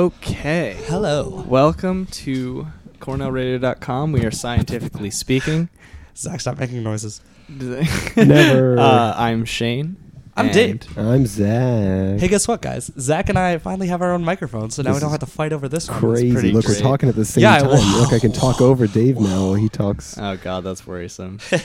Okay. 0.00 0.76
Hello. 0.88 1.42
Welcome 1.48 2.04
to 2.04 2.66
CornellRadio.com. 2.98 4.12
We 4.12 4.26
are 4.26 4.30
scientifically 4.30 5.10
speaking. 5.10 5.70
Zach, 6.14 6.38
stop 6.42 6.58
making 6.58 6.82
noises. 6.82 7.22
Never. 7.48 8.78
Uh, 8.78 9.14
I'm 9.16 9.46
Shane. 9.46 9.96
I'm 10.36 10.48
and- 10.48 10.54
Dave. 10.54 10.98
I'm 10.98 11.24
Zach. 11.24 12.20
Hey, 12.20 12.28
guess 12.28 12.46
what, 12.46 12.60
guys? 12.60 12.90
Zach 13.00 13.30
and 13.30 13.38
I 13.38 13.56
finally 13.56 13.86
have 13.86 14.02
our 14.02 14.12
own 14.12 14.22
microphone, 14.22 14.68
so 14.68 14.82
now 14.82 14.90
This 14.90 14.96
we 14.96 15.00
don't 15.00 15.08
is 15.08 15.12
have 15.12 15.20
to 15.30 15.34
fight 15.34 15.54
over 15.54 15.66
this 15.66 15.88
one. 15.88 15.98
Crazy. 15.98 16.30
pretty 16.30 16.52
Look, 16.52 16.66
great. 16.66 16.76
we're 16.76 16.82
talking 16.82 17.08
at 17.08 17.14
the 17.14 17.24
same 17.24 17.40
Yeah, 17.40 17.54
I- 17.54 17.58
time. 17.60 17.70
Look, 17.98 18.12
I 18.12 18.18
can 18.18 18.32
talk 18.32 18.60
over 18.60 18.86
Dave 18.86 19.18
now 19.18 19.46
while 19.46 19.54
he 19.54 19.70
talks. 19.70 20.18
Oh 20.18 20.36
God, 20.36 20.62
that's 20.62 20.86
worrisome. 20.86 21.38
All 21.52 21.58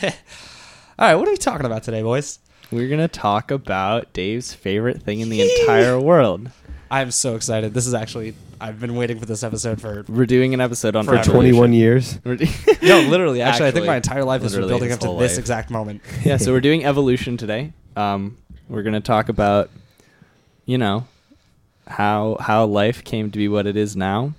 right, 1.00 1.16
what 1.16 1.28
are 1.28 1.32
we 1.32 1.38
talking 1.38 1.66
about 1.66 1.84
today, 1.84 2.02
boys? 2.02 2.40
We're 2.72 2.88
gonna 2.88 3.10
talk 3.10 3.52
about 3.52 4.14
Dave's 4.14 4.54
favorite 4.54 5.02
thing 5.04 5.20
in 5.20 5.28
the 5.28 5.42
entire 5.42 6.00
world. 6.00 6.50
I'm 6.92 7.10
so 7.10 7.36
excited. 7.36 7.74
This 7.74 7.88
is 7.88 7.94
actually 7.94 8.36
I've 8.60 8.82
been 8.82 8.96
waiting 8.96 9.18
for 9.18 9.26
this 9.26 9.44
episode 9.44 9.80
for 9.80 10.04
We're 10.10 10.26
doing 10.26 10.54
an 10.54 10.60
episode 10.60 10.94
on 10.98 11.06
For 11.06 11.12
For 11.12 11.18
evolution. 11.20 11.54
21 11.54 11.74
years. 11.74 12.20
We're 12.26 12.36
no, 12.84 13.00
literally. 13.00 13.42
Actually, 13.42 13.70
I 13.70 13.72
think 13.72 13.86
my 13.86 13.96
entire 13.96 14.26
life 14.26 14.42
has 14.42 14.54
been 14.58 14.68
building 14.68 14.92
up 14.92 15.00
to 15.00 15.08
whole 15.08 15.18
this 15.18 15.32
life. 15.32 15.40
exact 15.40 15.70
moment. 15.72 16.02
yeah, 16.26 16.36
so 16.36 16.52
we're 16.52 16.60
doing 16.60 16.84
evolution 16.84 17.38
today. 17.38 17.72
Um, 17.96 18.38
we're 18.68 18.84
gonna 18.84 19.00
talk 19.00 19.30
about, 19.30 19.70
you 20.66 20.78
know, 20.78 21.08
how 21.88 22.36
how 22.42 22.66
life 22.66 23.06
came 23.06 23.32
to 23.32 23.38
be 23.38 23.48
what 23.48 23.68
it 23.68 23.78
is 23.78 23.96
now, 23.96 24.34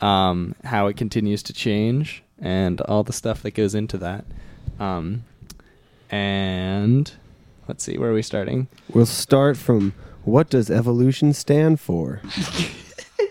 um, 0.00 0.54
how 0.64 0.86
it 0.86 0.96
continues 0.96 1.42
to 1.44 1.52
change, 1.52 2.22
and 2.38 2.80
all 2.80 3.02
the 3.02 3.12
stuff 3.12 3.42
that 3.42 3.50
goes 3.50 3.74
into 3.74 3.98
that. 3.98 4.24
Um, 4.80 5.24
and 6.10 7.12
let's 7.68 7.84
see, 7.84 7.98
where 7.98 8.10
are 8.10 8.14
we 8.14 8.22
starting? 8.22 8.68
We'll 8.88 9.04
start 9.04 9.58
from 9.58 9.92
what 10.24 10.50
does 10.50 10.70
evolution 10.70 11.32
stand 11.32 11.80
for? 11.80 12.20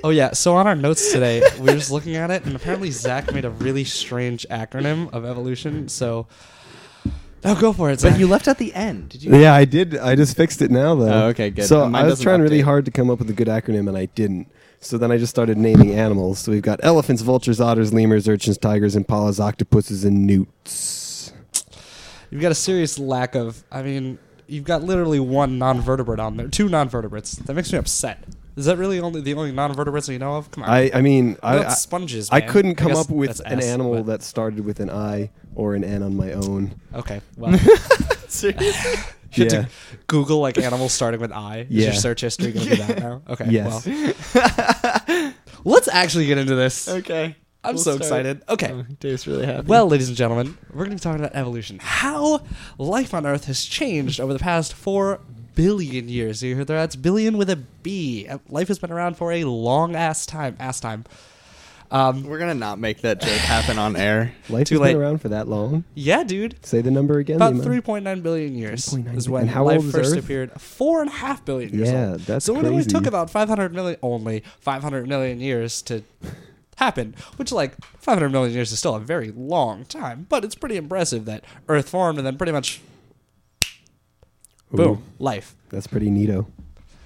Oh 0.05 0.09
yeah. 0.09 0.31
So 0.33 0.55
on 0.57 0.67
our 0.67 0.75
notes 0.75 1.13
today, 1.13 1.41
we 1.59 1.67
were 1.67 1.73
just 1.75 1.89
looking 1.91 2.17
at 2.17 2.29
it, 2.29 2.43
and 2.45 2.55
apparently 2.57 2.91
Zach 2.91 3.33
made 3.33 3.45
a 3.45 3.49
really 3.49 3.85
strange 3.85 4.45
acronym 4.49 5.09
of 5.13 5.23
evolution. 5.23 5.87
So, 5.87 6.27
oh, 7.45 7.55
go 7.59 7.71
for 7.71 7.89
it, 7.89 8.01
Zach. 8.01 8.11
But 8.11 8.19
you 8.19 8.27
left 8.27 8.49
at 8.49 8.57
the 8.57 8.73
end. 8.73 9.09
Did 9.09 9.23
you? 9.23 9.33
Yeah, 9.37 9.53
I 9.53 9.63
did. 9.63 9.95
I 9.97 10.15
just 10.15 10.35
fixed 10.35 10.61
it 10.61 10.71
now, 10.71 10.93
though. 10.95 11.07
Oh, 11.09 11.27
okay, 11.27 11.49
good. 11.51 11.65
So 11.65 11.87
Mine 11.87 11.95
I 12.01 12.03
was 12.03 12.13
doesn't 12.13 12.23
trying 12.23 12.41
really 12.41 12.59
update. 12.59 12.65
hard 12.65 12.85
to 12.85 12.91
come 12.91 13.09
up 13.09 13.19
with 13.19 13.29
a 13.29 13.33
good 13.33 13.47
acronym, 13.47 13.87
and 13.87 13.97
I 13.97 14.07
didn't. 14.07 14.51
So 14.81 14.97
then 14.97 15.09
I 15.09 15.17
just 15.17 15.29
started 15.29 15.57
naming 15.57 15.91
animals. 15.91 16.39
So 16.39 16.51
we've 16.51 16.61
got 16.61 16.81
elephants, 16.83 17.21
vultures, 17.21 17.61
otters, 17.61 17.93
lemurs, 17.93 18.27
urchins, 18.27 18.57
tigers, 18.57 18.97
impalas, 18.97 19.39
octopuses, 19.39 20.03
and 20.03 20.27
newts. 20.27 21.31
You've 22.29 22.41
got 22.41 22.51
a 22.51 22.55
serious 22.55 22.99
lack 22.99 23.35
of. 23.35 23.63
I 23.71 23.83
mean, 23.83 24.19
you've 24.53 24.63
got 24.63 24.83
literally 24.83 25.19
one 25.19 25.57
non-vertebrate 25.57 26.19
on 26.19 26.37
there, 26.37 26.47
two 26.47 26.69
non-vertebrates. 26.69 27.33
That 27.37 27.53
makes 27.55 27.71
me 27.71 27.79
upset. 27.79 28.23
Is 28.55 28.65
that 28.65 28.77
really 28.77 28.99
only 28.99 29.19
the 29.21 29.33
only 29.33 29.51
non-vertebrates 29.51 30.05
that 30.07 30.13
you 30.13 30.19
know 30.19 30.35
of? 30.35 30.51
Come 30.51 30.63
on. 30.63 30.69
I, 30.69 30.91
I 30.93 31.01
mean, 31.01 31.37
I, 31.41 31.65
I, 31.65 31.69
sponges. 31.69 32.29
I 32.31 32.39
man? 32.41 32.49
couldn't 32.49 32.75
come 32.75 32.89
guess 32.89 32.99
up 32.99 33.09
with 33.09 33.27
that's 33.29 33.39
an 33.41 33.59
S, 33.59 33.65
animal 33.65 33.95
but- 33.95 34.05
that 34.05 34.21
started 34.23 34.63
with 34.63 34.79
an 34.79 34.89
I 34.91 35.31
or 35.55 35.73
an 35.75 35.83
N 35.83 36.03
on 36.03 36.15
my 36.15 36.33
own. 36.33 36.79
Okay. 36.93 37.19
Well, 37.35 37.57
Seriously? 38.27 38.91
you 39.33 39.43
Yeah. 39.45 39.49
to 39.49 39.69
Google 40.07 40.39
like 40.39 40.59
animals 40.59 40.93
starting 40.93 41.19
with 41.19 41.31
I. 41.31 41.61
Is 41.61 41.67
Yeah. 41.69 41.83
your 41.85 41.93
search 41.93 42.21
history 42.21 42.51
going 42.51 42.65
to 42.65 42.69
be 42.71 42.75
that 42.77 42.99
now? 42.99 43.21
Okay. 43.29 43.47
Yes. 43.49 43.87
Well, 43.87 45.33
let's 45.75 45.87
actually 45.87 46.27
get 46.27 46.37
into 46.37 46.55
this. 46.55 46.87
okay. 46.87 47.35
I'm 47.63 47.75
We'll 47.75 47.83
so 47.83 47.91
start. 47.95 48.01
excited. 48.25 48.41
Okay. 48.49 48.71
Oh, 48.73 48.85
Dave's 48.99 49.25
really 49.27 49.45
happy. 49.45 49.67
Well, 49.67 49.87
ladies 49.87 50.09
and 50.09 50.17
gentlemen, 50.17 50.57
we're 50.71 50.85
going 50.85 50.89
to 50.91 50.95
be 50.95 50.99
talking 50.99 51.21
about 51.23 51.35
evolution. 51.35 51.79
How 51.81 52.41
life 52.77 53.13
on 53.13 53.25
Earth 53.25 53.45
has 53.45 53.63
changed 53.63 54.19
over 54.19 54.33
the 54.33 54.39
past 54.39 54.73
four 54.73 55.21
billion 55.55 56.09
years. 56.09 56.43
You 56.43 56.55
heard 56.55 56.67
that? 56.67 56.73
That's 56.73 56.95
billion 56.95 57.37
with 57.37 57.49
a 57.49 57.55
B. 57.55 58.27
Uh, 58.29 58.39
Life 58.49 58.67
has 58.67 58.79
been 58.79 58.91
around 58.91 59.15
for 59.17 59.31
a 59.31 59.43
long 59.45 59.95
ass 59.95 60.25
time. 60.25 60.57
Ass 60.59 60.79
time. 60.79 61.05
Um, 61.91 62.23
we're 62.23 62.39
gonna 62.39 62.55
not 62.55 62.79
make 62.79 63.01
that 63.01 63.21
joke 63.21 63.29
happen 63.37 63.77
on 63.77 63.95
air. 63.95 64.33
Life 64.49 64.65
Too 64.65 64.75
has 64.75 64.81
late. 64.81 64.93
been 64.93 65.01
around 65.03 65.19
for 65.19 65.29
that 65.29 65.47
long. 65.47 65.83
yeah, 65.93 66.23
dude. 66.23 66.55
Say 66.65 66.81
the 66.81 66.89
number 66.89 67.19
again. 67.19 67.35
About 67.35 67.53
3.9 67.53 68.23
billion 68.23 68.55
years 68.55 68.87
3.9 68.87 69.15
is 69.15 69.29
when 69.29 69.47
how 69.47 69.65
life 69.65 69.77
old 69.83 69.91
first 69.91 70.13
Earth? 70.17 70.23
appeared. 70.23 70.59
Four 70.59 71.01
and 71.01 71.09
a 71.11 71.13
half 71.13 71.45
billion 71.45 71.71
years 71.71 71.91
Yeah, 71.91 72.11
old. 72.13 72.21
that's 72.21 72.45
so 72.45 72.55
it 72.57 72.65
only 72.65 72.83
took 72.83 73.05
about 73.05 73.29
500 73.29 73.73
million, 73.75 73.99
only 74.01 74.41
500 74.61 75.07
million 75.07 75.39
years 75.39 75.83
to 75.83 76.01
happen. 76.77 77.15
Which, 77.37 77.51
like, 77.51 77.75
500 77.99 78.29
million 78.29 78.53
years 78.53 78.71
is 78.71 78.79
still 78.79 78.95
a 78.95 78.99
very 78.99 79.31
long 79.31 79.85
time, 79.85 80.25
but 80.29 80.43
it's 80.43 80.55
pretty 80.55 80.77
impressive 80.77 81.25
that 81.25 81.43
Earth 81.67 81.89
formed 81.89 82.17
and 82.17 82.27
then 82.27 82.37
pretty 82.37 82.51
much 82.51 82.81
Ooh, 84.73 84.77
boom, 84.77 85.03
life. 85.19 85.55
That's 85.69 85.87
pretty 85.87 86.09
neato. 86.09 86.47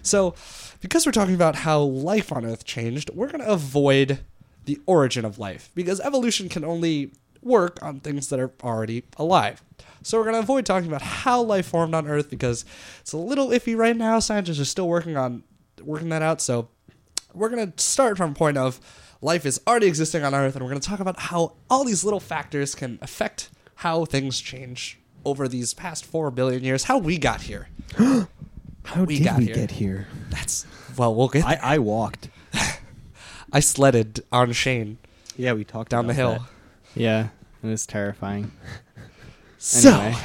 So, 0.02 0.36
because 0.80 1.06
we're 1.06 1.12
talking 1.12 1.36
about 1.36 1.56
how 1.56 1.82
life 1.82 2.32
on 2.32 2.46
Earth 2.46 2.64
changed, 2.64 3.10
we're 3.14 3.28
going 3.28 3.44
to 3.44 3.50
avoid 3.50 4.20
the 4.66 4.80
origin 4.86 5.26
of 5.26 5.40
life 5.40 5.70
because 5.76 6.00
evolution 6.02 6.50
can 6.50 6.64
only 6.64 7.12
work 7.42 7.82
on 7.82 8.00
things 8.00 8.30
that 8.30 8.40
are 8.40 8.52
already 8.64 9.04
alive. 9.18 9.62
So, 10.02 10.18
we're 10.18 10.24
going 10.24 10.36
to 10.36 10.40
avoid 10.40 10.66
talking 10.66 10.88
about 10.88 11.02
how 11.02 11.42
life 11.42 11.68
formed 11.68 11.94
on 11.94 12.08
Earth 12.08 12.30
because 12.30 12.64
it's 13.02 13.12
a 13.12 13.18
little 13.18 13.50
iffy 13.50 13.76
right 13.76 13.96
now. 13.98 14.20
Scientists 14.20 14.60
are 14.60 14.66
still 14.66 14.88
working 14.88 15.18
on 15.18 15.44
working 15.84 16.10
that 16.10 16.22
out. 16.22 16.42
So, 16.42 16.70
we're 17.34 17.50
going 17.50 17.72
to 17.72 17.84
start 17.84 18.18
from 18.18 18.32
a 18.32 18.36
point 18.36 18.58
of 18.58 18.80
life 19.22 19.46
is 19.46 19.60
already 19.68 19.88
existing 19.88 20.24
on 20.24 20.34
Earth, 20.36 20.56
and 20.56 20.64
we're 20.64 20.70
going 20.72 20.82
to 20.82 20.88
talk 20.88 21.00
about 21.00 21.20
how 21.20 21.54
all 21.70 21.84
these 21.84 22.04
little 22.04 22.20
factors 22.20 22.76
can 22.76 23.00
affect 23.02 23.50
how 23.76 24.06
things 24.06 24.40
change 24.40 25.00
over 25.26 25.48
these 25.48 25.74
past 25.74 26.06
four 26.06 26.32
billion 26.32 26.64
years, 26.64 26.86
how 26.86 26.98
we 26.98 27.18
got 27.18 27.42
here. 27.42 27.68
How 28.84 29.04
We 29.04 29.18
did 29.18 29.26
got 29.26 29.40
we 29.40 29.46
here. 29.48 29.56
get 29.56 29.72
here? 29.72 30.08
That's 30.30 30.66
well, 30.98 31.14
we'll 31.14 31.28
get. 31.28 31.44
I, 31.44 31.60
I 31.62 31.78
walked. 31.78 32.30
I 33.52 33.60
sledded 33.60 34.24
on 34.32 34.54
Shane 34.54 34.98
Yeah, 35.36 35.52
we 35.54 35.66
talked 35.66 35.90
down 35.90 36.08
the 36.08 36.14
about 36.14 36.38
hill. 36.38 36.48
Yeah, 36.96 37.28
it 37.64 37.68
was 37.68 37.86
terrifying. 37.86 38.52
So, 39.58 39.90
Anyway. 39.92 40.22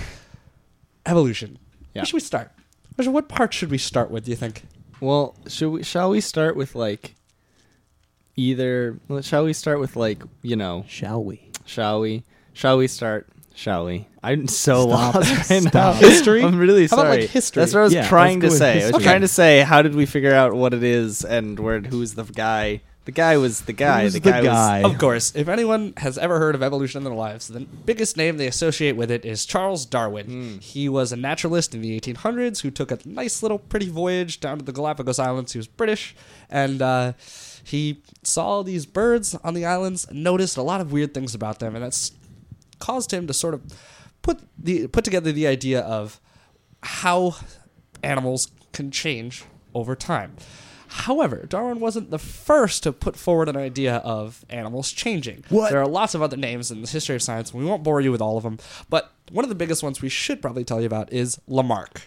evolution. 1.06 1.58
Yeah. 1.94 2.02
Where 2.02 2.06
should 2.06 2.14
we 2.14 2.20
start? 2.20 2.52
What 2.96 3.28
part 3.28 3.52
should 3.54 3.70
we 3.70 3.78
start 3.78 4.10
with? 4.10 4.24
Do 4.26 4.30
you 4.30 4.36
think? 4.36 4.62
Well, 5.00 5.34
should 5.48 5.70
we? 5.70 5.82
Shall 5.82 6.10
we 6.10 6.20
start 6.20 6.54
with 6.54 6.74
like 6.76 7.14
either? 8.36 8.98
Shall 9.22 9.44
we 9.44 9.52
start 9.52 9.80
with 9.80 9.96
like 9.96 10.22
you 10.42 10.56
know? 10.56 10.84
Shall 10.88 11.22
we? 11.22 11.50
Shall 11.64 12.00
we? 12.00 12.24
Shall 12.52 12.78
we 12.78 12.86
start? 12.86 13.28
Shall 13.54 13.84
we? 13.86 14.06
I'm 14.22 14.48
so 14.48 14.88
Stop. 14.88 15.14
lost 15.14 15.50
right 15.50 15.74
now. 15.74 15.92
History? 15.94 16.42
I'm 16.42 16.58
really 16.58 16.86
How 16.86 16.96
about, 16.96 17.02
sorry. 17.06 17.20
like, 17.22 17.30
history? 17.30 17.60
That's 17.60 17.74
what 17.74 17.80
I 17.80 17.84
was 17.84 17.92
Yeah, 17.92 18.08
trying 18.08 18.40
to 18.40 18.46
let's 18.48 18.58
go 18.58 18.64
with 18.64 18.72
say. 18.72 18.72
I 18.72 18.76
was 18.76 18.84
history. 18.86 19.02
trying 19.04 19.20
to 19.20 19.28
say, 19.28 19.60
how 19.60 19.82
did 19.82 19.94
we 19.94 20.06
figure 20.06 20.32
out 20.34 20.54
what 20.54 20.72
it 20.72 20.82
is 20.82 21.24
and 21.24 21.58
where? 21.58 21.80
Who's 21.80 22.14
the 22.14 22.24
guy? 22.24 22.80
The 23.04 23.10
guy 23.12 23.36
was 23.36 23.62
the 23.62 23.72
guy. 23.72 24.02
Who's 24.04 24.12
the 24.14 24.20
the 24.20 24.30
guy, 24.30 24.42
guy? 24.42 24.82
was. 24.84 24.92
Of 24.92 24.98
course, 24.98 25.34
if 25.34 25.48
anyone 25.48 25.92
has 25.98 26.16
ever 26.18 26.38
heard 26.38 26.54
of 26.54 26.62
evolution 26.62 26.98
in 27.00 27.04
their 27.04 27.12
lives, 27.14 27.48
the 27.48 27.60
biggest 27.60 28.16
name 28.16 28.36
they 28.36 28.46
associate 28.46 28.92
with 28.96 29.10
it 29.10 29.24
is 29.24 29.44
Charles 29.44 29.84
Darwin. 29.84 30.26
Hmm. 30.26 30.58
He 30.60 30.88
was 30.88 31.10
a 31.12 31.16
naturalist 31.16 31.74
in 31.74 31.82
the 31.82 32.00
1800s 32.00 32.62
who 32.62 32.70
took 32.70 32.90
a 32.92 32.98
nice 33.04 33.42
little 33.42 33.58
pretty 33.58 33.88
voyage 33.88 34.38
down 34.40 34.58
to 34.60 34.64
the 34.64 34.72
Galapagos 34.72 35.18
Islands. 35.18 35.52
He 35.52 35.58
was 35.58 35.66
British, 35.66 36.14
and 36.48 36.80
uh, 36.80 37.12
he 37.62 38.02
saw 38.22 38.62
these 38.62 38.86
birds 38.86 39.34
on 39.36 39.54
the 39.54 39.64
islands, 39.64 40.06
and 40.06 40.22
noticed 40.22 40.56
a 40.56 40.62
lot 40.62 40.80
of 40.80 40.92
weird 40.92 41.14
things 41.14 41.34
about 41.34 41.58
them, 41.58 41.74
and 41.74 41.84
that's 41.84 42.12
caused 42.78 43.12
him 43.12 43.26
to 43.26 43.32
sort 43.32 43.54
of 43.54 43.62
put 44.22 44.40
the 44.58 44.86
put 44.88 45.04
together 45.04 45.32
the 45.32 45.46
idea 45.46 45.80
of 45.80 46.20
how 46.82 47.36
animals 48.02 48.50
can 48.72 48.90
change 48.90 49.44
over 49.74 49.94
time. 49.94 50.36
However, 50.88 51.46
Darwin 51.48 51.80
wasn't 51.80 52.10
the 52.10 52.18
first 52.18 52.82
to 52.82 52.92
put 52.92 53.16
forward 53.16 53.48
an 53.48 53.56
idea 53.56 53.96
of 53.96 54.44
animals 54.50 54.92
changing. 54.92 55.42
What? 55.48 55.70
There 55.70 55.80
are 55.80 55.88
lots 55.88 56.14
of 56.14 56.20
other 56.20 56.36
names 56.36 56.70
in 56.70 56.82
the 56.82 56.88
history 56.88 57.16
of 57.16 57.22
science, 57.22 57.50
and 57.50 57.60
we 57.62 57.66
won't 57.66 57.82
bore 57.82 58.02
you 58.02 58.12
with 58.12 58.20
all 58.20 58.36
of 58.36 58.42
them. 58.42 58.58
But 58.90 59.10
one 59.30 59.42
of 59.42 59.48
the 59.48 59.54
biggest 59.54 59.82
ones 59.82 60.02
we 60.02 60.10
should 60.10 60.42
probably 60.42 60.64
tell 60.64 60.80
you 60.80 60.86
about 60.86 61.10
is 61.10 61.40
Lamarck. 61.46 62.02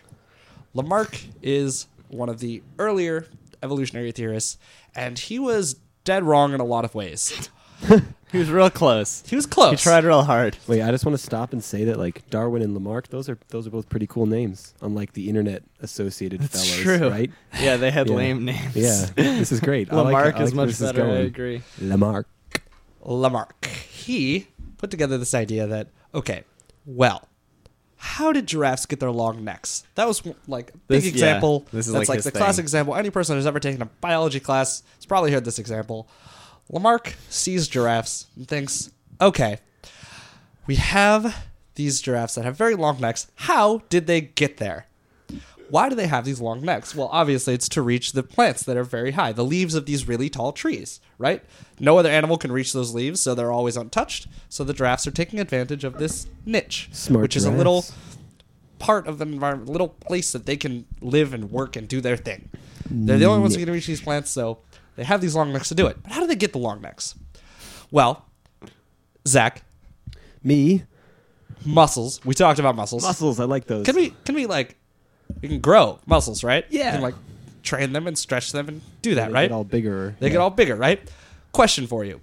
Lamarck 0.75 1.19
is 1.41 1.87
one 2.09 2.29
of 2.29 2.39
the 2.39 2.61
earlier 2.77 3.25
evolutionary 3.63 4.11
theorists, 4.11 4.59
and 4.95 5.17
he 5.19 5.39
was 5.39 5.75
dead 6.03 6.23
wrong 6.23 6.53
in 6.53 6.59
a 6.59 6.65
lot 6.65 6.85
of 6.85 6.95
ways. 6.95 7.49
He 8.31 8.39
was 8.39 8.49
real 8.49 8.69
close. 8.69 9.23
He 9.25 9.35
was 9.37 9.45
close. 9.45 9.71
He 9.71 9.77
tried 9.77 10.03
real 10.03 10.23
hard. 10.23 10.57
Wait, 10.67 10.81
I 10.81 10.91
just 10.91 11.05
want 11.05 11.17
to 11.17 11.23
stop 11.23 11.53
and 11.53 11.63
say 11.63 11.85
that 11.85 11.97
like 11.97 12.29
Darwin 12.29 12.61
and 12.63 12.73
Lamarck, 12.73 13.07
those 13.07 13.29
are 13.29 13.37
those 13.47 13.65
are 13.65 13.69
both 13.69 13.87
pretty 13.87 14.07
cool 14.07 14.25
names, 14.25 14.73
unlike 14.81 15.13
the 15.13 15.29
internet 15.29 15.63
associated 15.79 16.41
That's 16.41 16.67
fellows, 16.69 16.99
true. 16.99 17.09
right? 17.09 17.31
Yeah, 17.61 17.77
they 17.77 17.91
had 17.91 18.09
Yeah. 18.09 18.15
lame 18.15 18.43
names. 18.43 18.75
Yeah, 18.75 19.05
this 19.15 19.53
is 19.53 19.61
great. 19.61 19.89
I 19.89 19.95
like- 19.95 20.05
Lamarck 20.07 20.35
I 20.35 20.39
like 20.39 20.47
is 20.47 20.53
much 20.53 20.67
this 20.69 20.81
is. 20.81 20.91
I 20.91 21.01
agree. 21.19 21.61
Lamarck. 21.79 22.27
Lamarck. 23.03 23.65
He 23.67 24.47
put 24.79 24.91
together 24.91 25.17
this 25.17 25.33
idea 25.33 25.67
that 25.67 25.87
okay, 26.13 26.43
well, 26.85 27.29
how 28.05 28.31
did 28.31 28.45
giraffes 28.47 28.85
get 28.85 28.99
their 28.99 29.11
long 29.11 29.43
necks? 29.43 29.83
That 29.95 30.07
was 30.07 30.21
like 30.47 30.69
a 30.73 30.77
big 30.77 31.01
This- 31.01 31.05
yeah, 31.05 31.11
example. 31.11 31.65
this 31.71 31.87
is 31.87 31.93
That's 31.93 32.07
like 32.07 32.17
like 32.17 32.23
the 32.23 32.31
thing. 32.31 32.39
classic 32.41 32.63
example. 32.63 32.95
Any 32.95 33.09
person 33.09 33.35
who's 33.35 33.47
ever 33.47 33.59
taken 33.59 33.81
a 33.81 33.85
biology 33.85 34.39
class 34.39 34.83
has 34.97 35.05
probably 35.05 35.31
heard 35.31 35.43
this 35.45 35.59
example. 35.59 36.07
Lamarck 36.69 37.15
sees 37.29 37.67
giraffes 37.67 38.27
and 38.35 38.47
thinks, 38.47 38.91
okay, 39.19 39.57
we 40.67 40.75
have 40.75 41.45
these 41.75 42.01
giraffes 42.01 42.35
that 42.35 42.45
have 42.45 42.57
very 42.57 42.75
long 42.75 42.99
necks. 43.01 43.27
How 43.35 43.81
did 43.89 44.07
they 44.07 44.21
get 44.21 44.57
there? 44.57 44.87
Why 45.69 45.89
do 45.89 45.95
they 45.95 46.07
have 46.07 46.25
these 46.25 46.39
long 46.41 46.61
necks? 46.61 46.95
Well, 46.95 47.09
obviously, 47.11 47.53
it's 47.53 47.69
to 47.69 47.81
reach 47.81 48.11
the 48.11 48.23
plants 48.23 48.63
that 48.63 48.77
are 48.77 48.83
very 48.83 49.11
high, 49.11 49.31
the 49.31 49.43
leaves 49.43 49.75
of 49.75 49.85
these 49.85 50.07
really 50.07 50.29
tall 50.29 50.51
trees, 50.51 50.99
right? 51.17 51.43
No 51.79 51.97
other 51.97 52.09
animal 52.09 52.37
can 52.37 52.51
reach 52.51 52.73
those 52.73 52.93
leaves, 52.93 53.21
so 53.21 53.35
they're 53.35 53.51
always 53.51 53.77
untouched. 53.77 54.27
So 54.49 54.63
the 54.63 54.73
giraffes 54.73 55.07
are 55.07 55.11
taking 55.11 55.39
advantage 55.39 55.83
of 55.83 55.97
this 55.97 56.27
niche, 56.45 56.89
Smart 56.91 57.21
which 57.23 57.35
is 57.35 57.45
a 57.45 57.51
little 57.51 57.85
part 58.79 59.07
of 59.07 59.17
the 59.17 59.25
environment, 59.25 59.69
a 59.69 59.71
little 59.71 59.89
place 59.89 60.31
that 60.31 60.45
they 60.45 60.57
can 60.57 60.85
live 61.01 61.33
and 61.33 61.51
work 61.51 61.75
and 61.75 61.87
do 61.87 62.01
their 62.01 62.17
thing. 62.17 62.49
They're 62.89 63.17
the 63.17 63.25
only 63.25 63.41
ones 63.41 63.55
who 63.55 63.63
can 63.63 63.73
reach 63.73 63.87
these 63.87 64.01
plants, 64.01 64.29
so 64.29 64.59
they 64.95 65.03
have 65.03 65.21
these 65.21 65.35
long 65.35 65.51
necks 65.51 65.69
to 65.69 65.75
do 65.75 65.87
it. 65.87 65.97
But 66.03 66.11
how 66.11 66.21
do 66.21 66.27
they 66.27 66.35
get 66.35 66.51
the 66.53 66.59
long 66.59 66.81
necks? 66.81 67.15
Well, 67.91 68.25
Zach, 69.27 69.63
Me 70.43 70.83
muscles. 71.65 72.23
We 72.23 72.35
talked 72.35 72.59
about 72.59 72.75
muscles. 72.75 73.03
muscles. 73.03 73.39
I 73.39 73.45
like 73.45 73.65
those. 73.65 73.85
Can 73.85 73.95
we? 73.95 74.13
Can 74.23 74.35
we 74.35 74.45
like? 74.45 74.77
We 75.41 75.49
can 75.49 75.59
grow 75.59 75.99
muscles, 76.05 76.43
right? 76.43 76.65
Yeah. 76.69 76.85
We 76.85 76.91
can 76.93 77.01
like 77.01 77.15
train 77.63 77.93
them 77.93 78.07
and 78.07 78.17
stretch 78.17 78.51
them 78.51 78.67
and 78.67 78.81
do 79.01 79.15
that, 79.15 79.27
They 79.27 79.33
right? 79.33 79.49
Get 79.49 79.55
all 79.55 79.63
bigger. 79.63 80.15
they 80.19 80.29
get 80.29 80.37
all 80.37 80.49
bigger, 80.49 80.75
right? 80.75 80.99
Question 81.51 81.87
for 81.87 82.03
you. 82.03 82.21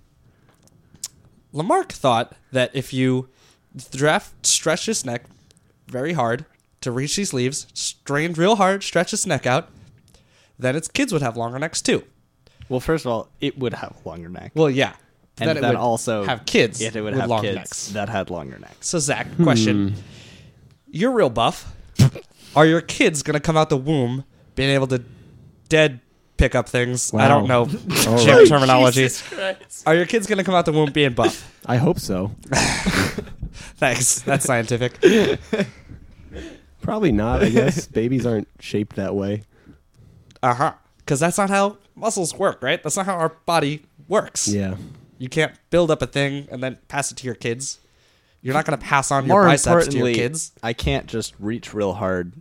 Lamarck 1.53 1.93
thought 1.93 2.35
that 2.53 2.71
if 2.75 2.93
you 2.93 3.29
the 3.75 3.97
giraffe 3.97 4.35
stretched 4.43 4.89
its 4.89 5.05
neck 5.05 5.25
very 5.87 6.13
hard 6.15 6.45
to 6.81 6.91
reach 6.91 7.17
these 7.17 7.33
leaves, 7.33 7.67
strained 7.75 8.37
real 8.39 8.57
hard, 8.57 8.83
stretched 8.83 9.13
its 9.13 9.27
neck 9.27 9.47
out, 9.47 9.69
then 10.59 10.77
its 10.77 10.89
kids 10.89 11.13
would 11.13 11.23
have 11.23 11.37
longer 11.37 11.59
necks 11.59 11.81
too. 11.83 12.05
Well, 12.69 12.81
first 12.81 13.05
of 13.05 13.13
all, 13.13 13.29
it 13.41 13.59
would 13.59 13.75
have 13.75 13.97
longer 14.05 14.29
neck. 14.29 14.53
Well, 14.55 14.71
yeah. 14.71 14.95
and 15.39 15.49
then 15.49 15.57
it 15.59 15.61
then 15.61 15.71
would 15.71 15.79
also 15.79 16.25
have 16.25 16.45
kids 16.47 16.81
It, 16.81 16.95
would 17.01 17.15
have 17.15 17.31
kids 17.43 17.57
necks. 17.57 17.89
that 17.89 18.09
had 18.09 18.31
longer 18.31 18.59
necks. 18.59 18.87
So 18.87 18.99
Zach, 18.99 19.27
question: 19.43 19.91
hmm. 19.91 20.01
You're 20.91 21.13
real 21.13 21.31
buff. 21.31 21.75
Are 22.55 22.67
your 22.67 22.81
kids 22.81 23.23
gonna 23.23 23.41
come 23.41 23.57
out 23.57 23.69
the 23.71 23.77
womb 23.77 24.25
being 24.55 24.71
able 24.71 24.87
to 24.89 25.03
dead 25.69 26.01
pick 26.37 26.55
up 26.55 26.69
things? 26.69 27.13
I 27.15 27.29
don't 27.29 27.49
know 27.49 27.61
All 27.61 28.19
gym 28.19 28.37
right. 28.39 28.49
terminology. 28.49 29.09
Are 29.87 29.95
your 29.95 30.07
kids 30.07 30.27
gonna 30.27 30.45
come 30.45 30.55
out 30.55 30.67
the 30.67 30.73
womb 30.73 30.93
being 30.93 31.13
buff? 31.13 31.61
I 31.67 31.77
hope 31.77 31.99
so. 31.99 32.33
Thanks. 33.53 34.21
That's 34.23 34.45
scientific. 34.45 34.99
Probably 36.83 37.13
not. 37.13 37.43
I 37.43 37.49
guess 37.51 37.87
babies 37.89 38.27
aren't 38.27 38.49
shaped 38.61 38.97
that 38.97 39.15
way. 39.15 39.43
Uh 40.43 40.55
huh. 40.55 40.73
Because 40.99 41.21
that's 41.21 41.39
not 41.39 41.51
how 41.51 41.79
muscles 41.95 42.35
work, 42.35 42.63
right? 42.63 42.83
That's 42.83 42.97
not 42.97 43.07
how 43.07 43.15
our 43.15 43.31
body 43.47 43.85
works. 44.09 44.49
Yeah. 44.49 44.77
You 45.19 45.29
can't 45.29 45.53
build 45.71 45.91
up 45.91 46.03
a 46.03 46.07
thing 46.07 46.49
and 46.51 46.63
then 46.63 46.79
pass 46.89 47.11
it 47.13 47.17
to 47.19 47.27
your 47.27 47.35
kids. 47.35 47.79
You're 48.43 48.55
not 48.55 48.65
gonna 48.65 48.77
pass 48.79 49.11
on 49.11 49.25
your 49.27 49.35
More 49.37 49.45
biceps 49.45 49.65
to 49.65 49.93
your 49.97 50.07
importantly, 50.09 50.15
kids. 50.15 50.53
I 50.63 50.73
can't 50.73 51.07
just 51.07 51.35
reach 51.39 51.73
real 51.73 51.95
hard 51.95 52.33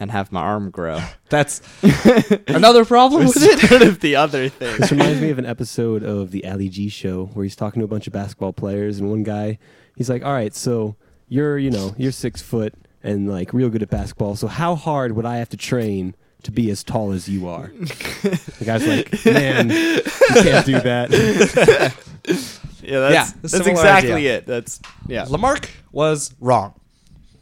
and 0.00 0.10
have 0.10 0.32
my 0.32 0.40
arm 0.40 0.70
grow. 0.70 1.00
That's 1.28 1.62
another 2.48 2.84
problem 2.84 3.24
with 3.26 3.36
it. 3.40 3.60
sort 3.68 3.82
of 3.82 4.00
the 4.00 4.16
other 4.16 4.48
thing. 4.48 4.80
This 4.80 4.90
reminds 4.90 5.20
me 5.20 5.30
of 5.30 5.38
an 5.38 5.46
episode 5.46 6.02
of 6.02 6.32
the 6.32 6.44
Ali 6.46 6.68
G 6.68 6.88
show 6.88 7.26
where 7.34 7.44
he's 7.44 7.54
talking 7.56 7.80
to 7.80 7.84
a 7.84 7.88
bunch 7.88 8.08
of 8.08 8.12
basketball 8.12 8.52
players, 8.52 8.98
and 8.98 9.08
one 9.08 9.22
guy, 9.22 9.58
he's 9.96 10.10
like, 10.10 10.24
"All 10.24 10.32
right, 10.32 10.52
so 10.54 10.96
you're, 11.28 11.56
you 11.56 11.70
know, 11.70 11.94
you're 11.96 12.10
six 12.12 12.42
foot 12.42 12.74
and 13.04 13.30
like 13.30 13.52
real 13.54 13.68
good 13.70 13.82
at 13.82 13.90
basketball. 13.90 14.34
So 14.34 14.48
how 14.48 14.74
hard 14.74 15.12
would 15.12 15.24
I 15.24 15.36
have 15.36 15.48
to 15.50 15.56
train 15.56 16.14
to 16.42 16.50
be 16.50 16.68
as 16.70 16.82
tall 16.82 17.12
as 17.12 17.28
you 17.28 17.46
are?" 17.46 17.68
the 17.76 18.64
guy's 18.64 18.84
like, 18.86 19.24
"Man, 19.24 19.70
you 19.70 20.42
can't 20.42 20.66
do 20.66 20.80
that." 20.80 22.58
Yeah, 22.82 23.00
that's, 23.00 23.14
Yeah, 23.14 23.36
that's 23.42 23.52
similar 23.52 23.70
exactly 23.72 24.12
idea. 24.12 24.38
it. 24.38 24.46
That's 24.46 24.80
yeah. 25.06 25.24
Lamarck 25.28 25.70
was 25.92 26.34
wrong. 26.40 26.74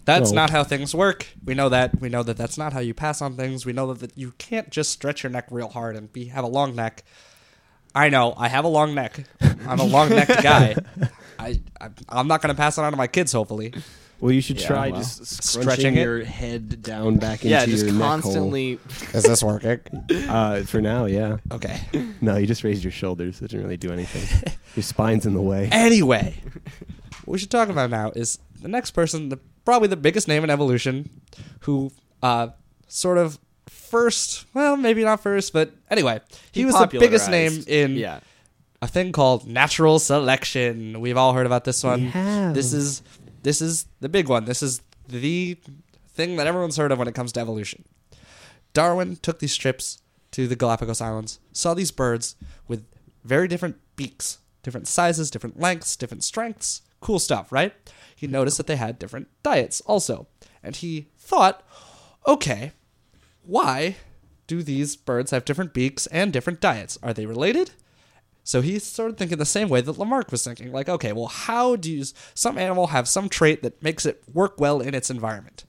That's 0.04 0.30
No. 0.32 0.36
not 0.36 0.50
how 0.50 0.64
things 0.64 0.94
work. 0.94 1.26
We 1.44 1.54
know 1.54 1.68
that. 1.68 2.00
We 2.00 2.08
know 2.08 2.22
that 2.22 2.36
that's 2.36 2.58
not 2.58 2.72
how 2.72 2.80
you 2.80 2.94
pass 2.94 3.20
on 3.22 3.36
things. 3.36 3.64
We 3.66 3.72
know 3.72 3.92
that, 3.92 4.00
that 4.00 4.18
you 4.18 4.32
can't 4.38 4.70
just 4.70 4.90
stretch 4.90 5.22
your 5.22 5.30
neck 5.30 5.46
real 5.50 5.68
hard 5.68 5.94
and 5.96 6.12
be 6.12 6.26
have 6.26 6.42
a 6.44 6.48
long 6.48 6.74
neck. 6.74 7.04
I 7.94 8.08
know. 8.08 8.34
I 8.36 8.48
have 8.48 8.64
a 8.64 8.68
long 8.68 8.94
neck. 8.94 9.24
I'm 9.66 9.78
a 9.78 9.84
long 9.84 10.10
necked 10.10 10.42
guy. 10.42 10.76
I, 11.38 11.60
I 11.80 11.90
I'm 12.08 12.28
not 12.28 12.40
going 12.42 12.54
to 12.54 12.58
pass 12.60 12.78
it 12.78 12.82
on 12.82 12.92
to 12.92 12.96
my 12.96 13.06
kids. 13.06 13.32
Hopefully, 13.32 13.72
Well, 14.20 14.32
you 14.32 14.40
should 14.40 14.60
Yeah, 14.60 14.66
try 14.66 14.90
well. 14.90 15.00
just 15.00 15.24
Stretching 15.42 15.62
stretching 15.62 15.96
it. 15.96 16.02
your 16.02 16.24
head 16.24 16.82
down 16.82 17.16
back 17.16 17.40
into 17.42 17.48
yeah, 17.48 17.64
just 17.66 17.84
your 17.86 17.94
neck 17.94 18.02
hole. 18.02 18.10
constantly. 18.10 18.78
is 19.14 19.22
this 19.24 19.42
working? 19.42 19.80
Uh, 20.28 20.62
for 20.64 20.80
now, 20.80 21.06
yeah. 21.06 21.38
Okay. 21.52 21.80
No, 22.20 22.36
you 22.36 22.46
just 22.46 22.62
raised 22.64 22.84
your 22.84 22.90
shoulders. 22.92 23.40
It 23.40 23.48
didn't 23.48 23.62
really 23.64 23.76
do 23.78 23.92
anything. 23.92 24.52
your 24.76 24.82
spine's 24.82 25.24
in 25.26 25.32
the 25.34 25.40
way. 25.40 25.68
Anyway, 25.72 26.34
what 27.24 27.32
we 27.32 27.38
should 27.38 27.50
talk 27.50 27.68
about 27.70 27.90
now 27.90 28.10
is 28.14 28.38
the 28.60 28.68
next 28.68 28.90
person, 28.90 29.30
the, 29.30 29.38
probably 29.64 29.88
the 29.88 29.96
biggest 29.96 30.28
name 30.28 30.44
in 30.44 30.50
evolution, 30.50 31.08
who 31.60 31.90
uh, 32.22 32.48
sort 32.88 33.16
of 33.18 33.38
first, 33.68 34.44
well, 34.54 34.76
maybe 34.76 35.02
not 35.02 35.22
first, 35.22 35.52
but 35.52 35.72
anyway, 35.90 36.20
he, 36.52 36.64
was 36.64 36.74
the 36.78 36.86
biggest 36.86 37.30
name 37.30 37.52
popularized- 37.52 37.68
in 37.68 37.96
Yeah. 37.96 38.20
a 38.82 38.86
thing 38.86 39.12
called 39.12 39.46
natural 39.48 39.98
selection. 39.98 41.00
We've 41.00 41.16
all 41.16 41.32
heard 41.32 41.46
about 41.46 41.64
this 41.64 41.82
one. 41.82 42.02
We 42.02 42.06
have. 42.10 42.54
This 42.54 42.72
is 42.72 43.02
this 43.42 43.60
is 43.60 43.86
the 44.00 44.08
big 44.08 44.28
one. 44.28 44.44
This 44.44 44.62
is 44.62 44.82
the 45.08 45.56
thing 46.08 46.36
that 46.36 46.46
everyone's 46.46 46.76
heard 46.76 46.92
of 46.92 46.98
when 46.98 47.08
it 47.08 47.14
comes 47.14 47.32
to 47.32 47.40
evolution. 47.40 47.84
Darwin 48.72 49.16
took 49.16 49.38
these 49.38 49.56
trips 49.56 50.02
to 50.32 50.46
the 50.46 50.56
Galapagos 50.56 51.00
Islands, 51.00 51.40
saw 51.52 51.74
these 51.74 51.90
birds 51.90 52.36
with 52.68 52.86
very 53.24 53.48
different 53.48 53.76
beaks, 53.96 54.38
different 54.62 54.86
sizes, 54.86 55.30
different 55.30 55.58
lengths, 55.58 55.96
different 55.96 56.24
strengths. 56.24 56.82
Cool 57.00 57.18
stuff, 57.18 57.50
right? 57.50 57.72
He 58.14 58.26
noticed 58.26 58.58
that 58.58 58.66
they 58.66 58.76
had 58.76 58.98
different 58.98 59.28
diets 59.42 59.80
also. 59.82 60.28
And 60.62 60.76
he 60.76 61.08
thought, 61.18 61.66
okay, 62.26 62.72
why 63.42 63.96
do 64.46 64.62
these 64.62 64.96
birds 64.96 65.30
have 65.30 65.44
different 65.44 65.72
beaks 65.72 66.06
and 66.08 66.32
different 66.32 66.60
diets? 66.60 66.98
Are 67.02 67.14
they 67.14 67.24
related? 67.24 67.72
So 68.42 68.60
he 68.62 68.78
started 68.78 69.16
thinking 69.16 69.38
the 69.38 69.44
same 69.44 69.68
way 69.68 69.80
that 69.80 69.98
Lamarck 69.98 70.32
was 70.32 70.44
thinking. 70.44 70.72
Like, 70.72 70.88
okay, 70.88 71.12
well, 71.12 71.26
how 71.26 71.76
do 71.76 71.90
you, 71.90 72.04
some 72.34 72.58
animal 72.58 72.88
have 72.88 73.08
some 73.08 73.28
trait 73.28 73.62
that 73.62 73.82
makes 73.82 74.06
it 74.06 74.22
work 74.32 74.58
well 74.58 74.80
in 74.80 74.94
its 74.94 75.10
environment? 75.10 75.64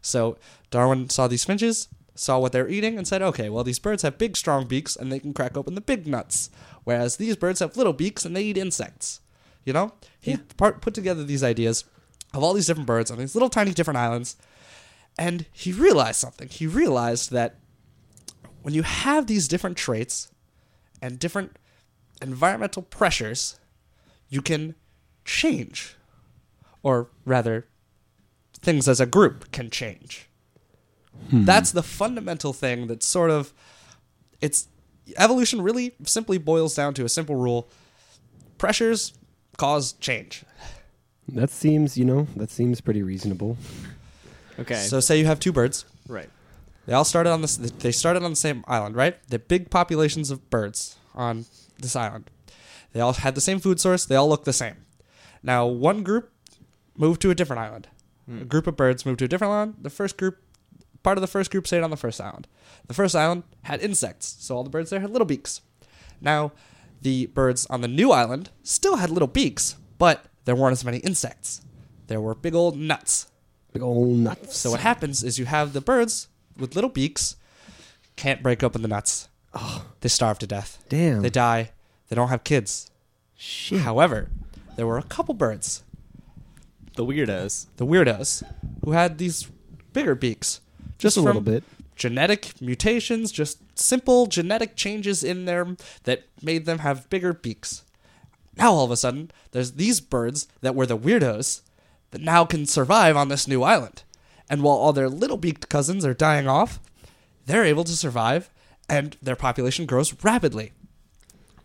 So 0.00 0.38
Darwin 0.70 1.10
saw 1.10 1.28
these 1.28 1.44
finches, 1.44 1.88
saw 2.14 2.38
what 2.38 2.52
they're 2.52 2.68
eating, 2.68 2.96
and 2.96 3.06
said, 3.06 3.22
okay, 3.22 3.48
well, 3.48 3.64
these 3.64 3.78
birds 3.78 4.02
have 4.02 4.18
big, 4.18 4.36
strong 4.36 4.66
beaks 4.66 4.96
and 4.96 5.12
they 5.12 5.18
can 5.18 5.34
crack 5.34 5.56
open 5.56 5.74
the 5.74 5.80
big 5.80 6.06
nuts, 6.06 6.50
whereas 6.84 7.16
these 7.16 7.36
birds 7.36 7.60
have 7.60 7.76
little 7.76 7.92
beaks 7.92 8.24
and 8.24 8.34
they 8.34 8.44
eat 8.44 8.56
insects. 8.56 9.20
You 9.64 9.72
know? 9.72 9.92
He 10.20 10.36
part, 10.56 10.80
put 10.80 10.94
together 10.94 11.24
these 11.24 11.44
ideas 11.44 11.84
of 12.32 12.42
all 12.42 12.54
these 12.54 12.66
different 12.66 12.86
birds 12.86 13.10
on 13.10 13.18
these 13.18 13.34
little 13.34 13.48
tiny 13.48 13.72
different 13.72 13.98
islands, 13.98 14.36
and 15.18 15.46
he 15.52 15.72
realized 15.72 16.20
something. 16.20 16.48
He 16.48 16.66
realized 16.66 17.30
that 17.32 17.56
when 18.62 18.74
you 18.74 18.82
have 18.82 19.26
these 19.26 19.48
different 19.48 19.76
traits 19.76 20.30
and 21.00 21.18
different 21.18 21.56
environmental 22.22 22.82
pressures, 22.82 23.58
you 24.28 24.42
can 24.42 24.74
change. 25.24 25.96
Or 26.82 27.08
rather, 27.24 27.66
things 28.54 28.88
as 28.88 29.00
a 29.00 29.06
group 29.06 29.50
can 29.52 29.70
change. 29.70 30.28
Hmm. 31.30 31.44
That's 31.44 31.72
the 31.72 31.82
fundamental 31.82 32.52
thing 32.52 32.86
that 32.88 33.02
sort 33.02 33.30
of 33.30 33.52
it's 34.40 34.68
evolution 35.16 35.62
really 35.62 35.94
simply 36.04 36.38
boils 36.38 36.74
down 36.74 36.94
to 36.94 37.04
a 37.04 37.08
simple 37.08 37.36
rule. 37.36 37.68
Pressures 38.58 39.14
cause 39.56 39.92
change. 39.94 40.44
That 41.28 41.50
seems, 41.50 41.96
you 41.98 42.04
know, 42.04 42.26
that 42.36 42.50
seems 42.50 42.80
pretty 42.80 43.02
reasonable. 43.02 43.56
Okay. 44.58 44.76
So 44.76 45.00
say 45.00 45.18
you 45.18 45.26
have 45.26 45.40
two 45.40 45.52
birds. 45.52 45.84
right. 46.08 46.30
They 46.86 46.92
all 46.92 47.04
started 47.04 47.30
on 47.30 47.40
this. 47.42 47.56
They 47.56 47.90
started 47.90 48.22
on 48.22 48.30
the 48.30 48.36
same 48.36 48.64
island, 48.68 48.94
right? 48.94 49.16
The 49.28 49.40
big 49.40 49.70
populations 49.70 50.30
of 50.30 50.48
birds 50.50 50.96
on 51.16 51.46
this 51.78 51.96
island. 51.96 52.30
They 52.92 53.00
all 53.00 53.12
had 53.12 53.34
the 53.34 53.40
same 53.40 53.58
food 53.58 53.80
source. 53.80 54.04
They 54.04 54.16
all 54.16 54.28
looked 54.28 54.44
the 54.44 54.52
same. 54.52 54.76
Now, 55.42 55.66
one 55.66 56.02
group 56.02 56.32
moved 56.96 57.20
to 57.22 57.30
a 57.30 57.34
different 57.34 57.60
island. 57.60 57.88
Hmm. 58.26 58.42
A 58.42 58.44
group 58.44 58.66
of 58.66 58.76
birds 58.76 59.04
moved 59.04 59.18
to 59.20 59.26
a 59.26 59.28
different 59.28 59.52
island. 59.52 59.74
The 59.82 59.90
first 59.90 60.16
group, 60.16 60.38
part 61.02 61.18
of 61.18 61.20
the 61.20 61.26
first 61.26 61.50
group, 61.50 61.66
stayed 61.66 61.82
on 61.82 61.90
the 61.90 61.96
first 61.96 62.20
island. 62.20 62.48
The 62.86 62.94
first 62.94 63.14
island 63.14 63.44
had 63.62 63.80
insects, 63.80 64.36
so 64.40 64.56
all 64.56 64.64
the 64.64 64.70
birds 64.70 64.90
there 64.90 65.00
had 65.00 65.10
little 65.10 65.26
beaks. 65.26 65.60
Now, 66.20 66.52
the 67.02 67.26
birds 67.26 67.66
on 67.66 67.82
the 67.82 67.88
new 67.88 68.10
island 68.12 68.50
still 68.62 68.96
had 68.96 69.10
little 69.10 69.28
beaks, 69.28 69.76
but 69.98 70.26
there 70.44 70.56
weren't 70.56 70.72
as 70.72 70.84
many 70.84 70.98
insects. 70.98 71.60
There 72.06 72.20
were 72.20 72.34
big 72.34 72.54
old 72.54 72.76
nuts. 72.76 73.28
Big 73.72 73.82
old 73.82 74.16
nuts. 74.18 74.56
So 74.56 74.70
what 74.70 74.80
happens 74.80 75.22
is 75.22 75.38
you 75.38 75.44
have 75.44 75.72
the 75.72 75.80
birds 75.80 76.28
with 76.56 76.74
little 76.74 76.90
beaks 76.90 77.36
can't 78.16 78.42
break 78.42 78.62
open 78.62 78.82
the 78.82 78.88
nuts. 78.88 79.28
They 80.00 80.08
starve 80.08 80.38
to 80.40 80.46
death. 80.46 80.84
Damn. 80.88 81.22
They 81.22 81.30
die. 81.30 81.70
They 82.08 82.14
don't 82.16 82.28
have 82.28 82.44
kids. 82.44 82.90
Shit. 83.36 83.80
However, 83.80 84.28
there 84.76 84.86
were 84.86 84.98
a 84.98 85.02
couple 85.02 85.34
birds, 85.34 85.82
The 86.94 87.04
weirdos. 87.04 87.66
the 87.76 87.86
weirdos, 87.86 88.44
who 88.84 88.92
had 88.92 89.18
these 89.18 89.48
bigger 89.92 90.14
beaks. 90.14 90.60
Just 90.98 91.16
a 91.16 91.20
from 91.20 91.26
little 91.26 91.40
bit. 91.42 91.64
Genetic 91.96 92.60
mutations, 92.60 93.32
just 93.32 93.58
simple 93.78 94.26
genetic 94.26 94.76
changes 94.76 95.24
in 95.24 95.44
them 95.46 95.76
that 96.04 96.24
made 96.42 96.66
them 96.66 96.80
have 96.80 97.08
bigger 97.10 97.32
beaks. 97.32 97.82
Now 98.56 98.72
all 98.72 98.84
of 98.84 98.90
a 98.90 98.96
sudden, 98.96 99.30
there's 99.52 99.72
these 99.72 100.00
birds 100.00 100.46
that 100.60 100.74
were 100.74 100.86
the 100.86 100.96
weirdos 100.98 101.62
that 102.12 102.20
now 102.20 102.44
can 102.44 102.64
survive 102.66 103.16
on 103.16 103.28
this 103.28 103.48
new 103.48 103.62
island. 103.62 104.02
And 104.48 104.62
while 104.62 104.76
all 104.76 104.92
their 104.92 105.08
little 105.08 105.36
beaked 105.36 105.68
cousins 105.68 106.04
are 106.04 106.14
dying 106.14 106.46
off, 106.46 106.78
they're 107.46 107.64
able 107.64 107.84
to 107.84 107.92
survive 107.96 108.50
and 108.88 109.16
their 109.22 109.36
population 109.36 109.86
grows 109.86 110.14
rapidly. 110.22 110.72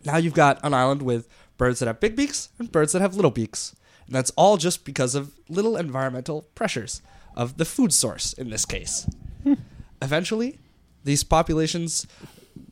Now 0.04 0.18
you've 0.18 0.34
got 0.34 0.60
an 0.64 0.74
island 0.74 1.02
with 1.02 1.28
birds 1.58 1.80
that 1.80 1.88
have 1.88 2.00
big 2.00 2.16
beaks 2.16 2.50
and 2.58 2.72
birds 2.72 2.92
that 2.94 3.02
have 3.02 3.16
little 3.16 3.32
beaks. 3.32 3.76
And 4.08 4.16
that's 4.16 4.32
all 4.32 4.58
just 4.58 4.84
because 4.84 5.16
of 5.16 5.34
little 5.48 5.78
environmental 5.78 6.44
pressures 6.56 7.02
of 7.36 7.58
the 7.58 7.66
food 7.66 7.94
source 7.94 8.34
in 8.34 8.50
this 8.50 8.66
case. 8.66 9.08
Hmm. 9.44 9.54
Eventually, 10.02 10.60
these 11.04 11.24
populations 11.24 12.08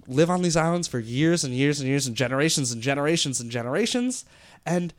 live 0.08 0.30
on 0.30 0.42
these 0.42 0.58
islands 0.58 0.88
for 0.88 1.00
years 1.00 1.44
and 1.44 1.54
years 1.54 1.80
and 1.80 1.88
years 1.88 2.08
and 2.08 2.16
generations 2.16 2.72
and 2.72 2.82
generations 2.82 3.40
and 3.40 3.52
generations. 3.52 4.26
And 4.66 4.94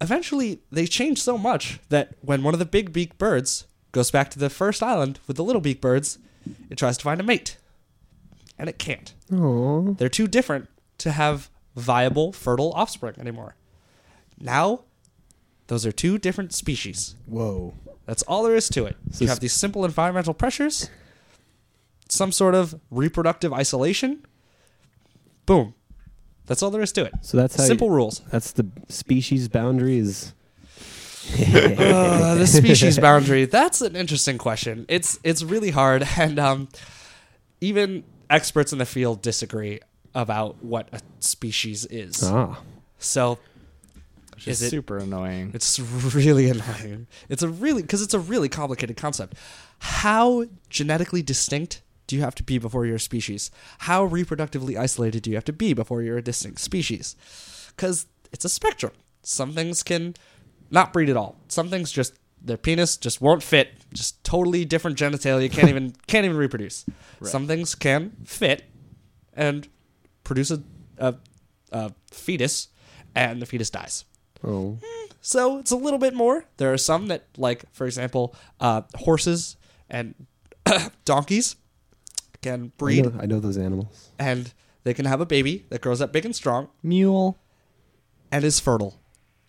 eventually, 0.00 0.60
they 0.72 0.86
change 0.86 1.22
so 1.22 1.36
much 1.36 1.78
that 1.90 2.14
when 2.22 2.42
one 2.42 2.54
of 2.54 2.58
the 2.58 2.66
big 2.66 2.92
beak 2.92 3.18
birds 3.18 3.66
goes 3.92 4.10
back 4.10 4.30
to 4.30 4.38
the 4.38 4.50
first 4.50 4.82
island 4.82 5.20
with 5.26 5.36
the 5.36 5.44
little 5.44 5.60
beak 5.60 5.80
birds, 5.80 6.18
it 6.70 6.78
tries 6.78 6.96
to 6.98 7.04
find 7.04 7.20
a 7.20 7.24
mate. 7.24 7.58
And 8.60 8.68
it 8.68 8.78
can't. 8.78 9.14
Oh, 9.32 9.94
They're 9.98 10.10
too 10.10 10.28
different 10.28 10.68
to 10.98 11.12
have 11.12 11.48
viable, 11.74 12.30
fertile 12.32 12.72
offspring 12.74 13.14
anymore. 13.18 13.56
Now, 14.38 14.82
those 15.68 15.86
are 15.86 15.92
two 15.92 16.18
different 16.18 16.52
species. 16.52 17.14
whoa. 17.26 17.74
That's 18.06 18.22
all 18.24 18.42
there 18.42 18.56
is 18.56 18.68
to 18.70 18.86
it. 18.86 18.96
So 19.12 19.22
you 19.24 19.28
have 19.28 19.38
these 19.40 19.52
simple 19.52 19.84
environmental 19.84 20.34
pressures, 20.34 20.90
some 22.08 22.32
sort 22.32 22.54
of 22.56 22.74
reproductive 22.90 23.52
isolation. 23.52 24.26
Boom. 25.46 25.74
That's 26.46 26.60
all 26.62 26.70
there 26.70 26.82
is 26.82 26.90
to 26.92 27.04
it. 27.04 27.14
So 27.22 27.36
that's 27.36 27.54
Simple 27.64 27.86
You, 27.86 27.94
rules. 27.94 28.20
that's 28.32 28.50
the 28.52 28.66
species 28.88 29.46
boundaries. 29.48 30.34
Uh, 31.38 32.34
the 32.34 32.46
species 32.46 32.98
boundary. 32.98 33.44
That's 33.44 33.80
an 33.80 33.94
interesting 33.94 34.38
question. 34.38 34.86
It's 34.88 35.20
it's 35.22 35.44
really 35.44 35.70
hard, 35.70 36.04
and 36.18 36.38
um, 36.40 36.68
even 37.60 38.02
experts 38.30 38.72
in 38.72 38.78
the 38.78 38.86
field 38.86 39.20
disagree 39.22 39.80
about 40.14 40.62
what 40.64 40.88
a 40.92 41.00
species 41.18 41.84
is. 41.86 42.22
Ah, 42.24 42.60
So 42.98 43.38
Which 44.34 44.48
Is 44.48 44.60
is 44.62 44.68
it- 44.68 44.70
super 44.70 44.96
annoying. 44.98 45.50
It's 45.52 45.78
really 45.78 46.48
annoying. 46.54 47.06
It's 47.28 47.42
a 47.42 47.48
really 47.48 47.82
because 47.82 48.00
it's 48.02 48.14
a 48.14 48.18
really 48.18 48.48
complicated 48.48 48.96
concept. 48.96 49.34
How 49.80 50.46
genetically 50.70 51.22
distinct 51.22 51.82
do 52.06 52.16
you 52.16 52.22
have 52.22 52.34
to 52.36 52.42
be 52.42 52.58
before 52.58 52.86
you're 52.86 52.96
a 52.96 53.00
species? 53.00 53.50
How 53.80 54.06
reproductively 54.06 54.76
isolated 54.78 55.22
do 55.22 55.30
you 55.30 55.36
have 55.36 55.44
to 55.44 55.52
be 55.52 55.74
before 55.74 56.02
you're 56.02 56.18
a 56.18 56.22
distinct 56.22 56.60
species? 56.60 57.14
Because 57.76 58.06
it's 58.32 58.44
a 58.44 58.48
spectrum. 58.48 58.92
Some 59.22 59.52
things 59.52 59.82
can 59.82 60.14
not 60.70 60.92
breed 60.92 61.08
at 61.10 61.16
all. 61.16 61.36
Some 61.48 61.68
things 61.68 61.92
just 61.92 62.14
their 62.42 62.56
penis 62.56 62.96
just 62.96 63.20
won't 63.20 63.42
fit. 63.42 63.72
Just 63.92 64.22
totally 64.24 64.64
different 64.64 64.96
genitalia. 64.98 65.50
Can't 65.50 65.68
even 65.74 65.94
can't 66.06 66.24
even 66.24 66.36
reproduce. 66.36 66.84
Right. 67.20 67.30
Some 67.30 67.46
things 67.46 67.74
can 67.74 68.12
fit 68.24 68.64
and 69.34 69.68
produce 70.24 70.50
a, 70.50 70.62
a, 70.98 71.14
a 71.72 71.92
fetus, 72.10 72.68
and 73.14 73.40
the 73.42 73.46
fetus 73.46 73.70
dies. 73.70 74.04
oh, 74.44 74.78
So 75.20 75.58
it's 75.58 75.70
a 75.70 75.76
little 75.76 75.98
bit 75.98 76.14
more. 76.14 76.44
There 76.56 76.72
are 76.72 76.78
some 76.78 77.08
that, 77.08 77.24
like, 77.36 77.64
for 77.72 77.86
example, 77.86 78.34
uh, 78.60 78.82
horses 78.96 79.56
and 79.88 80.14
donkeys 81.04 81.56
can 82.42 82.64
I 82.64 82.70
breed 82.78 83.04
know, 83.04 83.20
I 83.20 83.26
know 83.26 83.38
those 83.40 83.58
animals. 83.58 84.10
and 84.18 84.52
they 84.84 84.94
can 84.94 85.04
have 85.04 85.20
a 85.20 85.26
baby 85.26 85.66
that 85.68 85.80
grows 85.82 86.00
up 86.00 86.10
big 86.12 86.24
and 86.24 86.34
strong 86.34 86.68
Mule. 86.82 87.38
and 88.32 88.44
is 88.44 88.60
fertile. 88.60 88.98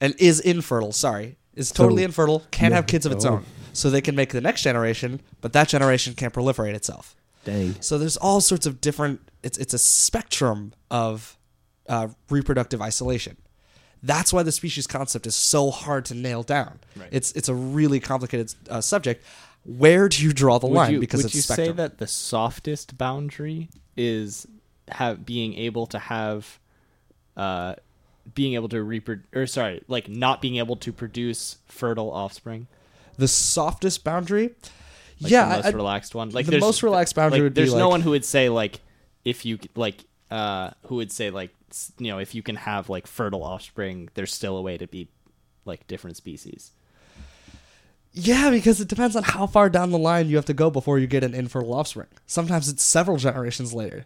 And 0.01 0.13
is 0.19 0.39
infertile, 0.39 0.91
sorry. 0.91 1.37
Is 1.55 1.71
totally 1.71 2.01
So- 2.03 2.05
infertile, 2.05 2.43
can't 2.51 2.71
No. 2.71 2.77
have 2.77 2.87
kids 2.87 3.05
of 3.05 3.11
its 3.11 3.25
Oh. 3.25 3.29
own. 3.35 3.45
So 3.73 3.89
they 3.89 4.01
can 4.01 4.15
make 4.15 4.31
the 4.31 4.41
next 4.41 4.63
generation, 4.63 5.21
but 5.39 5.53
that 5.53 5.69
generation 5.69 6.13
can't 6.13 6.33
proliferate 6.33 6.73
itself. 6.73 7.15
Dang. 7.45 7.75
So 7.81 7.97
there's 7.97 8.17
all 8.17 8.41
sorts 8.41 8.65
of 8.65 8.81
different. 8.81 9.21
It's 9.43 9.57
it's 9.57 9.73
a 9.73 9.77
spectrum 9.79 10.73
of 10.89 11.37
uh, 11.89 12.09
reproductive 12.29 12.81
isolation. 12.81 13.37
That's 14.03 14.31
why 14.33 14.43
the 14.43 14.51
species 14.51 14.87
concept 14.87 15.25
is 15.27 15.35
so 15.35 15.71
hard 15.71 16.05
to 16.05 16.13
nail 16.15 16.43
down. 16.43 16.79
Right. 16.95 17.09
It's 17.11 17.31
it's 17.33 17.49
a 17.49 17.53
really 17.55 17.99
complicated 17.99 18.53
uh, 18.69 18.81
subject. 18.81 19.23
Where 19.63 20.09
do 20.09 20.23
you 20.23 20.33
draw 20.33 20.57
the 20.59 20.67
Would 20.67 20.75
line? 20.75 20.93
you, 20.93 20.99
because 20.99 21.19
would 21.19 21.25
it's 21.27 21.35
you 21.35 21.41
spectrum. 21.41 21.67
say 21.67 21.73
that 21.73 21.97
the 21.97 22.07
softest 22.07 22.97
boundary 22.97 23.69
is 23.95 24.47
have 24.89 25.25
being 25.25 25.53
able 25.55 25.85
to 25.87 25.99
have 25.99 26.59
uh 27.37 27.75
being 28.33 28.53
able 28.53 28.69
to 28.69 28.81
reproduce 28.83 29.25
or 29.33 29.47
sorry 29.47 29.81
like 29.87 30.07
not 30.09 30.41
being 30.41 30.57
able 30.57 30.75
to 30.75 30.91
produce 30.93 31.57
fertile 31.65 32.11
offspring 32.11 32.67
the 33.17 33.27
softest 33.27 34.03
boundary? 34.03 34.55
like 35.19 35.31
yeah, 35.31 35.49
the 35.49 35.55
most 35.57 35.65
I- 35.65 35.69
relaxed 35.77 36.15
one 36.15 36.29
like 36.31 36.45
the 36.45 36.59
most 36.59 36.83
relaxed 36.83 37.15
boundary 37.15 37.39
like, 37.39 37.43
would 37.43 37.53
be 37.53 37.61
there's 37.61 37.73
no 37.73 37.85
like- 37.87 37.91
one 37.91 38.01
who 38.01 38.11
would 38.11 38.25
say 38.25 38.49
like 38.49 38.79
if 39.25 39.45
you 39.45 39.59
like 39.75 40.05
uh 40.29 40.71
who 40.87 40.95
would 40.95 41.11
say 41.11 41.29
like 41.29 41.51
you 41.99 42.07
know 42.11 42.19
if 42.19 42.33
you 42.35 42.41
can 42.43 42.55
have 42.55 42.89
like 42.89 43.05
fertile 43.07 43.43
offspring 43.43 44.09
there's 44.15 44.33
still 44.33 44.57
a 44.57 44.61
way 44.61 44.77
to 44.77 44.87
be 44.87 45.07
like 45.65 45.85
different 45.87 46.17
species 46.17 46.71
yeah, 48.13 48.49
because 48.49 48.81
it 48.81 48.89
depends 48.89 49.15
on 49.15 49.23
how 49.23 49.47
far 49.47 49.69
down 49.69 49.91
the 49.91 49.97
line 49.97 50.27
you 50.27 50.35
have 50.35 50.43
to 50.47 50.53
go 50.53 50.69
before 50.69 50.99
you 50.99 51.07
get 51.07 51.23
an 51.23 51.33
infertile 51.33 51.73
offspring. 51.73 52.07
Sometimes 52.25 52.67
it's 52.67 52.83
several 52.83 53.15
generations 53.15 53.73
later 53.73 54.03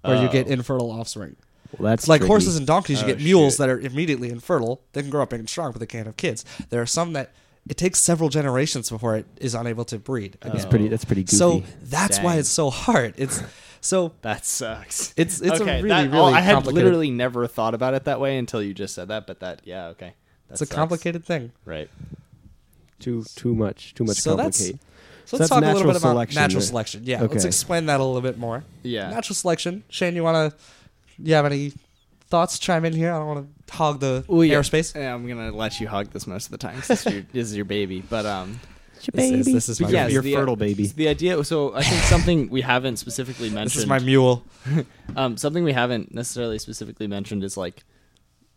where 0.00 0.22
you 0.22 0.28
get 0.30 0.46
Oh. 0.46 0.50
infertile 0.52 0.90
offspring. 0.90 1.36
Well, 1.78 1.90
that's 1.90 2.08
like 2.08 2.20
tricky. 2.20 2.28
horses 2.28 2.56
and 2.56 2.66
donkeys, 2.66 3.00
you 3.00 3.04
Oh, 3.04 3.08
get 3.08 3.20
mules 3.22 3.54
shit. 3.54 3.58
that 3.60 3.68
are 3.70 3.80
immediately 3.80 4.28
infertile. 4.30 4.82
They 4.92 5.00
can 5.02 5.10
grow 5.10 5.22
up 5.22 5.30
big 5.30 5.40
and 5.40 5.48
strong, 5.48 5.72
but 5.72 5.80
they 5.80 5.86
can't 5.86 6.06
have 6.06 6.16
kids. 6.16 6.44
There 6.70 6.80
are 6.82 6.86
some 6.86 7.12
that 7.14 7.32
it 7.68 7.76
takes 7.76 7.98
several 8.00 8.28
generations 8.28 8.90
before 8.90 9.16
it 9.16 9.26
is 9.38 9.54
unable 9.54 9.84
to 9.86 9.98
breed. 9.98 10.36
That's 10.40 10.66
pretty. 10.66 10.88
That's 10.88 11.04
pretty 11.04 11.22
goofy. 11.22 11.36
So 11.36 11.62
that's 11.82 12.18
why 12.18 12.36
it's 12.36 12.48
so 12.48 12.70
hard. 12.70 13.14
It's 13.16 13.42
so 13.80 14.12
that 14.22 14.44
sucks 14.46 15.12
it's 15.16 15.40
it's 15.40 15.60
okay, 15.60 15.80
a 15.80 15.82
really 15.82 15.88
that- 15.88 16.10
really 16.12 16.16
oh, 16.20 16.24
I 16.34 16.40
had 16.40 16.66
literally 16.66 17.10
never 17.10 17.46
thought 17.48 17.74
about 17.74 17.94
it 17.94 18.04
that 18.04 18.20
way 18.20 18.38
until 18.38 18.62
you 18.62 18.74
just 18.74 18.94
said 18.94 19.08
that 19.08 19.26
but 19.26 19.40
that 19.40 19.60
yeah 19.64 19.86
okay 19.88 20.14
that 20.48 20.60
it's 20.60 20.62
a 20.62 20.66
complicated 20.72 21.24
thing. 21.24 21.50
right 21.64 21.90
too 23.00 23.24
too 23.34 23.54
much. 23.54 23.94
Too 23.94 24.04
much 24.04 24.18
So 24.18 24.36
that's- 24.36 24.58
complicate. 24.58 24.80
So 25.24 25.36
So 25.36 25.36
let's 25.36 25.50
that's 25.50 25.60
talk 25.60 25.62
a 25.62 25.66
little 25.78 25.92
bit 25.92 26.00
about 26.02 26.12
selection, 26.12 26.40
natural 26.40 26.60
right? 26.60 26.66
selection. 26.68 27.02
Yeah, 27.04 27.22
let's 27.22 27.44
explain 27.44 27.86
that 27.86 28.00
a 28.00 28.04
little 28.04 28.20
bit 28.20 28.38
more. 28.38 28.64
yeah 28.82 29.10
Natural 29.10 29.34
selection. 29.36 29.82
Shane, 29.88 30.14
you 30.16 30.22
want 30.22 30.52
to? 30.52 30.58
You 31.18 31.34
have 31.34 31.46
any 31.46 31.72
thoughts? 32.28 32.58
Chime 32.58 32.84
in 32.84 32.92
here. 32.92 33.12
I 33.12 33.18
don't 33.18 33.26
want 33.26 33.66
to 33.66 33.72
hog 33.74 34.00
the 34.00 34.24
Well, 34.28 34.44
yeah. 34.44 34.58
airspace. 34.58 34.94
Yeah, 34.94 35.14
I'm 35.14 35.26
gonna 35.28 35.52
let 35.52 35.80
you 35.80 35.88
hug 35.88 36.10
this 36.10 36.26
most 36.26 36.46
of 36.46 36.50
the 36.52 36.58
time. 36.58 36.76
'cause 36.76 36.88
This 36.88 37.06
is 37.06 37.12
your, 37.12 37.22
this 37.32 37.46
is 37.50 37.56
your 37.56 37.64
baby, 37.64 38.00
but 38.08 38.24
um, 38.26 38.60
This 39.12 39.30
is- 39.30 39.46
this 39.52 39.68
is 39.68 39.80
my 39.80 39.88
your, 39.90 40.08
your 40.08 40.22
the- 40.22 40.34
fertile 40.34 40.56
baby. 40.56 40.86
the 40.86 41.08
idea. 41.08 41.42
So 41.44 41.74
I 41.74 41.82
think 41.82 42.02
something 42.04 42.48
we 42.50 42.60
haven't 42.60 42.96
specifically 42.98 43.50
mentioned. 43.50 43.72
This 43.74 43.82
is 43.82 43.86
my 43.88 43.98
mule. 43.98 44.44
um, 45.16 45.36
something 45.36 45.64
we 45.64 45.72
haven't 45.72 46.14
necessarily 46.14 46.58
specifically 46.58 47.06
mentioned 47.08 47.42
is 47.44 47.56
like 47.56 47.84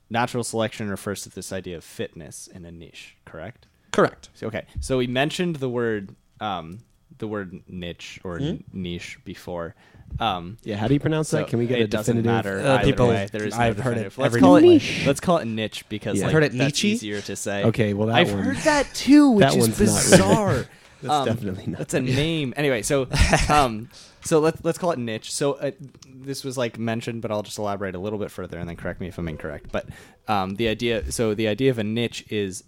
natural 0.09 0.43
selection 0.43 0.87
refers 0.89 1.23
to 1.23 1.29
this 1.29 1.51
idea 1.51 1.75
of 1.77 1.83
fitness 1.83 2.47
in 2.47 2.63
a 2.65 2.71
niche. 2.71 3.15
Correct. 3.25 3.65
Correct. 3.91 4.29
So, 4.35 4.47
okay, 4.47 4.65
so 4.81 4.97
we 4.99 5.07
mentioned 5.07 5.55
the 5.57 5.69
word 5.69 6.15
um, 6.41 6.79
the 7.17 7.27
word 7.27 7.61
niche 7.67 8.19
or 8.23 8.37
Hmm? 8.39 8.55
niche 8.73 9.17
before. 9.25 9.73
Um, 10.19 10.57
Yeah. 10.63 10.77
How 10.77 10.87
do 10.87 10.93
you 10.93 10.99
pronounce 10.99 11.29
so 11.29 11.37
that? 11.37 11.47
Can 11.47 11.59
we 11.59 11.67
get 11.67 11.79
it 11.79 11.83
a 11.83 11.87
doesn't 11.87 12.15
definitive? 12.17 12.45
matter. 12.61 12.67
Uh, 12.67 12.77
either 12.79 12.85
people- 12.85 13.07
way. 13.09 13.27
There 13.31 13.43
is 13.45 13.53
no 13.55 13.61
I've 13.61 13.77
heard 13.77 13.97
it 13.97 14.03
definitive. 14.03 14.17
Let's 14.17 14.25
every 14.27 14.41
call 14.41 14.55
it 14.57 14.61
different 14.61 14.99
way. 15.01 15.05
Let's 15.07 15.19
call 15.19 15.37
it 15.39 15.45
niche 15.45 15.85
because 15.89 16.17
Yeah. 16.19 16.25
like, 16.25 16.33
Heard 16.33 16.43
it 16.43 16.51
that's 16.53 16.63
Nietzsche? 16.65 16.87
easier 16.89 17.21
to 17.21 17.35
say. 17.35 17.63
Okay. 17.65 17.93
Well, 17.93 18.07
that 18.07 18.15
I've 18.15 18.31
one. 18.33 18.43
heard 18.43 18.57
that 18.57 18.87
too, 18.93 19.29
which 19.31 19.45
That 19.45 19.55
is 19.57 19.67
one's 19.67 19.79
not 19.79 19.87
really- 19.87 20.11
bizarre. 20.11 20.65
That's 21.01 21.13
Um, 21.13 21.25
definitely 21.25 21.67
not. 21.67 21.77
That's 21.79 21.93
a 21.93 21.99
name. 21.99 22.53
Anyway, 22.57 22.81
so 22.81 23.07
um, 23.49 23.89
so 24.23 24.39
let's 24.39 24.63
let's 24.63 24.77
call 24.79 24.91
it 24.91 24.97
niche. 24.97 25.31
So 25.31 25.53
uh, 25.53 25.71
this 26.09 26.43
was 26.43 26.57
like 26.57 26.79
mentioned, 26.79 27.21
but 27.21 27.29
I'll 27.31 27.43
just 27.43 27.59
elaborate 27.59 27.93
a 27.93 27.99
little 27.99 28.17
bit 28.17 28.31
further 28.31 28.57
and 28.57 28.67
then 28.67 28.75
correct 28.75 29.01
me 29.01 29.07
if 29.09 29.17
I'm 29.19 29.27
incorrect. 29.27 29.67
But 29.71 29.85
um, 30.27 30.55
the 30.55 30.67
idea, 30.67 31.11
so 31.11 31.35
the 31.35 31.47
idea 31.47 31.69
of 31.69 31.77
a 31.77 31.83
niche 31.83 32.25
is 32.31 32.63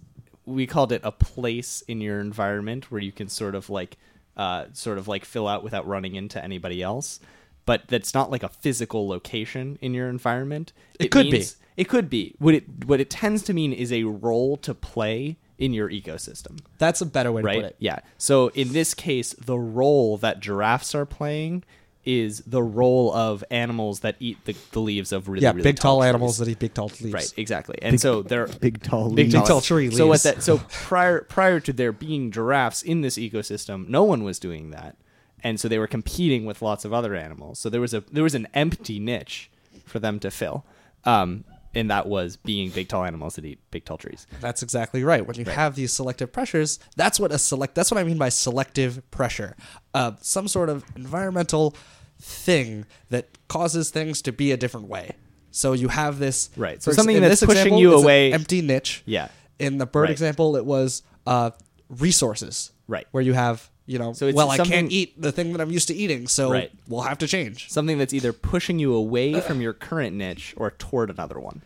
we 0.46 0.68
called 0.68 0.92
it 0.92 1.02
a 1.04 1.12
place 1.12 1.82
in 1.88 2.00
your 2.00 2.20
environment 2.20 2.92
where 2.92 3.02
you 3.02 3.12
can 3.14 3.28
sort 3.28 3.56
of 3.56 3.70
like 3.72 3.98
uh, 4.38 4.66
sort 4.74 4.98
of 4.98 5.08
like 5.08 5.26
fill 5.26 5.48
out 5.48 5.64
without 5.64 5.86
running 5.86 6.16
into 6.16 6.42
anybody 6.42 6.82
else. 6.82 7.20
But 7.66 7.88
that's 7.90 8.14
not 8.14 8.32
like 8.32 8.44
a 8.44 8.50
physical 8.50 9.10
location 9.10 9.78
in 9.82 9.94
your 9.94 10.08
environment. 10.08 10.72
It 11.00 11.10
could 11.10 11.30
be. 11.30 11.46
It 11.76 11.90
could 11.90 12.10
be. 12.10 12.34
What 12.40 12.54
it 12.56 12.86
what 12.86 13.02
it 13.02 13.10
tends 13.10 13.44
to 13.44 13.54
mean 13.54 13.74
is 13.74 13.92
a 13.92 14.04
role 14.04 14.56
to 14.58 14.74
play 14.74 15.38
in 15.58 15.74
your 15.74 15.90
ecosystem 15.90 16.60
That's 16.78 17.02
a 17.02 17.06
better 17.06 17.32
way 17.32 17.42
to 17.42 17.46
right? 17.46 17.62
put 17.62 17.66
it. 17.66 17.76
Yeah. 17.80 18.00
So 18.18 18.50
in 18.50 18.74
this 18.74 18.94
case, 18.94 19.34
the 19.34 19.58
role 19.58 20.18
that 20.18 20.40
giraffes 20.40 20.94
are 20.94 21.06
playing 21.06 21.64
is 22.08 22.42
the 22.48 22.64
role 22.64 23.14
of 23.14 23.44
animals 23.52 24.00
that 24.00 24.16
eat 24.22 24.38
the, 24.46 24.56
the 24.72 24.80
leaves 24.80 25.12
of 25.12 25.28
really 25.28 25.44
yeah, 25.44 25.50
really 25.52 25.62
big 25.62 25.76
tall 25.76 26.00
trees. 26.00 26.08
animals 26.10 26.38
that 26.38 26.48
eat 26.48 26.58
big 26.58 26.74
tall 26.74 26.90
leaves. 27.02 27.14
Right. 27.14 27.34
Exactly. 27.36 27.78
And 27.82 28.00
so 28.00 28.22
they're 28.22 28.48
big 28.62 28.82
tall. 28.82 29.10
big 29.10 29.26
leaves. 29.26 29.34
tall- 29.34 29.46
tall 29.46 29.62
tree 29.62 29.92
So 29.92 30.06
leaves. 30.08 30.24
what 30.26 30.36
that 30.36 30.42
so 30.42 30.58
prior 30.72 31.22
prior 31.22 31.60
to 31.60 31.74
there 31.74 31.92
being 31.92 32.32
giraffes 32.32 32.82
in 32.82 33.02
this 33.02 33.18
ecosystem, 33.18 33.90
no 33.90 34.04
one 34.04 34.24
was 34.24 34.40
doing 34.40 34.72
that, 34.72 34.96
and 35.44 35.60
so 35.60 35.68
they 35.68 35.78
were 35.80 35.88
competing 35.88 36.46
with 36.46 36.62
lots 36.62 36.86
of 36.86 36.94
other 36.94 37.14
animals. 37.14 37.60
So 37.60 37.70
there 37.70 37.82
was 37.82 37.94
a 37.94 38.02
there 38.12 38.24
was 38.24 38.36
an 38.36 38.48
empty 38.54 39.00
niche 39.00 39.52
for 39.86 40.00
them 40.00 40.20
to 40.22 40.32
fill. 40.32 40.66
Um, 41.04 41.44
and 41.76 41.92
that 41.92 42.08
was 42.08 42.38
being 42.38 42.72
big 42.72 42.88
tall 42.88 43.04
animals 43.04 43.36
that 43.36 43.46
eat 43.46 43.60
big 43.70 43.86
tall 43.86 43.98
trees. 43.98 44.26
That's 44.42 44.64
exactly 44.64 45.04
right. 45.04 45.28
When 45.28 45.36
you 45.38 45.46
have 45.46 45.76
these 45.76 45.94
selective 45.94 46.32
pressures, 46.32 46.80
that's 46.96 47.20
what 47.20 47.32
a 47.32 47.38
select. 47.38 47.76
That's 47.76 47.92
what 47.92 48.00
I 48.00 48.04
mean 48.04 48.18
by 48.18 48.30
selective 48.30 49.10
pressure. 49.12 49.56
Uh, 49.94 50.14
some 50.22 50.48
sort 50.48 50.70
of 50.70 50.84
environmental 50.96 51.76
thing 52.20 52.86
that 53.10 53.28
causes 53.48 53.90
things 53.90 54.22
to 54.24 54.32
be 54.32 54.52
a 54.52 54.58
different 54.58 54.88
way. 54.88 55.12
So 55.52 55.74
you 55.74 55.88
have 55.88 56.20
this 56.20 56.50
Right. 56.58 56.82
So 56.84 56.92
something 56.92 57.20
that's 57.22 57.42
pushing 57.42 57.58
example, 57.58 57.80
you 57.80 57.94
away- 57.94 58.34
Empty 58.34 58.62
niche. 58.62 59.02
Yeah. 59.06 59.30
In 59.60 59.78
the 59.80 59.86
bird 59.86 60.04
Right. 60.04 60.12
example, 60.12 60.56
it 60.56 60.66
was 60.66 61.02
uh, 61.26 61.52
resources. 61.90 62.72
Right. 62.88 63.08
Where 63.12 63.24
you 63.24 63.34
have 63.34 63.70
you 63.90 63.98
know, 63.98 64.12
So 64.12 64.30
well, 64.34 64.52
I 64.52 64.58
can't 64.58 64.92
eat 64.92 65.20
the 65.22 65.32
thing 65.32 65.54
that 65.54 65.62
I'm 65.62 65.72
used 65.72 65.88
to 65.88 65.94
eating, 65.96 66.28
so 66.28 66.52
Right. 66.52 66.70
we'll 66.90 67.04
have 67.04 67.20
to 67.20 67.28
change. 67.28 67.72
Something 67.72 67.98
that's 67.98 68.14
either 68.14 68.34
pushing 68.34 68.80
you 68.80 68.94
away 68.94 69.40
from 69.40 69.62
your 69.62 69.72
current 69.72 70.14
niche 70.14 70.54
or 70.58 70.72
toward 70.72 71.10
another 71.10 71.40
one. 71.40 71.62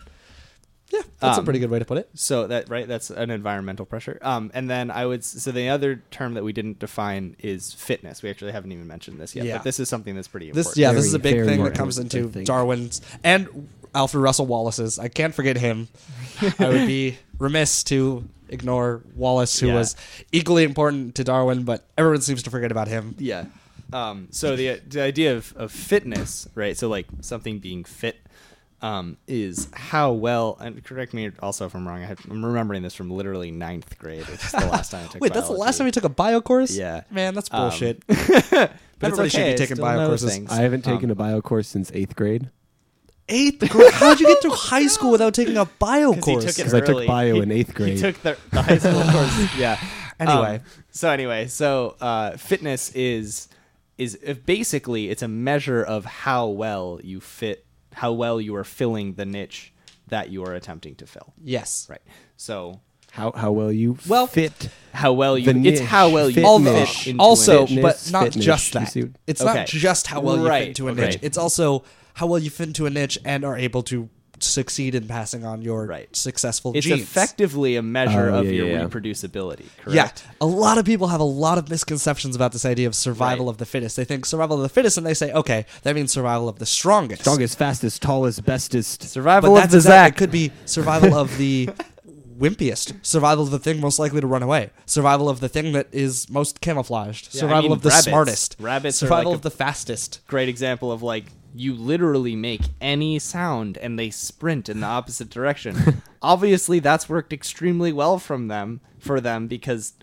Yeah, 0.92 1.02
that's 1.20 1.38
Um, 1.38 1.44
a 1.44 1.46
pretty 1.46 1.60
good 1.60 1.70
way 1.70 1.80
to 1.80 1.86
put 1.86 1.98
it. 1.98 2.10
So 2.16 2.48
that 2.48 2.70
right, 2.70 2.88
that's 2.88 3.10
an 3.10 3.30
environmental 3.32 3.86
pressure. 3.86 4.20
Um, 4.22 4.52
and 4.54 4.70
then 4.70 4.92
I 4.92 5.06
would 5.06 5.24
so 5.24 5.52
the 5.52 5.70
other 5.70 6.02
term 6.12 6.34
that 6.34 6.44
we 6.44 6.52
didn't 6.54 6.80
define 6.80 7.36
is 7.40 7.74
fitness. 7.74 8.22
We 8.22 8.30
actually 8.30 8.52
haven't 8.52 8.72
even 8.72 8.88
mentioned 8.88 9.20
this 9.20 9.36
yet, 9.36 9.46
Yeah. 9.46 9.58
but 9.58 9.64
this 9.64 9.80
is 9.80 9.88
something 9.90 10.16
that's 10.16 10.28
pretty 10.28 10.52
This 10.52 10.68
important. 10.68 10.82
yeah, 10.82 10.92
this 10.94 11.06
is 11.06 11.14
a 11.14 11.20
big 11.20 11.46
thing 11.46 11.64
that 11.64 11.76
comes 11.76 11.98
into. 11.98 12.28
Darwin's 12.44 13.02
and 13.24 13.70
Alfred 13.96 14.22
Russel 14.24 14.46
Wallace's. 14.46 15.00
I 15.00 15.08
can't 15.08 15.34
forget 15.36 15.58
him. 15.58 15.88
I 16.60 16.68
would 16.70 16.88
be 16.88 17.18
remiss 17.40 17.84
to 17.86 18.28
ignore 18.50 19.02
Wallace, 19.16 19.60
who 19.60 19.68
Yeah. 19.68 19.76
was 19.76 19.96
equally 20.32 20.64
important 20.66 21.16
to 21.16 21.24
Darwin, 21.24 21.64
but 21.64 21.86
everyone 21.98 22.22
seems 22.22 22.44
to 22.44 22.50
forget 22.50 22.72
about 22.72 22.88
him. 22.90 23.16
Yeah. 23.18 23.46
Um, 23.94 24.28
so 24.32 24.56
the 24.56 24.80
the 24.88 25.02
idea 25.02 25.36
of, 25.36 25.54
of 25.58 25.72
fitness, 25.72 26.48
right? 26.56 26.78
So 26.78 26.88
like 26.90 27.08
something 27.22 27.60
being 27.60 27.84
fit 27.84 28.18
um, 28.82 29.18
is 29.28 29.68
how 29.74 30.12
well. 30.12 30.58
And 30.60 30.84
correct 30.84 31.14
me 31.14 31.32
also 31.42 31.66
if 31.66 31.76
I'm 31.76 31.88
wrong. 31.88 32.02
I 32.02 32.06
had, 32.06 32.20
I'm 32.30 32.44
remembering 32.44 32.82
this 32.82 32.96
from 32.96 33.10
literally 33.12 33.52
ninth 33.52 33.98
grade, 34.00 34.28
which 34.28 34.44
is 34.44 34.52
the 34.52 34.66
last 34.68 34.92
time 34.92 35.06
I 35.06 35.08
took. 35.12 35.22
Wait, 35.22 35.34
that's 35.34 35.48
the 35.48 35.54
last 35.54 35.78
time 35.78 35.86
biology. 35.86 35.88
you 35.88 35.92
took 36.02 36.04
a 36.06 36.10
bio 36.10 36.42
course? 36.42 36.76
Yeah. 36.76 37.02
man, 37.12 37.34
that's 37.34 37.50
Um, 37.52 37.62
bullshit. 37.70 38.06
but 38.08 38.72
Everybody 39.02 39.30
should 39.30 39.46
be 39.46 39.56
taking 39.56 39.78
bio 39.78 40.08
courses. 40.08 40.48
I 40.50 40.62
haven't 40.62 40.84
taken 40.84 41.06
Um, 41.06 41.12
a 41.12 41.16
bio 41.16 41.42
course 41.42 41.68
since 41.68 41.92
eighth 41.94 42.16
grade 42.16 42.50
Eighth 43.30 43.70
grade. 43.70 43.92
How'd 43.94 44.20
you 44.20 44.28
get 44.28 44.42
through 44.42 44.52
high 44.56 44.88
school 44.88 45.12
without 45.12 45.34
taking 45.34 45.56
a 45.56 45.66
bio 45.66 46.14
course? 46.14 46.58
Because 46.58 46.74
I 46.74 46.82
took 46.82 47.08
bio 47.08 47.36
He- 47.36 47.42
in 47.42 47.52
eighth 47.52 47.74
grade. 47.74 47.94
He 47.94 48.00
took 48.00 48.22
the, 48.22 48.38
the 48.52 48.62
high 48.62 48.78
school 48.78 49.02
course. 49.04 49.58
Yeah. 49.58 49.80
Anyway. 50.20 50.56
Um, 50.58 50.62
so 50.92 51.10
anyway, 51.10 51.48
so 51.48 51.96
uh, 52.02 52.36
fitness 52.38 52.92
is 52.94 53.48
is 53.98 54.18
basically 54.46 55.10
it's 55.10 55.22
a 55.22 55.28
measure 55.28 55.82
of 55.82 56.06
how 56.06 56.48
well 56.48 57.00
you 57.04 57.20
fit, 57.22 57.66
how 57.94 58.12
well 58.14 58.40
you 58.42 58.56
are 58.56 58.64
filling 58.64 59.14
the 59.16 59.26
niche 59.26 59.74
that 60.08 60.30
you 60.30 60.44
are 60.44 60.54
attempting 60.54 60.96
to 60.96 61.06
fill. 61.08 61.34
yes. 61.44 61.88
Right. 61.90 62.02
So 62.38 62.82
how 63.12 63.32
how 63.36 63.52
well 63.52 63.72
you 63.72 63.98
Well- 64.08 64.28
fit 64.28 64.70
how 64.94 65.12
well 65.14 65.38
you 65.38 65.52
The 65.54 65.68
it's 65.70 65.82
how 65.82 66.10
well 66.10 66.30
you 66.30 66.36
fit 66.36 66.46
Although, 66.46 66.80
niche. 66.80 66.98
fit 67.04 67.08
into 67.12 67.22
also, 67.24 67.66
a 67.66 67.70
niche. 67.70 67.82
but 67.82 68.10
not 68.12 68.24
fitness, 68.24 68.46
just 68.46 68.74
you 68.74 68.80
that. 68.80 68.92
see- 68.92 69.10
It's 69.28 69.42
Okay. 69.42 69.54
not 69.54 69.68
just 69.68 70.08
how 70.08 70.22
well 70.22 70.38
you 70.38 70.48
Right, 70.48 70.60
fit 70.62 70.68
into 70.70 70.88
a 70.88 70.92
okay. 70.92 71.02
niche. 71.06 71.20
It's 71.22 71.38
also 71.38 71.84
how 72.16 72.28
well 72.28 72.40
you 72.40 72.50
fit 72.50 72.68
into 72.68 72.86
a 72.86 72.90
niche 72.90 73.18
and 73.26 73.44
are 73.46 73.58
able 73.58 73.84
to 73.84 74.10
succeed 74.44 74.96
in 74.96 75.08
passing 75.08 75.46
on 75.46 75.62
your 75.62 75.86
Right. 75.86 76.14
successful 76.16 76.72
it's 76.76 76.86
genes. 76.86 77.02
effectively 77.02 77.76
a 77.76 77.82
measure 77.82 78.30
Oh, 78.30 78.40
of 78.40 78.46
yeah, 78.46 78.52
your 78.52 78.68
yeah. 78.68 78.84
reproducibility. 78.88 79.66
Yeah, 79.88 80.10
a 80.40 80.46
lot 80.46 80.78
of 80.78 80.86
people 80.86 81.08
have 81.08 81.20
a 81.22 81.24
lot 81.26 81.58
of 81.58 81.70
misconceptions 81.70 82.36
about 82.36 82.52
this 82.52 82.66
idea 82.66 82.88
of 82.88 82.96
survival 82.96 83.46
Right. 83.46 83.52
of 83.52 83.58
the 83.58 83.66
fittest. 83.66 83.96
They 83.98 84.06
think 84.06 84.26
survival 84.26 84.58
of 84.58 84.64
the 84.64 84.70
fittest, 84.70 84.98
and 84.98 85.06
they 85.06 85.14
say, 85.14 85.32
okay, 85.34 85.66
that 85.84 85.96
means 85.96 86.12
survival 86.12 86.48
of 86.50 86.60
the 86.60 86.66
strongest. 86.66 87.22
strongest, 87.22 87.58
fastest, 87.58 88.02
tallest, 88.02 88.46
bestest. 88.46 89.04
Survival 89.10 89.52
but 89.52 89.56
of 89.56 89.62
that's 89.62 89.72
the 89.72 89.78
exact- 89.78 89.92
Zach. 89.92 90.14
It 90.14 90.18
could 90.18 90.32
be 90.32 90.52
survival 90.66 91.14
of 91.16 91.38
the 91.38 91.70
wimpiest, 92.40 92.94
survival 93.06 93.44
of 93.44 93.52
the 93.52 93.60
thing 93.60 93.80
most 93.80 94.00
likely 94.00 94.20
to 94.22 94.28
run 94.28 94.42
away, 94.44 94.72
survival 94.86 95.30
of 95.30 95.40
the 95.42 95.50
thing 95.50 95.74
that 95.74 95.88
is 95.92 96.30
most 96.30 96.60
camouflaged, 96.62 97.30
Yeah, 97.34 97.38
I 97.38 97.42
survival 97.42 97.64
mean, 97.64 97.72
of 97.74 97.82
the 97.84 97.90
rabbits. 97.90 98.06
smartest, 98.08 98.56
Rabbits 98.60 98.98
are 99.04 99.06
survival 99.06 99.32
like 99.32 99.36
a- 99.36 99.38
of 99.38 99.42
the 99.44 99.52
fastest. 99.52 100.20
great 100.28 100.50
example 100.50 100.92
of 100.92 101.04
like 101.04 101.26
you 101.54 101.74
literally 101.74 102.36
make 102.36 102.62
any 102.80 103.20
sound 103.20 103.78
and 103.78 103.98
they 103.98 104.10
sprint 104.10 104.70
in 104.70 104.80
the 104.80 104.88
opposite 104.88 105.30
direction. 105.30 106.02
Obviously, 106.22 106.80
that's 106.80 107.10
worked 107.10 107.34
extremely 107.34 107.92
well 107.92 108.20
from 108.20 108.48
them 108.48 108.80
for 109.00 109.20
them 109.20 109.48
because 109.48 109.94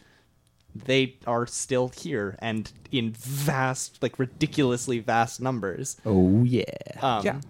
they 0.75 1.17
are 1.27 1.47
still 1.47 1.89
here 1.89 2.37
and 2.41 2.73
in 2.91 3.13
vast, 3.13 4.03
like 4.03 4.19
ridiculously 4.19 4.99
vast 4.99 5.41
numbers. 5.41 5.97
Oh 6.05 6.45
yeah. 6.45 6.65
Um, 7.01 7.25
Yeah. 7.25 7.41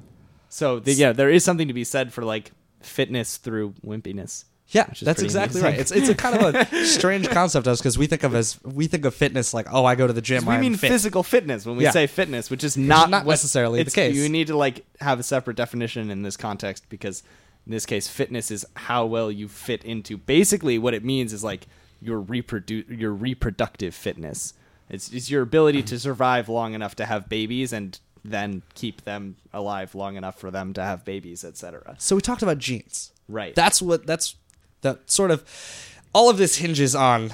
So 0.48 0.78
the, 0.78 0.92
yeah, 0.92 1.12
there 1.12 1.30
is 1.30 1.44
something 1.44 1.68
to 1.68 1.74
be 1.74 1.84
said 1.84 2.12
for 2.12 2.24
like 2.24 2.52
fitness 2.80 3.36
through 3.36 3.74
wimpiness. 3.84 4.44
Yeah, 4.70 4.84
that's 5.00 5.22
exactly 5.22 5.60
amusing. 5.60 5.62
right. 5.62 5.80
It's 5.80 5.90
it's 5.92 6.08
a 6.10 6.14
kind 6.14 6.36
of 6.36 6.54
a 6.54 6.84
strange 6.84 7.28
concept 7.30 7.64
to 7.64 7.70
us 7.70 7.80
because 7.80 7.96
we 7.96 8.06
think 8.06 8.22
of 8.22 8.34
as 8.34 8.62
we 8.62 8.86
think 8.86 9.04
of 9.06 9.14
fitness 9.14 9.54
like 9.54 9.66
oh 9.72 9.84
I 9.86 9.94
go 9.94 10.06
to 10.06 10.12
the 10.12 10.20
gym 10.20 10.44
we 10.44 10.58
mean 10.58 10.76
fit. 10.76 10.90
physical 10.90 11.22
fitness 11.22 11.64
when 11.64 11.76
we 11.76 11.84
Yeah. 11.84 11.90
say 11.92 12.06
fitness, 12.06 12.50
which 12.50 12.62
is 12.62 12.76
not 12.76 13.08
not 13.08 13.24
what- 13.24 13.32
necessarily 13.32 13.82
the 13.82 13.90
case. 13.90 14.14
You 14.14 14.28
need 14.28 14.48
to 14.48 14.56
like 14.56 14.84
have 15.00 15.18
a 15.18 15.22
separate 15.22 15.56
definition 15.56 16.10
in 16.10 16.22
this 16.22 16.36
context 16.36 16.84
because 16.90 17.22
in 17.66 17.72
this 17.72 17.86
case, 17.86 18.08
fitness 18.08 18.50
is 18.50 18.66
how 18.74 19.06
well 19.06 19.30
you 19.30 19.48
fit 19.48 19.84
into. 19.84 20.16
Basically, 20.18 20.78
what 20.78 20.92
it 20.94 21.02
means 21.04 21.32
is 21.32 21.42
like 21.42 21.66
your 22.02 22.22
reprodu- 22.22 22.98
your 23.00 23.12
reproductive 23.12 23.94
fitness. 23.94 24.52
It's 24.90 25.10
it's 25.12 25.30
your 25.30 25.42
ability 25.42 25.82
to 25.84 25.98
survive 25.98 26.48
long 26.50 26.74
enough 26.74 26.94
to 26.96 27.06
have 27.06 27.28
babies 27.30 27.72
and 27.72 27.98
then 28.24 28.62
keep 28.74 29.04
them 29.04 29.36
alive 29.54 29.94
long 29.94 30.16
enough 30.16 30.38
for 30.38 30.50
them 30.50 30.74
to 30.74 30.82
have 30.82 31.06
babies, 31.06 31.42
etc. 31.44 31.96
So 31.98 32.16
we 32.16 32.20
talked 32.22 32.42
about 32.42 32.58
genes. 32.58 33.12
Right. 33.28 33.54
That's 33.54 33.80
what 33.80 34.06
that's 34.06 34.34
the 34.80 34.98
sort 35.06 35.30
of 35.30 35.44
all 36.12 36.30
of 36.30 36.36
this 36.38 36.56
hinges 36.56 36.94
on 36.94 37.32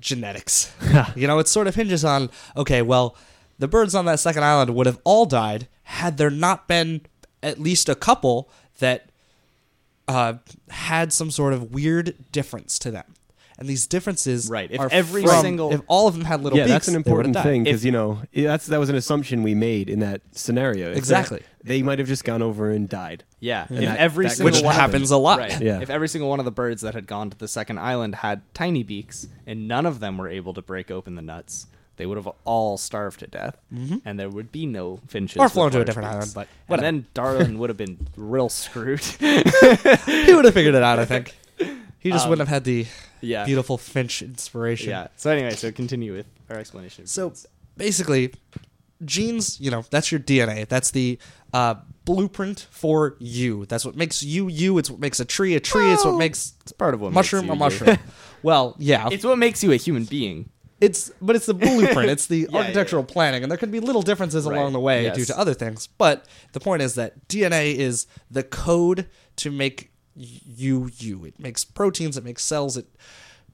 genetics. 0.00 0.72
you 1.16 1.26
know, 1.26 1.38
it 1.38 1.48
sort 1.48 1.66
of 1.66 1.74
hinges 1.74 2.04
on 2.04 2.30
okay, 2.56 2.82
well, 2.82 3.16
the 3.58 3.68
birds 3.68 3.94
on 3.94 4.04
that 4.06 4.20
second 4.20 4.44
island 4.44 4.74
would 4.74 4.86
have 4.86 5.00
all 5.04 5.26
died 5.26 5.68
had 5.84 6.16
there 6.16 6.30
not 6.30 6.68
been 6.68 7.00
at 7.42 7.60
least 7.60 7.88
a 7.88 7.94
couple 7.94 8.50
that 8.78 9.10
uh, 10.08 10.34
had 10.70 11.12
some 11.12 11.30
sort 11.30 11.52
of 11.52 11.72
weird 11.72 12.14
difference 12.32 12.78
to 12.80 12.90
them. 12.90 13.14
And 13.58 13.66
these 13.68 13.86
differences, 13.86 14.50
Right. 14.50 14.70
If 14.70 14.78
are 14.80 14.88
every 14.92 15.22
from- 15.22 15.40
single- 15.40 15.72
if 15.72 15.80
all 15.86 16.08
of 16.08 16.14
them 16.14 16.24
had 16.26 16.42
little 16.42 16.58
yeah, 16.58 16.64
beaks, 16.64 16.72
that's 16.72 16.88
an 16.88 16.94
important 16.96 17.34
died. 17.34 17.42
thing 17.42 17.64
because 17.64 17.84
you 17.86 17.90
know 17.92 18.20
that's 18.34 18.66
that 18.66 18.78
was 18.78 18.90
an 18.90 18.96
assumption 18.96 19.42
we 19.42 19.54
made 19.54 19.88
in 19.88 20.00
that 20.00 20.20
scenario. 20.32 20.90
If 20.90 20.98
Exactly. 20.98 21.40
they 21.64 21.80
might 21.82 21.98
have 21.98 22.06
just 22.08 22.24
gone 22.24 22.42
over 22.42 22.70
and 22.70 22.86
died. 22.88 23.24
Yeah, 23.40 23.66
And 23.70 23.78
if 23.78 23.84
that- 23.84 23.98
every 23.98 24.26
that 24.26 24.36
single 24.36 24.52
Which 24.52 24.62
one 24.62 24.74
of 24.74 24.80
happens 24.80 25.10
a 25.10 25.16
lot. 25.16 25.38
Right. 25.38 25.60
Yeah. 25.60 25.80
If 25.80 25.88
every 25.88 26.08
single 26.08 26.28
one 26.28 26.38
of 26.38 26.44
the 26.44 26.50
birds 26.50 26.82
that 26.82 26.92
had 26.94 27.06
gone 27.06 27.30
to 27.30 27.38
the 27.38 27.48
second 27.48 27.78
island 27.78 28.16
had 28.16 28.42
tiny 28.52 28.82
beaks 28.82 29.26
and 29.46 29.66
none 29.66 29.86
of 29.86 30.00
them 30.00 30.18
were 30.18 30.28
able 30.28 30.52
to 30.54 30.60
break 30.62 30.90
open 30.90 31.14
the 31.14 31.22
nuts, 31.22 31.66
they 31.96 32.04
would 32.04 32.18
have 32.18 32.28
all 32.44 32.76
starved 32.76 33.20
to 33.20 33.26
death, 33.26 33.56
mm-hmm. 33.72 33.96
and 34.04 34.20
there 34.20 34.28
would 34.28 34.52
be 34.52 34.66
no 34.66 35.00
finches. 35.08 35.38
Or 35.38 35.44
with 35.44 35.52
flown 35.54 35.70
to 35.70 35.80
a 35.80 35.84
different 35.86 36.08
beaks. 36.10 36.36
island, 36.36 36.48
but 36.68 36.78
and 36.80 36.82
then 36.82 37.06
Darwin 37.14 37.58
would 37.58 37.70
have 37.70 37.78
been 37.78 38.06
real 38.18 38.50
screwed. 38.50 39.00
he 39.18 40.34
would 40.34 40.44
have 40.44 40.52
figured 40.52 40.74
it 40.74 40.82
out. 40.82 40.98
I 40.98 41.06
think 41.06 41.34
he 42.06 42.12
just 42.12 42.24
Um, 42.24 42.30
wouldn't 42.30 42.48
have 42.48 42.54
had 42.54 42.64
the 42.64 42.86
yeah. 43.20 43.44
beautiful 43.44 43.76
Finch 43.78 44.22
inspiration. 44.22 44.90
Yeah. 44.90 45.08
So 45.16 45.30
anyway, 45.30 45.54
so 45.54 45.70
continue 45.72 46.12
with 46.14 46.26
our 46.50 46.56
explanation. 46.58 47.06
So 47.06 47.32
basically, 47.76 48.32
genes, 49.04 49.60
you 49.60 49.70
know, 49.70 49.84
that's 49.90 50.10
your 50.10 50.20
DNA. 50.20 50.66
That's 50.68 50.90
the 50.90 51.18
uh, 51.52 51.74
blueprint 52.04 52.66
for 52.70 53.16
you. 53.18 53.66
That's 53.66 53.84
what 53.84 53.96
makes 53.96 54.22
you 54.22 54.48
you. 54.48 54.78
It's 54.78 54.90
what 54.90 55.00
makes 55.00 55.20
a 55.20 55.24
tree 55.24 55.54
a 55.54 55.60
tree. 55.60 55.90
it's 55.92 56.04
what 56.04 56.16
makes 56.18 56.54
it's 56.62 56.72
part 56.72 56.94
of 56.94 57.00
what 57.00 57.12
mushroom 57.12 57.50
a 57.50 57.54
mushroom. 57.56 57.98
well, 58.42 58.74
yeah, 58.78 59.08
It's 59.10 59.24
what 59.24 59.38
makes 59.38 59.62
you 59.62 59.72
a 59.72 59.76
human 59.76 60.04
being. 60.04 60.50
it's 60.80 61.10
but 61.20 61.36
it's 61.36 61.46
the 61.46 61.54
blueprint. 61.64 62.10
It's 62.10 62.26
the 62.26 62.46
yeah, 62.50 62.58
architectural 62.58 63.04
planning, 63.04 63.42
and 63.42 63.50
there 63.50 63.58
can 63.58 63.70
be 63.70 63.80
little 63.80 64.02
differences 64.02 64.44
Right, 64.46 64.56
along 64.56 64.72
the 64.72 64.80
way 64.80 65.04
yes. 65.04 65.16
due 65.16 65.24
to 65.26 65.38
other 65.38 65.54
things. 65.54 65.86
But 65.86 66.26
the 66.52 66.60
point 66.60 66.82
is 66.82 66.94
that 66.94 67.28
DNA 67.28 67.74
is 67.74 68.06
the 68.30 68.42
code 68.42 69.06
to 69.36 69.50
make 69.50 69.90
you 70.16 70.90
you. 70.98 71.24
It 71.24 71.38
makes 71.38 71.64
proteins. 71.64 72.16
It 72.16 72.24
makes 72.24 72.42
cells. 72.42 72.76
It 72.76 72.86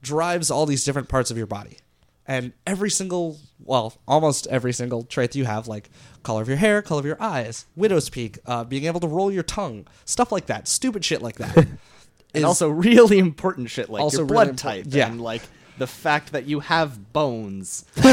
drives 0.01 0.49
all 0.49 0.65
these 0.65 0.83
different 0.83 1.09
parts 1.09 1.31
of 1.31 1.37
your 1.37 1.47
body. 1.47 1.77
And 2.25 2.53
every 2.65 2.89
single, 2.89 3.37
well, 3.63 3.95
almost 4.07 4.47
every 4.47 4.71
single 4.71 5.03
trait 5.03 5.31
that 5.33 5.37
you 5.37 5.43
have, 5.45 5.67
like 5.67 5.89
color 6.23 6.41
of 6.41 6.47
your 6.47 6.55
hair, 6.57 6.81
color 6.81 6.99
of 6.99 7.05
your 7.05 7.21
eyes, 7.21 7.65
widow's 7.75 8.09
peak, 8.09 8.39
uh, 8.45 8.63
being 8.63 8.85
able 8.85 9.01
to 9.01 9.07
roll 9.07 9.29
your 9.29 9.43
tongue, 9.43 9.87
stuff 10.05 10.31
like 10.31 10.45
that, 10.45 10.67
stupid 10.69 11.03
shit 11.03 11.21
like 11.21 11.35
that. 11.35 11.67
and 12.33 12.45
also 12.45 12.69
really 12.69 13.19
important 13.19 13.69
shit 13.69 13.89
like 13.89 14.01
Also 14.01 14.19
your 14.19 14.25
blood 14.27 14.47
important- 14.49 14.59
type 14.59 14.85
yeah. 14.87 15.07
and 15.07 15.19
like 15.19 15.41
the 15.77 15.87
fact 15.87 16.31
that 16.31 16.45
you 16.45 16.61
have 16.61 17.11
bones. 17.11 17.83
all 17.97 18.05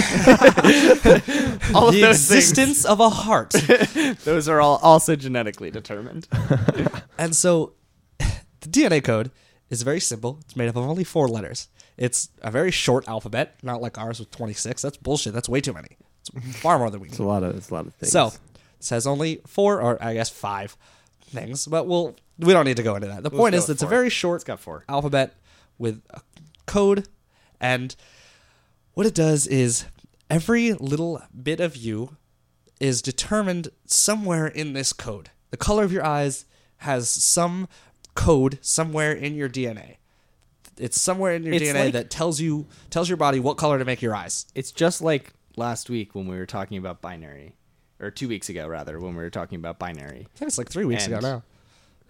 of 1.89 1.95
the 1.95 2.01
those 2.01 2.27
things, 2.27 2.51
existence 2.51 2.85
of 2.85 2.99
a 3.01 3.11
heart. 3.11 3.51
those 4.25 4.49
are 4.49 4.61
all 4.61 4.79
also 4.83 5.15
genetically 5.15 5.71
determined. 5.71 6.27
And 7.17 7.37
so 7.37 7.75
the 8.61 8.69
DNA 8.69 9.03
code 9.03 9.31
is 9.69 9.83
very 9.83 10.01
simple. 10.01 10.39
It's 10.45 10.57
made 10.57 10.69
up 10.69 10.77
of 10.77 10.85
only 10.89 11.05
four 11.05 11.29
letters. 11.29 11.69
It's 11.97 12.29
a 12.43 12.51
very 12.51 12.71
short 12.71 13.07
alphabet, 13.09 13.57
not 13.63 13.81
like 13.83 13.99
ours 13.99 14.19
with 14.21 14.31
26. 14.31 14.83
That's 14.83 14.97
bullshit. 14.97 15.33
That's 15.35 15.49
way 15.49 15.61
too 15.61 15.73
many. 15.73 15.97
It's 16.35 16.57
far 16.61 16.79
more 16.79 16.91
than 16.91 17.01
we 17.01 17.09
It's 17.09 17.19
need. 17.19 17.25
a 17.25 17.29
lot 17.29 17.43
of 17.43 17.57
it's 17.57 17.71
a 17.71 17.75
lot 17.75 17.87
of 17.87 17.95
things. 17.95 18.13
So, 18.13 18.29
it 18.29 18.39
says 18.81 19.07
only 19.07 19.41
four, 19.47 19.81
or 19.83 20.03
I 20.03 20.15
guess 20.15 20.31
five 20.31 20.77
things, 21.27 21.67
but 21.67 21.87
we'll 21.87 22.17
we 22.39 22.53
don't 22.55 22.65
need 22.65 22.79
to 22.79 22.83
go 22.83 22.95
into 22.97 23.09
that. 23.09 23.23
The 23.23 23.29
Let's 23.29 23.37
point 23.39 23.53
go 23.53 23.59
is, 23.59 23.65
with 23.69 23.75
it's 23.77 23.83
a 23.83 23.87
four. 23.87 23.91
very 23.91 24.09
short 24.11 24.37
It's 24.37 24.45
got 24.45 24.61
four. 24.61 24.85
alphabet 24.89 25.35
with 25.79 26.03
a 26.11 26.21
code, 26.67 27.07
and 27.61 27.95
what 28.95 29.07
it 29.07 29.15
does 29.15 29.47
is 29.47 29.85
every 30.31 30.73
little 30.73 31.23
bit 31.43 31.61
of 31.61 31.77
you 31.77 32.17
is 32.81 33.03
determined 33.03 33.69
somewhere 33.85 34.47
in 34.47 34.73
this 34.73 34.93
code. 34.95 35.31
The 35.51 35.57
color 35.59 35.85
of 35.85 35.93
your 35.93 36.05
eyes 36.05 36.47
has 36.79 37.11
some 37.11 37.69
code 38.15 38.59
somewhere 38.61 39.13
in 39.13 39.35
your 39.35 39.49
DNA. 39.49 39.97
It's 40.79 41.01
somewhere 41.01 41.35
in 41.35 41.43
your 41.43 41.55
It's 41.55 41.65
DNA 41.65 41.85
like- 41.85 41.93
that 41.93 42.11
tells 42.11 42.41
you 42.41 42.67
tells 42.91 43.09
your 43.09 43.17
body 43.17 43.39
what 43.41 43.57
color 43.57 43.79
to 43.79 43.85
make 43.85 44.01
your 44.03 44.15
eyes. 44.15 44.47
It's 44.55 44.73
just 44.73 45.03
like 45.03 45.33
last 45.57 45.91
week 45.91 46.15
when 46.15 46.27
we 46.27 46.37
were 46.37 46.47
talking 46.47 46.79
about 46.79 47.01
binary, 47.03 47.55
or 48.01 48.11
two 48.11 48.29
weeks 48.29 48.49
ago 48.49 48.67
rather, 48.67 48.99
when 48.99 49.15
we 49.15 49.23
were 49.23 49.31
talking 49.31 49.57
about 49.57 49.79
binary. 49.79 50.27
I 50.35 50.39
think 50.39 50.49
it's 50.49 50.59
like 50.59 50.71
three 50.71 50.85
weeks 50.87 51.05
And- 51.07 51.15
ago 51.15 51.21
now. 51.29 51.43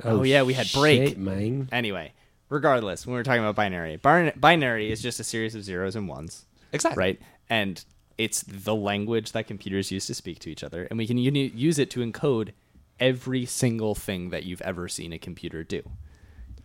Oh, 0.02 0.20
oh, 0.20 0.22
yeah, 0.22 0.42
we 0.44 0.54
had 0.54 0.70
break. 0.72 1.08
shit, 1.10 1.18
man. 1.18 1.68
Anyway, 1.72 2.14
regardless, 2.48 3.04
when 3.06 3.12
we 3.14 3.18
were 3.18 3.24
talking 3.24 3.42
about 3.42 3.54
binary, 3.56 3.96
Bin- 3.96 4.32
binary 4.36 4.90
is 4.90 5.02
just 5.02 5.20
a 5.20 5.24
series 5.24 5.54
of 5.54 5.62
zeros 5.62 5.94
and 5.96 6.08
ones, 6.08 6.46
Exactly. 6.72 6.98
right? 6.98 7.20
And 7.50 7.84
it's 8.16 8.42
the 8.42 8.74
language 8.74 9.32
that 9.32 9.46
computers 9.46 9.90
use 9.90 10.06
to 10.06 10.14
speak 10.14 10.38
to 10.40 10.50
each 10.50 10.62
other, 10.64 10.84
and 10.84 10.96
we 10.98 11.06
can 11.06 11.18
uni- 11.18 11.48
use 11.54 11.78
it 11.78 11.90
to 11.90 12.00
encode 12.00 12.52
every 13.00 13.46
single 13.46 13.94
thing 13.94 14.30
that 14.30 14.44
you've 14.44 14.60
ever 14.62 14.86
seen 14.88 15.12
a 15.12 15.18
computer 15.18 15.64
do 15.64 15.82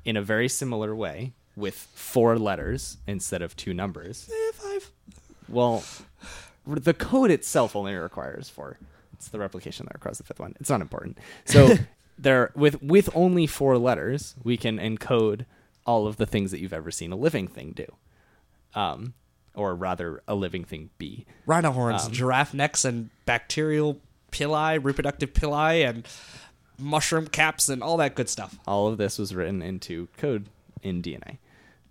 in 0.04 0.18
a 0.18 0.22
very 0.22 0.48
similar 0.50 0.96
way 0.96 1.34
with 1.56 1.76
four 1.76 2.38
letters 2.38 2.98
instead 3.08 3.42
of 3.42 3.56
two 3.56 3.74
numbers. 3.74 4.30
Eh, 4.32 4.52
five. 4.54 4.92
Well, 5.48 5.84
the 6.68 6.94
code 6.94 7.32
itself 7.32 7.76
only 7.76 7.96
requires 7.96 8.50
four. 8.50 8.78
It's 9.14 9.30
the 9.30 9.40
replication 9.40 9.86
that 9.86 9.94
requires 9.96 10.18
the 10.18 10.24
fifth 10.26 10.40
one. 10.40 10.54
It's 10.60 10.70
not 10.70 10.82
important. 10.82 11.18
So 11.46 11.76
there, 12.20 12.52
with 12.56 12.82
with 12.84 13.10
only 13.16 13.48
four 13.48 13.78
letters, 13.78 14.36
we 14.44 14.58
can 14.58 14.78
encode 14.78 15.46
all 15.86 16.06
of 16.08 16.18
the 16.18 16.26
things 16.26 16.52
that 16.52 16.60
you've 16.60 16.74
ever 16.74 16.92
seen 16.92 17.12
a 17.12 17.16
living 17.16 17.48
thing 17.48 17.72
do, 17.72 17.86
um, 18.74 19.14
or 19.54 19.76
rather, 19.76 20.22
a 20.28 20.36
living 20.36 20.64
thing 20.66 20.90
be. 20.98 21.26
Rhino 21.46 21.72
horns, 21.72 22.06
Um, 22.08 22.12
giraffe 22.12 22.54
necks, 22.54 22.84
and 22.84 23.10
bacterial 23.26 24.02
pili, 24.36 24.84
reproductive 24.84 25.34
pili, 25.34 25.88
and 25.88 26.06
mushroom 26.78 27.28
caps, 27.28 27.70
and 27.70 27.82
all 27.82 27.98
that 27.98 28.16
good 28.16 28.28
stuff. 28.30 28.58
All 28.68 28.88
of 28.88 28.98
this 28.98 29.18
was 29.18 29.34
written 29.34 29.62
into 29.62 30.08
code 30.18 30.48
in 30.84 31.02
DNA. 31.02 31.38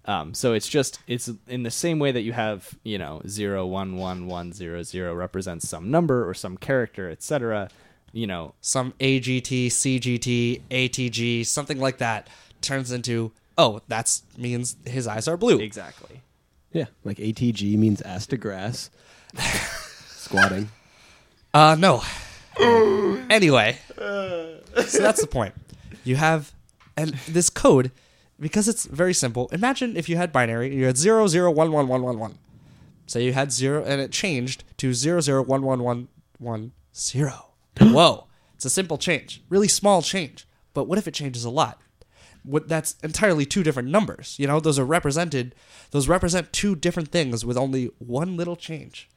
Um, 0.06 0.34
so 0.34 0.52
it's 0.52 0.68
just 0.68 0.98
it's 1.06 1.30
in 1.48 1.62
the 1.62 1.70
same 1.70 1.98
way 1.98 2.12
that 2.12 2.20
you 2.20 2.32
have 2.34 2.76
you 2.82 2.98
know 2.98 3.22
zero 3.26 3.64
one 3.66 3.96
one 3.96 4.26
one 4.26 4.52
zero 4.52 4.82
zero 4.82 5.14
represents 5.14 5.66
some 5.68 5.90
number 5.90 6.28
or 6.28 6.34
some 6.34 6.58
character, 6.58 7.08
etc. 7.10 7.70
You 8.12 8.26
know 8.26 8.54
Some 8.60 8.92
AGT, 9.00 9.66
CGT, 9.68 10.60
ATG, 10.70 11.46
something 11.46 11.80
like 11.80 11.98
that 11.98 12.28
turns 12.60 12.92
into 12.92 13.32
oh, 13.56 13.80
that's 13.88 14.22
means 14.36 14.76
his 14.84 15.06
eyes 15.06 15.26
are 15.26 15.36
blue. 15.38 15.58
exactly. 15.58 16.20
Yeah, 16.72 16.86
like 17.04 17.16
ATG 17.18 17.76
means 17.78 18.02
ass 18.02 18.26
to 18.26 18.36
grass. 18.36 18.90
Squatting. 20.08 20.68
Uh, 21.54 21.76
no. 21.78 22.02
Mm. 22.56 23.30
anyway, 23.30 23.78
so 23.96 24.98
that's 24.98 25.20
the 25.20 25.26
point. 25.26 25.54
You 26.04 26.16
have, 26.16 26.52
and 26.96 27.10
this 27.28 27.50
code, 27.50 27.90
because 28.38 28.68
it's 28.68 28.84
very 28.86 29.14
simple. 29.14 29.48
Imagine 29.52 29.96
if 29.96 30.08
you 30.08 30.16
had 30.16 30.32
binary, 30.32 30.74
you 30.74 30.84
had 30.84 30.96
zero 30.96 31.26
zero 31.26 31.50
one 31.50 31.72
one 31.72 31.88
one 31.88 32.02
one 32.02 32.18
one. 32.18 32.38
So 33.06 33.18
you 33.18 33.32
had 33.32 33.52
zero, 33.52 33.84
and 33.84 34.00
it 34.00 34.12
changed 34.12 34.64
to 34.78 34.94
zero 34.94 35.20
zero 35.20 35.42
one 35.42 35.62
one 35.62 35.82
one 35.82 36.08
one 36.38 36.72
zero. 36.94 37.46
Whoa, 37.80 38.26
it's 38.54 38.64
a 38.64 38.70
simple 38.70 38.98
change, 38.98 39.42
really 39.48 39.68
small 39.68 40.02
change. 40.02 40.46
But 40.72 40.84
what 40.84 40.98
if 40.98 41.06
it 41.06 41.14
changes 41.14 41.44
a 41.44 41.50
lot? 41.50 41.80
What 42.42 42.68
that's 42.68 42.96
entirely 43.02 43.46
two 43.46 43.62
different 43.62 43.88
numbers. 43.88 44.36
You 44.38 44.46
know, 44.46 44.60
those 44.60 44.78
are 44.78 44.84
represented. 44.84 45.54
Those 45.92 46.08
represent 46.08 46.52
two 46.52 46.74
different 46.76 47.10
things 47.10 47.44
with 47.44 47.56
only 47.56 47.86
one 47.98 48.36
little 48.36 48.56
change. 48.56 49.08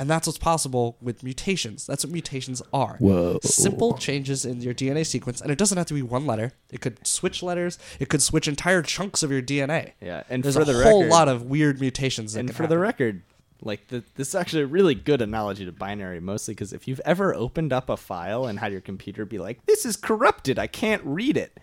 Right. 0.00 0.02
And 0.02 0.10
that's 0.10 0.26
what's 0.26 0.38
possible 0.38 0.96
with 1.02 1.22
mutations. 1.22 1.86
That's 1.86 2.04
what 2.04 2.12
mutations 2.12 2.62
are. 2.72 2.96
Whoa. 2.98 3.38
Simple 3.42 3.98
changes 3.98 4.44
in 4.46 4.62
your 4.62 4.74
DNA 4.74 5.04
sequence, 5.04 5.40
and 5.40 5.50
it 5.50 5.58
doesn't 5.58 5.76
have 5.76 5.86
to 5.88 5.94
be 5.94 6.02
one 6.02 6.26
letter. 6.26 6.52
It 6.70 6.80
could 6.80 7.06
switch 7.06 7.42
letters. 7.42 7.78
It 7.98 8.08
could 8.08 8.22
switch 8.22 8.48
entire 8.48 8.82
chunks 8.82 9.22
of 9.22 9.30
your 9.30 9.42
DNA. 9.42 9.92
Yeah, 10.00 10.22
and 10.30 10.42
There's 10.42 10.56
for 10.56 10.62
a 10.62 10.64
the 10.64 10.82
whole 10.82 11.00
record, 11.02 11.10
lot 11.10 11.28
of 11.28 11.42
weird 11.42 11.80
mutations. 11.80 12.32
That 12.32 12.40
and 12.40 12.48
can 12.48 12.56
for 12.56 12.66
the 12.66 12.78
record, 12.78 13.22
like 13.60 13.88
the, 13.88 14.02
this 14.14 14.28
is 14.28 14.34
actually 14.34 14.62
a 14.62 14.66
really 14.66 14.94
good 14.94 15.20
analogy 15.20 15.64
to 15.66 15.72
binary, 15.72 16.20
mostly 16.20 16.54
because 16.54 16.72
if 16.72 16.88
you've 16.88 17.00
ever 17.04 17.34
opened 17.34 17.72
up 17.72 17.90
a 17.90 17.96
file 17.96 18.46
and 18.46 18.58
had 18.58 18.72
your 18.72 18.80
computer 18.80 19.26
be 19.26 19.38
like, 19.38 19.66
"This 19.66 19.84
is 19.84 19.96
corrupted, 19.96 20.58
I 20.58 20.66
can't 20.66 21.02
read 21.04 21.36
it," 21.36 21.60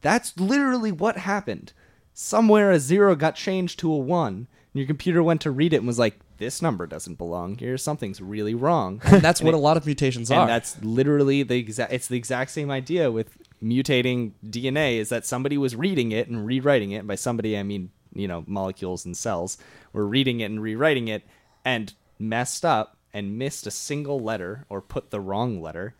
that's 0.00 0.38
literally 0.38 0.90
what 0.90 1.16
happened. 1.16 1.72
Somewhere 2.14 2.72
a 2.72 2.80
zero 2.80 3.14
got 3.14 3.36
changed 3.36 3.78
to 3.78 3.92
a 3.92 3.96
one, 3.96 4.34
and 4.34 4.80
your 4.80 4.86
computer 4.86 5.22
went 5.22 5.40
to 5.42 5.50
read 5.50 5.72
it 5.72 5.76
and 5.78 5.86
was 5.86 5.98
like, 5.98 6.18
"This 6.42 6.60
number 6.60 6.86
doesn't 6.86 7.18
belong 7.18 7.56
here. 7.56 7.78
Something's 7.78 8.20
really 8.20 8.54
wrong." 8.54 9.00
and 9.04 9.22
that's 9.22 9.40
what 9.40 9.54
a 9.54 9.58
lot 9.58 9.76
of 9.76 9.86
mutations 9.86 10.30
are. 10.30 10.40
and 10.40 10.50
that's 10.50 10.82
literally 10.82 11.42
the 11.42 11.56
exact 11.56 11.92
it's 11.92 12.08
the 12.08 12.16
exact 12.16 12.50
same 12.50 12.70
idea 12.70 13.10
with 13.10 13.36
mutating 13.62 14.32
DNA 14.44 14.96
is 14.98 15.08
that 15.08 15.24
somebody 15.24 15.56
was 15.56 15.76
reading 15.76 16.10
it 16.10 16.28
and 16.28 16.44
rewriting 16.44 16.90
it 16.90 16.98
and 16.98 17.08
by 17.08 17.14
somebody 17.14 17.56
I 17.56 17.62
mean 17.62 17.90
you 18.12 18.26
know 18.26 18.44
molecules 18.46 19.04
and 19.04 19.16
cells 19.16 19.56
were 19.92 20.06
reading 20.06 20.40
it 20.40 20.46
and 20.46 20.60
rewriting 20.60 21.08
it 21.08 21.22
and 21.64 21.94
messed 22.18 22.64
up 22.64 22.96
and 23.14 23.38
missed 23.38 23.66
a 23.66 23.70
single 23.70 24.20
letter 24.20 24.66
or 24.68 24.80
put 24.80 25.10
the 25.10 25.20
wrong 25.20 25.62
letter 25.62 25.94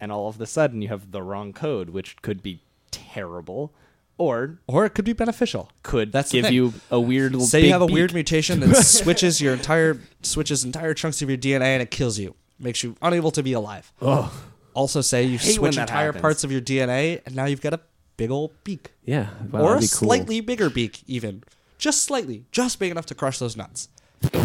and 0.00 0.12
all 0.12 0.28
of 0.28 0.40
a 0.40 0.46
sudden 0.46 0.82
you 0.82 0.88
have 0.88 1.10
the 1.10 1.22
wrong 1.22 1.52
code 1.52 1.90
which 1.90 2.20
could 2.22 2.42
be 2.42 2.62
terrible 2.90 3.72
or 4.20 4.58
or 4.66 4.84
it 4.84 4.90
could 4.90 5.04
be 5.04 5.12
beneficial. 5.14 5.70
could 5.82 6.12
That's 6.12 6.30
the 6.30 6.38
give 6.38 6.44
thing. 6.46 6.54
you 6.54 6.74
a 6.90 7.00
weird 7.00 7.32
little 7.32 7.46
Say 7.54 7.60
big 7.62 7.66
you 7.68 7.72
have 7.72 7.82
a 7.82 7.86
beak. 7.86 7.94
weird 7.94 8.12
mutation 8.14 8.60
that 8.60 8.74
switches 8.84 9.40
your 9.40 9.54
entire 9.54 9.98
switches 10.22 10.64
entire 10.64 10.94
chunks 10.94 11.22
of 11.22 11.28
your 11.30 11.38
DNA 11.38 11.68
and 11.76 11.82
it 11.82 11.90
kills 11.90 12.18
you, 12.18 12.34
makes 12.58 12.82
you 12.82 12.96
unable 13.02 13.30
to 13.32 13.42
be 13.42 13.52
alive. 13.54 13.92
Oh, 14.02 14.30
Also, 14.74 15.00
say 15.00 15.22
you 15.24 15.38
hate 15.38 15.58
when 15.58 15.72
switch 15.72 15.76
that 15.76 15.88
entire 15.88 16.06
happens. 16.06 16.20
parts 16.22 16.44
of 16.44 16.52
your 16.52 16.60
DNA 16.60 17.20
and 17.26 17.34
now 17.34 17.46
you've 17.46 17.60
got 17.62 17.72
a 17.74 17.80
big 18.16 18.30
old 18.30 18.52
beak. 18.64 18.92
yeah. 19.04 19.30
Wow, 19.50 19.60
or 19.60 19.64
a 19.64 19.74
that'd 19.74 19.80
be 19.80 19.86
cool. 19.88 20.08
slightly 20.08 20.40
bigger 20.42 20.68
beak, 20.70 21.00
even 21.06 21.42
just 21.78 22.04
slightly, 22.04 22.44
just 22.52 22.78
big 22.78 22.90
enough 22.90 23.06
to 23.06 23.14
crush 23.14 23.38
those 23.38 23.56
nuts. 23.56 23.88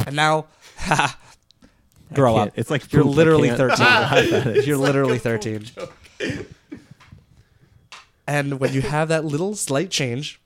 And 0.08 0.16
now, 0.16 0.46
grow 2.14 2.36
can't- 2.36 2.48
up. 2.52 2.58
it's 2.58 2.72
like 2.72 2.92
you're 2.94 3.04
poop, 3.04 3.12
I 3.12 3.16
literally 3.16 3.48
can't 3.50 3.58
thirteen. 3.58 3.86
laugh 3.86 4.14
at 4.14 4.48
it. 4.48 4.66
you're 4.66 4.78
literally 4.78 5.20
thirteen. 5.20 5.66
And 8.28 8.60
when 8.60 8.74
you 8.74 8.82
have 8.82 9.08
that 9.10 9.26
little 9.26 9.56
slight 9.56 9.92
change, 9.92 10.42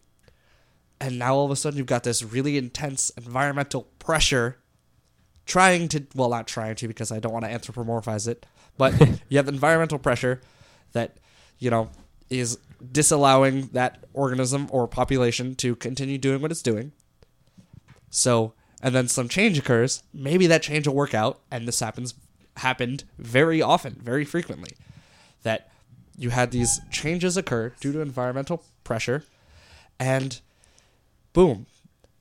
and 0.99 1.17
now 1.17 1.35
all 1.35 1.45
of 1.45 1.51
a 1.51 1.55
sudden 1.55 1.77
you've 1.77 1.87
got 1.87 2.03
this 2.03 2.23
really 2.23 2.57
intense 2.57 3.09
environmental 3.11 3.83
pressure 3.99 4.57
trying 5.45 5.87
to 5.87 6.05
well 6.13 6.29
not 6.29 6.47
trying 6.47 6.75
to 6.75 6.87
because 6.87 7.11
I 7.11 7.19
don't 7.19 7.33
want 7.33 7.45
to 7.45 7.51
anthropomorphize 7.51 8.27
it, 8.27 8.45
but 8.77 8.93
you 9.29 9.37
have 9.37 9.47
environmental 9.47 9.97
pressure 9.97 10.41
that 10.91 11.17
you 11.57 11.69
know 11.69 11.89
is 12.29 12.59
disallowing 12.91 13.67
that 13.73 14.05
organism 14.13 14.67
or 14.71 14.87
population 14.87 15.55
to 15.55 15.75
continue 15.75 16.17
doing 16.17 16.41
what 16.41 16.51
it's 16.51 16.61
doing. 16.61 16.91
So, 18.11 18.53
and 18.81 18.93
then 18.93 19.07
some 19.07 19.27
change 19.27 19.57
occurs. 19.57 20.03
Maybe 20.13 20.47
that 20.47 20.61
change 20.61 20.87
will 20.87 20.95
work 20.95 21.13
out, 21.13 21.39
and 21.51 21.67
this 21.67 21.79
happens 21.79 22.13
happened 22.57 23.05
very 23.17 23.61
often, 23.61 23.99
very 24.03 24.25
frequently. 24.25 24.71
That 25.43 25.71
you 26.19 26.29
had 26.29 26.51
these 26.51 26.79
changes 26.91 27.37
occur 27.37 27.73
due 27.79 27.91
to 27.93 28.01
environmental 28.01 28.63
pressure, 28.83 29.23
and 29.99 30.39
boom, 31.33 31.65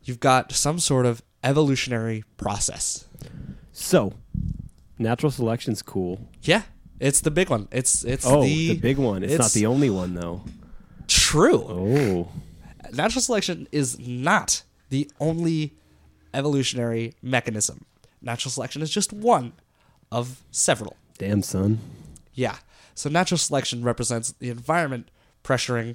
you've 0.04 0.20
got 0.20 0.52
some 0.52 0.78
sort 0.78 1.04
of 1.04 1.22
evolutionary 1.44 2.24
process. 2.36 3.06
So, 3.72 4.12
natural 4.98 5.30
selection's 5.32 5.82
cool. 5.82 6.20
Yeah, 6.42 6.62
it's 7.00 7.20
the 7.20 7.30
big 7.30 7.50
one. 7.50 7.68
It's 7.70 8.04
it's 8.04 8.24
Oh, 8.26 8.42
the, 8.42 8.68
the, 8.68 8.76
big 8.80 8.98
one. 8.98 9.22
It's, 9.24 9.38
not 9.38 9.52
the 9.52 9.66
only 9.66 9.90
one 9.90 10.14
though. 10.14 10.42
true. 11.06 11.64
Oh, 11.68 12.28
Natural 12.92 13.20
selection 13.20 13.68
is 13.70 13.98
not 13.98 14.62
the 14.88 15.10
only 15.20 15.74
evolutionary 16.32 17.12
mechanism. 17.20 17.84
Natural 18.22 18.50
selection 18.50 18.80
is 18.82 18.90
just 18.90 19.12
one 19.12 19.52
of 20.10 20.40
several. 20.50 20.96
damn 21.18 21.42
son. 21.42 21.80
Yeah. 22.34 22.56
So 22.98 23.08
natural 23.08 23.38
selection 23.38 23.84
represents 23.84 24.32
the 24.32 24.50
environment 24.50 25.10
pressuring 25.44 25.94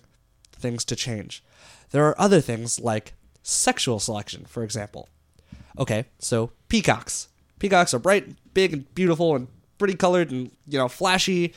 things 0.53 0.85
to 0.85 0.95
change. 0.95 1.43
There 1.91 2.05
are 2.07 2.15
other 2.19 2.39
things 2.39 2.79
like 2.79 3.13
sexual 3.41 3.99
selection, 3.99 4.45
for 4.45 4.63
example. 4.63 5.09
Okay, 5.77 6.05
so 6.19 6.51
peacocks. 6.69 7.27
Peacocks 7.59 7.93
are 7.93 7.99
bright, 7.99 8.35
big, 8.53 8.71
and 8.71 8.95
beautiful, 8.95 9.35
and 9.35 9.47
pretty 9.77 9.95
colored, 9.95 10.31
and 10.31 10.51
you 10.67 10.77
know, 10.77 10.87
flashy, 10.87 11.53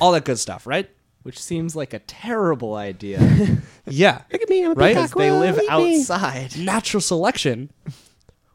all 0.00 0.12
that 0.12 0.24
good 0.24 0.38
stuff, 0.38 0.66
right? 0.66 0.88
which 1.22 1.38
seems 1.38 1.76
like 1.76 1.94
a 1.94 2.00
terrible 2.00 2.74
idea 2.74 3.20
Yeah. 3.86 4.22
Look 4.32 4.42
at 4.42 4.48
me, 4.48 4.64
I'm 4.64 4.72
a 4.72 4.74
Right? 4.74 4.88
peacock. 4.96 5.10
because 5.10 5.22
they 5.22 5.30
live 5.30 5.54
look 5.56 5.70
at 5.70 5.78
me. 5.78 5.98
outside. 6.00 6.58
natural 6.58 7.00
selection 7.00 7.70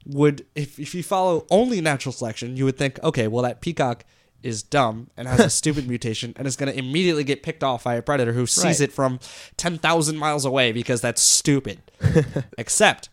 would 0.06 0.46
if, 0.54 0.78
if 0.78 0.94
you 0.94 1.02
follow 1.04 1.46
only 1.50 1.80
natural 1.80 2.12
selection 2.12 2.58
you 2.58 2.66
would 2.66 2.78
think 2.78 3.02
okay 3.04 3.28
well 3.30 3.44
that 3.44 3.62
peacock 3.62 4.04
is 4.44 4.62
dumb 4.64 5.10
and 5.18 5.28
has 5.28 5.40
a 5.40 5.50
stupid 5.50 5.88
mutation 5.90 6.34
and 6.38 6.48
is 6.48 6.56
going 6.56 6.72
to 6.72 6.78
immediately 6.78 7.24
get 7.24 7.44
picked 7.44 7.64
off 7.64 7.84
by 7.84 7.96
a 7.96 8.02
predator 8.02 8.34
who 8.34 8.46
sees 8.46 8.64
Right. 8.66 8.82
it 8.82 8.92
from 8.94 9.20
10,000 9.58 10.18
miles 10.18 10.46
away 10.46 10.72
because 10.72 11.02
that's 11.02 11.22
stupid. 11.22 11.82
Except 12.58 13.10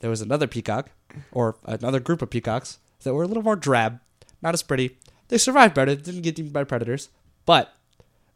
there 0.00 0.10
was 0.10 0.20
another 0.20 0.46
peacock 0.46 0.90
or 1.32 1.56
another 1.64 2.00
group 2.00 2.20
of 2.22 2.30
peacocks 2.30 2.78
that 3.04 3.14
were 3.14 3.22
a 3.22 3.26
little 3.26 3.42
more 3.42 3.56
drab, 3.56 4.00
not 4.42 4.54
as 4.54 4.62
pretty. 4.62 4.98
They 5.28 5.38
survived 5.38 5.74
better, 5.74 5.94
didn't 5.94 6.22
get 6.22 6.38
eaten 6.38 6.50
by 6.52 6.64
predators, 6.64 7.08
but 7.46 7.74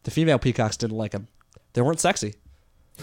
the 0.05 0.11
female 0.11 0.39
peacocks 0.39 0.77
didn't 0.77 0.97
like 0.97 1.13
them. 1.13 1.29
They 1.73 1.83
weren't 1.83 2.01
sexy. 2.01 2.35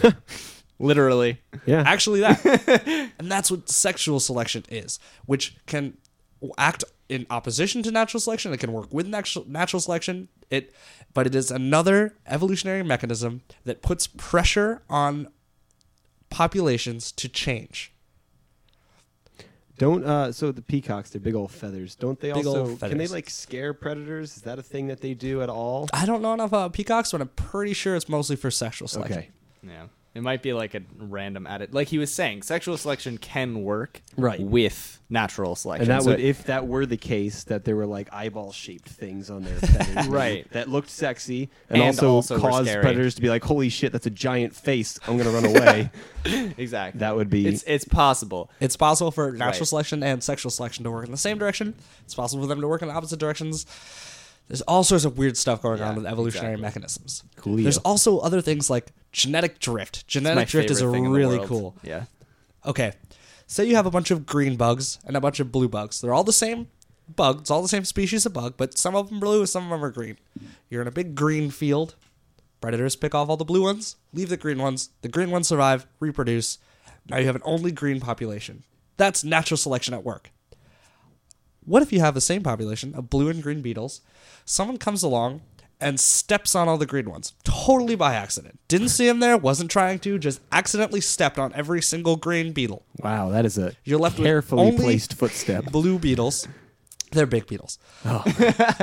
Literally. 0.78 1.40
Yeah. 1.66 1.82
Actually, 1.86 2.20
that. 2.20 3.10
and 3.18 3.30
that's 3.30 3.50
what 3.50 3.68
sexual 3.68 4.18
selection 4.20 4.64
is, 4.70 4.98
which 5.26 5.56
can 5.66 5.98
act 6.58 6.84
in 7.08 7.26
opposition 7.28 7.82
to 7.82 7.90
natural 7.90 8.20
selection. 8.20 8.52
It 8.52 8.60
can 8.60 8.72
work 8.72 8.92
with 8.92 9.06
natural 9.06 9.44
natural 9.48 9.80
selection. 9.80 10.28
It, 10.50 10.74
but 11.14 11.26
it 11.26 11.34
is 11.34 11.50
another 11.50 12.16
evolutionary 12.26 12.82
mechanism 12.82 13.42
that 13.64 13.82
puts 13.82 14.06
pressure 14.06 14.82
on 14.88 15.28
populations 16.28 17.12
to 17.12 17.28
change. 17.28 17.92
Don't 19.78 20.04
uh 20.04 20.30
so 20.30 20.52
the 20.52 20.62
peacocks, 20.62 21.10
they're 21.10 21.20
big 21.20 21.34
old 21.34 21.50
feathers. 21.50 21.94
Don't 21.94 22.20
they 22.20 22.32
Big 22.32 22.46
also 22.46 22.76
can 22.76 22.98
they 22.98 23.06
like 23.06 23.30
scare 23.30 23.72
predators? 23.72 24.36
Is 24.36 24.42
that 24.42 24.58
a 24.58 24.62
thing 24.62 24.88
that 24.88 25.00
they 25.00 25.14
do 25.14 25.40
at 25.42 25.48
all? 25.48 25.88
I 25.92 26.04
don't 26.04 26.20
know 26.20 26.34
enough 26.34 26.50
about 26.50 26.72
peacocks, 26.72 27.12
but 27.12 27.20
I'm 27.20 27.28
pretty 27.28 27.72
sure 27.72 27.96
it's 27.96 28.08
mostly 28.08 28.36
for 28.36 28.50
sexual 28.50 28.88
selection. 28.88 29.18
Okay. 29.18 29.30
Yeah. 29.66 29.86
It 30.12 30.22
might 30.24 30.42
be 30.42 30.52
like 30.52 30.74
a 30.74 30.82
random 30.98 31.46
added. 31.46 31.72
Like 31.72 31.86
he 31.86 31.96
was 31.98 32.12
saying, 32.12 32.42
sexual 32.42 32.76
selection 32.76 33.16
can 33.16 33.62
work 33.62 34.02
Right. 34.16 34.40
with 34.40 34.98
natural 35.08 35.54
selection. 35.54 35.88
And 35.88 35.90
that 35.98 36.02
So- 36.02 36.10
would 36.10 36.18
if 36.20 36.44
that 36.46 36.66
were 36.66 36.84
the 36.84 36.96
case 36.96 37.44
that 37.44 37.64
there 37.64 37.76
were 37.76 37.86
like 37.86 38.12
eyeball 38.12 38.50
shaped 38.50 38.88
things 38.88 39.30
on 39.30 39.42
their 39.44 39.54
feathers. 39.54 40.08
Right. 40.08 40.50
That 40.50 40.68
looked 40.68 40.90
sexy 40.90 41.48
and, 41.68 41.80
And 41.80 41.86
also, 41.96 42.14
also 42.16 42.40
caused 42.40 42.68
predators 42.80 43.14
to 43.14 43.20
be 43.22 43.28
like, 43.28 43.44
Holy 43.44 43.68
shit, 43.68 43.92
that's 43.92 44.06
a 44.06 44.10
giant 44.10 44.54
face. 44.56 44.98
I'm 45.06 45.16
gonna 45.16 45.30
run 45.30 45.44
away. 45.46 45.90
exactly. 46.58 46.98
that 46.98 47.14
would 47.14 47.30
be 47.30 47.46
It's 47.46 47.62
it's 47.68 47.84
possible. 47.84 48.50
It's 48.58 48.76
possible 48.76 49.12
for 49.12 49.30
natural 49.30 49.60
Right. 49.60 49.68
selection 49.68 50.02
and 50.02 50.24
sexual 50.24 50.50
selection 50.50 50.82
to 50.84 50.90
work 50.90 51.04
in 51.06 51.12
the 51.12 51.16
same 51.18 51.38
direction. 51.38 51.74
It's 52.04 52.14
possible 52.16 52.42
for 52.42 52.48
them 52.48 52.60
to 52.60 52.66
work 52.68 52.82
in 52.82 52.90
opposite 52.90 53.20
directions. 53.20 53.64
There's 54.48 54.62
all 54.62 54.82
sorts 54.82 55.04
of 55.04 55.16
weird 55.16 55.36
stuff 55.36 55.62
going 55.62 55.80
on 55.80 55.94
with 55.94 56.06
evolutionary 56.06 56.54
exactly. 56.54 56.62
mechanisms. 56.62 57.22
Coolio. 57.36 57.62
There's 57.62 57.78
also 57.78 58.18
other 58.18 58.40
things 58.40 58.68
like 58.68 58.86
genetic 59.12 59.58
drift. 59.58 60.06
Genetic 60.06 60.48
drift 60.48 60.70
is 60.70 60.80
a 60.80 60.84
favorite 60.84 60.92
thing 60.92 61.04
in 61.04 61.12
the 61.12 61.18
really 61.18 61.46
cool. 61.46 61.76
Yeah. 61.82 62.04
Okay, 62.64 62.92
say 63.46 63.64
you 63.64 63.76
have 63.76 63.86
a 63.86 63.90
bunch 63.90 64.10
of 64.10 64.26
green 64.26 64.56
bugs 64.56 64.98
and 65.04 65.16
a 65.16 65.20
bunch 65.20 65.40
of 65.40 65.50
blue 65.50 65.68
bugs. 65.68 66.00
They're 66.00 66.14
all 66.14 66.24
the 66.24 66.32
same 66.32 66.68
bug. 67.16 67.40
It's 67.40 67.50
all 67.50 67.62
the 67.62 67.68
same 67.68 67.84
species 67.84 68.26
of 68.26 68.32
bug, 68.32 68.54
but 68.56 68.76
some 68.76 68.94
of 68.94 69.08
them 69.08 69.18
are 69.18 69.20
blue, 69.20 69.46
some 69.46 69.64
of 69.64 69.70
them 69.70 69.84
are 69.84 69.90
green. 69.90 70.18
You're 70.68 70.82
in 70.82 70.88
a 70.88 70.92
big 70.92 71.14
green 71.14 71.50
field. 71.50 71.94
Predators 72.60 72.96
pick 72.96 73.14
off 73.14 73.30
all 73.30 73.38
the 73.38 73.44
blue 73.44 73.62
ones, 73.62 73.96
leave 74.12 74.28
the 74.28 74.36
green 74.36 74.58
ones. 74.58 74.90
The 75.00 75.08
green 75.08 75.30
ones 75.30 75.48
survive, 75.48 75.86
reproduce. 75.98 76.58
Now 77.08 77.16
you 77.16 77.26
have 77.26 77.36
an 77.36 77.42
only 77.44 77.72
green 77.72 78.00
population. 78.00 78.64
That's 78.98 79.24
natural 79.24 79.56
selection 79.56 79.94
at 79.94 80.04
work. 80.04 80.30
What 81.64 81.82
if 81.82 81.92
you 81.92 82.00
have 82.00 82.14
the 82.14 82.20
same 82.20 82.42
population 82.42 82.94
of 82.94 83.08
blue 83.08 83.30
and 83.30 83.42
green 83.42 83.62
beetles? 83.62 84.02
Someone 84.44 84.76
comes 84.76 85.02
along 85.02 85.42
and 85.80 85.98
steps 85.98 86.54
on 86.54 86.68
all 86.68 86.78
the 86.78 86.86
green 86.86 87.10
ones, 87.10 87.32
totally 87.44 87.94
by 87.94 88.14
accident. 88.14 88.58
Didn't 88.68 88.90
see 88.90 89.08
him 89.08 89.20
there, 89.20 89.36
wasn't 89.36 89.70
trying 89.70 89.98
to, 90.00 90.18
just 90.18 90.40
accidentally 90.52 91.00
stepped 91.00 91.38
on 91.38 91.52
every 91.54 91.82
single 91.82 92.16
green 92.16 92.52
beetle. 92.52 92.84
Wow, 92.98 93.30
that 93.30 93.44
is 93.44 93.58
a 93.58 93.72
You're 93.84 93.98
left 93.98 94.18
with 94.18 94.26
carefully 94.26 94.66
only 94.66 94.76
placed 94.76 95.14
footstep. 95.14 95.64
Blue 95.66 95.98
beetles. 95.98 96.46
They're 97.12 97.26
big 97.26 97.46
beetles. 97.46 97.78
Oh. 98.04 98.24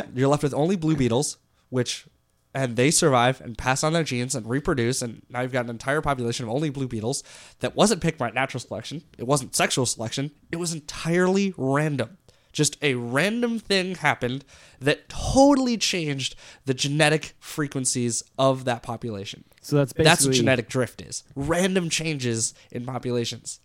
You're 0.14 0.28
left 0.28 0.44
with 0.44 0.54
only 0.54 0.76
blue 0.76 0.96
beetles, 0.96 1.38
which 1.70 2.08
and 2.54 2.76
they 2.76 2.90
survive 2.90 3.40
and 3.42 3.56
pass 3.56 3.84
on 3.84 3.94
their 3.94 4.04
genes 4.04 4.34
and 4.34 4.50
reproduce, 4.50 5.04
and 5.04 5.22
now 5.30 5.42
you've 5.42 5.52
got 5.52 5.66
an 5.66 5.70
entire 5.70 6.02
population 6.02 6.44
of 6.46 6.50
only 6.50 6.72
blue 6.72 6.88
beetles 6.88 7.24
that 7.60 7.76
wasn't 7.76 8.02
picked 8.02 8.18
by 8.18 8.32
natural 8.32 8.60
selection. 8.60 9.04
It 9.18 9.28
wasn't 9.28 9.56
sexual 9.56 9.86
selection. 9.86 10.32
It 10.52 10.56
was 10.56 10.74
entirely 10.74 11.54
random. 11.56 12.18
Just 12.52 12.78
a 12.82 12.96
random 12.96 13.60
thing 13.60 13.96
happened 13.96 14.44
that 14.80 15.10
totally 15.10 15.78
changed 15.78 16.36
the 16.66 16.74
genetic 16.74 17.36
frequencies 17.40 18.24
of 18.38 18.66
that 18.66 18.82
population. 18.84 19.44
So 19.62 19.76
that's 19.76 19.94
basically 19.94 20.04
That's 20.10 20.26
what 20.26 20.36
genetic 20.36 20.70
drift 20.70 21.02
is. 21.02 21.24
Random 21.36 21.90
changes 21.90 22.54
in 22.72 22.86
populations. 22.86 23.60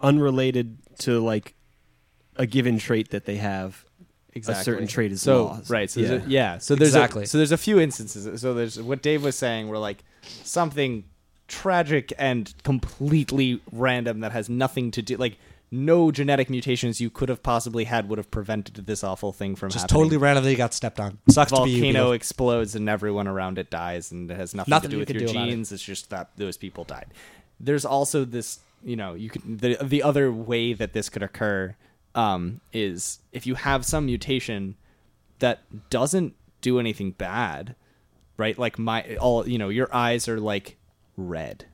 unrelated 0.00 0.78
to 0.98 1.20
like 1.20 1.54
a 2.36 2.46
given 2.46 2.78
trait 2.78 3.10
that 3.10 3.24
they 3.26 3.36
have. 3.36 3.84
Exactly. 4.32 4.60
A 4.60 4.64
certain 4.64 4.86
trait 4.86 5.12
is 5.12 5.20
so 5.20 5.46
lost. 5.46 5.70
right. 5.70 5.90
So 5.90 6.00
yeah. 6.00 6.08
there's 6.08 6.24
a, 6.24 6.28
yeah. 6.28 6.58
So 6.58 6.74
there's 6.74 6.90
Exactly. 6.90 7.24
A, 7.24 7.26
so 7.26 7.38
there's 7.38 7.52
a 7.52 7.58
few 7.58 7.80
instances. 7.80 8.40
So 8.40 8.54
there's 8.54 8.80
what 8.80 9.02
Dave 9.02 9.24
was 9.24 9.36
saying. 9.36 9.68
Where 9.68 9.78
like 9.78 10.04
something 10.22 11.04
tragic 11.48 12.12
and 12.16 12.54
completely 12.62 13.60
random 13.72 14.20
that 14.20 14.30
has 14.32 14.48
nothing 14.48 14.92
to 14.92 15.02
do 15.02 15.16
like 15.16 15.36
no 15.70 16.10
genetic 16.10 16.50
mutations 16.50 17.00
you 17.00 17.10
could 17.10 17.28
have 17.28 17.42
possibly 17.42 17.84
had 17.84 18.08
would 18.08 18.18
have 18.18 18.30
prevented 18.30 18.74
this 18.86 19.04
awful 19.04 19.32
thing 19.32 19.54
from 19.54 19.70
Just 19.70 19.84
happening. 19.84 20.02
totally 20.04 20.16
randomly 20.16 20.56
got 20.56 20.74
stepped 20.74 20.98
on. 20.98 21.18
Sucks 21.28 21.52
to 21.52 21.62
be 21.64 21.70
you. 21.70 21.80
volcano 21.82 22.10
explodes 22.12 22.74
and 22.74 22.88
everyone 22.88 23.28
around 23.28 23.56
it 23.58 23.70
dies 23.70 24.10
and 24.10 24.30
it 24.30 24.36
has 24.36 24.54
nothing, 24.54 24.70
Nothing 24.70 24.90
to 24.90 24.94
do 24.94 24.96
you 24.96 25.00
with 25.00 25.10
your 25.10 25.20
do 25.20 25.30
about 25.30 25.46
it. 25.46 25.50
genes 25.50 25.70
it's 25.72 25.82
just 25.82 26.10
that 26.10 26.30
those 26.36 26.56
people 26.56 26.82
died 26.84 27.06
there's 27.60 27.84
also 27.84 28.24
this 28.24 28.58
you 28.82 28.96
know 28.96 29.14
you 29.14 29.30
could 29.30 29.60
the, 29.60 29.76
the 29.82 30.02
other 30.02 30.32
way 30.32 30.72
that 30.72 30.92
this 30.92 31.08
could 31.08 31.22
occur 31.22 31.76
um, 32.14 32.60
is 32.72 33.20
if 33.32 33.46
you 33.46 33.54
have 33.54 33.84
some 33.84 34.06
mutation 34.06 34.74
that 35.38 35.60
doesn't 35.90 36.34
do 36.62 36.80
anything 36.80 37.12
bad 37.12 37.76
right 38.36 38.58
like 38.58 38.78
my 38.78 39.16
all 39.16 39.46
you 39.48 39.58
know 39.58 39.68
your 39.68 39.94
eyes 39.94 40.26
are 40.26 40.40
like 40.40 40.76
red 41.16 41.66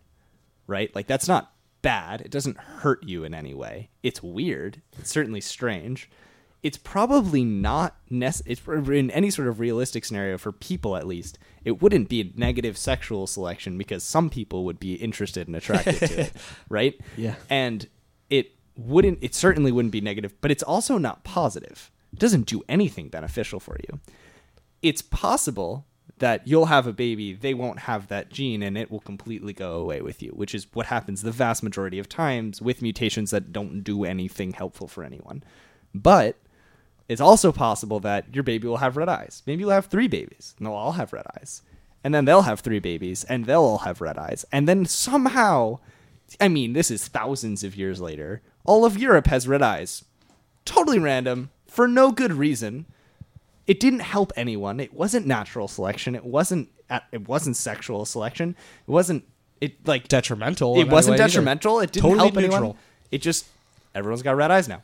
right 0.67 0.95
like 0.95 1.07
that's 1.07 1.27
not 1.29 1.53
bad. 1.87 2.21
It 2.21 2.33
doesn't 2.33 2.59
hurt 2.59 3.05
you 3.05 3.23
in 3.23 3.33
any 3.33 3.55
way. 3.55 3.91
It's 4.03 4.21
weird. 4.21 4.83
It's 4.99 5.09
certainly 5.09 5.41
strange. 5.41 6.11
It's 6.65 6.77
probably 6.77 7.45
not 7.45 7.97
nec- 8.11 8.43
it's 8.45 8.61
in 8.67 9.09
any 9.13 9.31
sort 9.31 9.47
of 9.47 9.61
realistic 9.61 10.05
scenario 10.05 10.37
for 10.37 10.51
people 10.51 10.97
at 10.97 11.07
least 11.07 11.39
it 11.65 11.81
wouldn't 11.81 12.09
be 12.09 12.21
a 12.23 12.33
negative 12.35 12.77
sexual 12.77 13.29
selection 13.29 13.79
because 13.79 14.03
some 14.03 14.29
people 14.31 14.65
would 14.65 14.81
be 14.81 14.95
interested 14.95 15.47
and 15.47 15.55
attracted 15.55 15.99
to 15.99 16.21
it 16.23 16.33
right? 16.69 16.99
Yeah. 17.17 17.37
and 17.49 17.87
it 18.31 18.51
wouldn't 18.77 19.21
it 19.23 19.33
certainly 19.33 19.71
wouldn't 19.71 19.93
be 19.93 20.01
negative 20.01 20.35
but 20.41 20.51
it's 20.51 20.65
also 20.65 20.99
not 20.99 21.23
positive. 21.23 21.93
It 22.13 22.19
doesn't 22.19 22.47
do 22.47 22.65
anything 22.69 23.11
beneficial 23.11 23.61
for 23.61 23.77
you. 23.89 24.01
It's 24.83 25.03
possible 25.03 25.87
that 26.19 26.47
you'll 26.47 26.67
have 26.67 26.87
a 26.87 26.93
baby, 26.93 27.35
they 27.35 27.53
won't 27.53 27.81
have 27.81 28.09
that 28.09 28.31
gene, 28.31 28.63
and 28.63 28.79
it 28.79 28.91
will 28.91 29.01
completely 29.01 29.53
go 29.53 29.75
away 29.75 30.01
with 30.01 30.23
you, 30.23 30.31
which 30.31 30.55
is 30.55 30.67
what 30.73 30.87
happens 30.87 31.23
the 31.23 31.31
vast 31.31 31.63
majority 31.63 31.99
of 31.99 32.09
times 32.09 32.63
with 32.63 32.83
mutations 32.83 33.31
that 33.31 33.53
don't 33.53 33.83
do 33.83 34.05
anything 34.05 34.53
helpful 34.53 34.89
for 34.89 35.05
anyone. 35.05 35.43
But 35.95 36.37
it's 37.09 37.21
also 37.21 37.53
possible 37.53 38.01
that 38.01 38.35
your 38.35 38.45
baby 38.45 38.67
will 38.67 38.79
have 38.79 38.97
red 38.97 39.09
eyes. 39.09 39.43
Maybe 39.47 39.61
you'll 39.61 39.71
have 39.71 39.87
three 39.87 40.09
babies, 40.09 40.55
and 40.57 40.67
they'll 40.67 40.75
all 40.75 40.93
have 40.93 41.13
red 41.13 41.27
eyes. 41.39 41.63
And 42.03 42.15
then 42.15 42.25
they'll 42.25 42.43
have 42.43 42.61
three 42.61 42.79
babies, 42.79 43.25
and 43.25 43.45
they'll 43.45 43.63
all 43.63 43.79
have 43.79 44.01
red 44.01 44.17
eyes. 44.17 44.45
And 44.53 44.67
then 44.67 44.87
somehow, 44.87 45.81
I 46.41 46.49
mean, 46.49 46.73
this 46.73 46.91
is 46.91 47.09
thousands 47.09 47.63
of 47.63 47.77
years 47.77 48.01
later, 48.01 48.43
all 48.65 48.85
of 48.85 48.99
Europe 48.99 49.27
has 49.27 49.47
red 49.47 49.63
eyes. 49.63 50.05
Totally 50.65 50.99
random, 50.99 51.51
for 51.67 51.87
no 51.87 52.11
good 52.11 52.33
reason 52.33 52.87
it 53.67 53.81
didn't 53.81 54.01
help 54.01 54.33
anyone. 54.37 54.81
It 54.81 54.95
wasn't 54.95 55.27
natural 55.27 55.69
selection. 55.69 56.15
It 56.15 56.25
wasn't. 56.25 56.69
It 57.13 57.29
wasn't 57.29 57.57
sexual 57.57 58.05
selection. 58.05 58.57
It 58.87 58.91
wasn't. 58.91 59.25
It 59.61 59.87
like 59.87 60.09
detrimental. 60.09 60.79
it 60.79 60.89
wasn't 60.89 61.13
way 61.19 61.25
either. 61.25 61.29
detrimental. 61.29 61.81
It 61.81 61.93
didn't 61.93 62.03
Totally 62.03 62.19
help 62.19 62.35
neutral. 62.35 62.57
anyone. 62.57 62.77
It 63.11 63.19
just 63.23 63.47
everyone's 63.95 64.23
got 64.23 64.37
red 64.37 64.51
eyes 64.51 64.69
now. 64.69 64.83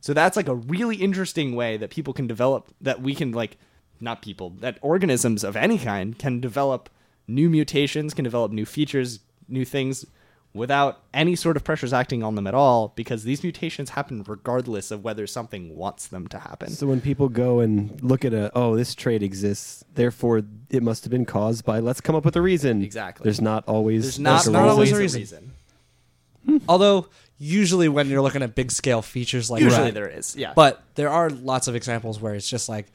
So 0.00 0.14
that's 0.14 0.36
like 0.36 0.48
a 0.48 0.54
really 0.54 0.96
interesting 0.96 1.54
way 1.56 1.76
that 1.76 1.90
people 1.90 2.12
can 2.12 2.26
develop. 2.26 2.68
That 2.80 3.00
we 3.00 3.14
can 3.14 3.32
like 3.32 3.56
not 4.00 4.22
people 4.22 4.50
that 4.60 4.78
organisms 4.80 5.44
of 5.44 5.56
any 5.56 5.78
kind 5.78 6.18
can 6.18 6.40
develop 6.40 6.88
new 7.26 7.50
mutations, 7.50 8.14
can 8.14 8.24
develop 8.24 8.52
new 8.52 8.64
features, 8.64 9.20
new 9.48 9.64
things 9.64 10.06
without 10.52 11.02
any 11.14 11.36
sort 11.36 11.56
of 11.56 11.62
pressures 11.62 11.92
acting 11.92 12.22
on 12.22 12.34
them 12.34 12.46
at 12.46 12.54
all 12.54 12.92
because 12.96 13.22
these 13.22 13.42
mutations 13.42 13.90
happen 13.90 14.24
regardless 14.26 14.90
of 14.90 15.04
whether 15.04 15.26
something 15.26 15.76
wants 15.76 16.08
them 16.08 16.26
to 16.26 16.38
happen. 16.38 16.70
So 16.70 16.86
when 16.86 17.00
people 17.00 17.28
go 17.28 17.60
and 17.60 18.02
look 18.02 18.24
at 18.24 18.34
a, 18.34 18.50
oh, 18.54 18.74
this 18.74 18.94
trait 18.94 19.22
exists, 19.22 19.84
therefore 19.94 20.42
it 20.70 20.82
must 20.82 21.04
have 21.04 21.10
been 21.10 21.24
caused 21.24 21.64
by. 21.64 21.78
Let's 21.78 22.00
come 22.00 22.16
up 22.16 22.24
with 22.24 22.36
a 22.36 22.42
reason. 22.42 22.82
Exactly. 22.82 23.24
There's 23.24 23.40
not 23.40 23.64
always. 23.68 24.02
There's 24.02 24.18
not, 24.18 24.46
not 24.48 24.68
always 24.68 24.92
always 24.92 25.14
a 25.14 25.18
a 25.18 25.20
reason. 25.20 25.20
reason. 25.20 26.62
Although 26.68 27.06
usually 27.38 27.88
when 27.88 28.08
you're 28.08 28.22
looking 28.22 28.42
at 28.42 28.54
big 28.54 28.72
scale 28.72 29.02
features 29.02 29.50
like 29.50 29.62
Usually 29.62 29.86
that, 29.86 29.94
there 29.94 30.08
is, 30.08 30.34
yeah. 30.36 30.52
But 30.54 30.82
there 30.94 31.10
are 31.10 31.30
lots 31.30 31.68
of 31.68 31.76
examples 31.76 32.20
where 32.20 32.34
it's 32.34 32.48
just 32.48 32.68
like 32.68 32.86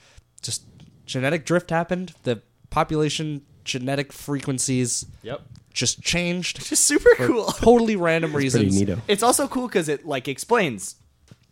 just 0.41 0.63
genetic 1.06 1.46
drift 1.46 1.70
happened. 1.70 2.13
The 2.24 2.41
population 2.70 3.44
genetic 3.63 4.13
frequencies 4.13 5.06
yep, 5.24 5.41
just 5.75 6.01
changed 6.01 6.57
it's 6.57 6.69
just 6.69 6.85
super 6.85 7.13
for 7.15 7.27
cool. 7.27 7.45
totally 7.59 7.95
random 7.95 8.31
pretty 8.31 8.45
reasons. 8.45 8.81
neato. 8.81 8.99
It's 9.07 9.21
also 9.23 9.47
cool 9.47 9.67
because 9.67 9.88
it 9.89 10.05
like 10.05 10.27
explains. 10.27 10.95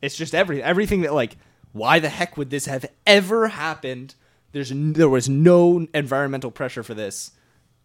It's 0.02 0.16
just 0.16 0.34
every 0.34 0.64
everything 0.64 1.02
that 1.02 1.14
like 1.14 1.38
why 1.74 2.00
the 2.00 2.10
heck 2.10 2.38
would 2.38 2.50
this 2.50 2.66
have 2.66 2.86
ever 3.06 3.50
happened? 3.50 4.16
There's 4.52 4.72
n- 4.72 4.94
there 4.94 5.10
was 5.10 5.28
no 5.30 5.88
environmental 5.94 6.52
pressure 6.52 6.84
for 6.84 6.94
this. 6.94 7.32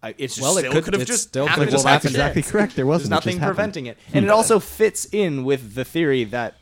I, 0.03 0.15
it's 0.19 0.37
just 0.37 0.43
Well, 0.43 0.57
it 0.59 0.61
still 0.61 0.73
could- 0.73 0.85
could 0.85 0.95
have 0.95 1.07
just 1.07 1.29
still 1.29 1.47
happened 1.47 1.67
could 1.67 1.73
just 1.73 1.85
have 1.85 1.93
like 1.95 2.03
happened. 2.03 2.15
Exactly 2.15 2.43
correct. 2.43 2.77
There 2.77 2.87
wasn't. 2.87 3.11
There's 3.11 3.19
It 3.19 3.25
just 3.25 3.27
nothing 3.27 3.41
happened. 3.41 3.57
preventing 3.57 3.87
it, 3.87 3.99
hmm. 4.11 4.17
and 4.19 4.25
it 4.27 4.31
also 4.31 4.61
fits 4.61 5.07
in 5.13 5.45
with 5.45 5.75
the 5.75 5.85
theory 5.85 6.25
that 6.25 6.55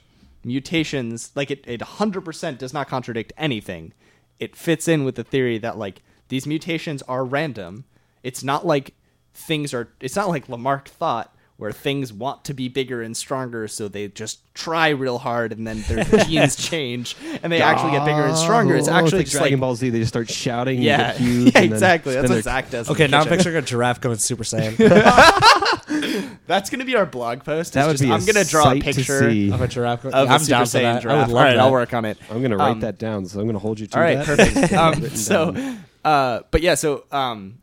mutations, 0.45 1.33
like 1.35 1.51
it, 1.51 1.65
it 1.67 1.81
100% 1.81 2.59
does 2.59 2.73
not 2.73 2.89
contradict 2.89 3.33
anything. 3.37 3.93
It 4.39 4.55
fits 4.57 4.87
in 4.89 5.05
with 5.05 5.17
the 5.17 5.25
theory 5.25 5.59
that 5.59 5.77
like 5.77 6.03
these 6.29 6.47
mutations 6.47 7.03
are 7.03 7.25
random. 7.25 7.85
It's 8.23 8.43
not 8.45 8.67
like 8.67 8.95
things 9.37 9.73
are. 9.75 9.89
It's 10.01 10.17
not 10.17 10.29
like 10.29 10.49
Lamarck 10.49 10.89
thought, 10.89 11.33
where 11.59 11.73
things 11.73 12.13
want 12.13 12.45
to 12.47 12.55
be 12.55 12.69
bigger 12.69 13.01
and 13.03 13.17
stronger, 13.17 13.67
so 13.69 13.89
they 13.89 14.09
just 14.09 14.41
try 14.55 14.89
real 14.91 15.19
hard, 15.19 15.53
and 15.53 15.67
then 15.67 15.83
their 15.89 16.05
genes 16.25 16.57
change, 16.57 17.17
and 17.43 17.51
they 17.53 17.63
actually 17.63 17.93
get 17.93 18.05
bigger 18.05 18.23
and 18.23 18.37
stronger. 18.37 18.77
It's 18.77 18.89
Oh, 18.89 18.93
actually 18.93 19.19
like 19.19 19.27
just 19.27 19.37
Dragon 19.37 19.55
like 19.59 19.61
Ball 19.61 19.75
Z. 19.77 19.91
They 19.91 19.99
just 20.01 20.09
start 20.11 20.29
shouting. 20.31 20.77
and 20.77 20.85
yeah, 20.85 21.13
get 21.13 21.17
huge, 21.21 21.37
yeah, 21.55 21.61
and 21.61 21.71
then- 21.71 21.73
exactly. 21.73 22.13
then 22.15 22.23
That's 22.23 22.35
what 22.35 22.45
Zach 22.45 22.71
does. 22.71 22.91
Okay, 22.91 23.07
now 23.07 23.21
I'm 23.21 23.27
picturing 23.29 23.57
a 23.57 23.63
giraffe 23.63 24.01
going 24.01 24.17
Super 24.19 24.45
Saiyan 24.45 24.77
That's 26.47 26.71
gonna 26.71 26.85
be 26.85 26.95
our 26.97 27.07
blog 27.07 27.45
post. 27.45 27.73
That 27.75 27.87
would 27.87 27.93
just- 27.95 28.03
be 28.05 28.11
a 28.11 28.15
I'm 28.15 28.25
gonna 28.25 28.45
draw 28.45 28.63
a 28.63 28.65
sight 28.65 28.83
to 28.83 28.93
picture 28.95 29.29
of 29.55 29.61
a 29.61 29.69
giraffe. 29.69 30.03
Going, 30.03 30.15
of 30.15 30.29
I'm 30.29 30.37
a 30.37 30.39
Super 30.39 30.51
down 30.51 30.67
for 30.67 30.79
Saiyan 30.79 30.83
that. 30.83 30.97
I 30.97 31.01
giraffe. 31.01 31.29
would 31.29 31.35
love 31.35 31.45
right, 31.45 31.51
that. 31.55 31.59
I'll 31.61 31.73
work 31.73 31.95
on 31.95 32.05
it. 32.05 32.19
I'm 32.31 32.43
gonna 32.43 32.57
write 32.57 32.71
Um, 32.73 32.81
that 32.81 32.99
down. 32.99 33.27
So 33.27 33.41
I'm 33.41 33.47
gonna 33.47 33.59
hold 33.59 33.81
you 33.81 33.87
to 33.87 33.97
All 33.97 34.03
right, 34.03 34.19
that. 34.19 34.27
perfect. 34.27 34.73
Um, 34.73 35.09
so, 35.11 35.77
uh, 36.05 36.41
but 36.51 36.61
yeah, 36.63 36.75
so 36.75 37.05
um, 37.11 37.59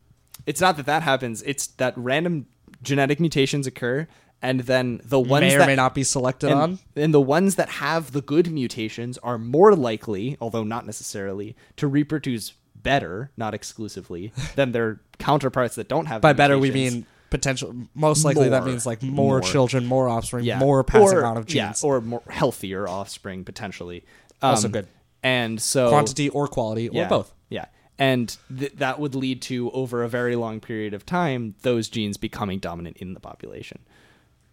it's 0.46 0.60
not 0.60 0.76
that 0.76 0.86
that 0.86 1.02
happens. 1.02 1.42
It's 1.42 1.66
that 1.66 1.94
random 1.96 2.46
genetic 2.82 3.20
mutations 3.20 3.66
occur, 3.66 4.06
and 4.42 4.60
then 4.60 5.00
the 5.04 5.18
ones 5.20 5.42
may 5.42 5.54
or 5.54 5.58
that 5.60 5.66
may 5.66 5.76
not 5.76 5.94
be 5.94 6.04
selected 6.04 6.50
and, 6.50 6.60
on. 6.60 6.78
and 6.96 7.14
the 7.14 7.20
ones 7.20 7.54
that 7.56 7.68
have 7.68 8.12
the 8.12 8.20
good 8.20 8.50
mutations 8.50 9.16
are 9.18 9.38
more 9.38 9.74
likely, 9.74 10.36
although 10.40 10.64
not 10.64 10.84
necessarily, 10.86 11.56
to 11.76 11.86
reproduce 11.86 12.52
better, 12.76 13.30
not 13.36 13.54
exclusively, 13.54 14.32
than 14.56 14.72
their 14.72 15.00
counterparts 15.18 15.76
that 15.76 15.88
don't 15.88 16.06
have. 16.06 16.20
By 16.20 16.34
better, 16.34 16.58
we 16.58 16.70
mean 16.70 17.06
potential. 17.30 17.74
Most 17.94 18.24
likely, 18.24 18.50
that 18.50 18.64
means 18.64 18.84
like 18.84 19.02
more, 19.02 19.40
More. 19.40 19.40
children, 19.40 19.86
more 19.86 20.08
offspring, 20.08 20.44
yeah, 20.44 20.58
more 20.58 20.84
passing 20.84 21.18
or, 21.18 21.24
on 21.24 21.36
of 21.38 21.48
yeah, 21.52 21.68
genes. 21.68 21.82
or 21.82 22.00
more 22.00 22.22
healthier 22.28 22.86
offspring 22.86 23.44
potentially. 23.44 24.04
Also 24.42 24.68
Um, 24.68 24.72
good. 24.72 24.86
And 25.22 25.60
so 25.60 25.88
quantity 25.88 26.28
or 26.28 26.46
quality 26.48 26.90
or 26.90 26.92
yeah, 26.96 27.08
both. 27.08 27.32
Yeah. 27.48 27.64
And 27.98 28.36
th- 28.56 28.72
that 28.76 28.98
would 28.98 29.14
lead 29.14 29.40
to, 29.42 29.70
over 29.70 30.02
a 30.02 30.08
very 30.08 30.34
long 30.34 30.60
period 30.60 30.94
of 30.94 31.06
time, 31.06 31.54
those 31.62 31.88
genes 31.88 32.16
becoming 32.16 32.58
dominant 32.58 32.96
in 32.96 33.14
the 33.14 33.20
population. 33.20 33.78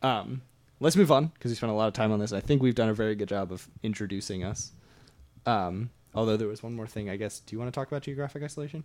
Um, 0.04 0.44
let's 0.80 0.96
move 0.96 1.12
on 1.12 1.28
because 1.28 1.50
we 1.52 1.56
spent 1.56 1.72
a 1.72 1.76
lot 1.76 1.88
of 1.88 1.94
time 1.94 2.12
on 2.12 2.20
this. 2.20 2.34
I 2.34 2.40
think 2.40 2.62
we've 2.62 2.76
done 2.76 2.90
a 2.90 2.94
very 2.94 3.16
good 3.16 3.30
job 3.30 3.52
of 3.52 3.68
introducing 3.82 4.44
us. 4.44 4.72
Um, 5.48 5.90
although 6.14 6.38
there 6.38 6.48
was 6.48 6.62
one 6.62 6.76
more 6.76 6.86
thing, 6.86 7.10
I 7.10 7.16
guess. 7.16 7.40
Do 7.40 7.56
you 7.56 7.60
want 7.60 7.74
to 7.74 7.76
talk 7.80 7.88
about 7.88 8.04
geographic 8.04 8.44
isolation? 8.44 8.84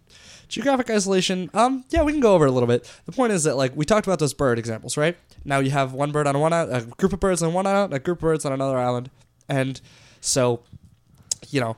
Geographic 0.49 0.89
isolation, 0.89 1.51
um, 1.53 1.85
yeah, 1.91 2.03
we 2.03 2.13
can 2.13 2.23
go 2.23 2.35
over 2.35 2.47
a 2.47 2.51
little 2.51 2.67
bit. 2.67 2.91
The 3.05 3.13
point 3.13 3.33
is 3.33 3.45
that, 3.45 3.57
like, 3.57 3.77
we 3.77 3.85
talked 3.85 4.07
about 4.07 4.21
those 4.21 4.33
bird 4.33 4.59
examples, 4.59 4.97
right? 4.97 5.17
Now 5.45 5.59
you 5.59 5.71
have 5.71 5.93
one 5.93 6.13
bird 6.13 6.27
on 6.27 6.39
one 6.39 6.53
island, 6.53 6.91
a 6.91 6.97
group 6.97 7.13
of 7.13 7.21
birds 7.21 7.43
on 7.43 7.53
one 7.53 7.67
island, 7.67 7.93
a 7.93 7.99
group 7.99 8.19
of 8.19 8.23
birds 8.23 8.45
on 8.47 8.53
another 8.53 8.79
island, 8.79 9.11
and 9.49 9.81
so, 10.21 10.63
you 11.51 11.61
know, 11.61 11.77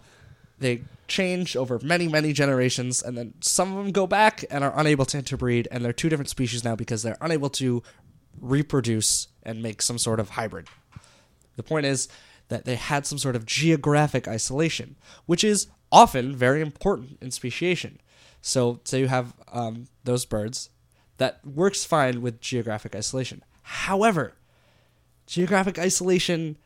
they 0.59 0.83
change 1.09 1.57
over 1.57 1.81
many, 1.83 2.07
many 2.07 2.33
generations, 2.33 3.03
and 3.03 3.17
then 3.17 3.35
some 3.41 3.73
of 3.73 3.85
them 3.85 3.93
go 3.93 4.07
back 4.07 4.45
and 4.51 4.63
are 4.63 4.79
unable 4.79 5.05
to 5.07 5.19
interbreed, 5.19 5.67
and 5.71 5.85
they're 5.85 5.93
two 5.93 6.09
different 6.09 6.29
species 6.29 6.63
now 6.63 6.77
because 6.77 7.03
they're 7.03 7.19
unable 7.21 7.51
to 7.51 7.83
reproduce 8.41 9.29
and 9.43 9.63
make 9.63 9.83
some 9.83 9.99
sort 9.99 10.21
of 10.21 10.31
hybrid. 10.31 10.69
The 11.57 11.63
point 11.63 11.87
is 11.87 12.09
that 12.49 12.65
they 12.65 12.77
had 12.77 13.07
some 13.07 13.19
sort 13.19 13.37
of 13.37 13.47
geographic 13.47 14.29
isolation, 14.29 14.97
which 15.27 15.43
is 15.43 15.67
often 15.91 16.37
very 16.37 16.61
important 16.61 17.19
in 17.21 17.31
speciation. 17.31 18.01
So, 18.41 18.81
say 18.85 19.01
you 19.01 19.09
have 19.09 19.35
um, 19.53 19.87
those 20.05 20.25
birds, 20.25 20.71
that 21.17 21.45
works 21.45 21.85
fine 21.85 22.23
with 22.23 22.41
geographic 22.41 22.95
isolation. 22.95 23.43
However, 23.63 24.35
geographic 25.27 25.79
isolation 25.79 26.57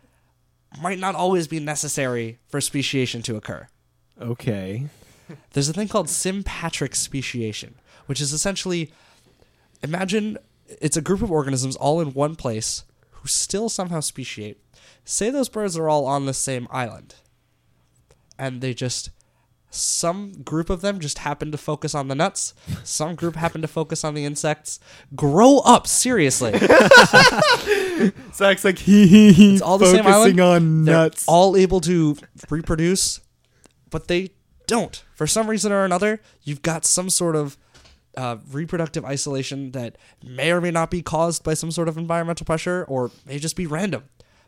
might 0.80 0.98
not 0.98 1.14
always 1.14 1.48
be 1.48 1.58
necessary 1.58 2.38
for 2.48 2.60
speciation 2.60 3.22
to 3.22 3.36
occur. 3.36 3.66
Okay. 4.20 4.86
There's 5.52 5.68
a 5.68 5.72
thing 5.72 5.88
called 5.88 6.08
sympatric 6.08 6.94
speciation, 6.94 7.74
which 8.06 8.20
is 8.20 8.32
essentially 8.32 8.92
imagine 9.82 10.38
it's 10.80 10.96
a 10.96 11.02
group 11.02 11.22
of 11.22 11.30
organisms 11.30 11.76
all 11.76 12.00
in 12.00 12.12
one 12.12 12.36
place 12.36 12.84
who 13.10 13.28
still 13.28 13.68
somehow 13.68 14.00
speciate. 14.00 14.58
Say 15.04 15.30
those 15.30 15.48
birds 15.48 15.76
are 15.76 15.88
all 15.88 16.06
on 16.06 16.26
the 16.26 16.34
same 16.34 16.68
island, 16.70 17.14
and 18.38 18.60
they 18.60 18.74
just 18.74 19.10
some 19.74 20.42
group 20.42 20.68
of 20.68 20.82
them 20.82 21.00
just 21.00 21.18
happen 21.18 21.50
to 21.50 21.56
focus 21.58 21.94
on 21.94 22.08
the 22.08 22.14
nuts, 22.14 22.52
some 22.84 23.14
group 23.14 23.36
happen 23.36 23.62
to 23.62 23.68
focus 23.68 24.04
on 24.04 24.12
the 24.14 24.24
insects. 24.24 24.78
Grow 25.16 25.60
up, 25.60 25.86
seriously. 25.86 26.52
Zach's 28.34 28.64
like, 28.64 28.78
he, 28.78 29.06
he, 29.06 29.32
he, 29.32 29.54
It's 29.54 29.62
all 29.62 29.78
the 29.78 29.86
same 29.86 30.06
island. 30.06 30.38
on 30.40 30.84
They're 30.84 31.10
all 31.26 31.56
able 31.56 31.80
to 31.82 32.18
reproduce, 32.50 33.20
but 33.92 34.08
they 34.08 34.30
don't. 34.66 35.04
For 35.14 35.28
some 35.28 35.48
reason 35.48 35.70
or 35.70 35.84
another, 35.84 36.20
you've 36.42 36.62
got 36.62 36.84
some 36.84 37.10
sort 37.10 37.36
of 37.36 37.56
uh, 38.16 38.38
reproductive 38.50 39.04
isolation 39.04 39.70
that 39.72 39.96
may 40.24 40.50
or 40.50 40.60
may 40.60 40.70
not 40.70 40.90
be 40.90 41.02
caused 41.02 41.44
by 41.44 41.54
some 41.54 41.70
sort 41.70 41.88
of 41.88 41.96
environmental 41.96 42.44
pressure 42.44 42.84
or 42.88 43.12
may 43.24 43.38
just 43.38 43.54
be 43.56 43.66
random. 43.66 44.04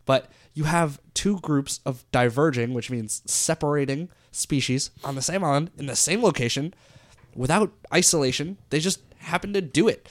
But 0.07 0.31
you 0.53 0.65
have 0.65 1.01
two 1.15 1.41
groups 1.41 1.81
of 1.87 2.05
diverging, 2.11 2.75
which 2.75 2.91
means 2.91 3.23
separating 3.27 4.09
species 4.33 4.91
on 5.03 5.15
the 5.15 5.23
same 5.23 5.43
island 5.45 5.71
in 5.79 5.87
the 5.87 5.97
same 5.97 6.23
location 6.23 6.75
without 7.35 7.73
isolation. 7.93 8.59
They 8.71 8.81
just 8.81 9.01
happen 9.19 9.53
to 9.55 9.61
do 9.61 9.89
it. 9.89 10.09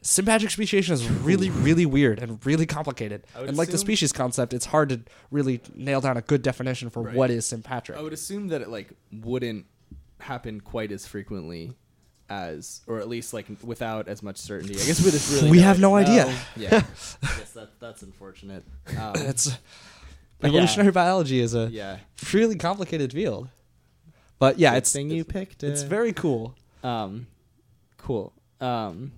Sympatric 0.00 0.50
speciation 0.50 0.94
is 0.94 1.08
really, 1.10 1.50
really 1.50 1.84
weird 1.84 2.20
and 2.22 2.44
really 2.46 2.66
complicated. 2.66 3.24
And 3.34 3.56
like 3.56 3.68
the 3.68 3.74
assume- 3.74 3.86
species 3.86 4.12
concept, 4.12 4.54
it's 4.54 4.66
hard 4.66 4.88
to 4.90 5.00
really 5.30 5.60
nail 5.74 6.00
down 6.00 6.16
a 6.16 6.22
good 6.22 6.42
definition 6.42 6.88
for 6.88 7.02
what 7.02 7.30
is 7.30 7.46
sympatric. 7.46 7.98
I 7.98 8.02
would 8.02 8.12
assume 8.12 8.48
that 8.48 8.60
it 8.62 8.68
like 8.68 8.92
wouldn't 9.12 9.66
happen 10.20 10.60
quite 10.60 10.92
as 10.92 11.06
frequently 11.06 11.72
as, 12.30 12.82
or 12.86 12.98
at 12.98 13.08
least 13.08 13.32
like 13.32 13.46
without 13.62 14.06
as 14.06 14.22
much 14.22 14.36
certainty. 14.36 14.74
I 14.74 14.84
guess 14.84 15.04
we 15.04 15.10
just 15.10 15.32
really 15.32 15.50
We 15.58 15.60
have 15.60 15.80
no 15.80 15.96
idea. 15.96 16.32
Yeah, 16.56 16.68
I 16.76 16.80
guess 17.38 17.52
that 17.54 17.80
that's 17.80 18.02
unfortunate. 18.02 18.64
Um, 18.96 19.12
It's 19.16 19.50
evolutionary 20.42 20.92
biology 20.92 21.40
is 21.40 21.54
a 21.54 21.68
yeah, 21.72 21.98
really 22.32 22.56
complicated 22.56 23.12
field. 23.12 23.48
But 24.38 24.58
yeah, 24.60 24.74
it's 24.76 24.92
thing 24.92 25.10
you 25.10 25.24
picked. 25.24 25.64
it's 25.64 25.82
it. 25.82 25.88
very 25.88 26.12
cool. 26.12 26.54
um, 26.84 27.26
cool. 27.96 28.32
Um, 28.60 29.12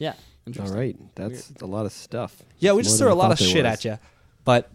yeah, 0.00 0.08
All 0.10 0.16
interesting. 0.48 0.76
right. 0.76 0.96
That's 1.14 1.52
a 1.62 1.66
lot 1.66 1.86
of 1.86 1.92
stuff. 1.92 2.42
Yeah, 2.58 2.72
we 2.72 2.80
It's 2.80 2.88
just 2.88 3.00
more 3.00 3.10
threw 3.10 3.14
a 3.14 3.18
lot 3.18 3.30
of 3.30 3.38
thought 3.38 3.44
there 3.44 3.52
shit 3.54 3.64
was. 3.64 3.72
at 3.72 3.84
you, 3.84 3.98
but 4.44 4.68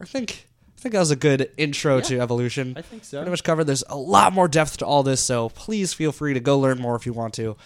I 0.00 0.04
think 0.04 0.46
I 0.78 0.80
think 0.80 0.92
that 0.92 1.00
was 1.00 1.10
a 1.10 1.16
good 1.16 1.50
intro 1.56 1.96
Yeah. 1.96 2.02
to 2.02 2.20
evolution. 2.20 2.74
I 2.76 2.82
think 2.82 3.04
so. 3.04 3.18
Pretty 3.18 3.30
much 3.30 3.42
covered. 3.42 3.64
There's 3.64 3.82
a 3.88 3.96
lot 3.96 4.32
more 4.32 4.46
depth 4.48 4.76
to 4.78 4.86
all 4.86 5.02
this, 5.02 5.20
so 5.20 5.48
please 5.48 5.92
feel 5.92 6.12
free 6.12 6.34
to 6.34 6.40
go 6.40 6.58
learn 6.58 6.78
more 6.80 6.94
if 6.94 7.06
you 7.06 7.12
want 7.12 7.34
to. 7.34 7.56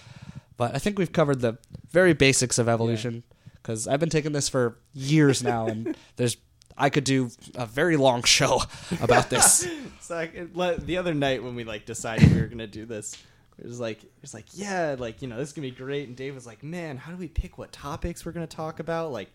But 0.56 0.74
I 0.74 0.78
think 0.78 0.98
we've 0.98 1.12
covered 1.12 1.40
the 1.40 1.58
very 1.90 2.14
basics 2.14 2.58
of 2.58 2.68
evolution 2.68 3.22
because 3.54 3.86
I've 3.86 4.00
been 4.00 4.08
taking 4.08 4.32
this 4.32 4.48
for 4.48 4.78
years 4.94 5.42
now, 5.42 5.66
and 5.66 5.96
there's 6.16 6.36
I 6.80 6.90
could 6.90 7.02
do 7.04 7.30
a 7.56 7.66
very 7.66 7.96
long 7.96 8.22
show 8.22 8.62
about 9.02 9.30
this. 9.30 9.66
So 10.00 10.14
like, 10.14 10.34
it, 10.34 10.56
le- 10.56 10.78
the 10.78 10.96
other 10.96 11.12
night 11.12 11.42
when 11.42 11.54
we 11.54 11.64
like 11.64 11.84
decided 11.84 12.32
we 12.32 12.40
were 12.40 12.46
gonna 12.46 12.66
do 12.66 12.86
this, 12.86 13.14
it 13.58 13.66
was 13.66 13.80
like 13.80 14.02
it 14.04 14.10
was 14.20 14.34
like 14.34 14.46
yeah, 14.52 14.94
like 14.98 15.20
you 15.22 15.28
know 15.28 15.36
this 15.36 15.48
is 15.48 15.54
gonna 15.54 15.68
be 15.68 15.72
great. 15.74 16.08
And 16.08 16.16
Dave 16.16 16.34
was 16.34 16.46
like, 16.46 16.62
man, 16.62 16.96
how 16.96 17.10
do 17.12 17.18
we 17.18 17.28
pick 17.28 17.58
what 17.58 17.72
topics 17.72 18.24
we're 18.24 18.32
gonna 18.32 18.46
talk 18.46 18.78
about? 18.80 19.10
Like, 19.12 19.30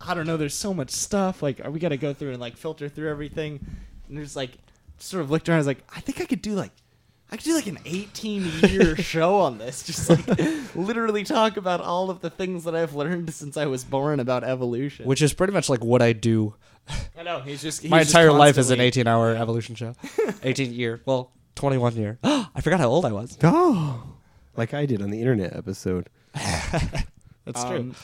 I 0.00 0.14
don't 0.14 0.26
know. 0.26 0.36
There's 0.36 0.54
so 0.54 0.74
much 0.74 0.90
stuff. 0.90 1.42
Like, 1.42 1.64
are 1.64 1.70
we 1.70 1.78
gonna 1.78 1.96
go 1.96 2.12
through 2.12 2.30
and 2.30 2.40
like 2.40 2.56
filter 2.56 2.88
through 2.88 3.10
everything? 3.10 3.64
And 4.08 4.18
there's 4.18 4.34
like 4.36 4.52
sort 4.98 5.22
of 5.22 5.30
looked 5.30 5.48
around. 5.48 5.56
I 5.56 5.58
was 5.58 5.66
like, 5.66 5.84
I 5.94 6.00
think 6.00 6.20
I 6.20 6.24
could 6.24 6.42
do 6.42 6.52
like. 6.54 6.72
I 7.30 7.36
could 7.36 7.44
do 7.44 7.54
like 7.54 7.66
an 7.66 7.78
18 7.86 8.44
year 8.68 8.94
show 8.98 9.36
on 9.36 9.56
this. 9.56 9.84
Just 9.84 10.10
like 10.10 10.26
literally 10.74 11.24
talk 11.24 11.56
about 11.56 11.80
all 11.80 12.10
of 12.10 12.20
the 12.20 12.28
things 12.28 12.64
that 12.64 12.74
I've 12.74 12.94
learned 12.94 13.32
since 13.32 13.56
I 13.56 13.64
was 13.64 13.84
born 13.84 14.20
about 14.20 14.44
evolution. 14.44 15.06
which 15.06 15.22
is 15.22 15.32
pretty 15.32 15.54
much 15.54 15.70
like 15.70 15.82
what 15.82 16.02
I 16.02 16.12
do. 16.12 16.54
I 17.16 17.22
know 17.22 17.40
he's 17.40 17.62
just 17.62 17.82
My 17.88 17.98
he's 17.98 18.08
just 18.08 18.16
entire 18.16 18.32
life 18.32 18.58
is 18.58 18.70
an 18.70 18.80
18 18.80 19.06
hour 19.06 19.34
evolution 19.34 19.76
show. 19.76 19.94
18 20.42 20.74
year, 20.74 21.00
well, 21.06 21.30
21 21.54 21.96
year. 21.96 22.18
I 22.24 22.60
forgot 22.60 22.80
how 22.80 22.88
old 22.88 23.04
I 23.04 23.12
was. 23.12 23.36
Oh, 23.42 24.02
like 24.56 24.74
I 24.74 24.86
did 24.86 25.02
on 25.02 25.10
the 25.10 25.20
internet 25.20 25.54
episode. 25.56 26.08
That's 26.34 27.64
true. 27.64 27.76
Um, 27.78 27.94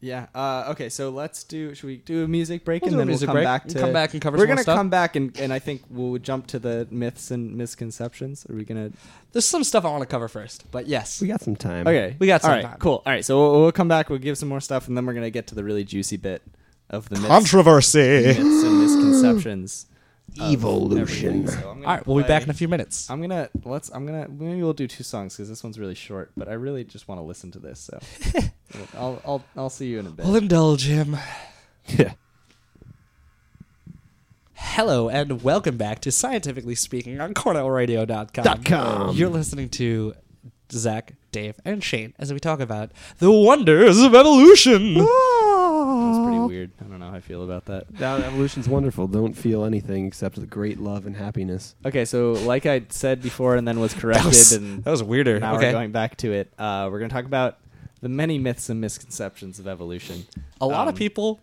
Yeah. 0.00 0.26
Uh, 0.34 0.66
okay. 0.70 0.88
So 0.90 1.08
let's 1.10 1.42
do. 1.42 1.74
Should 1.74 1.86
we 1.86 1.96
do 1.96 2.22
a 2.24 2.28
music 2.28 2.64
break 2.64 2.82
We'll 2.82 2.90
and 2.92 2.96
a 2.96 2.98
then 2.98 3.06
music 3.08 3.28
we'll 3.28 3.34
come 3.34 3.36
break 3.36 3.44
back 3.46 3.62
and 3.64 3.72
to 3.72 3.78
come 3.80 3.92
back 3.94 4.12
and 4.12 4.20
cover 4.22 4.36
We're 4.36 4.42
some 4.42 4.48
more 4.48 4.54
gonna 4.56 4.62
stuff? 4.62 4.76
come 4.76 4.90
back 4.90 5.16
and 5.16 5.36
and 5.40 5.52
I 5.52 5.58
think 5.58 5.82
we'll 5.88 6.18
jump 6.18 6.46
to 6.48 6.58
the 6.58 6.86
myths 6.90 7.30
and 7.30 7.56
misconceptions. 7.56 8.46
Are 8.50 8.54
we 8.54 8.64
gonna? 8.64 8.90
There's 9.32 9.46
some 9.46 9.64
stuff 9.64 9.84
I 9.84 9.88
want 9.90 10.02
to 10.02 10.06
cover 10.06 10.28
first, 10.28 10.70
but 10.70 10.86
yes. 10.86 11.20
We 11.22 11.28
got 11.28 11.40
some 11.40 11.56
time. 11.56 11.86
Okay. 11.88 12.14
We 12.18 12.26
got 12.26 12.42
some 12.42 12.50
All 12.50 12.56
right. 12.58 12.64
time. 12.66 12.78
Cool. 12.78 13.02
All 13.06 13.12
right. 13.12 13.24
So 13.24 13.38
we'll, 13.38 13.60
we'll 13.62 13.72
come 13.72 13.88
back. 13.88 14.10
We'll 14.10 14.18
give 14.18 14.36
some 14.38 14.48
more 14.50 14.60
stuff, 14.60 14.86
and 14.86 14.96
then 14.96 15.06
we're 15.06 15.14
gonna 15.14 15.30
get 15.30 15.46
to 15.48 15.54
the 15.54 15.64
really 15.64 15.82
juicy 15.84 16.18
bit 16.18 16.42
of 16.90 17.08
the 17.08 17.16
myths, 17.16 17.28
Controversy. 17.28 17.98
myths 18.26 18.38
and 18.38 18.80
misconceptions. 18.80 19.86
Of 20.38 20.52
Evolution. 20.52 21.46
So 21.48 21.68
All 21.68 21.74
right, 21.76 22.06
we'll 22.06 22.16
be 22.16 22.22
back 22.28 22.42
in 22.42 22.50
a 22.50 22.54
few 22.54 22.68
minutes. 22.68 23.10
I'm 23.10 23.20
gonna 23.20 23.48
let's. 23.64 23.90
I'm 23.90 24.06
gonna 24.06 24.28
maybe 24.28 24.62
we'll 24.62 24.72
do 24.72 24.86
two 24.86 25.02
songs 25.04 25.34
because 25.36 25.48
this 25.48 25.62
one's 25.64 25.78
really 25.78 25.94
short. 25.94 26.32
But 26.36 26.48
I 26.48 26.52
really 26.52 26.84
just 26.84 27.08
want 27.08 27.20
to 27.20 27.22
listen 27.24 27.50
to 27.52 27.58
this. 27.58 27.80
So 27.80 27.98
I'll 28.94 29.20
I'll 29.24 29.44
I'll 29.56 29.70
see 29.70 29.86
you 29.86 29.98
in 29.98 30.06
a 30.06 30.10
bit. 30.10 30.26
We'll 30.26 30.36
indulge 30.36 30.86
him. 30.86 31.16
Yeah. 31.88 32.14
Hello 34.54 35.08
and 35.08 35.42
welcome 35.44 35.76
back 35.76 36.00
to 36.00 36.10
Scientifically 36.10 36.74
Speaking 36.74 37.20
on 37.20 37.32
CornellRadio.com. 37.32 38.44
Dot 38.44 38.64
com. 38.64 39.14
You're 39.14 39.28
listening 39.28 39.68
to 39.70 40.14
Zach, 40.72 41.12
Dave, 41.30 41.54
and 41.64 41.84
Shane 41.84 42.12
as 42.18 42.32
we 42.32 42.40
talk 42.40 42.58
about 42.58 42.90
the 43.18 43.30
wonders 43.30 44.00
of 44.02 44.14
evolution. 44.16 44.96
That 46.64 46.70
was 46.72 46.78
pretty 46.78 46.80
weird. 46.80 46.80
I 46.80 46.84
don't 46.84 46.98
know 47.00 47.10
how 47.10 47.16
I 47.16 47.20
feel 47.20 47.44
about 47.44 47.64
that. 47.66 47.98
Now, 48.00 48.16
evolution's 48.16 48.68
wonderful. 48.68 49.06
Don't 49.06 49.34
feel 49.34 49.64
anything 49.64 50.06
except 50.06 50.36
the 50.36 50.46
great 50.46 50.78
love 50.80 51.06
and 51.06 51.16
happiness. 51.16 51.74
Okay, 51.84 52.04
so 52.04 52.32
like 52.32 52.66
I 52.66 52.82
said 52.88 53.22
before, 53.22 53.56
and 53.56 53.66
then 53.66 53.78
was 53.80 53.94
corrected, 53.94 54.24
That 54.24 54.28
was, 54.28 54.52
and 54.52 54.84
that 54.84 54.90
was 54.90 55.02
weirder. 55.02 55.38
now 55.40 55.56
okay. 55.56 55.66
we're 55.66 55.72
going 55.72 55.92
back 55.92 56.16
to 56.18 56.32
it. 56.32 56.52
Uh, 56.58 56.88
we're 56.90 56.98
going 56.98 57.08
to 57.10 57.14
talk 57.14 57.24
about 57.26 57.58
the 58.00 58.08
many 58.08 58.38
myths 58.38 58.68
and 58.68 58.80
misconceptions 58.80 59.58
of 59.58 59.66
evolution. 59.66 60.26
a 60.60 60.66
lot 60.66 60.88
of 60.88 60.94
Um, 60.94 60.98
people 60.98 61.40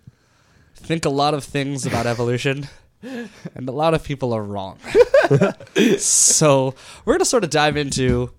think 0.76 1.06
a 1.06 1.10
lot 1.10 1.34
of 1.34 1.44
things 1.44 1.86
about 1.86 2.06
evolution, 2.06 2.68
and 3.02 3.68
a 3.68 3.72
lot 3.72 3.94
of 3.94 4.04
people 4.04 4.34
are 4.34 4.44
wrong. 4.44 4.78
so 5.98 6.76
we're 7.06 7.14
gonna 7.14 7.26
sort 7.26 7.44
of 7.44 7.50
dive 7.50 7.78
into 7.78 8.32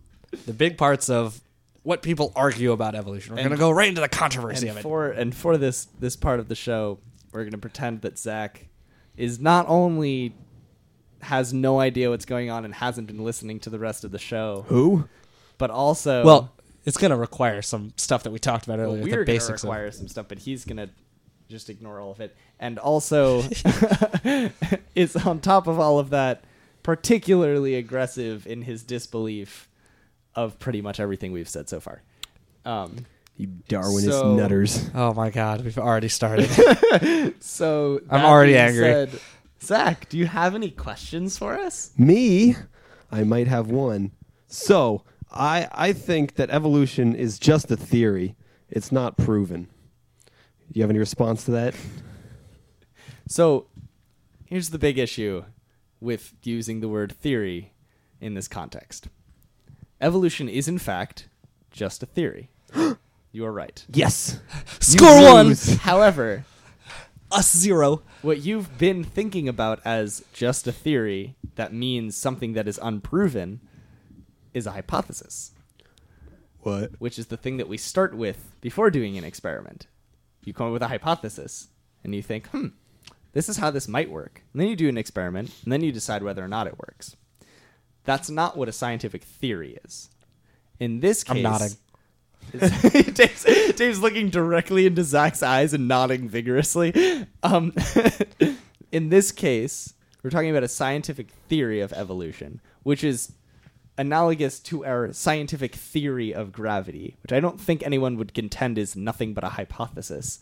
the 0.46 0.52
big 0.52 0.76
parts 0.78 1.08
of 1.08 1.40
what 1.84 2.02
people 2.02 2.32
argue 2.34 2.72
about 2.72 2.96
evolution. 2.96 3.36
We're 3.36 3.44
gonna 3.44 3.56
go 3.56 3.70
right 3.70 3.88
into 3.88 4.00
the 4.00 4.08
controversy 4.08 4.66
and 4.66 4.76
of 4.76 4.80
it. 4.80 4.82
for 4.82 5.10
and 5.10 5.34
for 5.34 5.56
this 5.56 5.86
this 6.00 6.16
part 6.16 6.40
of 6.40 6.48
the 6.48 6.56
show, 6.56 6.98
we're 7.32 7.42
going 7.42 7.52
to 7.52 7.58
pretend 7.58 8.02
that 8.02 8.18
Zach 8.18 8.66
is 9.16 9.38
not 9.38 9.66
only 9.68 10.34
has 11.20 11.52
no 11.54 11.80
idea 11.80 12.10
what's 12.10 12.24
going 12.24 12.50
on 12.50 12.64
and 12.64 12.74
hasn't 12.74 13.06
been 13.06 13.24
listening 13.24 13.60
to 13.60 13.70
the 13.70 13.78
rest 13.78 14.04
of 14.04 14.10
the 14.10 14.18
show, 14.18 14.64
Who? 14.68 15.08
but 15.58 15.70
also 15.70 16.24
well, 16.24 16.52
it's 16.84 16.96
gonna 16.96 17.16
require 17.16 17.62
some 17.62 17.92
stuff 17.96 18.24
that 18.24 18.30
we 18.30 18.38
talked 18.38 18.64
about 18.66 18.78
well, 18.78 18.88
earlier. 18.88 19.02
we're 19.02 19.10
the 19.10 19.16
going 19.16 19.26
to 19.26 19.32
basics 19.32 19.62
of 19.62 19.68
require 19.68 19.90
some 19.90 20.08
stuff, 20.08 20.26
but 20.28 20.38
he's 20.38 20.64
going 20.64 20.76
to 20.76 20.90
just 21.48 21.68
ignore 21.70 22.00
all 22.00 22.10
of 22.10 22.20
it. 22.20 22.34
And 22.58 22.78
also 22.78 23.42
is 24.94 25.16
on 25.16 25.40
top 25.40 25.66
of 25.66 25.78
all 25.78 25.98
of 25.98 26.10
that 26.10 26.44
particularly 26.82 27.74
aggressive 27.74 28.46
in 28.46 28.62
his 28.62 28.82
disbelief 28.82 29.68
of 30.36 30.58
pretty 30.58 30.80
much 30.82 31.00
everything 31.00 31.32
we've 31.32 31.48
said 31.48 31.68
so 31.68 31.80
far. 31.80 32.02
Um, 32.64 33.06
You 33.36 33.48
Darwinist 33.68 34.10
So- 34.10 34.36
nutters. 34.36 34.90
Oh 34.94 35.12
my 35.14 35.30
god, 35.30 35.64
we've 35.64 35.78
already 35.78 36.08
started. 36.08 36.48
so 37.40 38.00
I'm 38.10 38.24
already 38.24 38.56
angry. 38.56 38.84
said, 38.84 39.20
Zach, 39.62 40.08
do 40.08 40.18
you 40.18 40.26
have 40.26 40.54
any 40.54 40.70
questions 40.70 41.36
for 41.38 41.54
us? 41.58 41.92
Me, 41.98 42.54
I 43.10 43.24
might 43.24 43.48
have 43.48 43.70
one. 43.70 44.12
So, 44.46 45.02
I 45.32 45.68
I 45.72 45.92
think 45.92 46.34
that 46.36 46.50
evolution 46.50 47.14
is 47.14 47.38
just 47.38 47.70
a 47.70 47.76
theory. 47.76 48.36
It's 48.70 48.92
not 48.92 49.16
proven. 49.16 49.68
Do 50.26 50.78
you 50.78 50.82
have 50.82 50.90
any 50.90 50.98
response 50.98 51.44
to 51.44 51.50
that? 51.52 51.74
So, 53.28 53.66
here's 54.46 54.70
the 54.70 54.78
big 54.78 54.98
issue 54.98 55.44
with 56.00 56.34
using 56.42 56.80
the 56.80 56.88
word 56.88 57.12
theory 57.12 57.72
in 58.20 58.34
this 58.34 58.48
context. 58.48 59.08
Evolution 60.04 60.50
is 60.50 60.68
in 60.68 60.76
fact 60.78 61.28
just 61.70 62.02
a 62.02 62.06
theory. 62.06 62.50
you 63.32 63.46
are 63.46 63.52
right. 63.52 63.86
Yes. 63.90 64.38
Score 64.78 65.32
one. 65.32 65.54
However, 65.80 66.44
us 67.32 67.56
zero. 67.56 68.02
what 68.20 68.42
you've 68.42 68.76
been 68.76 69.02
thinking 69.02 69.48
about 69.48 69.80
as 69.82 70.22
just 70.34 70.66
a 70.66 70.72
theory 70.72 71.36
that 71.54 71.72
means 71.72 72.18
something 72.18 72.52
that 72.52 72.68
is 72.68 72.78
unproven 72.82 73.60
is 74.52 74.66
a 74.66 74.72
hypothesis, 74.72 75.52
What? 76.60 76.90
which 76.98 77.18
is 77.18 77.28
the 77.28 77.38
thing 77.38 77.56
that 77.56 77.66
we 77.68 77.78
start 77.78 78.14
with 78.14 78.54
before 78.60 78.90
doing 78.90 79.16
an 79.16 79.24
experiment. 79.24 79.86
You 80.44 80.52
come 80.52 80.66
up 80.66 80.74
with 80.74 80.82
a 80.82 80.88
hypothesis 80.88 81.68
and 82.04 82.14
you 82.14 82.20
think, 82.22 82.48
hmm, 82.48 82.68
this 83.32 83.48
is 83.48 83.56
how 83.56 83.70
this 83.70 83.88
might 83.88 84.10
work. 84.10 84.42
And 84.52 84.60
then 84.60 84.68
you 84.68 84.76
do 84.76 84.88
an 84.90 84.98
experiment 84.98 85.50
and 85.64 85.72
then 85.72 85.82
you 85.82 85.92
decide 85.92 86.22
whether 86.22 86.44
or 86.44 86.48
not 86.48 86.66
it 86.66 86.78
works. 86.78 87.16
That's 88.04 88.30
not 88.30 88.56
what 88.56 88.68
a 88.68 88.72
scientific 88.72 89.24
theory 89.24 89.78
is. 89.84 90.10
In 90.78 91.00
this 91.00 91.24
case, 91.24 91.36
I'm 91.36 91.42
nodding. 91.42 91.70
Dave's, 93.14 93.44
Dave's 93.74 94.00
looking 94.00 94.28
directly 94.28 94.86
into 94.86 95.02
Zach's 95.02 95.42
eyes 95.42 95.72
and 95.72 95.88
nodding 95.88 96.28
vigorously. 96.28 97.26
Um, 97.42 97.72
in 98.92 99.08
this 99.08 99.32
case, 99.32 99.94
we're 100.22 100.30
talking 100.30 100.50
about 100.50 100.62
a 100.62 100.68
scientific 100.68 101.30
theory 101.48 101.80
of 101.80 101.92
evolution, 101.92 102.60
which 102.82 103.02
is 103.02 103.32
analogous 103.96 104.60
to 104.60 104.84
our 104.84 105.12
scientific 105.12 105.74
theory 105.74 106.34
of 106.34 106.52
gravity, 106.52 107.16
which 107.22 107.32
I 107.32 107.40
don't 107.40 107.60
think 107.60 107.82
anyone 107.82 108.16
would 108.16 108.34
contend 108.34 108.76
is 108.76 108.94
nothing 108.94 109.34
but 109.34 109.44
a 109.44 109.50
hypothesis. 109.50 110.40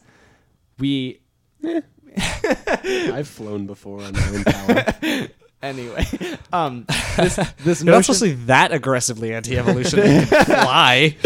We 0.79 1.21
I've 1.65 3.29
flown 3.29 3.67
before 3.67 4.03
on 4.03 4.13
my 4.13 4.29
own 4.29 4.45
power. 4.45 5.29
Anyway, 5.63 6.07
um, 6.53 6.85
this 7.17 7.37
this 7.65 7.83
You're 7.83 7.93
not 7.93 7.99
notion 7.99 8.15
supposed 8.15 8.21
to 8.21 8.37
be 8.37 8.45
that 8.47 8.73
aggressively 8.73 9.33
anti-evolution. 9.33 10.01
You 10.03 10.27
can 10.27 10.45
fly. 10.45 11.17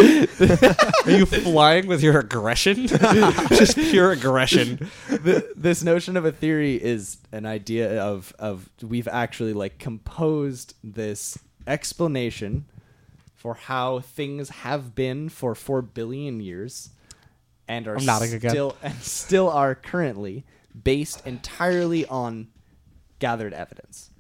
Are 1.05 1.11
you 1.11 1.27
flying 1.27 1.87
with 1.87 2.03
your 2.03 2.19
aggression? 2.19 2.87
Just 2.87 3.77
pure 3.77 4.13
aggression. 4.13 4.91
this 5.09 5.83
notion 5.83 6.17
of 6.17 6.25
a 6.25 6.33
theory 6.33 6.83
is 6.83 7.19
an 7.33 7.47
idea 7.47 8.03
of 8.03 8.35
of 8.39 8.69
we've 8.83 9.09
actually 9.09 9.53
like 9.53 9.79
composed 9.79 10.75
this 10.85 11.39
explanation 11.67 12.67
for 13.35 13.55
how 13.55 14.01
things 14.01 14.49
have 14.49 14.95
been 14.95 15.29
for 15.29 15.55
four 15.55 15.83
billion 15.83 16.41
years 16.41 16.91
and 17.69 17.87
are 17.89 17.97
I'm 17.97 18.05
nodding 18.05 18.33
again. 18.35 18.51
still 18.51 18.77
and 18.83 18.95
still 19.03 19.49
are 19.51 19.75
currently 19.75 20.45
based 20.85 21.27
entirely 21.27 22.07
on 22.07 22.49
gathered 23.19 23.55
evidence. 23.55 24.11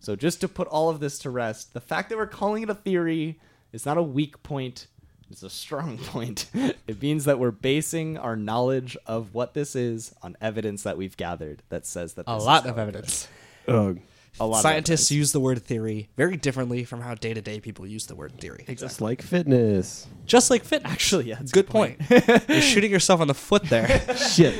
So 0.00 0.16
just 0.16 0.40
to 0.40 0.48
put 0.48 0.66
all 0.68 0.88
of 0.88 0.98
this 1.00 1.18
to 1.20 1.30
rest, 1.30 1.74
the 1.74 1.80
fact 1.80 2.08
that 2.08 2.18
we're 2.18 2.26
calling 2.26 2.62
it 2.62 2.70
a 2.70 2.74
theory 2.74 3.38
is 3.72 3.84
not 3.86 3.96
a 3.98 4.02
weak 4.02 4.42
point, 4.42 4.86
it's 5.30 5.42
a 5.42 5.50
strong 5.50 5.98
point. 6.04 6.46
It 6.86 7.00
means 7.00 7.24
that 7.26 7.38
we're 7.38 7.50
basing 7.50 8.18
our 8.18 8.34
knowledge 8.34 8.96
of 9.06 9.34
what 9.34 9.54
this 9.54 9.76
is 9.76 10.14
on 10.22 10.36
evidence 10.40 10.82
that 10.82 10.96
we've 10.96 11.16
gathered 11.16 11.62
that 11.68 11.86
says 11.86 12.14
that 12.14 12.26
A 12.26 12.36
is 12.36 12.44
lot 12.44 12.66
of 12.66 12.78
evidence. 12.78 13.28
Ugh. 13.68 14.00
A 14.38 14.46
lot 14.46 14.58
of. 14.58 14.62
Scientists 14.62 15.10
of 15.10 15.16
use 15.16 15.32
the 15.32 15.40
word 15.40 15.62
theory 15.62 16.08
very 16.16 16.36
differently 16.36 16.84
from 16.84 17.00
how 17.00 17.14
day 17.14 17.34
to 17.34 17.40
day 17.40 17.60
people 17.60 17.86
use 17.86 18.06
the 18.06 18.14
word 18.14 18.38
theory. 18.40 18.60
Exactly. 18.60 18.86
Just 18.86 19.00
like 19.00 19.22
fitness. 19.22 20.06
Just 20.24 20.50
like 20.50 20.64
fit. 20.64 20.82
Actually, 20.84 21.26
yeah, 21.28 21.34
that's 21.36 21.50
a 21.50 21.54
good 21.54 21.66
good 21.66 21.72
point. 21.72 22.00
You're 22.48 22.62
shooting 22.62 22.90
yourself 22.90 23.20
on 23.20 23.26
the 23.26 23.34
foot 23.34 23.64
there. 23.64 24.16
Shit. 24.16 24.54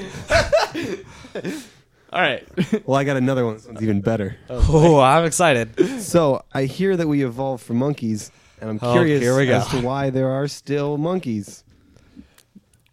All 2.12 2.20
right. 2.20 2.46
Well, 2.86 2.98
I 2.98 3.04
got 3.04 3.16
another 3.16 3.44
one. 3.46 3.54
This 3.54 3.66
one's 3.66 3.82
even 3.82 4.00
better. 4.00 4.36
oh, 4.48 4.98
I'm 5.14 5.24
excited. 5.24 6.00
So 6.02 6.44
I 6.52 6.64
hear 6.64 6.96
that 6.96 7.06
we 7.06 7.24
evolved 7.24 7.62
from 7.64 7.76
monkeys, 7.76 8.30
and 8.60 8.68
I'm 8.70 8.78
Oh, 8.82 8.92
curious 8.92 9.20
here 9.22 9.36
we 9.36 9.46
go. 9.46 9.56
as 9.58 9.68
to 9.68 9.80
why 9.80 10.10
there 10.10 10.28
are 10.30 10.48
still 10.48 10.98
monkeys. 10.98 11.62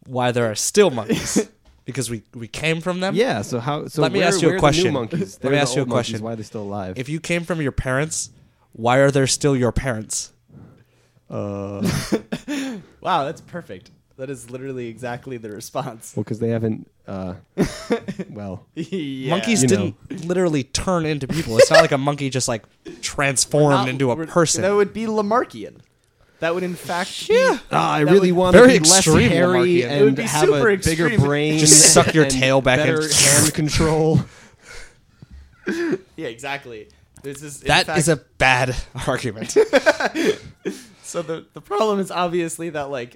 Why 0.05 0.31
there 0.31 0.49
are 0.51 0.55
still 0.55 0.89
monkeys? 0.89 1.49
Because 1.85 2.09
we, 2.09 2.21
we 2.33 2.49
came 2.49 2.81
from 2.81 2.99
them. 2.99 3.15
Yeah. 3.15 3.41
So 3.43 3.61
how? 3.61 3.87
So 3.87 4.01
Let 4.01 4.11
me 4.11 4.19
where- 4.19 4.27
ask 4.27 4.41
you 4.41 4.49
a 4.49 4.51
where 4.51 4.55
are 4.55 4.57
the 4.57 4.59
question. 4.59 4.91
monkeys. 4.93 5.35
Let 5.35 5.41
They're 5.41 5.51
me 5.51 5.55
the 5.57 5.61
ask 5.61 5.73
you 5.75 5.79
a 5.79 5.83
old 5.83 5.87
monkeys. 5.89 6.09
question. 6.11 6.21
Why 6.25 6.33
are 6.33 6.35
they 6.35 6.43
still 6.43 6.63
alive? 6.63 6.99
If 6.99 7.07
you 7.07 7.21
came 7.21 7.45
from 7.45 7.61
your 7.61 7.71
parents, 7.71 8.29
why 8.73 8.97
are 8.97 9.09
there 9.09 9.25
still 9.25 9.55
your 9.55 9.71
parents? 9.71 10.33
uh, 11.29 11.87
Wow, 12.99 13.23
that's 13.23 13.39
perfect. 13.39 13.91
That 14.17 14.29
is 14.31 14.49
literally 14.49 14.87
exactly 14.87 15.37
the 15.37 15.51
response. 15.51 16.13
well, 16.15 16.23
because 16.23 16.39
they 16.39 16.49
haven't. 16.49 16.89
Uh, 17.07 17.35
well, 18.29 18.65
yeah. 18.73 19.29
Monkeys 19.29 19.61
You 19.61 19.67
didn't 19.67 20.25
literally 20.25 20.63
turn 20.63 21.05
into 21.05 21.27
people. 21.27 21.57
It's 21.59 21.69
not 21.69 21.81
like 21.81 21.91
a 21.91 21.97
monkey 21.99 22.29
just 22.31 22.47
like 22.47 22.63
transformed 23.01 23.71
Not- 23.75 23.89
into 23.89 24.11
a 24.11 24.15
we're- 24.15 24.27
person. 24.27 24.63
That 24.63 24.71
would 24.73 24.91
be 24.91 25.05
Lamarckian. 25.05 25.81
That 26.39 26.53
would 26.55 26.63
in 26.63 26.75
fact 26.75 27.29
Yeah. 27.29 27.53
be 27.53 27.59
Ah, 27.71 27.93
I 27.93 28.03
That 28.03 28.11
really 28.11 28.31
would- 28.31 28.39
want 28.39 28.53
to 28.55 28.59
very 28.61 28.73
be 28.79 28.85
less 28.85 28.97
extreme 29.05 29.29
hairy 29.29 29.59
Lamarckian. 29.81 29.83
and 29.85 30.01
It 30.01 30.03
would 30.03 30.15
be 30.15 30.21
have 30.23 30.41
super 30.45 30.69
a 30.69 30.77
bigger 30.77 31.07
extreme. 31.07 31.27
brain. 31.27 31.59
Just 31.65 31.93
suck 31.93 32.13
your 32.13 32.23
and 32.25 32.31
tail 32.33 32.59
back 32.61 32.79
better 32.79 33.01
and- 33.01 33.11
hand 33.13 33.53
control. 33.61 34.21
Yeah, 36.15 36.27
exactly. 36.27 36.89
This 37.23 37.41
is 37.43 37.61
in 37.61 37.67
That 37.67 37.85
fact- 37.87 37.99
is 37.99 38.07
a 38.09 38.15
bad 38.37 38.75
argument. 39.07 39.51
So 41.03 41.21
the 41.21 41.45
the 41.53 41.61
problem 41.61 41.99
is 41.99 42.11
obviously 42.11 42.69
that 42.71 42.89
like 42.89 43.15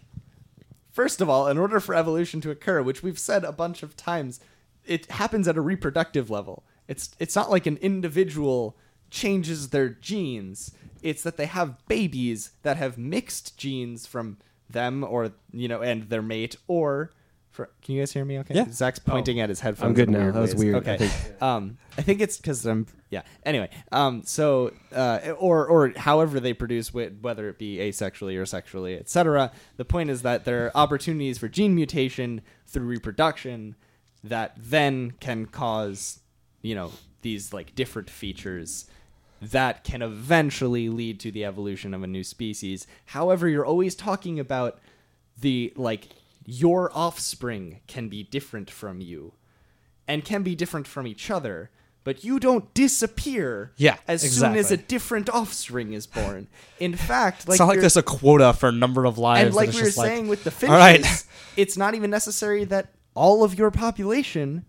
first 0.92 1.22
of 1.22 1.30
all, 1.30 1.48
in 1.48 1.58
order 1.58 1.80
for 1.80 1.96
evolution 1.96 2.42
to 2.42 2.52
occur, 2.52 2.82
which 2.82 3.04
we've 3.04 3.20
said 3.20 3.44
a 3.44 3.52
bunch 3.52 3.84
of 3.84 3.96
times, 3.96 4.40
it 4.86 5.08
happens 5.08 5.48
at 5.48 5.58
a 5.58 5.62
reproductive 5.62 6.30
level. 6.30 6.64
It's 6.88 7.12
it's 7.20 7.36
not 7.36 7.50
like 7.50 7.66
an 7.66 7.78
individual 7.78 8.76
changes 9.10 9.70
their 9.70 9.90
genes. 9.90 10.72
It's 11.02 11.24
that 11.24 11.38
they 11.38 11.46
have 11.46 11.86
babies 11.88 12.52
that 12.64 12.78
have 12.78 12.98
mixed 12.98 13.58
genes 13.58 14.06
from 14.06 14.38
them 14.70 15.04
or 15.04 15.34
you 15.52 15.68
know 15.68 15.82
and 15.82 16.10
their 16.10 16.22
mate 16.22 16.56
or 16.68 17.12
For, 17.52 17.70
can 17.82 17.96
you 17.96 18.02
guys 18.02 18.14
hear 18.14 18.24
me? 18.24 18.40
Okay. 18.40 18.56
Yeah. 18.56 18.72
Zach's 18.72 19.00
pointing 19.00 19.42
at 19.42 19.50
his 19.50 19.60
headphones. 19.60 19.90
I'm 19.90 19.94
good 19.94 20.10
now. 20.10 20.32
That 20.32 20.40
was 20.40 20.56
ways. 20.56 20.64
weird. 20.64 20.76
Okay. 20.78 20.94
I 20.94 20.98
think. 20.98 21.42
um, 21.42 21.78
I 21.98 22.02
think 22.02 22.22
it's 22.22 22.38
because 22.38 22.66
I'm 22.66 22.88
yeah. 23.10 23.24
Anyway, 23.46 23.70
um, 23.92 24.24
so 24.24 24.72
uh, 24.94 25.34
or 25.38 25.68
or 25.68 25.90
however 25.98 26.40
they 26.40 26.54
produce, 26.54 26.90
wh- 26.90 27.12
whether 27.22 27.50
it 27.50 27.60
be 27.60 27.78
asexually 27.78 28.40
or 28.42 28.46
sexually, 28.46 28.98
etc. 28.98 29.52
The 29.76 29.84
point 29.84 30.10
is 30.10 30.22
that 30.22 30.46
there 30.46 30.66
are 30.68 30.72
opportunities 30.76 31.38
for 31.38 31.50
gene 31.50 31.76
mutation 31.76 32.42
through 32.68 32.86
reproduction 32.86 33.76
that 34.24 34.54
then 34.58 35.12
can 35.20 35.46
cause, 35.46 36.22
you 36.62 36.74
know, 36.74 36.92
these 37.22 37.52
like 37.52 37.76
different 37.76 38.10
features 38.10 38.86
that 39.42 39.84
can 39.84 40.02
eventually 40.02 40.88
lead 40.88 41.20
to 41.20 41.32
the 41.32 41.44
evolution 41.44 41.94
of 41.94 42.04
a 42.04 42.08
new 42.08 42.24
species. 42.24 42.88
However, 43.08 43.50
you're 43.50 43.66
always 43.66 43.96
talking 43.96 44.40
about 44.40 44.80
the 45.40 45.74
like 45.76 46.08
your 46.52 46.92
offspring 46.94 47.80
can 47.88 48.10
be 48.10 48.24
different 48.24 48.70
from 48.70 49.00
you 49.00 49.32
and 50.06 50.26
can 50.26 50.44
be 50.44 50.54
different 50.54 50.86
from 50.86 51.08
each 51.08 51.32
other, 51.32 51.72
but 52.04 52.26
you 52.26 52.42
don't 52.42 52.74
disappear 52.74 53.72
Yeah, 53.78 53.96
as 54.06 54.22
soon 54.22 54.58
as 54.58 54.70
a 54.70 54.76
different 54.76 55.30
offspring 55.30 55.94
is 55.94 56.08
born. 56.08 56.50
In 56.78 56.98
fact, 56.98 57.48
like 57.48 57.54
it's 57.54 57.60
not 57.60 57.70
like 57.70 57.80
there's 57.80 57.96
a 57.96 58.04
quota 58.04 58.52
for 58.52 58.70
number 58.70 59.06
of 59.06 59.18
lives. 59.18 59.46
and 59.46 59.56
like 59.56 59.70
we 59.70 59.78
were 59.78 59.86
just 59.86 59.98
like, 59.98 60.08
saying 60.10 60.28
with 60.28 60.44
the 60.44 60.68
all 60.68 60.76
right. 60.76 61.02
finches, 61.02 61.26
it's 61.56 61.78
not 61.78 61.96
even 61.96 62.10
necessary 62.10 62.66
that 62.66 62.96
all 63.14 63.46
of 63.46 63.58
your 63.58 63.72
population 63.72 64.66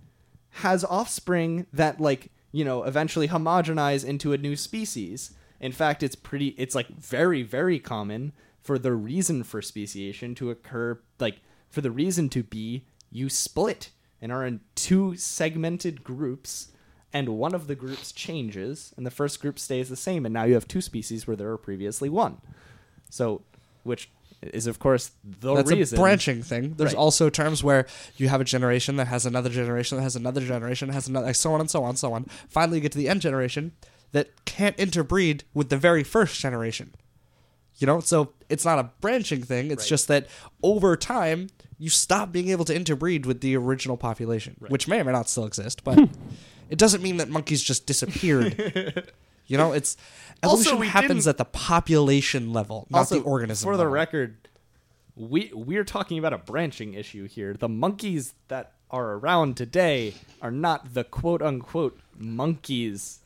has 0.50 0.84
offspring 0.84 1.66
that 1.72 2.00
like 2.00 2.30
you 2.52 2.64
know 2.64 2.84
eventually 2.84 3.26
homogenize 3.26 4.04
into 4.04 4.32
a 4.32 4.38
new 4.38 4.54
species. 4.54 5.32
In 5.58 5.72
fact, 5.72 6.04
it's 6.04 6.14
pretty. 6.14 6.48
It's 6.58 6.76
like 6.76 6.86
very 6.88 7.42
very 7.42 7.80
common 7.80 8.32
for 8.60 8.78
the 8.78 8.92
reason 8.92 9.42
for 9.42 9.60
speciation 9.60 10.36
to 10.36 10.50
occur, 10.50 11.00
like 11.18 11.40
for 11.72 11.80
the 11.80 11.90
reason 11.90 12.28
to 12.28 12.42
be 12.44 12.84
you 13.10 13.28
split 13.28 13.90
and 14.20 14.30
are 14.30 14.44
in 14.46 14.60
two 14.76 15.16
segmented 15.16 16.04
groups. 16.04 16.68
And 17.14 17.28
one 17.30 17.54
of 17.54 17.66
the 17.66 17.74
groups 17.74 18.10
changes, 18.12 18.94
and 18.96 19.04
the 19.04 19.10
first 19.10 19.38
group 19.40 19.58
stays 19.58 19.90
the 19.90 19.96
same, 19.96 20.24
and 20.24 20.32
now 20.32 20.44
you 20.44 20.54
have 20.54 20.66
two 20.66 20.80
species 20.80 21.26
where 21.26 21.36
there 21.36 21.48
were 21.48 21.58
previously 21.58 22.08
one. 22.08 22.38
So, 23.10 23.42
which 23.82 24.08
is 24.40 24.66
of 24.66 24.78
course 24.78 25.10
the 25.22 25.54
That's 25.54 25.70
reason. 25.70 25.98
a 25.98 26.00
branching 26.00 26.42
thing. 26.42 26.74
There's 26.74 26.92
Right. 26.92 26.98
also 26.98 27.28
terms 27.28 27.62
where 27.62 27.86
you 28.16 28.28
have 28.28 28.40
a 28.40 28.44
generation 28.44 28.96
that 28.96 29.08
has 29.08 29.26
another 29.26 29.50
generation 29.50 29.98
that 29.98 30.02
has 30.02 30.16
another 30.16 30.40
generation 30.40 30.88
that 30.88 30.94
has 30.94 31.06
another, 31.06 31.26
like 31.26 31.34
so 31.36 31.52
on 31.52 31.60
and 31.60 31.70
so 31.70 31.82
on, 31.84 31.90
and 31.90 31.98
so 31.98 32.12
on. 32.14 32.24
Finally, 32.48 32.78
you 32.78 32.82
get 32.82 32.92
to 32.92 32.98
the 32.98 33.08
end 33.10 33.20
generation 33.20 33.72
that 34.12 34.30
can't 34.46 34.78
interbreed 34.78 35.44
with 35.52 35.68
the 35.68 35.76
very 35.76 36.02
first 36.02 36.40
generation. 36.40 36.94
You 37.76 37.86
know, 37.86 38.00
so 38.00 38.32
it's 38.48 38.64
not 38.64 38.78
a 38.78 38.90
branching 39.02 39.42
thing. 39.42 39.70
It's 39.70 39.84
Right. 39.84 39.88
just 39.90 40.08
that 40.08 40.26
over 40.62 40.96
time 40.96 41.48
you 41.82 41.90
stop 41.90 42.30
being 42.30 42.48
able 42.50 42.64
to 42.64 42.72
interbreed 42.72 43.26
with 43.26 43.40
the 43.40 43.56
original 43.56 43.96
population, 43.96 44.54
which 44.68 44.86
may 44.86 45.00
or 45.00 45.04
may 45.04 45.10
not 45.10 45.28
still 45.28 45.44
exist, 45.44 45.82
but 45.82 45.98
hmm. 45.98 46.04
it 46.70 46.78
doesn't 46.78 47.02
mean 47.02 47.16
that 47.16 47.28
monkeys 47.28 47.60
just 47.60 47.86
disappeared. 47.86 49.10
you 49.48 49.58
know, 49.58 49.72
it's 49.72 49.96
evolution 50.44 50.78
we 50.78 50.86
happens 50.86 51.24
didn't- 51.24 51.30
at 51.30 51.38
the 51.38 51.44
population 51.44 52.52
level, 52.52 52.86
not 52.88 52.98
Also, 52.98 53.18
the 53.18 53.22
organism. 53.22 53.66
For 53.66 53.76
the 53.76 53.88
record, 53.88 54.36
we 55.16 55.50
we're 55.52 55.82
talking 55.82 56.20
about 56.20 56.32
a 56.32 56.38
branching 56.38 56.94
issue 56.94 57.26
here. 57.26 57.54
The 57.54 57.68
monkeys 57.68 58.34
that 58.46 58.74
are 58.88 59.14
around 59.14 59.56
today 59.56 60.14
are 60.40 60.52
not 60.52 60.94
the 60.94 61.02
quote 61.02 61.42
unquote 61.42 61.98
monkeys 62.16 63.18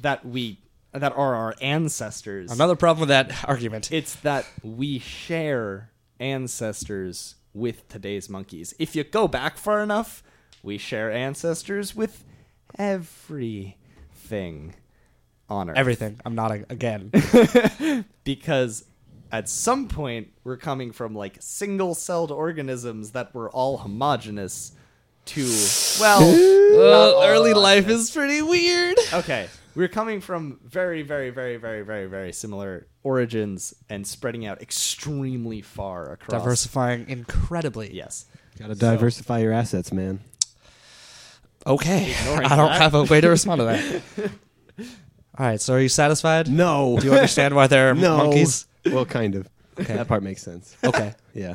that 0.00 0.24
we 0.24 0.56
that 0.92 1.12
are 1.12 1.34
our 1.34 1.54
ancestors. 1.60 2.50
Another 2.50 2.74
problem 2.74 3.00
with 3.00 3.10
that 3.10 3.44
argument. 3.46 3.92
It's 3.92 4.14
that 4.20 4.46
we 4.62 4.98
share 4.98 5.90
ancestors 6.18 7.34
with 7.58 7.88
today's 7.88 8.28
monkeys. 8.28 8.74
If 8.78 8.94
you 8.96 9.04
go 9.04 9.28
back 9.28 9.56
far 9.56 9.82
enough, 9.82 10.22
we 10.62 10.78
share 10.78 11.12
ancestors 11.12 11.94
with 11.94 12.24
everything 12.78 13.74
on 15.48 15.70
Earth. 15.70 15.76
Everything. 15.76 16.20
I'm 16.24 16.34
nodding 16.34 16.66
again. 16.68 17.12
because 18.24 18.84
at 19.32 19.48
some 19.48 19.88
point 19.88 20.28
we're 20.44 20.56
coming 20.56 20.92
from 20.92 21.14
like 21.14 21.36
single-celled 21.40 22.30
organisms 22.30 23.12
that 23.12 23.34
were 23.34 23.50
all 23.50 23.78
homogenous 23.78 24.72
to 25.26 25.44
well 26.00 26.20
well, 26.72 27.22
early 27.22 27.52
life 27.52 27.88
is 27.88 28.10
pretty 28.10 28.40
weird. 28.40 28.96
okay 29.12 29.48
we're 29.78 29.86
coming 29.88 30.20
from 30.20 30.58
very 30.64 31.02
very 31.02 31.30
very 31.30 31.56
very 31.56 31.82
very 31.82 32.06
very 32.06 32.32
similar 32.32 32.88
origins 33.04 33.72
and 33.88 34.04
spreading 34.04 34.44
out 34.44 34.60
extremely 34.60 35.62
far 35.62 36.10
across 36.12 36.40
Diversifying 36.42 37.08
incredibly. 37.08 37.94
yes 37.94 38.26
Got 38.58 38.68
to 38.68 38.74
diversify 38.74 39.38
your 39.38 39.52
assets, 39.52 39.92
man. 39.92 40.18
Okay. 41.64 42.10
Ignoring 42.10 42.46
I 42.46 42.56
don't 42.56 42.70
that. 42.70 42.80
have 42.82 42.94
a 42.94 43.04
way 43.04 43.20
to 43.20 43.28
respond 43.28 43.60
to 43.60 43.64
that. 43.66 44.30
All 45.38 45.46
right. 45.46 45.60
So 45.60 45.74
are 45.74 45.80
you 45.80 45.88
satisfied? 45.88 46.48
No. 46.48 46.98
Do 46.98 47.06
you 47.06 47.12
understand 47.14 47.54
why 47.54 47.68
they're 47.68 47.94
no. 48.08 48.16
monkeys? 48.16 48.66
Well, 48.84 49.04
kind 49.04 49.36
of. 49.36 49.48
Okay. 49.78 49.94
That 49.94 50.08
part 50.08 50.24
makes 50.24 50.42
sense. 50.42 50.76
Okay. 50.82 51.14
Yeah. 51.34 51.54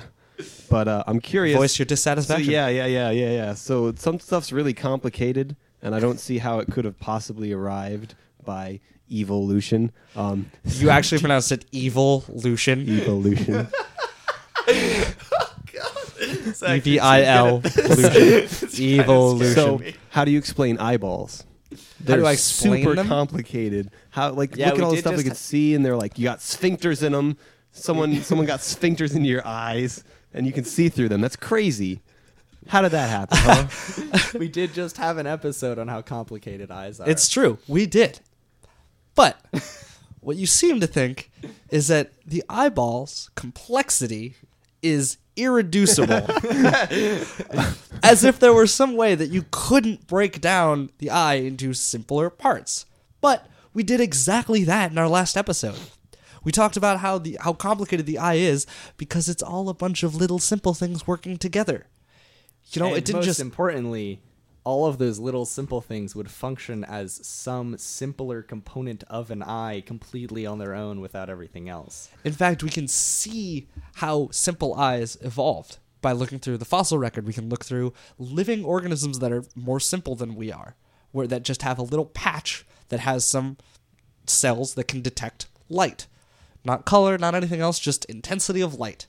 But 0.70 0.88
uh, 0.88 1.04
I'm 1.08 1.20
curious. 1.20 1.58
Voice 1.58 1.78
your 1.78 1.86
So, 1.86 1.90
dissatisfaction. 1.90 2.50
yeah, 2.50 2.70
yeah, 2.70 2.86
yeah, 2.86 3.10
yeah, 3.12 3.32
yeah. 3.32 3.54
So 3.54 3.94
some 3.96 4.18
stuff's 4.18 4.54
really 4.54 4.74
complicated, 4.74 5.58
and 5.84 5.94
I 5.94 6.00
don't 6.00 6.20
see 6.20 6.40
how 6.40 6.58
it 6.60 6.72
could 6.72 6.86
have 6.86 6.98
possibly 7.00 7.52
arrived 7.54 8.16
by 8.44 8.80
evolution. 9.12 9.92
Um, 10.16 10.50
You 10.66 10.90
actually 10.90 11.20
pronounced 11.20 11.52
it 11.52 11.66
evil 11.72 12.24
Lucian. 12.30 12.90
evolution. 12.90 13.68
E 16.68 16.80
V 16.80 17.00
I 17.00 17.24
L 17.24 17.62
Lucian. 17.76 18.70
Evil 18.82 19.40
so, 19.40 19.76
Lucian. 19.76 19.94
how 20.10 20.24
do 20.24 20.32
you 20.32 20.38
explain 20.38 20.78
eyeballs? 20.78 21.44
How 21.72 21.78
They're 22.02 22.18
do 22.20 22.26
I 22.26 22.32
explain 22.34 22.84
super 22.84 22.96
them? 22.96 23.08
complicated. 23.08 23.92
How 24.12 24.32
like 24.32 24.56
Yeah, 24.56 24.68
look 24.68 24.74
at 24.76 24.78
we 24.78 24.84
all 24.84 24.90
the 24.92 24.96
did 24.98 25.02
stuff 25.02 25.12
we 25.18 25.24
just 25.24 25.28
could 25.30 25.38
see, 25.38 25.76
and 25.76 25.86
they're 25.86 25.98
like 25.98 26.18
you 26.18 26.24
got 26.24 26.40
sphincters 26.40 27.04
in 27.04 27.12
them. 27.12 27.38
Someone 27.72 28.22
someone 28.22 28.48
got 28.48 28.60
sphincters 28.62 29.16
into 29.16 29.28
your 29.28 29.46
eyes, 29.46 30.04
and 30.34 30.46
you 30.46 30.54
can 30.54 30.64
see 30.64 30.88
through 30.90 31.10
them. 31.10 31.20
That's 31.22 31.36
crazy. 31.36 32.02
How 32.68 32.82
did 32.82 32.92
that 32.92 33.10
happen? 33.10 33.38
Huh? 33.40 34.30
we 34.40 34.48
did 34.48 34.74
just 34.74 34.98
have 34.98 35.18
an 35.18 35.28
episode 35.28 35.80
on 35.80 35.88
how 35.88 36.02
complicated 36.02 36.72
eyes 36.72 37.00
are 37.00 37.10
It's 37.10 37.30
true. 37.30 37.58
We 37.68 37.86
did. 37.86 38.20
But 39.16 39.40
what 40.22 40.38
you 40.38 40.46
seem 40.46 40.80
to 40.80 40.88
think 40.88 41.32
is 41.70 41.88
that 41.88 42.14
the 42.26 42.44
eyeball's 42.50 43.30
complexity 43.36 44.36
is 44.82 45.18
irreducible. 45.36 46.14
As 48.04 48.24
if 48.24 48.40
there 48.40 48.54
were 48.54 48.68
some 48.68 48.96
way 48.96 49.16
that 49.16 49.30
you 49.30 49.46
couldn't 49.52 50.08
break 50.08 50.42
down 50.42 50.90
the 51.00 51.10
eye 51.10 51.36
into 51.36 51.74
simpler 51.74 52.30
parts. 52.30 52.86
But 53.22 53.48
we 53.74 53.84
did 53.84 54.00
exactly 54.00 54.64
that 54.66 54.92
in 54.92 54.98
our 54.98 55.08
last 55.08 55.38
episode. 55.38 55.80
We 56.44 56.52
talked 56.52 56.76
about 56.76 57.00
how 57.00 57.18
the 57.18 57.38
how 57.40 57.54
complicated 57.54 58.06
the 58.06 58.18
eye 58.18 58.36
is 58.36 58.68
because 58.98 59.30
it's 59.30 59.42
all 59.42 59.70
a 59.70 59.74
bunch 59.74 60.04
of 60.04 60.14
little 60.16 60.40
simple 60.40 60.74
things 60.74 61.08
working 61.08 61.38
together. 61.38 61.88
You 62.72 62.82
know, 62.82 62.88
And 62.90 62.98
it 62.98 63.06
didn't 63.06 63.20
most 63.20 63.26
just 63.26 63.40
importantly, 63.40 64.22
all 64.64 64.86
of 64.86 64.98
those 64.98 65.20
little 65.20 65.46
simple 65.46 65.82
things 65.82 66.16
would 66.16 66.32
function 66.32 66.84
as 66.84 67.26
some 67.26 67.78
simpler 67.78 68.42
component 68.42 69.04
of 69.04 69.30
an 69.30 69.44
eye 69.44 69.84
completely 69.86 70.46
on 70.46 70.60
their 70.60 70.74
own 70.74 71.02
without 71.02 71.30
everything 71.30 71.70
else. 71.70 72.10
In 72.24 72.34
fact, 72.34 72.64
we 72.64 72.70
can 72.70 72.88
see 72.88 73.68
how 73.96 74.30
simple 74.32 74.74
eyes 74.76 75.18
evolved 75.22 75.78
by 76.02 76.12
looking 76.12 76.40
through 76.40 76.58
the 76.58 76.66
fossil 76.66 76.98
record. 76.98 77.26
We 77.26 77.34
can 77.34 77.50
look 77.50 77.66
through 77.66 77.94
living 78.18 78.64
organisms 78.64 79.20
that 79.20 79.32
are 79.32 79.44
more 79.56 79.80
simple 79.80 80.16
than 80.16 80.36
we 80.36 80.52
are, 80.52 80.76
where 81.12 81.28
that 81.28 81.44
just 81.44 81.62
have 81.64 81.78
a 81.78 81.84
little 81.84 82.06
patch 82.06 82.66
that 82.90 83.02
has 83.02 83.26
some 83.26 83.58
cells 84.26 84.76
that 84.76 84.88
can 84.88 85.02
detect 85.02 85.48
light. 85.70 86.08
Not 86.66 86.86
color, 86.86 87.18
not 87.18 87.36
anything 87.36 87.60
else, 87.60 87.80
just 87.80 88.06
intensity 88.06 88.62
of 88.62 88.76
light. 88.76 89.08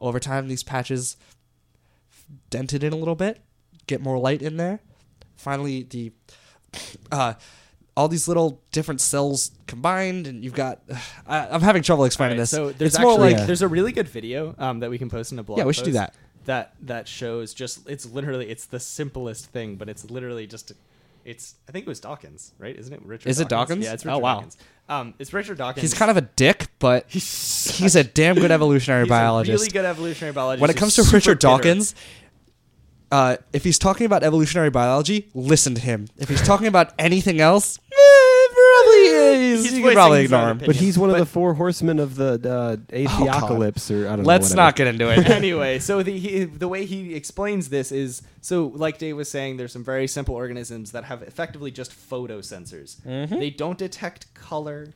Over 0.00 0.18
time, 0.18 0.48
these 0.48 0.64
patches 0.64 1.16
dented 2.50 2.82
in 2.84 2.92
a 2.92 2.96
little 2.96 3.14
bit, 3.14 3.40
get 3.86 4.00
more 4.00 4.18
light 4.18 4.42
in 4.42 4.56
there. 4.56 4.80
Finally, 5.36 5.82
the 5.84 6.12
uh, 7.12 7.34
all 7.96 8.08
these 8.08 8.26
little 8.26 8.60
different 8.72 9.00
cells 9.00 9.52
combined, 9.66 10.26
and 10.26 10.44
you've 10.44 10.54
got. 10.54 10.80
I, 11.26 11.48
I'm 11.48 11.60
having 11.60 11.82
trouble 11.82 12.04
explaining 12.04 12.36
Alright, 12.36 12.42
this. 12.42 12.50
So 12.50 12.72
there's 12.72 12.94
it's 12.94 13.00
more 13.02 13.18
like 13.18 13.36
Yeah. 13.36 13.44
there's 13.46 13.62
a 13.62 13.68
really 13.68 13.92
good 13.92 14.08
video 14.08 14.54
um, 14.58 14.80
that 14.80 14.90
we 14.90 14.98
can 14.98 15.08
post 15.08 15.32
in 15.32 15.38
a 15.38 15.42
blog. 15.42 15.58
Yeah, 15.58 15.64
we 15.64 15.72
should 15.72 15.84
do 15.84 15.92
that. 15.92 16.14
That 16.46 16.74
that 16.82 17.08
shows 17.08 17.54
just 17.54 17.88
it's 17.88 18.04
literally 18.04 18.48
it's 18.50 18.66
the 18.66 18.80
simplest 18.80 19.46
thing, 19.46 19.76
but 19.76 19.88
it's 19.88 20.10
literally 20.10 20.46
just 20.46 20.72
it's 21.24 21.54
I 21.68 21.72
think 21.72 21.86
it 21.86 21.88
was 21.88 22.00
Dawkins, 22.00 22.52
right? 22.58 22.76
Isn't 22.78 22.92
it 22.92 23.00
Richard? 23.04 23.28
Is 23.30 23.40
it 23.40 23.48
Dawkins? 23.48 23.84
Yeah, 23.84 23.94
it's 23.94 24.04
Oh, 24.04 24.10
Richard 24.10 24.22
wow. 24.22 24.34
Dawkins. 24.34 24.56
Um, 24.86 25.14
it's 25.18 25.32
Richard 25.32 25.56
Dawkins. 25.56 25.80
he's 25.80 25.94
kind 25.94 26.10
of 26.10 26.18
a 26.18 26.20
dick, 26.22 26.66
but 26.78 27.06
he's 27.08 27.78
he's 27.78 27.96
a 27.96 28.04
damn 28.04 28.34
good 28.34 28.50
evolutionary 28.50 29.04
he's 29.04 29.08
biologist. 29.08 29.54
A 29.62 29.64
really 29.64 29.70
good 29.72 29.86
evolutionary 29.86 30.34
biologist. 30.34 30.60
when 30.60 30.68
it 30.70 30.76
comes 30.76 30.96
to 30.96 31.02
Richard 31.04 31.14
bitter. 31.22 31.34
Dawkins, 31.36 31.94
uh, 33.14 33.36
if 33.52 33.62
he's 33.64 33.78
talking 33.78 34.06
about 34.06 34.22
evolutionary 34.24 34.70
biology, 34.70 35.30
listen 35.34 35.74
to 35.76 35.80
him. 35.80 36.08
If 36.18 36.28
he's 36.28 36.42
talking 36.42 36.66
about 36.66 36.92
anything 36.98 37.40
else, 37.40 37.78
eh, 37.92 38.46
probably 38.52 39.02
he's, 39.04 39.62
He's 39.64 39.72
you 39.74 39.82
voicing 39.82 39.84
can 39.84 39.94
probably 39.94 40.22
his 40.22 40.32
own 40.32 40.38
ignore 40.38 40.50
him. 40.50 40.56
opinion. 40.56 40.66
But 40.66 40.76
he's 40.76 40.98
one 40.98 41.10
of 41.10 41.18
the 41.18 41.26
four 41.26 41.54
horsemen 41.54 41.98
of 42.00 42.16
the 42.16 42.30
uh, 42.92 42.96
Oh, 43.08 43.24
apocalypse, 43.28 43.90
or 43.90 44.06
I 44.06 44.10
don't 44.16 44.18
know. 44.20 44.24
Let's 44.24 44.50
whatever. 44.50 44.56
not 44.66 44.76
get 44.76 44.86
into 44.88 45.10
it. 45.10 45.30
anyway, 45.42 45.78
so 45.78 46.02
the 46.02 46.18
he, 46.18 46.44
the 46.44 46.66
way 46.68 46.84
he 46.86 47.14
explains 47.14 47.68
this 47.68 47.92
is 47.92 48.22
so 48.40 48.72
like 48.74 48.98
Dave 48.98 49.16
was 49.16 49.30
saying, 49.30 49.58
there's 49.58 49.72
some 49.72 49.84
very 49.84 50.06
simple 50.08 50.34
organisms 50.34 50.90
that 50.92 51.04
have 51.04 51.22
effectively 51.22 51.70
just 51.70 51.92
photosensors. 51.92 53.00
Mm-hmm. 53.02 53.38
They 53.38 53.50
don't 53.50 53.78
detect 53.78 54.34
color. 54.34 54.92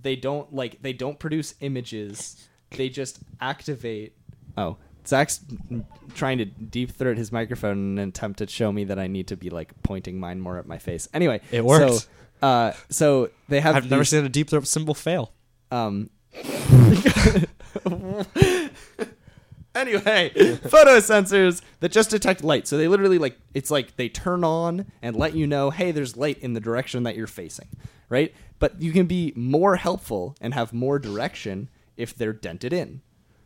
They 0.00 0.16
don't 0.16 0.52
like 0.52 0.82
they 0.82 0.92
don't 0.92 1.18
produce 1.18 1.54
images. 1.60 2.48
They 2.70 2.88
just 2.88 3.18
activate. 3.40 4.16
Oh, 4.56 4.76
Zach's 5.06 5.40
trying 6.14 6.38
to 6.38 6.44
deep 6.44 6.92
throat 6.92 7.16
his 7.16 7.32
microphone 7.32 7.92
in 7.92 7.98
an 7.98 8.08
attempt 8.10 8.38
to 8.38 8.46
show 8.46 8.72
me 8.72 8.84
that 8.84 8.98
I 8.98 9.06
need 9.06 9.28
to 9.28 9.36
be 9.36 9.50
like 9.50 9.72
pointing 9.82 10.18
mine 10.20 10.40
more 10.40 10.58
at 10.58 10.66
my 10.66 10.78
face. 10.78 11.08
Anyway, 11.12 11.40
It 11.50 11.64
works. 11.64 12.08
So, 12.40 12.46
uh, 12.46 12.72
so 12.88 13.30
they 13.48 13.60
have. 13.60 13.76
I've 13.76 13.90
never 13.90 14.04
seen 14.04 14.24
a 14.24 14.28
deep 14.28 14.50
throat 14.50 14.66
symbol 14.66 14.94
fail. 14.94 15.32
um. 15.70 16.10
anyway, 19.74 20.30
photosensors 20.64 21.62
that 21.80 21.92
just 21.92 22.10
detect 22.10 22.44
light. 22.44 22.66
So 22.66 22.76
they 22.76 22.88
literally 22.88 23.18
like 23.18 23.38
it's 23.54 23.70
like 23.70 23.96
they 23.96 24.08
turn 24.08 24.44
on 24.44 24.86
and 25.02 25.16
let 25.16 25.34
you 25.34 25.46
know, 25.46 25.70
hey, 25.70 25.92
there's 25.92 26.16
light 26.16 26.38
in 26.38 26.54
the 26.54 26.60
direction 26.60 27.02
that 27.04 27.16
you're 27.16 27.26
facing, 27.26 27.68
right? 28.08 28.34
But 28.58 28.80
you 28.80 28.92
can 28.92 29.06
be 29.06 29.32
more 29.36 29.76
helpful 29.76 30.36
and 30.40 30.54
have 30.54 30.72
more 30.72 30.98
direction 30.98 31.68
if 31.96 32.14
they're 32.14 32.32
dented 32.32 32.72
in. 32.72 33.02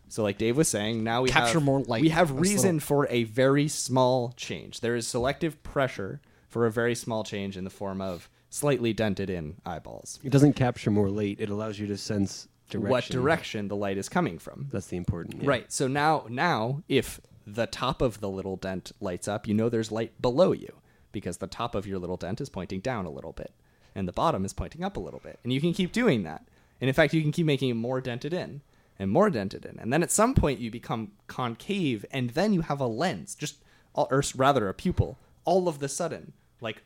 So 0.09 0.22
like 0.22 0.38
Dave 0.38 0.57
was 0.57 0.68
saying, 0.68 1.02
now 1.02 1.22
we 1.22 1.30
Capture 1.30 1.54
have 1.54 1.62
more 1.64 1.80
light. 1.80 2.02
We 2.02 2.11
have 2.11 2.30
reason 2.32 2.76
little- 2.76 2.86
for 2.86 3.07
a 3.11 3.24
very 3.24 3.68
small 3.68 4.32
change. 4.36 4.80
There 4.80 4.94
is 4.94 5.07
selective 5.07 5.62
pressure 5.62 6.20
for 6.48 6.66
a 6.66 6.70
very 6.70 6.94
small 6.94 7.24
change 7.24 7.57
in 7.57 7.64
the 7.64 7.70
form 7.70 8.00
of 8.00 8.28
slightly 8.48 8.92
dented 8.92 9.28
in 9.28 9.57
eyeballs. 9.66 10.20
It 10.22 10.30
doesn't 10.30 10.54
capture 10.54 10.90
more 10.90 11.11
light. 11.11 11.36
It 11.40 11.50
allows 11.50 11.78
you 11.78 11.86
to 11.88 11.96
sense 11.96 12.48
direction. 12.70 12.90
What 12.90 13.04
direction 13.04 13.68
the 13.68 13.76
light 13.76 13.98
is 13.98 14.09
coming 14.09 14.38
from. 14.38 14.68
That's 14.72 14.86
the 14.86 14.96
important. 14.96 15.42
yeah. 15.42 15.48
Right. 15.48 15.72
So 15.72 15.86
now 15.88 16.26
now 16.28 16.82
if 16.88 17.20
the 17.46 17.66
top 17.66 18.00
of 18.00 18.20
the 18.20 18.28
little 18.28 18.57
dent 18.57 18.92
lights 19.00 19.28
up, 19.28 19.46
you 19.46 19.54
know 19.54 19.68
there's 19.68 19.92
light 19.92 20.20
below 20.22 20.52
you 20.52 20.76
because 21.12 21.38
the 21.38 21.46
top 21.46 21.74
of 21.74 21.86
your 21.86 21.98
little 21.98 22.16
dent 22.16 22.40
is 22.40 22.48
pointing 22.48 22.80
down 22.80 23.07
a 23.07 23.11
little 23.11 23.32
bit 23.32 23.52
and 23.94 24.07
the 24.07 24.12
bottom 24.12 24.44
is 24.44 24.52
pointing 24.52 24.82
up 24.84 24.96
a 24.96 25.00
little 25.00 25.20
bit. 25.20 25.38
And 25.42 25.52
you 25.52 25.61
can 25.61 25.72
keep 25.72 25.92
doing 25.92 26.22
that. 26.24 26.46
And 26.80 26.88
in 26.88 26.94
fact, 26.94 27.14
you 27.14 27.22
can 27.22 27.32
keep 27.32 27.46
making 27.46 27.70
it 27.70 27.74
more 27.74 28.00
dented 28.00 28.32
in 28.34 28.61
and 28.99 29.11
more 29.11 29.30
dented 29.30 29.64
in. 29.64 29.78
And 29.78 29.92
then 29.92 30.03
at 30.03 30.11
some 30.11 30.34
point 30.34 30.61
you 30.61 30.70
become 30.70 31.12
concave 31.26 32.05
and 32.11 32.30
then 32.30 32.53
you 32.53 32.62
have 32.62 32.80
a 32.80 32.86
lens, 32.86 33.34
just 33.34 33.57
or 33.94 34.22
rather 34.34 34.68
a 34.68 34.74
pupil 34.74 35.18
all 35.44 35.68
of 35.68 35.78
the 35.78 35.88
sudden. 35.88 36.32
Like 36.61 36.82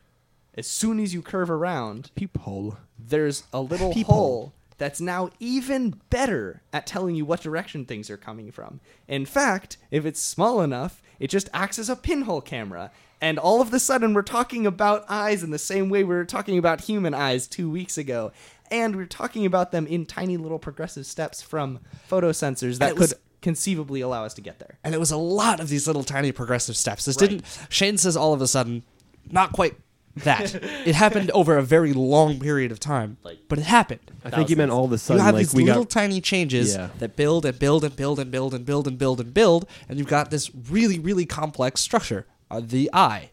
as 0.55 0.67
soon 0.67 1.01
as 1.01 1.15
you 1.15 1.23
curve 1.23 1.51
around, 1.51 2.11
Peephole. 2.15 2.77
there's 2.99 3.45
a 3.53 3.61
little 3.61 3.93
Peephole. 3.93 4.15
hole 4.15 4.53
that's 4.79 5.01
now 5.01 5.31
even 5.39 6.01
better 6.09 6.63
at 6.73 6.87
telling 6.87 7.15
you 7.15 7.25
what 7.25 7.43
direction 7.43 7.85
things 7.85 8.09
are 8.09 8.17
coming 8.17 8.51
from. 8.51 8.81
In 9.07 9.27
fact, 9.27 9.77
if 9.91 10.07
it's 10.07 10.21
small 10.21 10.63
enough, 10.63 11.03
it 11.19 11.29
just 11.29 11.51
acts 11.53 11.79
as 11.79 11.91
a 11.91 11.97
pinhole 11.97 12.41
camera. 12.41 12.91
And 13.21 13.39
all 13.39 13.61
of 13.61 13.75
a 13.75 13.79
sudden, 13.79 14.15
we're 14.15 14.23
talking 14.23 14.67
about 14.67 15.05
eyes 15.07 15.43
in 15.43 15.51
the 15.51 15.59
same 15.59 15.91
way 15.91 16.03
we 16.03 16.15
were 16.15 16.25
talking 16.25 16.57
about 16.57 16.81
human 16.83 17.13
eyes 17.13 17.47
two 17.47 17.71
weeks 17.71 17.99
ago. 17.99 18.33
And 18.71 18.95
we're 18.97 19.07
talking 19.07 19.47
about 19.47 19.73
them 19.73 19.87
in 19.87 20.07
tiny 20.07 20.37
little 20.37 20.59
progressive 20.59 21.07
steps 21.07 21.43
from 21.43 21.81
photosensors 22.11 22.79
that 22.79 22.91
it 22.91 22.99
was- 22.99 23.13
could 23.13 23.21
conceivably 23.43 24.01
allow 24.03 24.25
us 24.25 24.35
to 24.35 24.41
get 24.43 24.59
there. 24.59 24.79
And 24.85 24.95
it 24.95 24.99
was 24.99 25.11
a 25.11 25.17
lot 25.17 25.61
of 25.61 25.69
these 25.71 25.87
little 25.87 26.05
tiny 26.05 26.31
progressive 26.31 26.77
steps. 26.77 27.05
This 27.07 27.17
didn't. 27.17 27.43
Shane 27.71 27.97
says 27.99 28.17
all 28.17 28.33
of 28.35 28.43
a 28.43 28.47
sudden, 28.47 28.83
not 29.31 29.53
quite 29.53 29.75
that. 30.17 30.55
it 30.87 30.95
happened 30.95 31.31
over 31.31 31.57
a 31.57 31.63
very 31.63 31.93
long 31.95 32.39
period 32.39 32.71
of 32.71 32.79
time, 32.79 33.17
Like- 33.25 33.39
but 33.49 33.59
it 33.59 33.63
happened. 33.65 34.01
I 34.25 34.31
think 34.31 34.51
you 34.51 34.57
meant 34.57 34.71
all 34.71 34.85
of 34.85 34.93
a 34.93 34.99
sudden. 34.99 35.21
You 35.21 35.25
have 35.25 35.35
like 35.35 35.47
these 35.47 35.55
we 35.55 35.65
little 35.65 35.85
got. 35.85 35.91
tiny 35.91 36.21
changes 36.21 36.75
Yeah. 36.75 36.91
that 36.99 37.17
build 37.17 37.47
and 37.47 37.59
build 37.59 37.83
and 37.85 37.97
build 37.97 38.19
and 38.19 38.31
build 38.31 38.53
and 38.55 38.67
build 38.67 38.87
and 38.87 38.99
build 38.99 39.21
and 39.21 39.33
build, 39.33 39.67
and 39.89 39.99
you've 39.99 40.09
got 40.09 40.31
this 40.31 40.51
really, 40.69 40.99
really 40.99 41.25
complex 41.25 41.81
structure, 41.81 42.27
uh, 42.51 42.61
the 42.63 42.91
eye. 42.93 43.31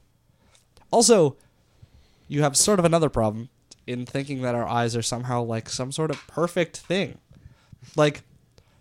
Also, 0.90 1.36
you 2.30 2.44
have 2.44 2.56
sort 2.56 2.80
of 2.80 2.86
another 2.86 3.10
problem 3.10 3.50
in 3.88 4.06
thinking 4.06 4.42
that 4.42 4.54
our 4.54 4.68
eyes 4.68 4.96
are 4.96 5.02
somehow 5.02 5.42
like 5.44 5.70
some 5.70 5.92
sort 5.92 6.12
of 6.12 6.26
perfect 6.28 6.78
thing. 6.78 7.18
Like, 7.96 8.22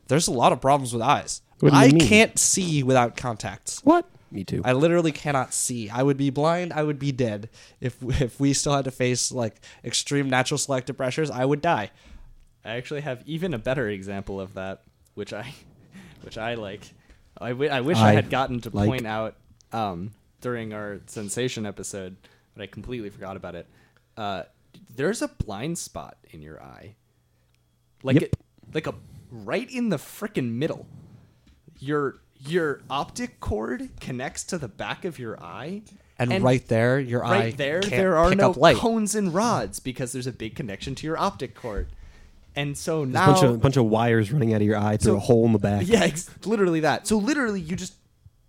there's 0.08 0.28
a 0.28 0.32
lot 0.32 0.52
of 0.52 0.60
problems 0.60 0.92
with 0.92 1.02
eyes. 1.02 1.42
What 1.60 1.70
do 1.70 1.76
you 1.76 1.82
I 1.82 1.88
mean? 1.88 2.06
can't 2.06 2.38
see 2.38 2.82
without 2.82 3.16
contacts. 3.16 3.80
What? 3.84 4.06
Me 4.30 4.44
too. 4.44 4.60
I 4.64 4.72
literally 4.72 5.12
cannot 5.12 5.54
see. 5.54 5.88
I 5.88 6.02
would 6.02 6.16
be 6.16 6.30
blind. 6.30 6.72
I 6.72 6.82
would 6.82 6.98
be 6.98 7.12
dead 7.12 7.48
if 7.80 7.96
if 8.20 8.38
we 8.40 8.52
still 8.52 8.74
had 8.74 8.84
to 8.86 8.90
face 8.90 9.30
like 9.30 9.54
extreme 9.84 10.28
natural 10.28 10.58
selective 10.58 10.96
pressures. 10.96 11.30
I 11.30 11.44
would 11.44 11.62
die. 11.62 11.92
I 12.64 12.70
actually 12.70 13.02
have 13.02 13.22
even 13.26 13.54
a 13.54 13.58
better 13.58 13.88
example 13.88 14.40
of 14.40 14.54
that, 14.54 14.82
which 15.14 15.32
I, 15.32 15.54
which 16.22 16.36
I 16.36 16.54
like. 16.54 16.82
I, 17.38 17.50
w- 17.50 17.70
I 17.70 17.80
wish 17.82 17.98
I, 17.98 18.10
I 18.10 18.12
had 18.14 18.28
gotten 18.28 18.60
to 18.62 18.70
like. 18.70 18.88
point 18.88 19.06
out 19.06 19.36
um, 19.72 20.10
during 20.40 20.72
our 20.72 21.00
sensation 21.06 21.64
episode, 21.64 22.16
but 22.54 22.62
I 22.64 22.66
completely 22.66 23.10
forgot 23.10 23.36
about 23.36 23.54
it. 23.54 23.66
Uh, 24.16 24.42
there's 24.94 25.22
a 25.22 25.28
blind 25.28 25.78
spot 25.78 26.16
in 26.30 26.42
your 26.42 26.62
eye, 26.62 26.94
like 28.02 28.14
Yep. 28.14 28.22
it, 28.22 28.36
like 28.74 28.86
a 28.86 28.94
right 29.30 29.70
in 29.70 29.88
the 29.90 29.96
frickin' 29.96 30.52
middle. 30.52 30.86
Your 31.78 32.16
your 32.38 32.82
optic 32.90 33.40
cord 33.40 33.88
connects 34.00 34.44
to 34.44 34.58
the 34.58 34.68
back 34.68 35.04
of 35.06 35.18
your 35.18 35.42
eye, 35.42 35.82
And, 36.18 36.42
right 36.42 36.66
there, 36.68 37.00
your 37.00 37.24
eye 37.24 37.38
right 37.38 37.56
there 37.56 37.80
there 37.80 38.16
are 38.16 38.34
no 38.34 38.52
cones 38.52 39.14
and 39.14 39.32
rods 39.34 39.80
because 39.80 40.12
there's 40.12 40.26
a 40.26 40.32
big 40.32 40.54
connection 40.54 40.94
to 40.96 41.06
your 41.06 41.16
optic 41.18 41.54
cord 41.54 41.88
and 42.54 42.76
so 42.76 43.00
There's 43.04 43.12
now 43.14 43.24
a 43.30 43.32
bunch 43.32 43.42
of 43.44 43.60
bunch 43.62 43.76
of 43.78 43.84
wires 43.86 44.32
running 44.32 44.52
out 44.54 44.60
of 44.60 44.66
your 44.66 44.76
eye 44.78 44.96
through 44.98 45.12
So- 45.12 45.16
a 45.16 45.20
hole 45.20 45.46
in 45.46 45.52
the 45.52 45.58
back. 45.58 45.84
yeah 45.88 46.04
ex- 46.04 46.28
literally 46.46 46.80
that 46.80 47.06
so 47.06 47.16
literally 47.18 47.60
you 47.60 47.74
just 47.76 47.94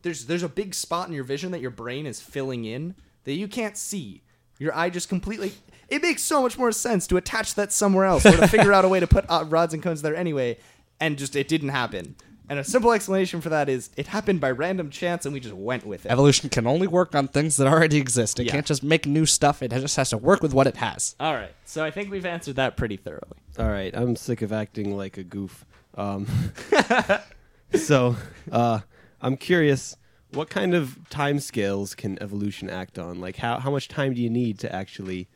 there's 0.02 0.26
there's 0.26 0.44
a 0.44 0.50
big 0.50 0.74
spot 0.76 1.08
in 1.08 1.14
your 1.14 1.24
vision 1.26 1.52
that 1.52 1.62
your 1.62 1.72
brain 1.72 2.06
is 2.06 2.20
filling 2.22 2.66
in 2.66 2.94
that 3.24 3.34
you 3.34 3.48
can't 3.48 3.78
see 3.78 4.22
your 4.60 4.76
eye 4.76 4.90
just 4.90 5.08
completely 5.10 5.54
it 5.90 6.02
makes 6.02 6.22
so 6.22 6.42
much 6.42 6.58
more 6.58 6.72
sense 6.72 7.08
to 7.08 7.18
attach 7.18 7.56
that 7.56 7.72
somewhere 7.72 8.06
else 8.06 8.26
or 8.26 8.36
to 8.38 8.48
figure 8.48 8.74
out 8.74 8.84
a 8.86 8.90
way 8.90 9.00
to 9.00 9.08
put 9.08 9.26
uh, 9.30 9.46
rods 9.48 9.74
and 9.74 9.82
cones 9.84 10.02
there 10.02 10.16
anyway 10.16 10.58
and 11.00 11.18
just 11.18 11.36
it 11.36 11.48
didn't 11.48 11.70
happen 11.70 12.16
and 12.50 12.60
a 12.60 12.64
simple 12.64 12.92
explanation 12.94 13.42
for 13.42 13.50
that 13.50 13.68
is 13.70 13.90
it 13.98 14.08
happened 14.08 14.40
by 14.40 14.50
random 14.50 14.90
chance 14.90 15.26
and 15.26 15.34
we 15.34 15.40
just 15.40 15.54
went 15.56 15.86
with 15.86 16.06
it 16.06 16.12
Evolution 16.12 16.50
can 16.50 16.66
only 16.66 16.88
work 16.88 17.14
on 17.14 17.28
things 17.28 17.58
that 17.58 17.68
already 17.68 17.98
exist. 17.98 18.40
It 18.40 18.46
Yeah. 18.46 18.54
can't 18.54 18.66
just 18.66 18.84
make 18.84 19.06
new 19.06 19.26
stuff. 19.26 19.62
It 19.62 19.72
just 19.72 19.98
has 19.98 20.10
to 20.12 20.18
work 20.18 20.42
with 20.42 20.54
what 20.54 20.66
it 20.68 20.78
has. 20.78 21.16
all 21.20 21.34
right 21.34 21.54
so 21.66 21.84
i 21.84 21.92
think 21.92 22.10
we've 22.10 22.26
answered 22.26 22.56
that 22.56 22.78
pretty 22.78 22.96
thoroughly 22.98 23.38
All 23.60 23.70
right, 23.70 23.94
I'm 23.96 24.16
sick 24.16 24.42
of 24.42 24.52
acting 24.54 24.96
like 24.96 25.18
a 25.18 25.24
goof. 25.24 25.66
Um, 25.96 26.28
so, 27.74 28.16
uh, 28.52 28.80
I'm 29.22 29.36
curious, 29.38 29.96
what 30.32 30.50
kind 30.50 30.74
of 30.76 30.98
time 31.10 31.40
scales 31.40 31.96
can 31.96 32.22
evolution 32.22 32.70
act 32.70 33.00
on? 33.00 33.20
Like, 33.20 33.38
how 33.38 33.60
how 33.60 33.72
much 33.72 33.88
time 33.88 34.14
do 34.14 34.22
you 34.22 34.30
need 34.30 34.60
to 34.60 34.74
actually 34.74 35.28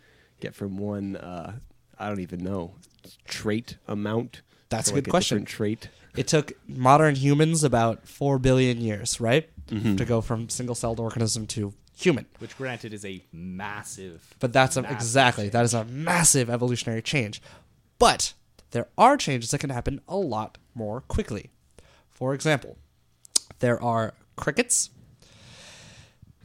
get 0.41 0.53
from 0.55 0.77
one? 0.77 1.15
Uh, 1.15 1.53
I 1.97 2.07
don't 2.09 2.19
even 2.19 2.43
know 2.43 2.73
trait 3.27 3.77
amount. 3.87 4.41
That's 4.69 4.89
to, 4.89 4.93
a 4.93 4.95
like, 4.95 5.03
good 5.05 5.11
question. 5.11 5.37
different 5.39 5.49
Trait. 5.49 5.89
It 6.17 6.27
took 6.27 6.53
modern 6.67 7.15
humans 7.15 7.63
about 7.63 8.07
four 8.07 8.37
billion 8.39 8.79
years, 8.81 9.19
right, 9.21 9.49
Mm-hmm. 9.67 9.95
to 9.95 10.03
go 10.05 10.19
from 10.19 10.49
single-celled 10.49 10.99
organism 10.99 11.47
to 11.47 11.73
human. 11.97 12.25
which 12.39 12.57
granted 12.57 12.93
is 12.93 13.05
a 13.05 13.23
massive 13.31 14.33
But 14.39 14.51
that's 14.51 14.75
a, 14.75 14.81
exactly 14.91 15.45
change. 15.45 15.53
that 15.53 15.63
is 15.63 15.73
a 15.73 15.85
massive 15.85 16.49
evolutionary 16.49 17.01
change. 17.01 17.41
But 17.99 18.33
there 18.71 18.87
are 18.97 19.15
changes 19.15 19.51
that 19.51 19.59
can 19.59 19.69
happen 19.69 20.01
a 20.09 20.17
lot 20.17 20.57
more 20.75 20.99
quickly. 21.01 21.51
For 22.09 22.33
example, 22.33 22.75
there 23.59 23.81
are 23.81 24.13
crickets 24.35 24.89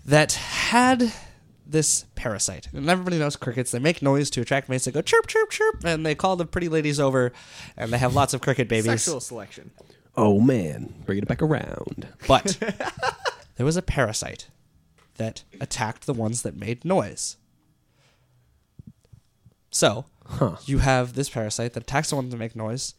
that 0.05 0.33
had 0.35 1.13
this 1.69 2.05
parasite. 2.15 2.69
And 2.73 2.89
everybody 2.89 3.19
knows 3.19 3.35
crickets. 3.37 3.71
They 3.73 3.79
make 3.79 4.01
noise 4.03 4.31
to 4.31 4.41
attract 4.41 4.69
mates. 4.69 4.85
They 4.85 4.93
go 4.93 5.03
chirp, 5.03 5.27
chirp, 5.27 5.51
chirp, 5.51 5.85
and 5.85 6.07
they 6.07 6.15
call 6.15 6.37
the 6.37 6.47
pretty 6.47 6.69
ladies 6.69 7.01
over, 7.01 7.33
and 7.77 7.93
they 7.93 7.99
have 7.99 8.15
lots 8.15 8.35
of 8.35 8.41
cricket 8.41 8.69
babies. 8.69 9.03
sexual 9.03 9.21
selection 9.21 9.71
Oh 10.17 10.41
man, 10.41 10.95
bring 11.05 11.19
it 11.19 11.29
back 11.29 11.43
around. 11.43 12.09
But 12.27 12.57
there 13.57 13.67
was 13.67 13.77
a 13.77 13.83
parasite 13.83 14.49
that 15.17 15.45
attacked 15.61 16.07
the 16.07 16.15
ones 16.15 16.43
that 16.43 16.57
made 16.57 16.85
noise. 16.85 17.37
So 19.71 20.07
Huh. 20.25 20.57
you 20.65 20.79
have 20.79 21.13
this 21.15 21.29
parasite 21.31 21.75
that 21.75 21.83
attacks 21.85 22.11
the 22.11 22.17
ones 22.17 22.31
that 22.33 22.37
make 22.39 22.57
noise, 22.57 22.95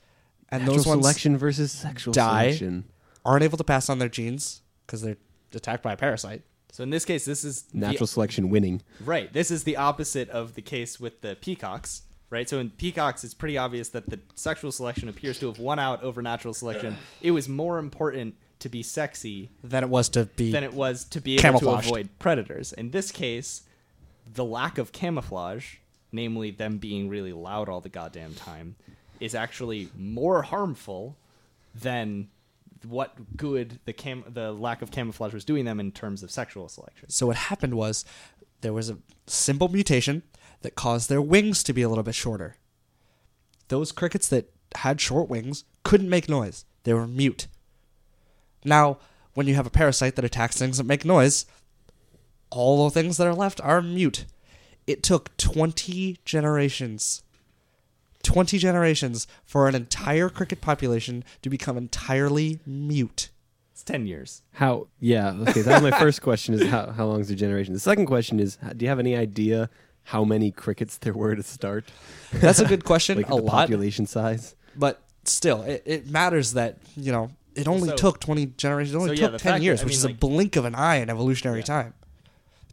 and 0.49 0.61
Natural 0.61 0.77
those 0.77 0.85
ones 0.87 1.01
selection 1.01 1.37
versus 1.37 1.71
sexual 1.71 2.13
die. 2.13 2.43
selection. 2.51 2.85
aren't 3.25 3.43
able 3.43 3.57
to 3.57 3.63
pass 3.63 3.89
on 3.89 3.99
their 3.99 4.07
genes 4.09 4.61
because 4.85 5.01
they're 5.01 5.17
attacked 5.53 5.83
by 5.83 5.93
a 5.93 5.97
parasite. 5.97 6.43
So 6.71 6.83
in 6.83 6.89
this 6.89 7.05
case, 7.05 7.25
this 7.25 7.43
is 7.43 7.63
the- 7.63 7.77
Natural 7.77 8.07
selection 8.07 8.49
winning. 8.49 8.81
right. 9.03 9.31
This 9.31 9.51
is 9.51 9.63
the 9.63 9.77
opposite 9.77 10.29
of 10.29 10.53
the 10.55 10.61
case 10.61 10.99
with 10.99 11.21
the 11.21 11.35
peacocks, 11.39 12.03
right? 12.29 12.47
So 12.47 12.59
in 12.59 12.69
peacocks, 12.71 13.23
it's 13.23 13.33
pretty 13.33 13.57
obvious 13.57 13.89
that 13.89 14.09
the 14.09 14.19
sexual 14.35 14.71
selection 14.71 15.09
appears 15.09 15.39
to 15.39 15.47
have 15.47 15.59
won 15.59 15.79
out 15.79 16.03
over 16.03 16.21
natural 16.21 16.53
selection. 16.53 16.97
It 17.21 17.31
was 17.31 17.47
more 17.49 17.79
important 17.79 18.35
to 18.59 18.69
be 18.69 18.83
sexy 18.83 19.49
Than 19.63 19.83
it 19.83 19.89
was 19.89 20.09
to 20.09 20.25
be 20.25 20.51
than 20.51 20.63
it 20.63 20.73
was 20.73 21.05
to 21.05 21.21
be 21.21 21.37
able 21.37 21.59
to 21.59 21.69
avoid 21.69 22.09
predators. 22.19 22.73
In 22.73 22.89
this 22.89 23.11
case, 23.11 23.61
the 24.33 24.43
lack 24.43 24.77
of 24.77 24.91
camouflage 24.91 25.75
namely 26.11 26.51
them 26.51 26.77
being 26.77 27.09
really 27.09 27.33
loud 27.33 27.69
all 27.69 27.81
the 27.81 27.89
goddamn 27.89 28.33
time, 28.33 28.75
is 29.19 29.35
actually 29.35 29.89
more 29.97 30.43
harmful 30.43 31.15
than 31.75 32.29
what 32.85 33.37
good 33.37 33.79
the 33.85 33.93
cam 33.93 34.23
the 34.27 34.51
lack 34.51 34.81
of 34.81 34.91
camouflage 34.91 35.33
was 35.33 35.45
doing 35.45 35.65
them 35.65 35.79
in 35.79 35.91
terms 35.91 36.23
of 36.23 36.31
sexual 36.31 36.69
selection. 36.69 37.09
So 37.09 37.27
what 37.27 37.35
happened 37.35 37.75
was 37.75 38.05
there 38.61 38.73
was 38.73 38.89
a 38.89 38.97
simple 39.25 39.67
mutation 39.67 40.23
that 40.61 40.75
caused 40.75 41.09
their 41.09 41.21
wings 41.21 41.63
to 41.63 41.73
be 41.73 41.81
a 41.81 41.89
little 41.89 42.03
bit 42.03 42.15
shorter. 42.15 42.57
Those 43.67 43.91
crickets 43.91 44.27
that 44.29 44.51
had 44.75 44.99
short 44.99 45.29
wings 45.29 45.65
couldn't 45.83 46.09
make 46.09 46.29
noise. 46.29 46.65
They 46.83 46.93
were 46.93 47.07
mute. 47.07 47.47
Now, 48.63 48.97
when 49.33 49.47
you 49.47 49.55
have 49.55 49.67
a 49.67 49.71
parasite 49.71 50.15
that 50.15 50.25
attacks 50.25 50.57
things 50.57 50.77
that 50.77 50.85
make 50.85 51.05
noise, 51.05 51.45
all 52.49 52.85
the 52.85 52.91
things 52.91 53.17
that 53.17 53.27
are 53.27 53.35
left 53.35 53.61
are 53.61 53.81
mute. 53.81 54.25
It 54.85 55.03
took 55.03 55.35
20 55.37 56.17
generations 56.25 57.23
20 58.27 58.57
generations 58.57 59.25
for 59.45 59.67
an 59.69 59.75
entire 59.75 60.27
cricket 60.27 60.59
population 60.59 61.23
to 61.41 61.49
become 61.49 61.77
entirely 61.77 62.59
mute. 62.65 63.29
It's 63.71 63.83
ten 63.83 64.05
years. 64.05 64.41
How? 64.53 64.87
Yeah. 64.99 65.29
Okay. 65.47 65.61
That 65.61 65.81
was 65.81 65.91
my 65.91 65.97
first 65.97 66.21
question: 66.21 66.53
is 66.55 66.67
how 66.67 66.91
how 66.91 67.05
long 67.05 67.21
is 67.21 67.29
the 67.29 67.35
generation? 67.35 67.73
The 67.73 67.79
second 67.79 68.05
question 68.07 68.39
is: 68.39 68.57
Do 68.75 68.83
you 68.83 68.89
have 68.89 68.99
any 68.99 69.15
idea 69.15 69.69
how 70.03 70.23
many 70.25 70.51
crickets 70.51 70.97
there 70.97 71.13
were 71.13 71.35
to 71.35 71.43
start? 71.43 71.85
That's 72.33 72.59
a 72.59 72.65
good 72.65 72.83
question. 72.83 73.17
like 73.21 73.27
a 73.27 73.29
the 73.29 73.35
lot. 73.41 73.51
population 73.61 74.05
size. 74.07 74.55
but 74.75 75.01
still, 75.23 75.61
it, 75.61 75.83
it 75.85 76.09
matters 76.09 76.53
that 76.53 76.77
you 76.97 77.11
know 77.11 77.29
it 77.55 77.67
only 77.67 77.89
So- 77.89 77.95
took 77.95 78.19
twenty 78.19 78.47
generations. 78.47 78.93
It 78.95 78.97
only 78.97 79.15
so, 79.15 79.21
yeah, 79.21 79.29
took 79.29 79.41
ten 79.41 79.51
fact 79.53 79.63
years, 79.63 79.79
that- 79.79 79.83
I 79.83 79.85
which 79.85 79.93
mean, 80.03 80.11
is 80.11 80.15
a 80.17 80.19
blink 80.27 80.55
of 80.55 80.65
an 80.65 80.75
eye 80.75 80.95
in 80.97 81.09
evolutionary 81.09 81.59
Yeah. 81.59 81.65
time. 81.75 81.93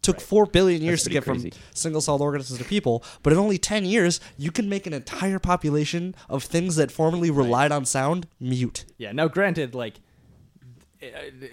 It 0.05 0.07
took 0.07 0.16
Right. 0.16 0.26
four 0.26 0.46
billion 0.46 0.82
years 0.82 1.02
to 1.05 1.11
get 1.11 1.24
crazy. 1.24 1.50
from 1.50 1.61
single-celled 1.72 2.20
organisms 2.20 2.59
to 2.59 2.64
people, 2.64 3.02
but 3.22 3.32
in 3.32 3.38
only 3.38 3.57
ten 3.57 3.86
years, 3.86 4.20
you 4.36 4.50
can 4.50 4.68
make 4.68 4.86
an 4.86 4.92
entire 4.92 5.38
population 5.38 6.14
of 6.28 6.44
things 6.44 6.76
that 6.76 6.90
formerly 6.92 7.30
relied 7.30 7.72
on 7.72 7.86
sound 7.86 8.26
mute. 8.38 8.84
Yeah. 8.98 9.12
Now, 9.12 9.28
granted, 9.28 9.74
like 9.74 10.00
uh, 11.02 11.07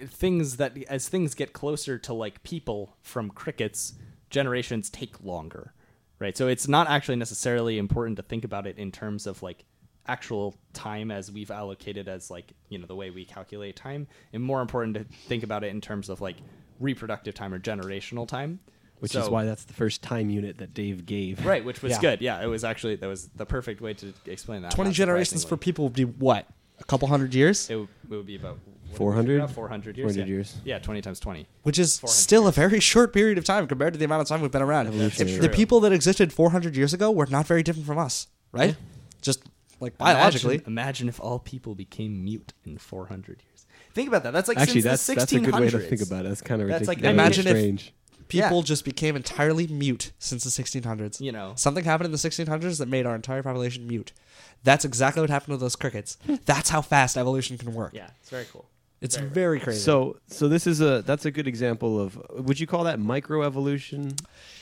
things 0.06 0.56
that 0.58 0.76
as 0.88 1.08
things 1.08 1.34
get 1.34 1.52
closer 1.54 1.98
to 1.98 2.12
like 2.12 2.42
people 2.42 2.96
from 3.00 3.30
crickets, 3.30 3.94
generations 4.28 4.90
take 4.90 5.22
longer, 5.24 5.72
right? 6.18 6.36
So 6.36 6.48
it's 6.48 6.68
not 6.68 6.88
actually 6.88 7.16
necessarily 7.16 7.78
important 7.78 8.16
to 8.16 8.22
think 8.22 8.44
about 8.44 8.66
it 8.66 8.76
in 8.78 8.92
terms 8.92 9.26
of 9.26 9.42
like 9.42 9.64
actual 10.06 10.56
time 10.72 11.10
as 11.10 11.30
we've 11.30 11.50
allocated 11.50 12.08
as 12.08 12.30
like 12.30 12.52
you 12.68 12.78
know 12.78 12.86
the 12.86 12.96
way 12.96 13.10
we 13.10 13.24
calculate 13.24 13.76
time, 13.76 14.06
and 14.32 14.42
more 14.42 14.60
important 14.60 14.94
to 14.96 15.04
think 15.28 15.42
about 15.42 15.64
it 15.64 15.68
in 15.68 15.80
terms 15.80 16.08
of 16.08 16.20
like 16.20 16.36
reproductive 16.82 17.34
time 17.34 17.54
or 17.54 17.58
generational 17.60 18.26
time. 18.26 18.60
Which 18.98 19.12
So- 19.12 19.22
is 19.22 19.28
why 19.30 19.44
that's 19.44 19.64
the 19.64 19.72
first 19.74 20.00
time 20.02 20.30
unit 20.30 20.58
that 20.58 20.74
Dave 20.74 21.06
gave. 21.06 21.44
Right, 21.52 21.64
which 21.64 21.82
was 21.82 21.92
Yeah. 21.92 22.00
good. 22.00 22.20
Yeah, 22.20 22.42
it 22.42 22.46
was 22.46 22.62
actually 22.64 22.96
that 22.96 23.06
was 23.08 23.28
the 23.34 23.46
perfect 23.46 23.80
way 23.80 23.94
to 23.94 24.12
explain 24.26 24.62
that. 24.62 24.70
Twenty 24.72 24.92
generations 24.92 25.44
for 25.44 25.56
people 25.56 25.84
would 25.86 25.92
be 25.94 26.04
what? 26.04 26.46
A 26.80 26.84
couple 26.84 27.06
hundred 27.08 27.34
years, 27.34 27.68
It 27.70 27.76
would, 27.76 27.88
it 28.10 28.14
would 28.16 28.26
be 28.26 28.34
about 28.36 28.58
400? 28.94 29.48
Four 29.50 29.68
hundred 29.68 29.96
years. 29.96 30.14
400 30.14 30.28
yeah. 30.28 30.34
years. 30.34 30.56
Yeah, 30.64 30.78
twenty 30.78 31.00
times 31.00 31.18
twenty. 31.20 31.46
which 31.62 31.78
is 31.78 31.98
400 32.00 32.12
still 32.14 32.46
a 32.46 32.52
very 32.52 32.80
short 32.80 33.12
period 33.12 33.38
of 33.38 33.44
time 33.44 33.66
compared 33.66 33.92
to 33.94 33.98
the 33.98 34.04
amount 34.04 34.22
of 34.22 34.28
time 34.28 34.40
we've 34.40 34.50
been 34.50 34.62
around. 34.62 34.86
Evolutionary. 34.88 35.38
The 35.38 35.48
True. 35.48 35.54
people 35.56 35.80
that 35.80 35.92
existed 35.92 36.32
400 36.32 36.76
years 36.76 36.92
ago 36.92 37.10
were 37.10 37.26
not 37.26 37.46
very 37.46 37.62
different 37.62 37.86
from 37.86 37.98
us, 37.98 38.26
right? 38.52 38.76
Just 39.20 39.42
like 39.80 39.96
biologically. 39.98 40.56
Imagine, 40.56 40.72
imagine 40.72 41.08
if 41.08 41.20
all 41.20 41.38
people 41.38 41.74
became 41.74 42.22
mute 42.24 42.52
in 42.64 42.78
four 42.78 43.06
hundred 43.06 43.42
years. 43.46 43.51
Think 43.94 44.08
about 44.08 44.22
that. 44.24 44.32
That's 44.32 44.48
like 44.48 44.58
Actually, 44.58 44.82
since 44.82 44.84
that's 44.84 45.06
the 45.06 45.14
that's 45.14 45.32
a 45.32 45.40
good 45.40 45.54
way 45.60 45.70
to 45.70 45.78
think 45.78 46.02
about 46.02 46.24
it. 46.24 46.28
That's 46.28 46.40
kind 46.42 46.62
of 46.62 46.68
That's 46.68 46.88
like- 46.88 46.98
ridiculous. 46.98 47.14
Imagine 47.38 47.46
if- 47.46 47.56
strange. 47.58 47.92
people 48.28 48.56
Yeah. 48.58 48.62
just 48.62 48.84
became 48.86 49.14
entirely 49.16 49.66
mute 49.66 50.12
since 50.18 50.44
the 50.44 50.50
1600s. 50.50 51.20
You 51.20 51.32
know. 51.32 51.52
Something 51.56 51.84
happened 51.84 52.06
in 52.06 52.12
the 52.12 52.18
1600s 52.18 52.78
that 52.78 52.88
made 52.88 53.04
our 53.04 53.14
entire 53.14 53.42
population 53.42 53.86
mute. 53.86 54.12
That's 54.64 54.84
exactly 54.84 55.20
what 55.20 55.28
happened 55.30 55.52
with 55.52 55.60
those 55.60 55.76
crickets. 55.76 56.16
Hmm. 56.24 56.36
That's 56.46 56.70
how 56.70 56.80
fast 56.82 57.16
evolution 57.18 57.58
can 57.58 57.74
work. 57.74 57.92
Yeah, 57.94 58.08
it's 58.20 58.30
very 58.30 58.46
cool. 58.50 58.64
It's 59.02 59.16
Very, 59.16 59.28
very 59.30 59.60
crazy. 59.60 59.80
So, 59.80 60.18
so 60.28 60.46
this 60.48 60.66
is 60.66 60.80
a 60.80 61.02
that's 61.02 61.24
a 61.26 61.30
good 61.32 61.48
example 61.48 62.00
of. 62.00 62.16
Would 62.34 62.60
you 62.60 62.68
call 62.68 62.84
that 62.84 63.00
microevolution? 63.00 64.16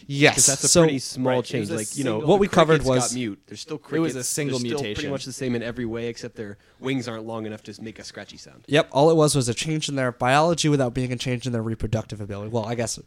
yes, 0.06 0.32
Because 0.34 0.46
that's 0.46 0.64
a 0.64 0.68
so 0.68 0.82
pretty 0.82 0.98
small 0.98 1.34
right, 1.36 1.44
change. 1.44 1.68
was 1.68 1.70
a 1.70 1.76
Like 1.76 1.96
you 1.98 2.04
know, 2.04 2.20
What 2.20 2.38
we 2.40 2.48
covered 2.48 2.82
was- 2.82 3.08
got 3.08 3.14
mute. 3.14 3.38
There's 3.46 3.60
still 3.60 3.80
It 3.92 3.98
was 3.98 4.16
a 4.16 4.24
single 4.24 4.58
They're 4.58 4.66
still 4.68 4.78
mutation. 4.78 4.94
pretty 4.94 5.10
much 5.10 5.24
the 5.26 5.32
same 5.32 5.54
in 5.54 5.62
every 5.62 5.84
way, 5.84 6.08
except 6.08 6.36
their 6.36 6.56
wings 6.80 7.06
aren't 7.06 7.26
long 7.26 7.44
enough 7.46 7.62
to 7.64 7.82
make 7.82 7.98
a 7.98 8.04
scratchy 8.04 8.38
sound. 8.38 8.64
Yep, 8.66 8.88
all 8.92 9.10
it 9.10 9.14
was 9.14 9.34
was 9.34 9.48
a 9.48 9.54
change 9.54 9.88
in 9.90 9.96
their 9.96 10.10
biology 10.10 10.68
without 10.70 10.94
being 10.94 11.12
a 11.12 11.16
change 11.16 11.46
in 11.46 11.52
their 11.52 11.62
reproductive 11.62 12.20
ability. 12.22 12.48
Well, 12.50 12.64
I 12.64 12.74
guess 12.74 12.98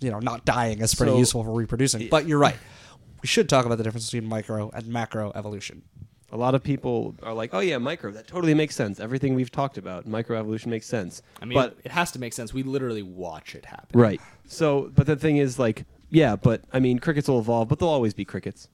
you 0.00 0.10
know, 0.10 0.18
not 0.18 0.44
dying 0.44 0.80
is 0.80 0.94
pretty 0.94 1.12
So- 1.12 1.18
useful 1.18 1.44
for 1.44 1.52
reproducing. 1.52 2.08
But 2.08 2.26
you're 2.26 2.38
right. 2.38 2.56
We 3.22 3.28
should 3.28 3.48
talk 3.48 3.66
about 3.66 3.76
the 3.78 3.84
difference 3.84 4.10
between 4.10 4.28
micro 4.28 4.70
and 4.70 4.86
macro 4.88 5.30
evolution. 5.34 5.82
A 6.32 6.36
lot 6.36 6.54
of 6.54 6.62
people 6.62 7.16
are 7.22 7.34
like, 7.34 7.50
"Oh 7.52 7.60
yeah, 7.60 7.78
micro. 7.78 8.10
That 8.12 8.26
totally 8.26 8.54
makes 8.54 8.76
sense. 8.76 9.00
Everything 9.00 9.34
we've 9.34 9.50
talked 9.50 9.78
about, 9.78 10.08
microevolution 10.08 10.66
makes 10.66 10.86
sense." 10.86 11.22
I 11.42 11.44
mean, 11.44 11.56
but 11.56 11.76
it 11.84 11.90
has 11.90 12.12
to 12.12 12.18
make 12.18 12.32
sense. 12.32 12.54
We 12.54 12.62
literally 12.62 13.02
watch 13.02 13.54
it 13.54 13.64
happen. 13.66 13.98
right. 13.98 14.20
So, 14.46 14.90
but 14.94 15.06
the 15.06 15.16
thing 15.16 15.36
is, 15.36 15.58
like, 15.58 15.84
yeah, 16.08 16.36
but 16.36 16.62
I 16.72 16.80
mean, 16.80 16.98
crickets 16.98 17.28
will 17.28 17.38
evolve, 17.38 17.68
but 17.68 17.78
they'll 17.78 17.88
always 17.88 18.14
be 18.14 18.24
crickets. 18.24 18.68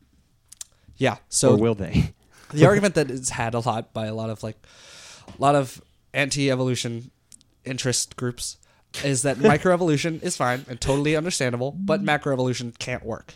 Yeah. 0.97 1.17
So 1.29 1.53
or 1.53 1.57
will 1.59 1.75
they? 1.75 2.15
the 2.53 2.67
argument 2.67 2.95
that 2.95 3.11
is 3.11 3.31
had 3.31 3.55
a 3.55 3.61
lot 3.61 3.93
by 3.93 4.07
a 4.07 4.15
lot 4.15 4.31
of 4.31 4.43
like 4.43 4.57
a 5.29 5.43
lot 5.43 5.55
of 5.55 5.83
anti-evolution 6.15 7.11
interest 7.65 8.17
groups 8.17 8.59
is 9.05 9.23
that 9.23 9.37
microevolution 9.53 10.23
is 10.23 10.37
fine 10.37 10.65
and 10.69 10.81
totally 10.81 11.17
understandable, 11.17 11.73
but 11.73 12.03
macroevolution 12.03 12.79
can't 12.79 13.05
work. 13.05 13.35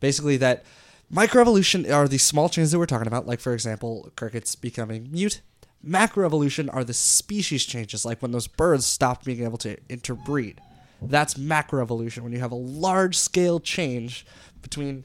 Basically, 0.00 0.36
that 0.38 0.64
microevolution 1.12 1.90
are 1.92 2.08
the 2.08 2.18
small 2.18 2.48
changes 2.48 2.72
that 2.72 2.78
we're 2.78 2.86
talking 2.86 3.06
about, 3.06 3.26
like 3.26 3.40
for 3.40 3.52
example, 3.52 4.10
crickets 4.16 4.54
becoming 4.54 5.10
mute. 5.10 5.40
Macroevolution 5.86 6.72
are 6.72 6.84
the 6.84 6.94
species 6.94 7.64
changes, 7.64 8.04
like 8.04 8.22
when 8.22 8.30
those 8.30 8.46
birds 8.46 8.86
stop 8.86 9.24
being 9.24 9.42
able 9.42 9.58
to 9.58 9.76
interbreed. 9.88 10.60
That's 11.00 11.34
macroevolution 11.34 12.20
when 12.22 12.32
you 12.32 12.38
have 12.38 12.52
a 12.52 12.56
large 12.56 13.16
scale 13.16 13.58
change 13.58 14.24
between 14.62 15.04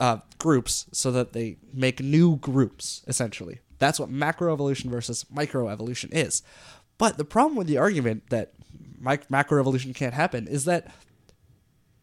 uh, 0.00 0.18
groups 0.38 0.86
so 0.92 1.10
that 1.12 1.34
they 1.34 1.58
make 1.72 2.00
new 2.00 2.36
groups, 2.36 3.02
essentially. 3.06 3.60
That's 3.78 4.00
what 4.00 4.10
macroevolution 4.10 4.86
versus 4.86 5.24
microevolution 5.24 6.12
is. 6.12 6.42
But 6.96 7.18
the 7.18 7.24
problem 7.24 7.56
with 7.56 7.66
the 7.66 7.76
argument 7.76 8.30
that 8.30 8.54
mic- 8.98 9.28
macroevolution 9.28 9.94
can't 9.94 10.14
happen 10.14 10.48
is 10.48 10.64
that 10.64 10.90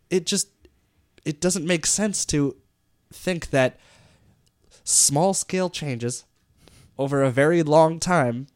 it 0.09 0.25
just 0.25 0.49
it 1.25 1.39
doesn't 1.39 1.65
make 1.65 1.85
sense 1.85 2.25
to 2.25 2.55
think 3.14 3.49
that 3.51 3.78
small 4.84 5.34
scale 5.34 5.70
changes 5.70 6.26
over 6.97 7.22
a 7.24 7.30
very 7.32 7.64
long 7.64 7.99
time, 7.99 8.47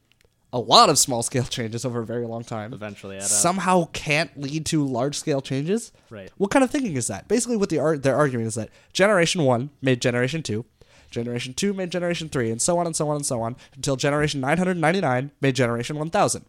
a 0.53 0.59
lot 0.59 0.89
of 0.89 0.97
small 0.97 1.21
scale 1.23 1.43
changes 1.43 1.85
over 1.85 1.99
a 2.01 2.05
very 2.05 2.25
long 2.25 2.43
time, 2.43 2.73
Eventually, 2.73 3.17
add 3.17 3.23
up. 3.23 3.27
somehow 3.29 3.89
can't 3.93 4.39
lead 4.39 4.65
to 4.67 4.85
large 4.85 5.17
scale 5.17 5.41
changes. 5.41 5.91
Right. 6.09 6.31
What 6.37 6.51
kind 6.51 6.63
of 6.63 6.71
thinking 6.71 6.95
is 6.95 7.07
that? 7.07 7.27
Basically, 7.27 7.57
what 7.57 7.69
the 7.69 7.79
ar- 7.79 7.97
their 7.97 8.15
argument 8.15 8.47
is 8.47 8.55
that 8.55 8.69
generation 8.93 9.43
one 9.43 9.69
made 9.81 10.01
generation 10.01 10.43
two, 10.43 10.65
generation 11.11 11.53
two 11.53 11.73
made 11.73 11.91
generation 11.91 12.29
three, 12.29 12.51
and 12.51 12.61
so 12.61 12.77
on 12.77 12.85
and 12.85 12.95
so 12.95 13.09
on 13.09 13.15
and 13.17 13.25
so 13.25 13.41
on 13.41 13.55
until 13.75 13.95
generation 13.95 14.39
999 14.41 15.31
made 15.41 15.55
generation 15.55 15.97
1000. 15.97 16.45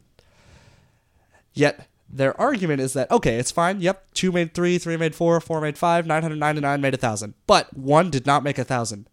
Yet 1.55 1.87
their 2.09 2.39
argument 2.41 2.81
is 2.81 2.93
that 2.93 3.11
okay, 3.11 3.39
it's 3.39 3.51
fine. 3.51 3.81
Yep, 3.81 4.07
two 4.15 4.33
made 4.33 4.55
three, 4.55 4.79
three 4.79 4.97
made 4.97 5.15
four, 5.15 5.41
four 5.41 5.61
made 5.61 5.77
five, 5.79 6.07
999 6.07 6.81
made 6.81 6.95
a 6.95 6.97
thousand, 6.97 7.35
but 7.47 7.77
one 7.77 8.11
did 8.11 8.27
not 8.27 8.43
make 8.43 8.59
a 8.59 8.65
thousand. 8.65 9.09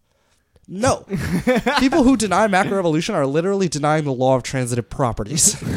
No. 0.66 1.04
People 1.78 2.04
who 2.04 2.16
deny 2.16 2.48
macroevolution 2.48 3.14
are 3.14 3.26
literally 3.26 3.68
denying 3.68 4.04
the 4.04 4.12
law 4.12 4.36
of 4.36 4.42
transitive 4.42 4.88
properties. 4.88 5.56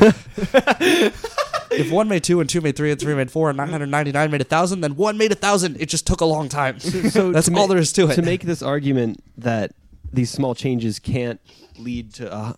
if 1.72 1.91
one 1.91 2.07
made 2.07 2.24
two 2.24 2.39
and 2.39 2.49
two 2.49 2.61
made 2.61 2.76
three 2.76 2.91
and 2.91 2.99
three 2.99 3.13
made 3.13 3.30
four 3.30 3.49
and 3.49 3.57
999 3.57 4.32
made 4.32 4.41
a 4.41 4.45
thousand, 4.45 4.82
then 4.82 4.95
one 4.95 5.18
made 5.18 5.32
a 5.32 5.36
thousand. 5.36 5.78
It 5.82 5.89
just 5.89 6.07
took 6.07 6.22
a 6.22 6.26
long 6.26 6.47
time. 6.47 6.80
so 6.80 6.91
That's 7.32 7.47
to 7.47 7.55
all 7.55 7.68
ma- 7.68 7.74
there 7.74 7.78
is 7.82 7.91
to 7.93 8.09
it. 8.09 8.15
To 8.15 8.22
make 8.22 8.43
this 8.43 8.61
argument 8.61 9.22
that 9.38 9.74
these 10.11 10.32
small 10.32 10.55
changes 10.55 10.99
can't 10.99 11.41
lead 11.78 12.13
to 12.15 12.34
a 12.34 12.55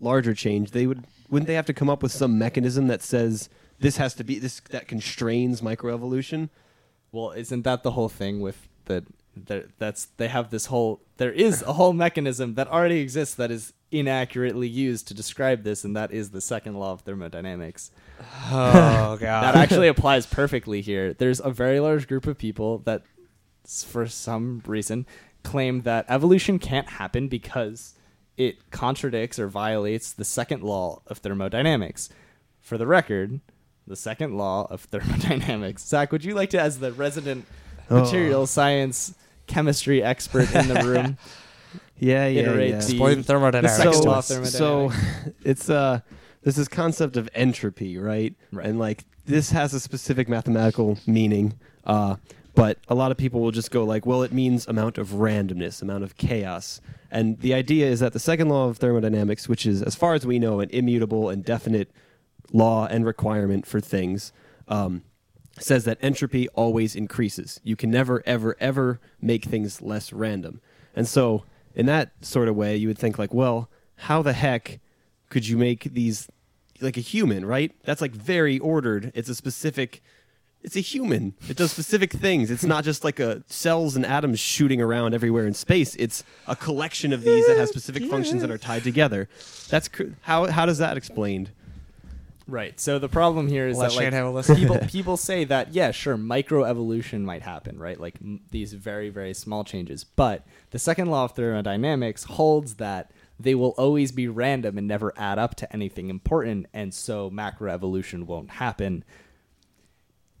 larger 0.00 0.34
change, 0.34 0.72
they 0.72 0.86
would 0.86 1.04
wouldn't 1.30 1.46
they 1.46 1.54
have 1.54 1.66
to 1.66 1.74
come 1.74 1.88
up 1.88 2.02
with 2.02 2.12
some 2.12 2.38
mechanism 2.38 2.88
that 2.88 3.02
says 3.02 3.48
this 3.82 3.96
has 3.98 4.14
to 4.14 4.24
be 4.24 4.38
this 4.38 4.60
that 4.70 4.88
constrains 4.88 5.60
microevolution? 5.60 6.48
Well, 7.10 7.32
isn't 7.32 7.62
that 7.62 7.82
the 7.82 7.90
whole 7.92 8.08
thing 8.08 8.40
with 8.40 8.68
the, 8.86 9.04
the 9.36 9.68
that's 9.78 10.06
they 10.16 10.28
have 10.28 10.50
this 10.50 10.66
whole 10.66 11.02
there 11.18 11.32
is 11.32 11.62
a 11.62 11.74
whole 11.74 11.92
mechanism 11.92 12.54
that 12.54 12.68
already 12.68 13.00
exists 13.00 13.34
that 13.34 13.50
is 13.50 13.74
inaccurately 13.90 14.68
used 14.68 15.06
to 15.08 15.14
describe 15.14 15.62
this, 15.64 15.84
and 15.84 15.94
that 15.94 16.12
is 16.12 16.30
the 16.30 16.40
second 16.40 16.74
law 16.74 16.92
of 16.92 17.02
thermodynamics. 17.02 17.90
oh 18.50 19.16
god. 19.20 19.20
that 19.20 19.54
actually 19.54 19.88
applies 19.88 20.26
perfectly 20.26 20.80
here. 20.80 21.12
There's 21.12 21.40
a 21.40 21.50
very 21.50 21.80
large 21.80 22.08
group 22.08 22.26
of 22.26 22.38
people 22.38 22.78
that, 22.78 23.02
for 23.66 24.06
some 24.06 24.62
reason, 24.66 25.06
claim 25.42 25.82
that 25.82 26.06
evolution 26.08 26.58
can't 26.58 26.88
happen 26.88 27.28
because 27.28 27.94
it 28.36 28.70
contradicts 28.70 29.38
or 29.38 29.48
violates 29.48 30.12
the 30.12 30.24
second 30.24 30.62
law 30.62 31.02
of 31.06 31.18
thermodynamics. 31.18 32.08
For 32.60 32.78
the 32.78 32.86
record, 32.86 33.40
the 33.86 33.96
second 33.96 34.36
law 34.36 34.66
of 34.70 34.80
thermodynamics. 34.90 35.84
Zach, 35.86 36.12
would 36.12 36.24
you 36.24 36.34
like 36.34 36.50
to, 36.50 36.60
as 36.60 36.78
the 36.78 36.92
resident 36.92 37.44
Oh. 37.90 38.00
material 38.02 38.46
science 38.46 39.14
chemistry 39.46 40.02
expert 40.02 40.54
in 40.54 40.68
the 40.68 40.82
room. 40.84 41.18
Yeah, 41.98 42.26
yeah, 42.26 42.40
Iterate 42.42 42.70
yeah. 42.70 42.76
the- 42.78 42.84
Explain 42.84 43.22
thermodynamics 43.22 43.76
second 43.76 43.92
to 43.92 44.08
law 44.08 44.18
us. 44.18 44.30
of 44.30 44.48
so, 44.48 44.90
so 44.90 45.32
it's 45.44 45.70
uh 45.70 46.00
there's 46.42 46.56
this 46.56 46.66
concept 46.68 47.16
of 47.16 47.28
entropy, 47.34 47.96
right? 47.96 48.34
Right. 48.50 48.66
And 48.66 48.78
like 48.80 49.04
this 49.26 49.50
has 49.50 49.72
a 49.72 49.78
specific 49.80 50.28
mathematical 50.28 50.98
meaning. 51.06 51.54
Uh 51.84 52.16
but 52.56 52.78
a 52.88 52.94
lot 52.96 53.12
of 53.12 53.16
people 53.18 53.40
will 53.40 53.52
just 53.52 53.70
go 53.70 53.84
like, 53.84 54.04
well, 54.04 54.22
it 54.22 54.32
means 54.32 54.66
amount 54.66 54.98
of 54.98 55.08
randomness, 55.10 55.80
amount 55.80 56.02
of 56.04 56.16
chaos. 56.16 56.80
And 57.10 57.38
the 57.40 57.54
idea 57.54 57.86
is 57.86 58.00
that 58.00 58.12
the 58.14 58.18
second 58.18 58.48
law 58.48 58.68
of 58.68 58.78
thermodynamics, 58.78 59.48
which 59.48 59.64
is, 59.64 59.80
as 59.82 59.94
far 59.94 60.12
as 60.14 60.26
we 60.26 60.38
know, 60.38 60.60
an 60.60 60.68
immutable 60.70 61.28
and 61.30 61.42
definite 61.44 61.90
law 62.52 62.86
and 62.86 63.04
requirement 63.04 63.66
for 63.66 63.80
things, 63.80 64.32
um, 64.68 65.02
says 65.60 65.84
that 65.84 65.98
entropy 66.00 66.48
always 66.50 66.96
increases. 66.96 67.60
You 67.62 67.76
can 67.76 67.90
never, 67.90 68.22
ever, 68.26 68.56
ever 68.58 69.00
make 69.20 69.44
things 69.44 69.82
less 69.82 70.12
random. 70.12 70.60
And 70.96 71.06
so, 71.06 71.44
in 71.74 71.86
that 71.86 72.12
sort 72.20 72.48
of 72.48 72.56
way, 72.56 72.76
you 72.76 72.88
would 72.88 72.98
think 72.98 73.18
like, 73.18 73.32
well, 73.32 73.70
how 73.96 74.22
the 74.22 74.32
heck 74.32 74.80
could 75.28 75.46
you 75.46 75.56
make 75.56 75.84
these 75.94 76.28
like 76.80 76.96
a 76.96 77.00
human, 77.00 77.46
right? 77.46 77.72
That's 77.84 78.00
like 78.00 78.12
very 78.12 78.58
ordered. 78.58 79.12
It's 79.14 79.28
a 79.28 79.34
specific. 79.34 80.02
It's 80.62 80.76
a 80.76 80.80
human. 80.80 81.34
It 81.48 81.56
does 81.56 81.72
specific 81.72 82.12
things. 82.12 82.48
It's 82.48 82.62
not 82.62 82.84
just 82.84 83.02
like 83.02 83.18
a 83.18 83.42
cells 83.48 83.96
and 83.96 84.06
atoms 84.06 84.38
shooting 84.38 84.80
around 84.80 85.12
everywhere 85.12 85.44
in 85.44 85.54
space. 85.54 85.96
It's 85.96 86.22
a 86.46 86.54
collection 86.54 87.12
of 87.12 87.22
these 87.22 87.46
that 87.48 87.56
has 87.56 87.68
specific 87.68 88.04
functions 88.08 88.42
that 88.42 88.50
are 88.50 88.58
tied 88.58 88.84
together. 88.84 89.28
That's 89.68 89.88
cr- 89.88 90.04
how. 90.20 90.46
How 90.46 90.66
does 90.66 90.78
that 90.78 90.96
explained? 90.96 91.50
Right. 92.48 92.78
So 92.80 92.98
the 92.98 93.08
problem 93.08 93.48
here 93.48 93.68
is 93.68 93.78
Let 93.78 93.90
that 93.90 93.96
like, 93.96 94.04
Shane 94.04 94.12
have 94.12 94.34
a 94.34 94.54
people 94.54 94.78
people 94.88 95.16
say 95.16 95.44
that 95.44 95.72
yeah, 95.72 95.90
sure, 95.90 96.16
microevolution 96.16 97.22
might 97.22 97.42
happen, 97.42 97.78
right? 97.78 97.98
Like 97.98 98.16
m- 98.20 98.40
these 98.50 98.72
very 98.72 99.10
very 99.10 99.34
small 99.34 99.64
changes. 99.64 100.04
But 100.04 100.44
the 100.70 100.78
second 100.78 101.08
law 101.10 101.24
of 101.24 101.32
thermodynamics 101.32 102.24
holds 102.24 102.74
that 102.74 103.12
they 103.38 103.54
will 103.54 103.70
always 103.70 104.12
be 104.12 104.28
random 104.28 104.78
and 104.78 104.86
never 104.86 105.12
add 105.16 105.38
up 105.38 105.54
to 105.56 105.72
anything 105.72 106.10
important, 106.10 106.66
and 106.72 106.92
so 106.92 107.30
macroevolution 107.30 108.24
won't 108.24 108.50
happen. 108.50 109.04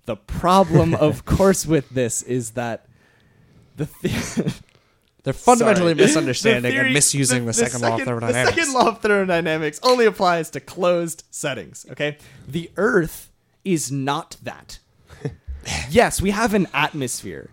The 0.04 0.16
problem, 0.16 0.94
of 0.94 1.24
course, 1.24 1.66
with 1.66 1.88
this 1.90 2.22
is 2.22 2.52
that 2.52 2.86
the 3.76 3.86
th- 3.86 4.44
They're 5.24 5.32
fundamentally 5.32 5.92
Sorry. 5.92 6.06
misunderstanding 6.06 6.62
The 6.62 6.70
theory- 6.70 6.84
and 6.86 6.94
misusing 6.94 7.46
the, 7.46 7.52
second, 7.52 7.80
law 7.82 7.94
of 7.94 8.02
thermodynamics. 8.02 8.50
The 8.56 8.60
second 8.62 8.74
law 8.74 8.88
of 8.88 9.00
thermodynamics 9.00 9.78
only 9.84 10.04
applies 10.06 10.50
to 10.50 10.60
closed 10.60 11.22
settings. 11.30 11.86
Okay, 11.92 12.18
the 12.48 12.70
Earth 12.76 13.30
is 13.64 13.92
not 13.92 14.36
that. 14.42 14.80
yes, 15.90 16.20
we 16.20 16.30
have 16.32 16.54
an 16.54 16.66
atmosphere. 16.74 17.50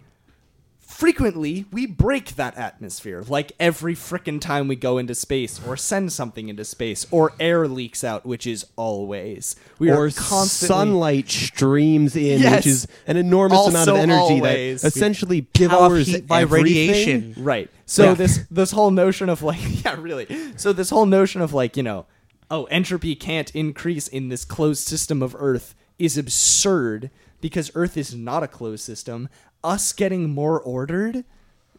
Frequently, 0.99 1.63
we 1.71 1.85
break 1.85 2.35
that 2.35 2.57
atmosphere, 2.57 3.23
like 3.29 3.53
every 3.57 3.95
frickin' 3.95 4.41
time 4.41 4.67
we 4.67 4.75
go 4.75 4.97
into 4.97 5.15
space 5.15 5.65
or 5.65 5.77
send 5.77 6.11
something 6.11 6.49
into 6.49 6.65
space, 6.65 7.05
or 7.09 7.31
air 7.39 7.69
leaks 7.69 8.03
out, 8.03 8.25
which 8.25 8.45
is 8.45 8.65
always. 8.75 9.55
We 9.79 9.89
or 9.91 10.07
are 10.07 10.11
constantly 10.11 10.67
sunlight 10.67 11.29
streams 11.29 12.17
in, 12.17 12.41
Yes. 12.41 12.57
which 12.57 12.67
is 12.67 12.87
an 13.07 13.15
enormous 13.15 13.65
amount 13.67 13.89
of 13.89 13.95
energy 13.95 14.19
always. 14.41 14.81
that 14.81 14.87
essentially 14.89 15.47
off 15.61 15.69
powers 15.69 16.07
heat 16.07 16.27
by 16.27 16.41
radiation. 16.41 17.33
Right. 17.37 17.69
So 17.85 18.03
Yeah. 18.03 18.13
this 18.15 18.39
this 18.51 18.71
whole 18.71 18.91
notion 18.91 19.29
of 19.29 19.41
like 19.41 19.61
yeah, 19.85 19.95
really. 19.97 20.27
So 20.57 20.73
this 20.73 20.89
whole 20.89 21.05
notion 21.05 21.39
of 21.39 21.53
like, 21.53 21.77
you 21.77 21.83
know, 21.83 22.07
oh, 22.51 22.65
entropy 22.65 23.15
can't 23.15 23.49
increase 23.55 24.09
in 24.09 24.27
this 24.27 24.43
closed 24.43 24.85
system 24.85 25.23
of 25.23 25.33
Earth 25.39 25.75
is 25.97 26.17
absurd 26.17 27.09
because 27.39 27.71
Earth 27.73 27.95
is 27.95 28.13
not 28.13 28.43
a 28.43 28.49
closed 28.49 28.83
system. 28.83 29.29
Us 29.63 29.91
getting 29.93 30.29
more 30.29 30.59
ordered 30.59 31.25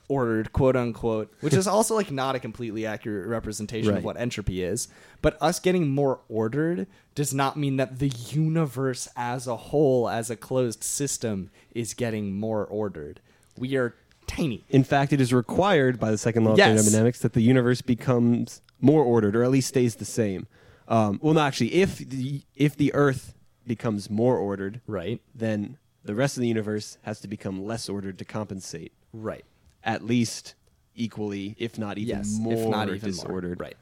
ordered 0.09 0.53
quote 0.53 0.75
unquote 0.75 1.33
which 1.41 1.55
is 1.55 1.67
also 1.69 1.95
like 1.95 2.11
not 2.11 2.35
a 2.35 2.41
completely 2.41 2.85
accurate 2.85 3.29
representation 3.29 3.97
of 3.97 4.03
what 4.03 4.17
entropy 4.17 4.61
is 4.61 4.89
but 5.23 5.41
us 5.41 5.61
getting 5.61 5.89
more 5.89 6.19
ordered 6.29 6.89
does 7.15 7.33
not 7.33 7.57
mean 7.57 7.77
that 7.77 8.01
the 8.01 8.09
universe 8.09 9.07
as 9.15 9.47
a 9.47 9.55
whole 9.57 10.09
as 10.09 10.29
a 10.29 10.35
closed 10.35 10.83
system 10.83 11.49
is 11.77 11.95
getting 11.95 12.35
more 12.35 12.65
ordered 12.67 13.21
we 13.57 13.77
are 13.77 13.95
tiny 14.27 14.65
In 14.69 14.83
fact, 14.83 15.13
it 15.13 15.21
is 15.21 15.33
required 15.33 16.01
by 16.01 16.11
the 16.11 16.19
second 16.19 16.43
law 16.45 16.53
of 16.53 16.59
Yes. 16.59 16.77
thermodynamics 16.77 17.21
that 17.21 17.33
the 17.33 17.41
universe 17.43 17.81
becomes 17.81 18.63
more 18.81 19.03
ordered, 19.05 19.35
or 19.37 19.43
at 19.45 19.51
least 19.51 19.69
stays 19.69 19.97
the 19.97 20.05
same. 20.05 20.47
Um, 20.89 21.19
well, 21.23 21.35
no, 21.35 21.41
actually, 21.41 21.75
if 21.75 21.99
the 21.99 22.43
if 22.57 22.77
the 22.77 22.95
Earth 22.95 23.35
becomes 23.67 24.09
more 24.09 24.37
ordered, 24.39 24.81
Right. 24.87 25.21
then 25.35 25.79
the 26.05 26.15
rest 26.15 26.37
of 26.37 26.41
the 26.43 26.49
universe 26.49 26.99
has 27.03 27.21
to 27.21 27.29
become 27.29 27.65
less 27.65 27.89
ordered 27.89 28.19
to 28.19 28.25
compensate, 28.25 28.93
Right. 29.13 29.45
at 29.85 30.05
least 30.05 30.55
equally, 30.95 31.55
if 31.59 31.79
not 31.79 31.99
even 31.99 32.17
yes. 32.19 32.37
more 32.39 32.53
if 32.55 32.69
not 32.69 32.89
even 32.89 33.01
disordered. 33.11 33.59
More. 33.59 33.67
Right. 33.67 33.77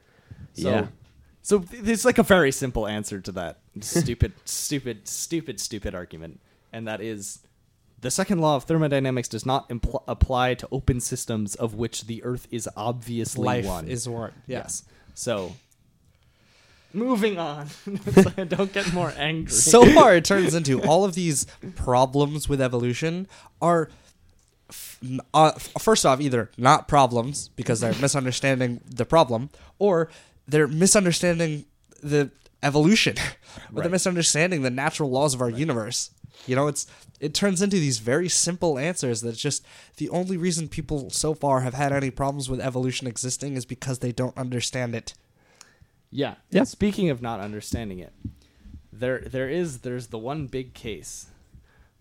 So, 0.54 0.70
Yeah. 0.70 0.86
So 1.42 1.60
th- 1.60 1.82
there's 1.82 2.04
like 2.04 2.18
a 2.18 2.22
very 2.22 2.52
simple 2.52 2.86
answer 2.86 3.20
to 3.20 3.32
that 3.32 3.58
stupid, 3.80 4.32
stupid, 4.44 5.08
stupid, 5.08 5.60
stupid 5.60 5.94
argument, 5.94 6.40
and 6.72 6.86
that 6.86 7.00
is 7.00 7.40
the 8.00 8.10
second 8.10 8.40
law 8.40 8.56
of 8.56 8.64
thermodynamics 8.64 9.28
does 9.28 9.46
not 9.46 9.68
impl- 9.70 10.02
apply 10.06 10.54
to 10.54 10.68
open 10.70 11.00
systems 11.00 11.54
of 11.54 11.74
which 11.74 12.06
the 12.06 12.22
Earth 12.22 12.46
is 12.50 12.68
obviously 12.76 13.44
Life 13.44 13.64
one. 13.66 13.88
is 13.88 14.08
one. 14.08 14.32
yes. 14.46 14.84
So. 15.14 15.54
Moving 16.92 17.38
on. 17.38 17.68
So 18.14 18.32
I 18.36 18.44
don't 18.44 18.72
get 18.72 18.92
more 18.92 19.12
angry. 19.16 19.50
so 19.52 19.84
far 19.92 20.14
it 20.16 20.24
turns 20.24 20.54
into 20.54 20.82
all 20.82 21.04
of 21.04 21.14
these 21.14 21.46
problems 21.76 22.48
with 22.48 22.60
evolution 22.60 23.26
are 23.60 23.90
uh, 25.34 25.52
first 25.78 26.04
off 26.04 26.20
either 26.20 26.50
not 26.56 26.88
problems 26.88 27.48
because 27.56 27.80
they're 27.80 27.94
misunderstanding 28.00 28.80
the 28.86 29.04
problem 29.04 29.50
or 29.78 30.08
they're 30.46 30.66
misunderstanding 30.68 31.64
the 32.02 32.30
evolution 32.62 33.16
or 33.74 33.82
they're 33.82 33.90
misunderstanding 33.90 34.62
the 34.62 34.70
natural 34.70 35.10
laws 35.10 35.32
of 35.34 35.40
our 35.40 35.50
universe 35.50 36.10
you 36.46 36.54
know 36.56 36.66
it's 36.66 36.86
it 37.20 37.34
turns 37.34 37.62
into 37.62 37.76
these 37.76 37.98
very 37.98 38.28
simple 38.28 38.78
answers 38.78 39.20
that 39.22 39.36
just 39.36 39.64
the 39.96 40.08
only 40.10 40.36
reason 40.36 40.68
people 40.68 41.08
so 41.10 41.34
far 41.34 41.60
have 41.60 41.74
had 41.74 41.92
any 41.92 42.10
problems 42.10 42.50
with 42.50 42.60
evolution 42.60 43.06
existing 43.06 43.56
is 43.56 43.64
because 43.64 44.00
they 44.00 44.12
don't 44.12 44.36
understand 44.36 44.94
it 44.94 45.14
Yeah. 46.10 46.36
Yeah. 46.50 46.64
Speaking 46.64 47.10
of 47.10 47.22
not 47.22 47.40
understanding 47.40 47.98
it, 47.98 48.12
there 48.92 49.20
there 49.20 49.48
is 49.48 49.78
there's 49.78 50.08
the 50.08 50.18
one 50.18 50.46
big 50.46 50.74
case 50.74 51.26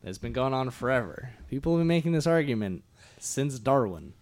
that's 0.04 0.18
been 0.18 0.34
going 0.34 0.54
on 0.54 0.70
forever. 0.70 1.32
People 1.50 1.74
have 1.74 1.82
been 1.82 1.88
making 1.88 2.14
this 2.14 2.28
argument 2.28 2.84
since 3.20 3.60
Darwin. 3.60 4.14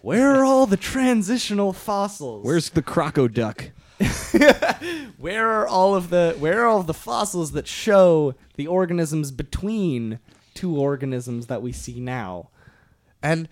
Where 0.00 0.34
are 0.36 0.44
all 0.44 0.66
the 0.66 0.76
transitional 0.76 1.72
fossils? 1.72 2.44
Where's 2.44 2.70
the 2.70 2.82
crocoduck? 2.82 3.70
where 5.18 5.48
are 5.48 5.66
all 5.66 5.94
of 5.94 6.10
the 6.10 6.36
where 6.38 6.62
are 6.62 6.66
all 6.66 6.80
of 6.80 6.86
the 6.86 6.94
fossils 6.94 7.52
that 7.52 7.66
show 7.66 8.34
the 8.56 8.66
organisms 8.66 9.30
between 9.30 10.18
two 10.52 10.76
organisms 10.76 11.46
that 11.46 11.62
we 11.62 11.72
see 11.72 12.00
now? 12.00 12.50
And 13.22 13.48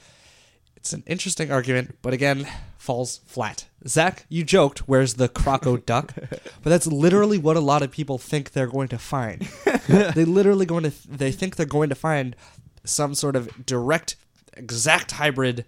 it's 0.77 0.93
an 0.93 1.05
interesting 1.07 1.51
argument, 1.51 1.97
but 2.03 2.13
again, 2.13 2.47
falls 2.83 3.21
flat. 3.27 3.69
Zach, 3.87 4.27
you 4.29 4.43
joked, 4.43 4.89
where's 4.89 5.15
the 5.15 5.29
croco 5.29 5.85
duck? 5.87 6.15
But 6.17 6.71
that's 6.71 6.87
literally 6.87 7.39
what 7.39 7.57
a 7.57 7.61
lot 7.61 7.83
of 7.83 7.93
people 7.93 8.19
think 8.19 8.51
they're 8.51 8.67
going 8.67 8.89
to 8.89 8.99
find. 8.99 9.43
they 9.89 10.25
literally 10.25 10.67
going 10.67 10.83
to 10.83 10.93
they 11.09 11.31
think 11.31 11.55
they're 11.55 11.65
going 11.65 11.91
to 11.91 11.95
find 11.95 12.35
some 12.83 13.15
sort 13.15 13.37
of 13.37 13.65
direct 13.65 14.17
exact 14.55 15.13
hybrid 15.13 15.65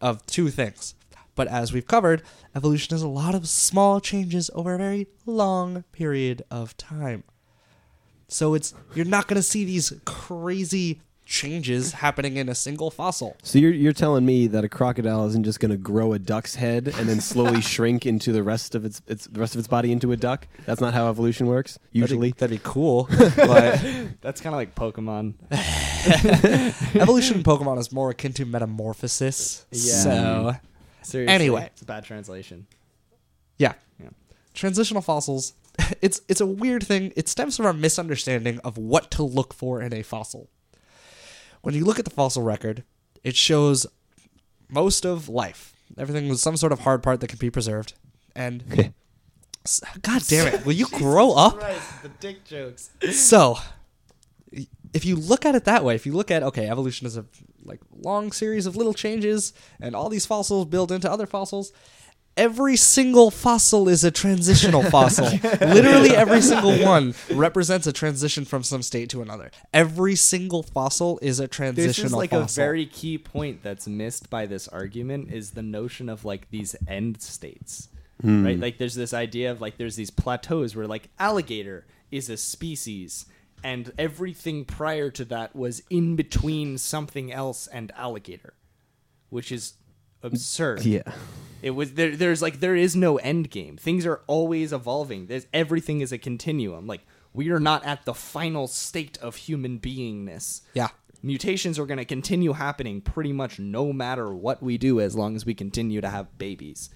of 0.00 0.24
two 0.26 0.48
things. 0.48 0.94
But 1.34 1.48
as 1.48 1.72
we've 1.72 1.88
covered, 1.88 2.22
evolution 2.54 2.94
is 2.94 3.02
a 3.02 3.08
lot 3.08 3.34
of 3.34 3.48
small 3.48 4.00
changes 4.00 4.48
over 4.54 4.74
a 4.74 4.78
very 4.78 5.08
long 5.26 5.82
period 5.90 6.44
of 6.52 6.76
time. 6.76 7.24
So 8.28 8.54
it's 8.54 8.74
you're 8.94 9.04
not 9.04 9.26
going 9.26 9.36
to 9.36 9.42
see 9.42 9.64
these 9.64 9.92
crazy 10.04 11.00
changes 11.26 11.92
happening 11.92 12.36
in 12.36 12.48
a 12.48 12.54
single 12.54 12.90
fossil. 12.90 13.36
So 13.42 13.58
you're 13.58 13.72
you're 13.72 13.92
telling 13.94 14.26
me 14.26 14.46
that 14.48 14.62
a 14.64 14.68
crocodile 14.68 15.26
isn't 15.26 15.44
just 15.44 15.58
going 15.58 15.70
to 15.70 15.76
grow 15.76 16.12
a 16.12 16.18
duck's 16.18 16.54
head 16.56 16.88
and 16.98 17.08
then 17.08 17.20
slowly 17.20 17.60
shrink 17.72 18.04
into 18.06 18.30
the 18.32 18.42
rest 18.42 18.74
of 18.74 18.84
its 18.84 19.00
its 19.06 19.26
the 19.26 19.40
rest 19.40 19.54
of 19.54 19.58
its 19.58 19.68
body 19.68 19.90
into 19.92 20.12
a 20.12 20.16
duck? 20.16 20.46
That's 20.66 20.80
not 20.80 20.92
how 20.94 21.08
evolution 21.08 21.46
works. 21.46 21.78
Usually, 21.92 22.32
that'd 22.32 22.50
be, 22.56 22.60
cool. 22.62 23.08
but 23.36 23.80
That's 24.20 24.40
kind 24.40 24.54
of 24.54 24.58
like 24.58 24.74
Pokemon. 24.74 25.34
evolution 26.94 27.38
in 27.38 27.42
Pokemon 27.42 27.78
is 27.78 27.92
more 27.92 28.10
akin 28.10 28.32
to 28.34 28.44
metamorphosis. 28.44 29.66
Yeah. 29.70 29.92
So 30.02 30.56
Seriously, 31.02 31.34
Anyway. 31.34 31.64
it's 31.72 31.82
a 31.82 31.84
bad 31.84 32.04
translation. 32.04 32.66
yeah. 33.58 33.74
Yeah. 34.02 34.08
Transitional 34.54 35.02
fossils. 35.02 35.54
It's 36.00 36.20
it's 36.28 36.40
a 36.40 36.46
weird 36.46 36.84
thing. 36.86 37.12
It 37.16 37.28
stems 37.28 37.56
from 37.56 37.66
our 37.66 37.72
misunderstanding 37.72 38.58
of 38.60 38.78
what 38.78 39.10
to 39.12 39.22
look 39.22 39.52
for 39.52 39.82
in 39.82 39.92
a 39.92 40.02
fossil. 40.02 40.48
When 41.64 41.74
you 41.74 41.86
look 41.86 41.98
at 41.98 42.04
the 42.04 42.10
fossil 42.10 42.42
record, 42.42 42.84
it 43.22 43.36
shows 43.36 43.86
most 44.68 45.06
of 45.06 45.30
life. 45.30 45.72
Everything 45.96 46.28
was 46.28 46.42
some 46.42 46.58
sort 46.58 46.72
of 46.72 46.80
hard 46.80 47.02
part 47.02 47.20
that 47.20 47.28
can 47.28 47.38
be 47.38 47.50
preserved. 47.50 47.94
And 48.36 48.62
God 50.02 50.22
damn 50.28 50.48
it, 50.48 50.66
will 50.66 50.74
you 50.74 50.86
grow 50.88 51.32
up? 51.32 51.58
Christ, 51.58 52.02
the 52.02 52.10
dick 52.20 52.44
jokes. 52.44 52.90
So, 53.12 53.56
if 54.92 55.06
you 55.06 55.16
look 55.16 55.46
at 55.46 55.54
it 55.54 55.64
that 55.64 55.84
way, 55.84 55.94
if 55.94 56.04
you 56.04 56.12
look 56.12 56.30
at 56.30 56.42
okay, 56.42 56.68
evolution 56.68 57.06
is 57.06 57.16
a 57.16 57.24
like 57.64 57.80
long 58.02 58.30
series 58.30 58.66
of 58.66 58.76
little 58.76 58.92
changes, 58.92 59.54
and 59.80 59.96
all 59.96 60.10
these 60.10 60.26
fossils 60.26 60.66
build 60.66 60.92
into 60.92 61.10
other 61.10 61.26
fossils. 61.26 61.72
Every 62.36 62.76
single 62.76 63.30
fossil 63.30 63.88
is 63.88 64.02
a 64.02 64.10
transitional 64.10 64.82
fossil. 64.90 65.26
Literally 65.42 66.10
every 66.10 66.40
single 66.40 66.76
one 66.82 67.14
represents 67.30 67.86
a 67.86 67.92
transition 67.92 68.44
from 68.44 68.62
some 68.64 68.82
state 68.82 69.08
to 69.10 69.22
another. 69.22 69.52
Every 69.72 70.16
single 70.16 70.62
fossil 70.64 71.18
is 71.22 71.38
a 71.38 71.46
transitional 71.46 71.88
This 71.88 71.98
is 71.98 72.12
like 72.12 72.30
fossil. 72.30 72.62
a 72.62 72.66
very 72.66 72.86
key 72.86 73.18
point 73.18 73.62
that's 73.62 73.86
missed 73.86 74.30
by 74.30 74.46
this 74.46 74.66
argument 74.68 75.32
is 75.32 75.52
the 75.52 75.62
notion 75.62 76.08
of 76.08 76.24
like 76.24 76.50
these 76.50 76.74
end 76.88 77.22
states. 77.22 77.88
Hmm. 78.20 78.44
Right? 78.44 78.58
Like 78.58 78.78
there's 78.78 78.94
this 78.94 79.14
idea 79.14 79.52
of 79.52 79.60
like 79.60 79.76
there's 79.76 79.96
these 79.96 80.10
plateaus 80.10 80.74
where 80.74 80.86
like 80.86 81.10
alligator 81.18 81.86
is 82.10 82.28
a 82.28 82.36
species 82.36 83.26
and 83.62 83.92
everything 83.98 84.64
prior 84.64 85.10
to 85.10 85.24
that 85.24 85.56
was 85.56 85.82
in 85.88 86.16
between 86.16 86.78
something 86.78 87.32
else 87.32 87.66
and 87.66 87.90
alligator, 87.96 88.54
which 89.30 89.50
is 89.50 89.74
absurd. 90.24 90.84
Yeah. 90.84 91.12
It 91.62 91.70
was 91.70 91.94
there. 91.94 92.14
There's 92.16 92.42
like 92.42 92.60
there 92.60 92.76
is 92.76 92.94
no 92.94 93.16
end 93.18 93.50
game. 93.50 93.76
Things 93.76 94.04
are 94.04 94.20
always 94.26 94.72
evolving. 94.72 95.26
There's 95.26 95.46
everything 95.54 96.00
is 96.00 96.12
a 96.12 96.18
continuum. 96.18 96.86
Like 96.86 97.06
we 97.32 97.50
are 97.50 97.60
not 97.60 97.84
at 97.84 98.04
the 98.04 98.14
final 98.14 98.66
state 98.66 99.18
of 99.18 99.36
human 99.36 99.78
beingness. 99.78 100.62
Yeah. 100.74 100.88
Mutations 101.22 101.78
are 101.78 101.86
going 101.86 101.98
to 101.98 102.04
continue 102.04 102.52
happening 102.52 103.00
pretty 103.00 103.32
much 103.32 103.58
no 103.58 103.94
matter 103.94 104.34
what 104.34 104.62
we 104.62 104.76
do, 104.76 105.00
as 105.00 105.16
long 105.16 105.34
as 105.36 105.46
we 105.46 105.54
continue 105.54 106.02
to 106.02 106.08
have 106.10 106.36
babies. 106.36 106.90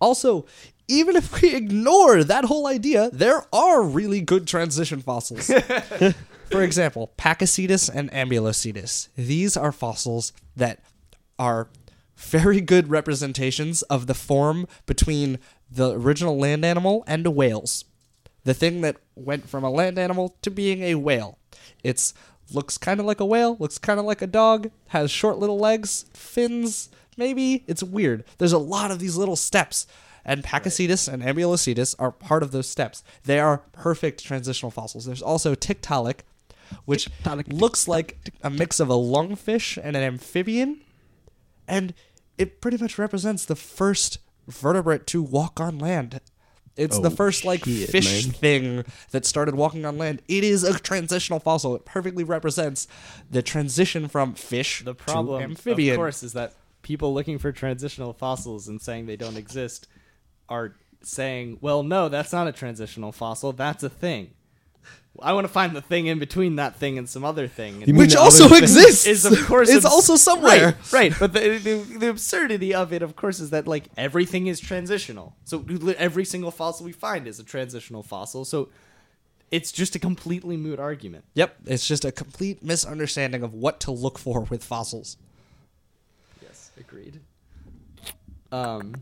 Also, 0.00 0.46
even 0.88 1.14
if 1.14 1.40
we 1.40 1.54
ignore 1.54 2.24
that 2.24 2.44
whole 2.44 2.66
idea, 2.66 3.10
there 3.12 3.44
are 3.52 3.82
really 3.82 4.22
good 4.22 4.46
transition 4.46 5.02
fossils. 5.02 5.46
For 6.50 6.62
example, 6.62 7.12
Pakicetus 7.18 7.90
and 7.92 8.10
Ambulocetus. 8.12 9.08
These 9.14 9.56
are 9.56 9.72
fossils 9.72 10.32
that 10.56 10.80
are 11.38 11.68
very 12.16 12.60
good 12.60 12.88
representations 12.88 13.82
of 13.82 14.06
the 14.06 14.14
form 14.14 14.66
between 14.86 15.38
the 15.70 15.92
original 15.92 16.38
land 16.38 16.64
animal 16.64 17.04
and 17.06 17.26
whales. 17.34 17.84
The 18.44 18.54
thing 18.54 18.80
that 18.82 18.96
went 19.14 19.48
from 19.48 19.64
a 19.64 19.70
land 19.70 19.98
animal 19.98 20.36
to 20.42 20.50
being 20.50 20.82
a 20.82 20.94
whale. 20.94 21.38
It's 21.82 22.14
looks 22.52 22.78
kind 22.78 23.00
of 23.00 23.06
like 23.06 23.20
a 23.20 23.26
whale, 23.26 23.56
looks 23.58 23.78
kind 23.78 23.98
of 23.98 24.06
like 24.06 24.22
a 24.22 24.26
dog, 24.26 24.70
has 24.88 25.10
short 25.10 25.38
little 25.38 25.58
legs, 25.58 26.06
fins, 26.12 26.90
maybe. 27.16 27.64
It's 27.66 27.82
weird. 27.82 28.24
There's 28.38 28.52
a 28.52 28.58
lot 28.58 28.90
of 28.90 28.98
these 28.98 29.16
little 29.16 29.36
steps. 29.36 29.86
And 30.24 30.42
Pakicetus 30.42 31.12
and 31.12 31.22
Ambulocetus 31.22 31.94
are 31.98 32.10
part 32.10 32.42
of 32.42 32.50
those 32.50 32.68
steps. 32.68 33.04
They 33.24 33.38
are 33.38 33.58
perfect 33.72 34.24
transitional 34.24 34.70
fossils. 34.70 35.04
There's 35.04 35.22
also 35.22 35.54
Tiktaalik, 35.54 36.20
which 36.84 37.08
looks 37.46 37.86
like 37.86 38.32
a 38.42 38.50
mix 38.50 38.80
of 38.80 38.90
a 38.90 38.94
lungfish 38.94 39.78
and 39.82 39.96
an 39.96 40.02
amphibian. 40.02 40.80
And 41.68 41.94
it 42.38 42.60
pretty 42.60 42.76
much 42.76 42.98
represents 42.98 43.44
the 43.44 43.56
first 43.56 44.18
vertebrate 44.46 45.06
to 45.08 45.22
walk 45.22 45.60
on 45.60 45.78
land. 45.78 46.20
It's 46.76 46.98
the 46.98 47.08
Oh, 47.08 47.14
first 47.14 47.44
like 47.46 47.64
shit, 47.64 47.88
fish 47.88 48.26
man. 48.26 48.34
thing 48.34 48.84
that 49.10 49.24
started 49.24 49.54
walking 49.54 49.86
on 49.86 49.96
land. 49.96 50.20
It 50.28 50.44
is 50.44 50.62
a 50.62 50.78
transitional 50.78 51.40
fossil. 51.40 51.74
It 51.74 51.86
perfectly 51.86 52.22
represents 52.22 52.86
the 53.30 53.40
transition 53.42 54.08
from 54.08 54.34
fish 54.34 54.80
The 54.84 54.92
to 54.92 54.94
problem, 54.94 55.42
amphibian. 55.42 55.94
of 55.94 55.98
course, 55.98 56.22
is 56.22 56.34
that 56.34 56.54
people 56.82 57.14
looking 57.14 57.38
for 57.38 57.50
transitional 57.50 58.12
fossils 58.12 58.68
and 58.68 58.80
saying 58.80 59.06
they 59.06 59.16
don't 59.16 59.38
exist 59.38 59.88
are 60.50 60.76
saying, 61.02 61.56
"Well, 61.62 61.82
no, 61.82 62.10
that's 62.10 62.32
not 62.32 62.46
a 62.46 62.52
transitional 62.52 63.10
fossil. 63.10 63.52
That's 63.52 63.82
a 63.82 63.88
thing." 63.88 64.32
I 65.22 65.32
want 65.32 65.46
to 65.46 65.52
find 65.52 65.74
the 65.74 65.80
thing 65.80 66.06
in 66.06 66.18
between 66.18 66.56
that 66.56 66.76
thing 66.76 66.98
and 66.98 67.08
some 67.08 67.24
other 67.24 67.48
thing. 67.48 67.82
You 67.86 67.94
Which 67.94 68.14
also 68.16 68.46
exists. 68.54 69.06
is 69.06 69.24
of 69.24 69.38
course 69.46 69.68
it's 69.68 69.84
abs- 69.84 69.94
also 69.94 70.16
somewhere. 70.16 70.64
Right, 70.66 70.92
right. 70.92 71.12
But 71.18 71.32
the, 71.32 71.58
the 71.58 71.98
the 71.98 72.08
absurdity 72.08 72.74
of 72.74 72.92
it, 72.92 73.02
of 73.02 73.16
course, 73.16 73.40
is 73.40 73.50
that 73.50 73.66
like 73.66 73.84
everything 73.96 74.46
is 74.46 74.60
transitional. 74.60 75.36
So 75.44 75.64
every 75.98 76.24
single 76.24 76.50
fossil 76.50 76.86
we 76.86 76.92
find 76.92 77.26
is 77.26 77.38
a 77.38 77.44
transitional 77.44 78.02
fossil. 78.02 78.44
So 78.44 78.68
it's 79.50 79.72
just 79.72 79.94
a 79.94 79.98
completely 79.98 80.56
moot 80.56 80.78
argument. 80.78 81.24
Yep, 81.34 81.56
it's 81.66 81.86
just 81.86 82.04
a 82.04 82.12
complete 82.12 82.62
misunderstanding 82.62 83.42
of 83.42 83.54
what 83.54 83.80
to 83.80 83.90
look 83.90 84.18
for 84.18 84.42
with 84.42 84.64
fossils. 84.64 85.16
Yes, 86.42 86.70
agreed. 86.78 87.20
Um. 88.52 88.94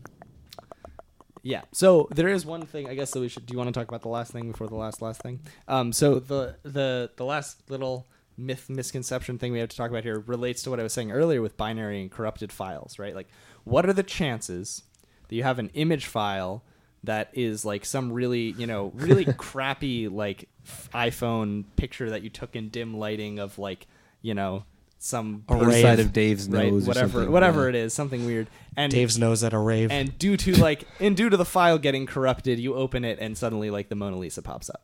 Yeah. 1.45 1.61
So 1.71 2.07
there 2.09 2.27
is 2.27 2.43
one 2.43 2.65
thing 2.65 2.89
I 2.89 2.95
guess 2.95 3.11
that 3.11 3.19
we 3.19 3.29
should. 3.29 3.45
Do 3.45 3.53
you 3.53 3.59
want 3.59 3.71
to 3.71 3.79
talk 3.79 3.87
about 3.87 4.01
the 4.01 4.09
last 4.09 4.31
thing 4.31 4.51
before 4.51 4.67
the 4.67 4.75
last 4.75 4.99
last 4.99 5.21
thing? 5.21 5.41
Um. 5.67 5.93
So 5.93 6.17
the 6.19 6.55
the 6.63 7.11
the 7.15 7.23
last 7.23 7.69
little 7.69 8.07
myth 8.35 8.67
misconception 8.67 9.37
thing 9.37 9.51
we 9.51 9.59
have 9.59 9.69
to 9.69 9.77
talk 9.77 9.91
about 9.91 10.03
here 10.03 10.19
relates 10.25 10.63
to 10.63 10.71
what 10.71 10.79
I 10.79 10.83
was 10.83 10.91
saying 10.91 11.11
earlier 11.11 11.43
with 11.43 11.55
binary 11.55 12.01
and 12.01 12.11
corrupted 12.11 12.51
files, 12.51 12.97
right? 12.97 13.13
Like, 13.13 13.27
what 13.63 13.85
are 13.85 13.93
the 13.93 14.01
chances 14.01 14.81
that 15.27 15.35
you 15.35 15.43
have 15.43 15.59
an 15.59 15.69
image 15.75 16.07
file 16.07 16.63
that 17.03 17.29
is 17.33 17.63
like 17.63 17.85
some 17.85 18.11
really 18.11 18.55
you 18.57 18.65
know 18.65 18.91
really 18.95 19.25
crappy 19.37 20.07
like 20.07 20.49
iPhone 20.95 21.65
picture 21.75 22.09
that 22.09 22.23
you 22.23 22.31
took 22.31 22.55
in 22.55 22.69
dim 22.69 22.97
lighting 22.97 23.37
of 23.37 23.59
like 23.59 23.85
you 24.23 24.33
know 24.33 24.63
some 24.97 25.43
A 25.49 25.53
Other 25.53 25.67
rave. 25.67 25.81
side 25.81 25.99
of 25.99 26.13
Dave's 26.13 26.49
right 26.49 26.71
nose. 26.71 26.87
whatever 26.87 27.29
whatever 27.29 27.63
yeah. 27.63 27.69
it 27.69 27.75
is 27.75 27.93
something 27.93 28.25
weird 28.25 28.47
and 28.75 28.91
Dave's 28.91 29.17
nose 29.19 29.43
at 29.43 29.53
a 29.53 29.57
rave. 29.59 29.91
and 29.91 30.17
due 30.17 30.35
to 30.37 30.55
like 30.55 30.87
and 30.99 31.15
due 31.15 31.29
to 31.29 31.37
the 31.37 31.45
file 31.45 31.77
getting 31.77 32.05
corrupted 32.05 32.59
you 32.59 32.73
open 32.75 33.05
it 33.05 33.19
and 33.19 33.37
suddenly 33.37 33.69
like 33.69 33.89
the 33.89 33.95
mona 33.95 34.17
lisa 34.17 34.41
pops 34.41 34.69
up 34.69 34.81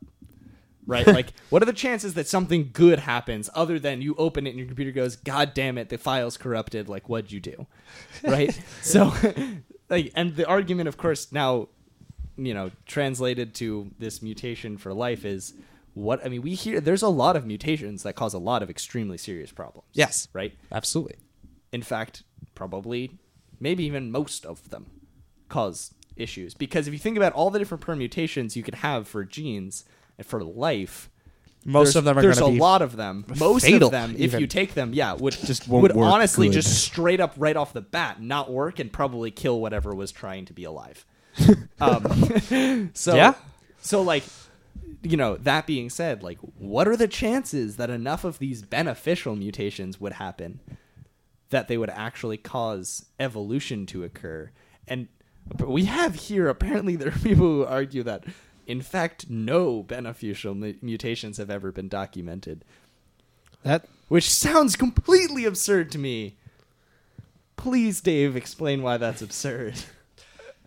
right 0.85 1.07
like 1.19 1.33
what 1.49 1.61
are 1.61 1.65
the 1.65 1.73
chances 1.73 2.13
that 2.13 2.27
something 2.27 2.69
good 2.73 2.99
happens 2.99 3.49
other 3.55 3.79
than 3.79 4.01
you 4.01 4.13
open 4.17 4.45
it 4.45 4.51
and 4.51 4.59
your 4.59 4.67
computer 4.67 4.91
goes 4.91 5.15
god 5.15 5.53
damn 5.53 5.77
it 5.77 5.89
the 5.89 5.97
file's 5.97 6.37
corrupted 6.37 6.87
like 6.87 7.07
what'd 7.09 7.31
you 7.31 7.39
do 7.39 7.65
right 8.23 8.59
so 8.81 9.13
like 9.89 10.11
and 10.15 10.35
the 10.35 10.45
argument 10.47 10.87
of 10.87 10.97
course 10.97 11.31
now 11.31 11.67
you 12.37 12.53
know 12.53 12.69
translated 12.85 13.53
to 13.55 13.89
this 13.97 14.21
mutation 14.21 14.77
for 14.77 14.93
life 14.93 15.25
is 15.25 15.53
what 15.93 16.25
i 16.25 16.29
mean 16.29 16.41
we 16.41 16.53
hear 16.53 16.79
there's 16.79 17.01
a 17.01 17.09
lot 17.09 17.35
of 17.35 17.45
mutations 17.45 18.03
that 18.03 18.15
cause 18.15 18.33
a 18.33 18.39
lot 18.39 18.63
of 18.63 18.69
extremely 18.69 19.17
serious 19.17 19.51
problems 19.51 19.87
yes, 19.93 20.27
right 20.33 20.53
absolutely. 20.71 21.15
in 21.71 21.81
fact, 21.81 22.23
probably, 22.55 23.11
maybe 23.59 23.83
even 23.85 24.11
most 24.11 24.45
of 24.45 24.69
them 24.69 24.85
cause 25.49 25.93
issues. 26.15 26.53
Because 26.53 26.87
if 26.87 26.93
you 26.93 26.99
think 26.99 27.17
about 27.17 27.33
all 27.33 27.49
the 27.49 27.59
different 27.59 27.81
permutations 27.81 28.55
you 28.55 28.63
could 28.63 28.75
have 28.75 29.07
for 29.07 29.23
genes 29.23 29.85
and 30.17 30.25
for 30.27 30.43
life, 30.43 31.09
Most 31.65 31.95
of 31.95 32.03
them 32.03 32.17
are 32.17 32.21
there's 32.21 32.39
going 32.39 32.51
a 32.51 32.55
to 32.55 32.57
be 32.57 32.61
lot 32.61 32.81
of 32.81 32.95
them. 32.95 33.25
Most 33.39 33.67
of 33.69 33.91
them, 33.91 34.11
if 34.11 34.19
even. 34.19 34.39
you 34.41 34.47
take 34.47 34.73
them, 34.73 34.93
yeah, 34.93 35.13
would 35.13 35.33
Just 35.33 35.67
won't 35.67 35.81
would 35.83 35.91
honestly 35.97 36.47
good. 36.47 36.53
just 36.55 36.83
straight 36.83 37.19
up 37.19 37.33
right 37.37 37.55
off 37.55 37.73
the 37.73 37.81
bat 37.81 38.21
not 38.21 38.51
work 38.51 38.79
and 38.79 38.91
probably 38.91 39.31
kill 39.31 39.59
whatever 39.61 39.93
was 39.95 40.11
trying 40.11 40.45
to 40.45 40.53
be 40.53 40.63
alive. 40.63 41.05
um, 41.79 42.91
so 42.93 43.15
Yeah. 43.15 43.33
so 43.81 44.01
like 44.01 44.23
you 45.01 45.17
know 45.17 45.35
that 45.37 45.65
being 45.65 45.89
said 45.89 46.21
like 46.21 46.37
what 46.57 46.87
are 46.87 46.95
the 46.95 47.07
chances 47.07 47.77
that 47.77 47.89
enough 47.89 48.23
of 48.23 48.39
these 48.39 48.61
beneficial 48.61 49.35
mutations 49.35 49.99
would 49.99 50.13
happen 50.13 50.59
that 51.49 51.67
they 51.67 51.77
would 51.77 51.89
actually 51.89 52.37
cause 52.37 53.05
evolution 53.19 53.85
to 53.87 54.03
occur? 54.03 54.51
And 54.87 55.07
we 55.59 55.85
have 55.85 56.15
here 56.15 56.47
apparently 56.47 56.95
there 56.97 57.09
are 57.09 57.19
people 57.19 57.45
who 57.45 57.65
argue 57.65 58.03
that 58.03 58.23
in 58.67 58.81
fact 58.81 59.29
no 59.29 59.83
beneficial 59.83 60.55
mu- 60.55 60.75
mutations 60.81 61.37
have 61.37 61.49
ever 61.49 61.71
been 61.71 61.87
documented. 61.87 62.63
That 63.63 63.85
which 64.07 64.29
sounds 64.29 64.75
completely 64.75 65.45
absurd 65.45 65.91
to 65.91 65.97
me. 65.97 66.37
Please 67.55 68.01
dave 68.01 68.35
explain 68.35 68.81
why 68.81 68.97
that's 68.97 69.21
absurd 69.21 69.75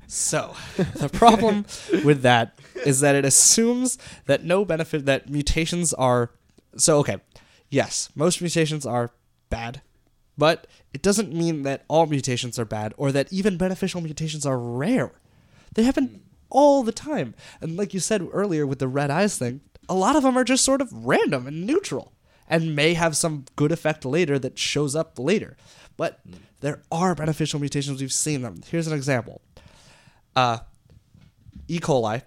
So, 0.06 0.54
the 0.76 1.08
problem 1.08 1.66
with 2.04 2.22
that 2.22 2.58
is 2.84 3.00
that 3.00 3.14
it 3.14 3.24
assumes 3.24 3.98
that 4.26 4.44
no 4.44 4.64
benefit 4.64 5.06
that 5.06 5.28
mutations 5.28 5.92
are 5.94 6.30
so 6.76 6.98
okay. 6.98 7.18
Yes, 7.70 8.08
most 8.14 8.40
mutations 8.40 8.84
are 8.86 9.12
bad, 9.50 9.80
but 10.36 10.66
it 10.92 11.02
doesn't 11.02 11.32
mean 11.32 11.62
that 11.62 11.84
all 11.88 12.06
mutations 12.06 12.58
are 12.58 12.64
bad 12.64 12.94
or 12.96 13.12
that 13.12 13.32
even 13.32 13.56
beneficial 13.56 14.00
mutations 14.00 14.46
are 14.46 14.58
rare. 14.58 15.12
They 15.74 15.84
happen 15.84 16.22
all 16.50 16.82
the 16.82 16.92
time. 16.92 17.34
And 17.60 17.76
like 17.76 17.94
you 17.94 18.00
said 18.00 18.26
earlier 18.32 18.66
with 18.66 18.78
the 18.78 18.88
red 18.88 19.10
eyes 19.10 19.38
thing, 19.38 19.60
a 19.88 19.94
lot 19.94 20.16
of 20.16 20.22
them 20.22 20.36
are 20.36 20.44
just 20.44 20.64
sort 20.64 20.80
of 20.80 20.92
random 20.92 21.46
and 21.46 21.66
neutral 21.66 22.12
and 22.48 22.76
may 22.76 22.94
have 22.94 23.16
some 23.16 23.44
good 23.56 23.72
effect 23.72 24.04
later 24.04 24.38
that 24.38 24.58
shows 24.58 24.94
up 24.94 25.18
later. 25.18 25.56
But 25.96 26.20
there 26.60 26.82
are 26.90 27.14
beneficial 27.14 27.60
mutations. 27.60 28.00
We've 28.00 28.12
seen 28.12 28.42
them. 28.42 28.60
Here's 28.66 28.86
an 28.86 28.92
example. 28.92 29.42
Uh, 30.36 30.58
E. 31.68 31.78
coli 31.80 32.22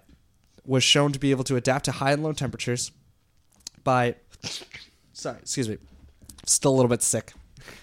was 0.64 0.82
shown 0.84 1.12
to 1.12 1.18
be 1.18 1.30
able 1.30 1.44
to 1.44 1.56
adapt 1.56 1.84
to 1.86 1.92
high 1.92 2.12
and 2.12 2.22
low 2.22 2.32
temperatures 2.32 2.90
by. 3.84 4.14
Sorry, 5.12 5.38
excuse 5.38 5.68
me. 5.68 5.78
Still 6.46 6.72
a 6.72 6.76
little 6.76 6.88
bit 6.88 7.02
sick. 7.02 7.32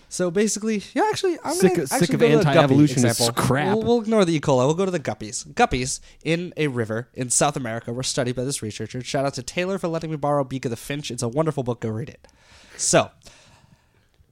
So 0.07 0.31
basically, 0.31 0.81
yeah, 0.93 1.09
actually, 1.09 1.37
I'm 1.43 1.55
Sick 1.55 1.71
gonna 1.71 1.83
of- 1.83 1.91
actually 1.91 2.13
of 2.15 2.19
go 2.21 2.29
to 2.29 2.37
the 2.37 2.43
guppy 2.45 2.57
anti-evolutionist 2.59 3.35
crap. 3.35 3.67
We'll, 3.75 3.83
we'll 3.83 4.01
ignore 4.01 4.23
the 4.23 4.35
E. 4.35 4.39
coli. 4.39 4.65
We'll 4.65 4.73
go 4.73 4.85
to 4.85 4.91
the 4.91 4.99
guppies. 4.99 5.45
Guppies 5.53 5.99
in 6.23 6.53
a 6.55 6.67
river 6.67 7.09
in 7.13 7.29
South 7.29 7.57
America 7.57 7.91
were 7.91 8.03
studied 8.03 8.35
by 8.35 8.45
this 8.45 8.61
researcher. 8.61 9.03
Shout 9.03 9.25
out 9.25 9.33
to 9.33 9.43
Taylor 9.43 9.77
for 9.77 9.89
letting 9.89 10.11
me 10.11 10.15
borrow 10.15 10.43
Beak 10.45 10.63
of 10.65 10.71
the 10.71 10.77
Finch. 10.77 11.11
It's 11.11 11.23
a 11.23 11.27
wonderful 11.27 11.63
book. 11.63 11.81
Go 11.81 11.89
read 11.89 12.07
it. 12.09 12.27
So, 12.77 13.11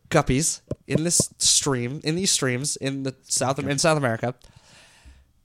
guppies 0.10 0.62
in 0.88 1.04
this 1.04 1.34
stream, 1.38 2.00
in 2.04 2.16
these 2.16 2.32
streams 2.32 2.76
in 2.78 3.04
the 3.04 3.16
South 3.24 3.60
in 3.60 3.78
South 3.78 3.98
America, 3.98 4.36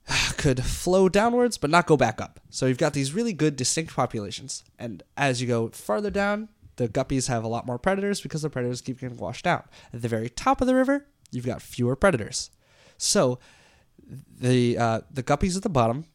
could 0.37 0.63
flow 0.63 1.07
downwards 1.09 1.57
but 1.57 1.69
not 1.69 1.85
go 1.87 1.95
back 1.97 2.19
up. 2.21 2.39
So 2.49 2.65
you've 2.65 2.77
got 2.77 2.93
these 2.93 3.13
really 3.13 3.33
good 3.33 3.55
distinct 3.55 3.95
populations. 3.95 4.63
And 4.77 5.03
as 5.17 5.41
you 5.41 5.47
go 5.47 5.69
farther 5.69 6.09
down, 6.11 6.49
the 6.77 6.87
guppies 6.87 7.27
have 7.27 7.43
a 7.43 7.47
lot 7.47 7.65
more 7.65 7.77
predators 7.77 8.21
because 8.21 8.41
the 8.41 8.49
predators 8.49 8.81
keep 8.81 8.99
getting 8.99 9.17
washed 9.17 9.45
out. 9.45 9.65
At 9.93 10.01
the 10.01 10.07
very 10.07 10.29
top 10.29 10.61
of 10.61 10.67
the 10.67 10.75
river, 10.75 11.05
you've 11.31 11.45
got 11.45 11.61
fewer 11.61 11.95
predators. 11.95 12.49
So 12.97 13.39
the 14.39 14.77
uh, 14.77 15.01
the 15.11 15.21
guppies 15.23 15.55
at 15.57 15.63
the 15.63 15.69
bottom 15.69 16.05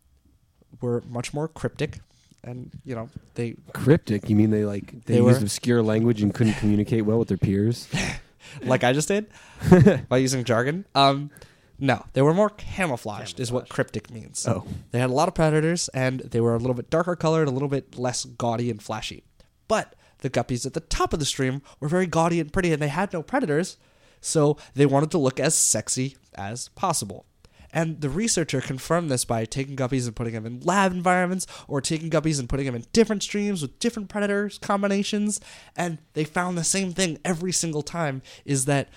were 0.81 1.03
much 1.09 1.33
more 1.33 1.49
cryptic, 1.49 2.01
and 2.43 2.71
you 2.85 2.95
know 2.95 3.09
they 3.35 3.55
Cryptic? 3.73 4.29
You 4.29 4.37
mean 4.37 4.51
they 4.51 4.65
like 4.65 5.05
they, 5.05 5.15
They 5.15 5.23
used 5.23 5.41
were- 5.41 5.45
obscure 5.45 5.83
language 5.83 6.23
and 6.23 6.33
couldn't 6.35 6.55
communicate 6.55 7.05
well 7.05 7.19
with 7.19 7.29
their 7.29 7.37
peers? 7.39 7.89
like 8.63 8.85
I 8.85 8.93
just 8.93 9.09
did 9.09 9.27
by 10.09 10.17
using 10.19 10.45
jargon. 10.45 10.87
Um, 10.95 11.31
no, 11.79 12.05
they 12.13 12.23
were 12.23 12.35
more 12.35 12.51
camouflaged, 12.51 13.41
is 13.41 13.51
what 13.51 13.69
cryptic 13.69 14.11
means. 14.11 14.47
Oh, 14.47 14.67
They 14.91 15.01
had 15.01 15.11
a 15.11 15.15
lot 15.15 15.29
of 15.29 15.35
predators, 15.35 15.89
and 15.89 16.21
they 16.21 16.41
were 16.41 16.55
a 16.55 16.59
little 16.59 16.75
bit 16.75 16.91
darker 16.91 17.17
colored, 17.17 17.49
a 17.49 17.53
little 17.53 17.69
bit 17.69 17.99
less 17.99 18.25
gaudy 18.25 18.71
and 18.71 18.83
flashy. 18.83 19.25
But 19.69 19.95
the 20.19 20.31
guppies 20.31 20.65
at 20.65 20.75
the 20.75 20.81
top 20.81 21.13
of 21.13 21.19
the 21.19 21.25
stream 21.25 21.63
were 21.81 21.89
very 21.89 22.07
gaudy 22.07 22.41
and 22.41 22.53
pretty, 22.53 22.73
and 22.73 22.81
they 22.81 22.89
had 22.89 23.13
no 23.13 23.23
predators, 23.23 23.77
so 24.21 24.57
they 24.75 24.87
wanted 24.87 25.11
to 25.11 25.19
look 25.19 25.39
as 25.41 25.55
sexy 25.55 26.17
as 26.35 26.69
possible. 26.71 27.27
And 27.73 28.01
the 28.01 28.09
researcher 28.09 28.61
confirmed 28.61 29.11
this 29.11 29.25
by 29.25 29.45
taking 29.45 29.75
guppies 29.75 30.07
and 30.07 30.15
putting 30.15 30.35
them 30.35 30.47
in 30.47 30.61
lab 30.61 30.93
environments, 30.93 31.47
or 31.67 31.81
taking 31.81 32.09
guppies 32.09 32.39
and 32.39 32.49
putting 32.49 32.67
them 32.67 32.77
in 32.77 32.87
different 32.93 33.25
streams 33.25 33.63
with 33.63 33.81
different 33.81 34.09
predators 34.09 34.59
combinations, 34.59 35.41
and 35.77 35.99
they 36.13 36.23
found 36.23 36.57
the 36.57 36.63
same 36.63 36.93
thing 36.93 37.19
every 37.25 37.51
single 37.51 37.83
time: 37.83 38.23
is 38.45 38.67
that 38.67 38.89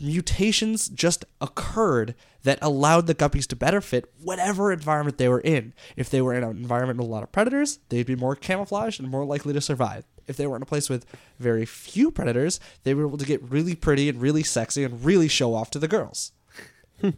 mutations 0.00 0.88
just 0.88 1.24
occurred 1.40 2.14
that 2.42 2.58
allowed 2.62 3.06
the 3.06 3.14
guppies 3.14 3.46
to 3.48 3.56
better 3.56 3.80
fit 3.80 4.12
whatever 4.22 4.72
environment 4.72 5.18
they 5.18 5.28
were 5.28 5.40
in. 5.40 5.74
If 5.96 6.10
they 6.10 6.22
were 6.22 6.34
in 6.34 6.44
an 6.44 6.56
environment 6.56 6.98
with 6.98 7.08
a 7.08 7.10
lot 7.10 7.22
of 7.22 7.32
predators, 7.32 7.80
they'd 7.88 8.06
be 8.06 8.16
more 8.16 8.36
camouflaged 8.36 9.00
and 9.00 9.10
more 9.10 9.24
likely 9.24 9.52
to 9.52 9.60
survive. 9.60 10.04
If 10.26 10.36
they 10.36 10.46
were 10.46 10.56
in 10.56 10.62
a 10.62 10.66
place 10.66 10.88
with 10.88 11.06
very 11.38 11.64
few 11.64 12.10
predators, 12.10 12.60
they 12.84 12.94
were 12.94 13.06
able 13.06 13.18
to 13.18 13.26
get 13.26 13.42
really 13.42 13.74
pretty 13.74 14.08
and 14.08 14.20
really 14.20 14.42
sexy 14.42 14.84
and 14.84 15.04
really 15.04 15.28
show 15.28 15.54
off 15.54 15.70
to 15.70 15.78
the 15.78 15.88
girls. 15.88 16.32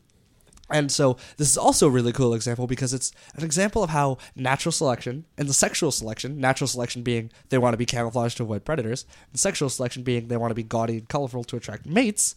And 0.71 0.93
so 0.93 1.17
this 1.39 1.49
is 1.49 1.57
also 1.57 1.87
a 1.87 1.91
really 1.91 2.13
cool 2.13 2.35
example 2.35 2.67
because 2.67 2.93
it's 2.93 3.11
an 3.35 3.45
example 3.45 3.83
of 3.83 3.91
how 3.91 4.19
natural 4.37 4.73
selection 4.73 5.25
and 5.39 5.49
the 5.49 5.55
sexual 5.55 5.91
selection, 5.91 6.41
natural 6.41 6.69
selection 6.69 7.03
being 7.03 7.31
they 7.49 7.59
want 7.59 7.73
to 7.73 7.79
be 7.79 7.87
camouflaged 7.87 8.37
to 8.37 8.43
avoid 8.43 8.65
predators, 8.65 9.07
and 9.31 9.41
sexual 9.41 9.71
selection 9.71 10.03
being 10.03 10.29
they 10.29 10.37
want 10.37 10.51
to 10.51 10.55
be 10.55 10.63
gaudy 10.63 10.99
and 10.99 11.09
colorful 11.09 11.45
to 11.45 11.57
attract 11.57 11.87
mates, 11.87 12.35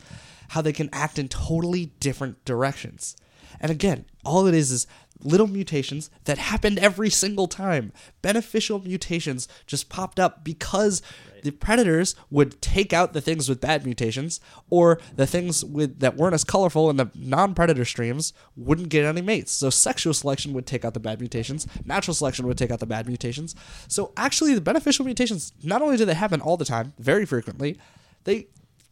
how 0.51 0.61
they 0.61 0.73
can 0.73 0.89
act 0.91 1.17
in 1.17 1.27
totally 1.27 1.87
different 1.99 2.43
directions. 2.45 3.15
And 3.59 3.71
again, 3.71 4.05
all 4.25 4.47
it 4.47 4.53
is 4.53 4.71
is 4.71 4.87
little 5.23 5.47
mutations 5.47 6.09
that 6.25 6.37
happened 6.37 6.79
every 6.79 7.09
single 7.09 7.47
time. 7.47 7.93
Beneficial 8.21 8.79
mutations 8.79 9.47
just 9.65 9.87
popped 9.87 10.19
up 10.19 10.43
because 10.43 11.01
the 11.43 11.51
predators 11.51 12.15
would 12.29 12.61
take 12.61 12.91
out 12.91 13.13
the 13.13 13.21
things 13.21 13.47
with 13.47 13.61
bad 13.61 13.85
mutations, 13.85 14.39
or 14.69 14.99
the 15.15 15.25
things 15.25 15.63
with 15.63 15.99
that 15.99 16.17
weren't 16.17 16.33
as 16.33 16.43
colorful 16.43 16.89
in 16.89 16.97
the 16.97 17.09
non-predator 17.15 17.85
streams 17.85 18.33
wouldn't 18.55 18.89
get 18.89 19.05
any 19.05 19.21
mates. 19.21 19.51
So 19.51 19.69
sexual 19.69 20.13
selection 20.13 20.53
would 20.53 20.67
take 20.67 20.85
out 20.85 20.93
the 20.93 20.99
bad 20.99 21.19
mutations. 21.19 21.65
Natural 21.85 22.13
selection 22.13 22.45
would 22.47 22.57
take 22.57 22.71
out 22.71 22.79
the 22.79 22.85
bad 22.85 23.07
mutations. 23.07 23.55
So 23.87 24.11
actually, 24.17 24.53
the 24.53 24.61
beneficial 24.61 25.05
mutations 25.05 25.53
not 25.63 25.81
only 25.81 25.97
do 25.97 26.05
they 26.05 26.13
happen 26.13 26.41
all 26.41 26.57
the 26.57 26.65
time, 26.65 26.93
very 26.99 27.25
frequently, 27.25 27.79
they 28.25 28.47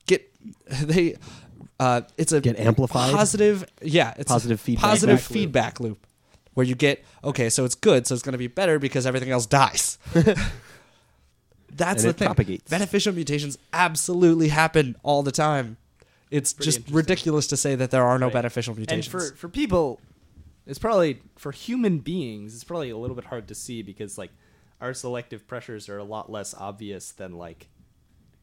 get 0.08 0.32
they. 0.82 1.18
Uh, 1.80 2.02
it's 2.18 2.32
a 2.32 2.42
Get 2.42 2.60
amplified? 2.60 3.14
positive, 3.14 3.66
yeah, 3.82 4.14
it's 4.18 4.32
Positive 4.32 4.60
feedback 4.60 4.84
positive 4.90 5.10
loop. 5.20 5.22
feedback 5.22 5.80
loop 5.80 6.08
where 6.54 6.66
you 6.66 6.76
get 6.76 7.04
okay, 7.24 7.50
so 7.50 7.64
it's 7.66 7.76
good, 7.76 8.06
so 8.08 8.14
it's 8.14 8.22
going 8.24 8.34
to 8.34 8.38
be 8.40 8.48
better 8.48 8.80
because 8.80 9.06
everything 9.06 9.32
else 9.32 9.46
dies. 9.46 9.98
That's 11.72 12.04
And 12.04 12.06
the 12.06 12.10
it 12.10 12.18
thing. 12.18 12.26
propagates. 12.28 12.70
Beneficial 12.70 13.14
mutations 13.14 13.58
absolutely 13.74 14.50
happen 14.50 14.96
all 15.04 15.24
the 15.24 15.32
time. 15.32 15.78
It's 16.32 16.54
Pretty 16.54 16.72
just 16.72 16.90
ridiculous 16.90 17.48
to 17.48 17.58
say 17.58 17.76
that 17.76 17.92
there 17.92 18.04
are 18.04 18.20
no 18.20 18.28
Right. 18.28 18.34
beneficial 18.34 18.72
And 18.74 18.80
mutations. 18.80 19.08
for 19.08 19.36
for 19.36 19.50
people, 19.50 20.00
it's 20.66 20.80
probably 20.80 21.22
for 21.38 21.52
human 21.52 22.00
beings. 22.00 22.54
It's 22.56 22.64
probably 22.64 22.90
a 22.90 22.98
little 22.98 23.16
bit 23.16 23.26
hard 23.26 23.48
to 23.48 23.56
see 23.56 23.82
because 23.82 24.18
like 24.18 24.32
our 24.82 24.94
selective 24.94 25.48
pressures 25.48 25.90
are 25.90 25.98
a 25.98 26.04
lot 26.04 26.32
less 26.32 26.54
obvious 26.54 27.12
than 27.12 27.34
like 27.34 27.68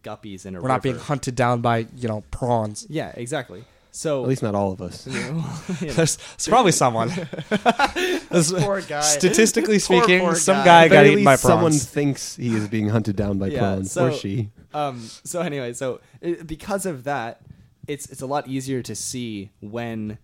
guppies 0.09 0.46
in 0.46 0.54
a 0.57 0.61
We're 0.61 0.68
not 0.68 0.82
being 0.82 0.94
river. 0.96 1.04
hunted 1.07 1.34
down 1.34 1.61
by 1.61 1.86
you 1.96 2.09
know 2.09 2.22
prawns. 2.30 2.86
Yeah, 2.88 3.12
exactly. 3.14 3.64
So 3.92 4.22
at 4.22 4.28
least 4.28 4.42
not 4.42 4.54
all 4.54 4.72
of 4.72 4.80
us. 4.82 5.07
you 5.07 5.12
know, 5.14 5.44
you 5.80 5.86
know, 5.86 5.92
There's, 5.94 6.16
there's 6.18 6.48
probably 6.48 6.72
someone. 6.72 7.09
There's- 7.90 8.52
poor 8.52 8.82
guy. 8.82 9.00
Statistically 9.00 9.78
Poor, 9.80 10.02
speaking, 10.02 10.20
poor 10.20 10.34
some 10.34 10.57
guy. 10.59 10.64
guy 10.64 10.88
got 10.88 10.94
very 11.02 11.11
eaten 11.12 11.24
by 11.24 11.32
least 11.32 11.42
someone 11.42 11.72
prawns. 11.72 11.86
thinks 11.86 12.36
he 12.36 12.54
is 12.54 12.68
being 12.68 12.88
hunted 12.90 13.16
down 13.16 13.38
by 13.38 13.46
Yeah, 13.48 13.59
prawns, 13.61 13.92
so- 13.92 14.07
or 14.09 14.12
she. 14.12 14.50
um 14.74 15.00
so 15.24 15.40
anyway 15.40 15.72
so 15.72 16.00
it, 16.20 16.46
because 16.46 16.84
of 16.86 17.04
that 17.04 17.40
it's 17.88 18.11
it's 18.11 18.20
a 18.20 18.26
lot 18.26 18.46
easier 18.48 18.82
to 18.82 18.94
see 18.94 19.50
when 19.61 20.18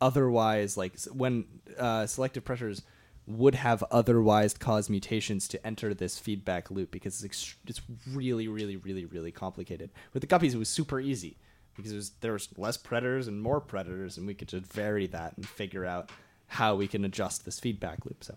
otherwise 0.00 0.76
like 0.76 0.94
s- 0.94 1.08
when 1.12 1.44
uh, 1.78 2.06
selective 2.06 2.44
pressures 2.44 2.82
would 3.26 3.54
have 3.56 3.82
otherwise 3.90 4.54
caused 4.54 4.88
mutations 4.88 5.48
to 5.48 5.66
enter 5.66 5.92
this 5.92 6.18
feedback 6.18 6.70
loop 6.70 6.90
because 6.90 7.22
it's 7.24 7.36
ext- 7.36 7.54
it's 7.66 7.80
really 8.12 8.46
really 8.48 8.76
really 8.76 9.04
really 9.04 9.32
complicated 9.32 9.90
with 10.12 10.20
the 10.20 10.26
guppies 10.26 10.54
it 10.54 10.58
was 10.58 10.68
super 10.68 11.00
easy 11.00 11.36
because 11.76 11.92
was, 11.92 12.10
there 12.20 12.32
was 12.32 12.48
less 12.56 12.76
predators 12.76 13.26
and 13.26 13.42
more 13.42 13.60
predators 13.60 14.16
and 14.16 14.26
we 14.26 14.34
could 14.34 14.48
just 14.48 14.72
vary 14.72 15.06
that 15.08 15.36
and 15.36 15.46
figure 15.46 15.84
out 15.84 16.10
how 16.46 16.76
we 16.76 16.86
can 16.86 17.04
adjust 17.04 17.44
this 17.44 17.58
feedback 17.58 18.04
loop 18.06 18.22
so 18.22 18.36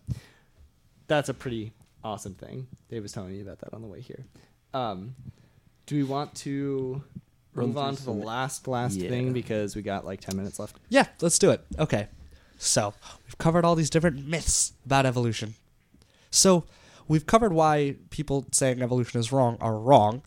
that's 1.07 1.29
a 1.29 1.33
pretty 1.33 1.71
awesome 2.03 2.33
thing. 2.33 2.67
Dave 2.89 3.01
was 3.01 3.11
telling 3.11 3.31
me 3.31 3.41
about 3.41 3.59
that 3.59 3.73
on 3.73 3.81
the 3.81 3.87
way 3.87 3.99
here. 3.99 4.25
Um, 4.73 5.15
do 5.85 5.95
we 5.95 6.03
want 6.03 6.33
to 6.35 7.03
move 7.55 7.77
on 7.77 7.95
to 7.95 8.03
the 8.05 8.11
last 8.13 8.67
last 8.67 8.95
Yeah. 8.95 9.09
thing 9.09 9.33
because 9.33 9.75
we 9.75 9.81
got 9.81 10.05
like 10.05 10.21
ten 10.21 10.37
minutes 10.37 10.59
left? 10.59 10.77
Yeah, 10.89 11.07
let's 11.21 11.39
do 11.39 11.49
it. 11.51 11.65
Okay. 11.77 12.07
So, 12.61 12.93
we've 13.25 13.37
covered 13.37 13.63
all 13.65 13.73
these 13.75 13.89
different 13.89 14.27
myths 14.27 14.73
about 14.85 15.05
evolution. 15.05 15.55
So, 16.29 16.65
we've 17.07 17.25
covered 17.25 17.53
why 17.53 17.95
people 18.09 18.45
saying 18.51 18.81
evolution 18.81 19.19
is 19.19 19.31
wrong 19.31 19.57
are 19.61 19.77
wrong, 19.77 20.21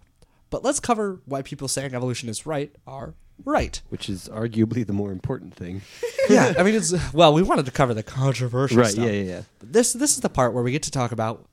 but 0.51 0.65
let's 0.65 0.81
cover 0.81 1.21
why 1.27 1.43
people 1.43 1.69
saying 1.69 1.95
evolution 1.95 2.29
is 2.29 2.47
right 2.47 2.75
are 2.87 3.15
right. 3.45 3.81
Which 3.91 4.09
is 4.09 4.29
arguably 4.29 4.87
the 4.87 4.93
more 4.93 5.13
important 5.13 5.55
thing. 5.55 5.83
Yeah, 6.29 6.55
I 6.57 6.63
mean 6.63 6.77
it's 6.77 6.95
well, 7.13 7.35
we 7.35 7.43
wanted 7.43 7.67
to 7.67 7.73
cover 7.73 7.93
the 7.95 8.05
controversial 8.05 8.79
right, 8.79 8.93
stuff. 8.93 9.05
yeah, 9.05 9.11
yeah, 9.11 9.23
yeah. 9.25 9.43
This 9.61 9.93
this 9.93 10.15
is 10.15 10.21
the 10.21 10.29
part 10.29 10.55
where 10.55 10.63
we 10.63 10.71
get 10.71 10.85
to 10.85 10.91
talk 10.93 11.11
about 11.11 11.45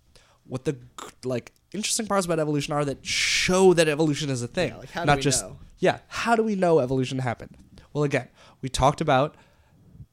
what 0.45 0.63
the 0.63 0.77
like 1.25 1.51
interesting 1.73 2.05
parts 2.05 2.27
about 2.27 2.38
evolution 2.39 2.75
are 2.75 2.86
that 2.86 3.03
show 3.03 3.73
that 3.73 3.88
evolution 3.88 4.30
is 4.30 4.43
a 4.43 4.47
thing. 4.47 4.69
Yeah, 4.69 4.77
like, 4.77 4.91
how 4.91 5.01
do 5.01 5.07
not 5.07 5.17
we 5.17 5.23
just 5.23 5.43
know? 5.43 5.57
yeah. 5.80 5.97
How 6.07 6.36
do 6.36 6.43
we 6.43 6.53
know 6.53 6.80
evolution 6.80 7.17
happened? 7.17 7.57
Well, 7.93 8.03
again, 8.03 8.27
we 8.61 8.69
talked 8.69 9.01
about 9.01 9.36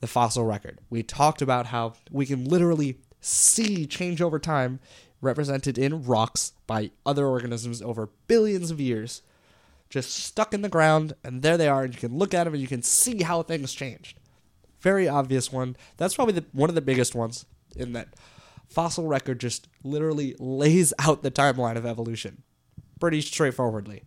the 0.00 0.06
fossil 0.06 0.44
record. 0.44 0.80
We 0.90 1.02
talked 1.02 1.42
about 1.42 1.66
how 1.66 1.94
we 2.10 2.26
can 2.26 2.44
literally 2.44 2.98
see 3.20 3.86
change 3.86 4.20
over 4.20 4.38
time 4.38 4.80
represented 5.20 5.78
in 5.78 6.04
rocks 6.04 6.52
by 6.66 6.90
other 7.04 7.26
organisms 7.26 7.80
over 7.82 8.10
billions 8.28 8.70
of 8.70 8.80
years 8.80 9.22
just 9.88 10.10
stuck 10.10 10.52
in 10.52 10.62
the 10.62 10.68
ground 10.68 11.14
and 11.24 11.42
there 11.42 11.56
they 11.56 11.68
are 11.68 11.84
and 11.84 11.94
you 11.94 12.00
can 12.00 12.16
look 12.16 12.34
at 12.34 12.44
them 12.44 12.52
and 12.52 12.60
you 12.60 12.68
can 12.68 12.82
see 12.82 13.22
how 13.22 13.42
things 13.42 13.72
changed 13.72 14.18
very 14.80 15.08
obvious 15.08 15.50
one 15.50 15.74
that's 15.96 16.14
probably 16.14 16.34
the, 16.34 16.44
one 16.52 16.68
of 16.68 16.74
the 16.74 16.82
biggest 16.82 17.14
ones 17.14 17.46
in 17.74 17.94
that 17.94 18.08
fossil 18.68 19.06
record 19.06 19.40
just 19.40 19.68
literally 19.82 20.36
lays 20.38 20.92
out 20.98 21.22
the 21.22 21.30
timeline 21.30 21.76
of 21.76 21.86
evolution 21.86 22.42
pretty 23.00 23.22
straightforwardly 23.22 24.02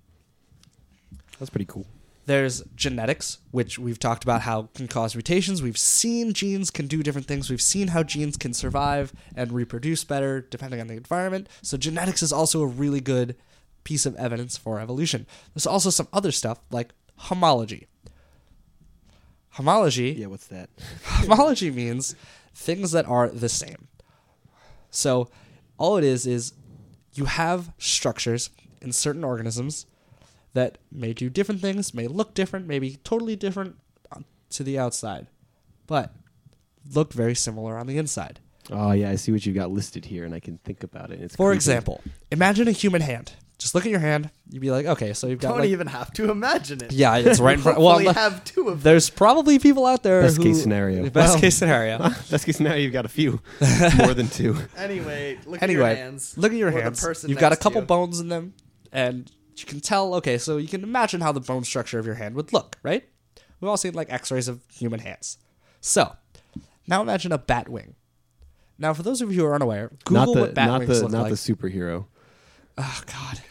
That's 1.40 1.50
pretty 1.50 1.66
cool. 1.66 1.88
There's 2.30 2.62
genetics, 2.76 3.40
which 3.50 3.80
we've 3.80 3.98
talked 3.98 4.24
about 4.24 4.42
how 4.42 4.70
can 4.76 4.88
cause 4.88 5.16
mutations. 5.16 5.64
We've 5.64 5.76
seen 5.76 6.32
genes 6.32 6.70
can 6.70 6.86
do 6.86 7.02
different 7.02 7.26
things. 7.26 7.50
We've 7.50 7.60
seen 7.60 7.88
how 7.88 8.04
genes 8.04 8.38
can 8.38 8.54
survive 8.54 9.12
and 9.36 9.52
reproduce 9.52 10.04
better 10.04 10.40
depending 10.40 10.80
on 10.80 10.86
the 10.86 10.94
environment. 10.94 11.50
So 11.64 11.76
genetics 11.76 12.22
is 12.22 12.32
also 12.32 12.62
a 12.62 12.68
really 12.68 13.02
good 13.02 13.36
piece 13.84 14.06
of 14.06 14.16
evidence 14.18 14.58
for 14.58 14.80
evolution. 14.80 15.26
There's 15.56 15.66
also 15.66 15.90
some 15.90 16.08
other 16.14 16.32
stuff 16.32 16.60
like 16.70 16.92
homology. 17.16 17.88
Homology 19.54 20.12
Yeah, 20.12 20.28
what's 20.28 20.46
that? 20.50 20.70
homology 21.04 21.72
means 21.72 22.16
things 22.54 22.92
that 22.92 23.08
are 23.08 23.28
the 23.30 23.50
same. 23.50 23.88
So 24.92 25.32
all 25.80 25.98
it 25.98 26.04
is 26.04 26.28
is 26.28 26.54
you 27.16 27.26
have 27.26 27.74
structures 27.80 28.52
in 28.84 28.92
certain 28.92 29.24
organisms 29.24 29.88
that 30.54 30.78
may 30.92 31.14
do 31.14 31.30
different 31.30 31.62
things, 31.62 31.94
may 31.94 32.08
look 32.08 32.34
different, 32.34 32.68
maybe 32.68 32.98
totally 33.04 33.36
different 33.36 33.76
uh, 34.12 34.20
to 34.52 34.64
the 34.64 34.78
outside, 34.80 35.28
but 35.88 36.14
look 36.94 37.14
very 37.14 37.36
similar 37.36 37.78
on 37.78 37.88
the 37.88 37.98
inside. 37.98 38.40
Oh 38.72 38.92
yeah, 38.92 39.10
I 39.10 39.16
see 39.16 39.32
what 39.32 39.46
you 39.46 39.54
got 39.54 39.72
listed 39.72 40.06
here, 40.06 40.26
and 40.26 40.34
I 40.34 40.40
can 40.40 40.58
think 40.60 40.84
about 40.84 41.12
it. 41.12 41.20
It's 41.22 41.36
For 41.36 41.48
creepy. 41.50 41.56
example, 41.58 42.02
imagine 42.32 42.68
a 42.68 42.72
human 42.72 43.02
hand. 43.02 43.32
Just 43.58 43.76
look 43.76 43.84
at 43.86 43.92
your 43.92 44.00
hand. 44.00 44.30
You'd 44.50 44.62
be 44.62 44.72
like, 44.72 44.86
okay, 44.86 45.12
so 45.12 45.28
you've 45.28 45.40
got 45.42 45.50
Don't 45.50 45.60
like, 45.60 45.70
even 45.72 45.88
have 45.88 46.14
to 46.14 46.32
imagine 46.32 46.82
it. 46.82 46.94
yeah, 46.94 47.18
it's 47.18 47.42
right 47.42 47.58
in 47.58 47.62
front. 47.62 47.78
Hopefully 47.80 48.06
Well, 48.06 48.14
have 48.14 48.42
two 48.46 48.62
of 48.62 48.66
them. 48.68 48.80
there's 48.84 49.10
probably 49.10 49.60
people 49.60 49.86
out 49.86 50.02
there. 50.02 50.22
Best 50.22 50.38
who- 50.38 50.44
case 50.44 50.62
scenario. 50.62 51.10
Best 51.10 51.34
Well- 51.34 51.42
case 51.42 51.58
scenario. 51.58 51.98
best 52.32 52.46
case 52.46 52.56
scenario, 52.56 52.82
you've 52.82 52.94
got 52.94 53.04
a 53.06 53.10
few, 53.10 53.42
more 53.98 54.14
than 54.14 54.30
two. 54.30 54.56
Anyway, 54.78 55.38
look 55.46 55.62
anyway, 55.62 55.92
at 55.92 55.98
your 55.98 56.04
hands. 56.06 56.38
look 56.38 56.54
at 56.54 56.58
your 56.58 56.72
hands. 56.72 57.26
You've 57.28 57.38
got 57.40 57.52
a 57.52 57.58
couple 57.58 57.82
bones 57.82 58.20
in 58.22 58.30
them, 58.30 58.54
and 58.94 59.30
you 59.60 59.66
can 59.66 59.80
tell. 59.80 60.14
Okay, 60.16 60.38
so 60.38 60.58
you 60.58 60.68
can 60.68 60.84
imagine 60.84 61.22
how 61.22 61.32
the 61.32 61.40
bone 61.40 61.64
structure 61.64 62.00
of 62.00 62.06
your 62.06 62.16
hand 62.16 62.36
would 62.36 62.54
look, 62.54 62.78
right? 62.84 63.04
We've 63.60 63.70
all 63.70 63.78
seen 63.78 63.94
like 63.94 64.12
X-rays 64.12 64.48
of 64.48 64.62
human 64.72 65.00
hands. 65.00 65.38
So 65.82 66.14
now 66.88 67.02
imagine 67.02 67.32
a 67.32 67.38
bat 67.38 67.70
wing. 67.70 67.96
Now, 68.78 68.94
for 68.94 69.04
those 69.04 69.22
of 69.22 69.32
you 69.34 69.42
who 69.42 69.46
are 69.46 69.56
unaware, 69.56 69.92
Google 70.06 70.26
not 70.28 70.34
the 70.34 70.42
what 70.42 70.54
bat 70.54 70.68
not 70.68 70.80
wings 70.80 70.98
the 70.98 71.04
look 71.04 71.12
not 71.12 71.22
like. 71.24 71.32
the 71.32 71.36
superhero. 71.38 72.06
Oh 72.78 73.02
God. 73.06 73.42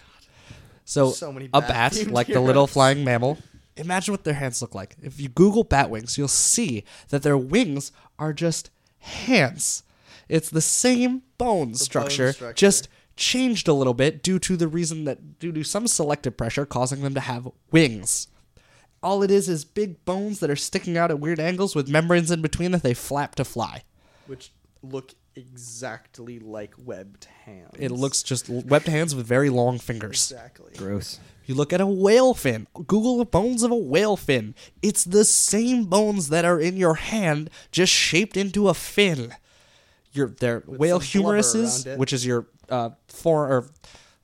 So, 0.85 1.11
So 1.11 1.31
many 1.31 1.51
a 1.53 1.61
bat 1.61 1.69
bat, 1.69 1.93
themed 1.93 2.13
like 2.13 2.29
the 2.29 2.41
little 2.41 2.63
heroes. 2.65 2.73
flying 2.73 3.05
mammal. 3.05 3.37
Imagine 3.77 4.13
what 4.13 4.25
their 4.25 4.35
hands 4.35 4.63
look 4.63 4.75
like. 4.75 4.97
If 5.03 5.21
you 5.21 5.29
Google 5.29 5.65
bat 5.65 5.91
wings, 5.91 6.17
you'll 6.17 6.29
see 6.29 6.83
that 7.11 7.23
their 7.23 7.37
wings 7.37 7.93
are 8.19 8.33
just 8.33 8.71
hands. 9.01 9.83
It's 10.31 10.49
the 10.49 10.63
same 10.63 11.23
bone 11.37 11.75
structure, 11.75 12.33
structure. 12.33 12.55
just 12.55 12.89
changed 13.19 13.69
a 13.69 13.73
little 13.75 13.95
bit 13.95 14.23
due 14.23 14.39
to 14.39 14.57
the 14.57 14.69
reason 14.69 15.05
that 15.05 15.39
due 15.39 15.53
to 15.53 15.63
some 15.63 15.87
selective 15.87 16.37
pressure 16.37 16.65
causing 16.65 17.03
them 17.03 17.15
to 17.15 17.21
have 17.21 17.49
wings. 17.71 18.29
All 19.03 19.23
it 19.23 19.31
is 19.31 19.49
is 19.49 19.65
big 19.65 20.05
bones 20.05 20.41
that 20.41 20.51
are 20.51 20.57
sticking 20.57 20.97
out 20.97 21.11
at 21.11 21.21
weird 21.21 21.39
angles 21.39 21.75
with 21.77 21.89
membranes 21.89 22.31
in 22.31 22.41
between 22.43 22.71
that 22.73 22.83
they 22.83 22.95
flap 22.95 23.35
to 23.37 23.45
fly. 23.45 23.83
which 24.27 24.53
look 24.83 25.15
exactly 25.35 26.39
like 26.39 26.75
webbed 26.85 27.27
hands. 27.45 27.75
It 27.79 27.91
looks 27.91 28.23
just 28.23 28.49
webbed 28.49 28.87
hands 28.89 29.15
with 29.15 29.27
very 29.27 29.51
long 29.51 29.79
fingers. 29.79 30.31
exactly. 30.33 30.73
Gross. 30.77 31.21
You 31.47 31.55
look 31.55 31.73
at 31.73 31.81
a 31.81 31.87
whale 31.87 32.35
fin. 32.35 32.67
Google 32.75 33.19
the 33.19 33.25
bones 33.25 33.63
of 33.63 33.71
a 33.71 33.77
whale 33.77 34.17
fin. 34.17 34.55
It's 34.83 35.05
the 35.05 35.25
same 35.25 35.85
bones 35.85 36.29
that 36.29 36.45
are 36.45 36.61
in 36.61 36.77
your 36.77 36.95
hand, 36.95 37.51
just 37.73 37.93
shaped 37.93 38.37
into 38.37 38.69
a 38.69 38.75
fin. 38.75 39.35
Your 40.13 40.29
their 40.29 40.63
whale 40.67 41.01
humeruses, 41.01 41.97
which 41.97 42.13
is 42.13 42.27
your 42.27 42.47
uh 42.71 42.91
fore 43.09 43.49
or 43.49 43.67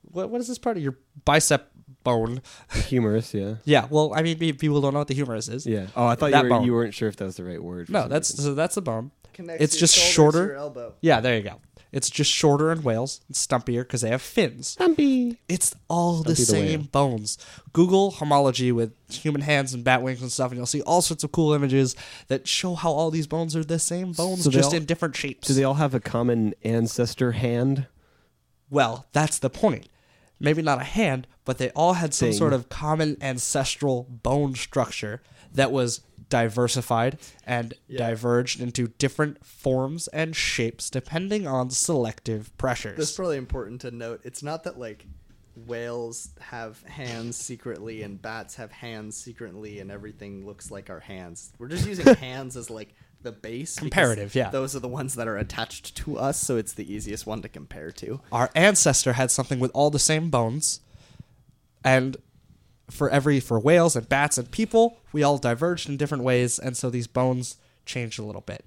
what 0.02 0.30
what 0.30 0.40
is 0.40 0.48
this 0.48 0.58
part 0.58 0.76
of 0.76 0.82
your 0.82 0.96
bicep 1.24 1.70
bone? 2.04 2.42
Humorous, 2.72 3.32
yeah. 3.34 3.54
yeah, 3.64 3.86
well, 3.90 4.12
I 4.14 4.22
mean, 4.22 4.38
people 4.38 4.80
don't 4.80 4.92
know 4.92 5.00
what 5.00 5.08
the 5.08 5.14
humerus 5.14 5.48
is. 5.48 5.66
Yeah. 5.66 5.86
Oh, 5.96 6.06
I 6.06 6.14
thought 6.14 6.30
That 6.32 6.44
you, 6.44 6.50
were, 6.50 6.56
bone. 6.58 6.64
you 6.66 6.72
weren't 6.74 6.94
sure 6.94 7.08
if 7.08 7.16
that 7.16 7.24
was 7.24 7.36
the 7.36 7.44
right 7.44 7.62
word. 7.62 7.86
for 7.86 7.92
No, 7.92 8.00
some 8.02 8.10
that's 8.10 8.30
reason. 8.32 8.44
so 8.44 8.54
that's 8.54 8.74
the 8.74 8.82
bone. 8.82 9.10
Connects 9.32 9.62
It's 9.64 9.74
your 9.76 9.80
just 9.80 9.96
shoulder 9.96 10.30
to 10.30 10.38
shorter. 10.38 10.46
your 10.52 10.56
elbow. 10.56 10.94
Yeah, 11.00 11.20
there 11.20 11.36
you 11.36 11.42
go. 11.42 11.60
It's 11.92 12.10
just 12.10 12.30
shorter 12.30 12.72
in 12.72 12.82
whales, 12.82 13.20
and 13.28 13.36
stumpier 13.36 13.82
because 13.82 14.00
they 14.00 14.10
have 14.10 14.20
fins. 14.20 14.66
Stumpy. 14.68 15.38
It's 15.48 15.74
all 15.88 16.22
the 16.24 16.34
Stumpy 16.34 16.40
the 16.62 16.68
same 16.68 16.80
whale. 16.80 16.88
bones. 16.90 17.38
Google 17.72 18.10
homology 18.12 18.72
with 18.72 18.92
human 19.12 19.42
hands 19.42 19.72
and 19.74 19.84
bat 19.84 20.02
wings 20.02 20.20
and 20.20 20.30
stuff, 20.30 20.50
and 20.50 20.56
you'll 20.58 20.66
see 20.66 20.82
all 20.82 21.02
sorts 21.02 21.22
of 21.22 21.30
cool 21.32 21.52
images 21.52 21.94
that 22.26 22.48
show 22.48 22.74
how 22.74 22.90
all 22.90 23.10
these 23.12 23.28
bones 23.28 23.54
are 23.54 23.62
the 23.64 23.78
same 23.78 24.10
bones, 24.12 24.42
So 24.42 24.50
they 24.50 24.56
just 24.56 24.70
all- 24.70 24.76
in 24.76 24.84
different 24.86 25.14
shapes. 25.16 25.46
Do 25.48 25.54
they 25.54 25.62
all 25.64 25.74
have 25.74 25.94
a 25.94 26.00
common 26.00 26.54
ancestor 26.64 27.32
hand? 27.32 27.86
Well, 28.70 29.06
that's 29.12 29.38
the 29.38 29.50
point. 29.50 29.88
Maybe 30.40 30.62
not 30.62 30.80
a 30.80 30.84
hand, 30.84 31.26
but 31.44 31.58
they 31.58 31.70
all 31.70 31.94
had 31.94 32.12
some 32.12 32.30
Thing. 32.30 32.38
sort 32.38 32.52
of 32.52 32.68
common 32.68 33.16
ancestral 33.20 34.04
bone 34.10 34.54
structure 34.54 35.22
that 35.52 35.70
was 35.70 36.00
diversified 36.28 37.18
and 37.46 37.74
Yeah. 37.86 38.08
diverged 38.08 38.60
into 38.60 38.88
different 38.88 39.44
forms 39.46 40.08
and 40.08 40.34
shapes 40.34 40.90
depending 40.90 41.46
on 41.46 41.70
selective 41.70 42.56
pressures. 42.58 42.98
That's 42.98 43.12
probably 43.12 43.36
important 43.36 43.80
to 43.82 43.90
note. 43.92 44.20
It's 44.24 44.42
not 44.42 44.64
that 44.64 44.78
like 44.78 45.06
whales 45.66 46.30
have 46.40 46.82
hands 46.82 47.36
secretly 47.36 48.02
and 48.02 48.20
bats 48.20 48.56
have 48.56 48.72
hands 48.72 49.16
secretly 49.16 49.78
and 49.80 49.90
everything 49.90 50.44
looks 50.44 50.70
like 50.70 50.90
our 50.90 51.00
hands. 51.00 51.52
We're 51.58 51.68
just 51.68 51.86
using 51.86 52.06
hands 52.16 52.56
as 52.56 52.70
like 52.70 52.94
the 53.24 53.32
base. 53.32 53.76
Comparative, 53.76 54.34
yeah. 54.34 54.50
Those 54.50 54.76
are 54.76 54.80
the 54.80 54.88
ones 54.88 55.16
that 55.16 55.26
are 55.26 55.36
attached 55.36 55.96
to 55.96 56.16
us, 56.16 56.40
so 56.40 56.56
it's 56.56 56.72
the 56.74 56.90
easiest 56.92 57.26
one 57.26 57.42
to 57.42 57.48
compare 57.48 57.90
to. 57.90 58.20
our 58.30 58.50
ancestor 58.54 59.14
had 59.14 59.30
something 59.30 59.58
with 59.58 59.72
all 59.74 59.90
the 59.90 59.98
same 59.98 60.30
bones 60.30 60.80
and 61.84 62.16
for 62.90 63.08
every 63.10 63.40
for 63.40 63.58
whales 63.58 63.96
and 63.96 64.08
bats 64.08 64.36
and 64.38 64.50
people 64.50 64.98
we 65.12 65.22
all 65.22 65.38
diverged 65.38 65.88
in 65.88 65.96
different 65.96 66.22
ways 66.22 66.58
and 66.58 66.76
so 66.76 66.90
these 66.90 67.06
bones 67.06 67.56
changed 67.86 68.18
a 68.18 68.22
little 68.22 68.42
bit 68.42 68.64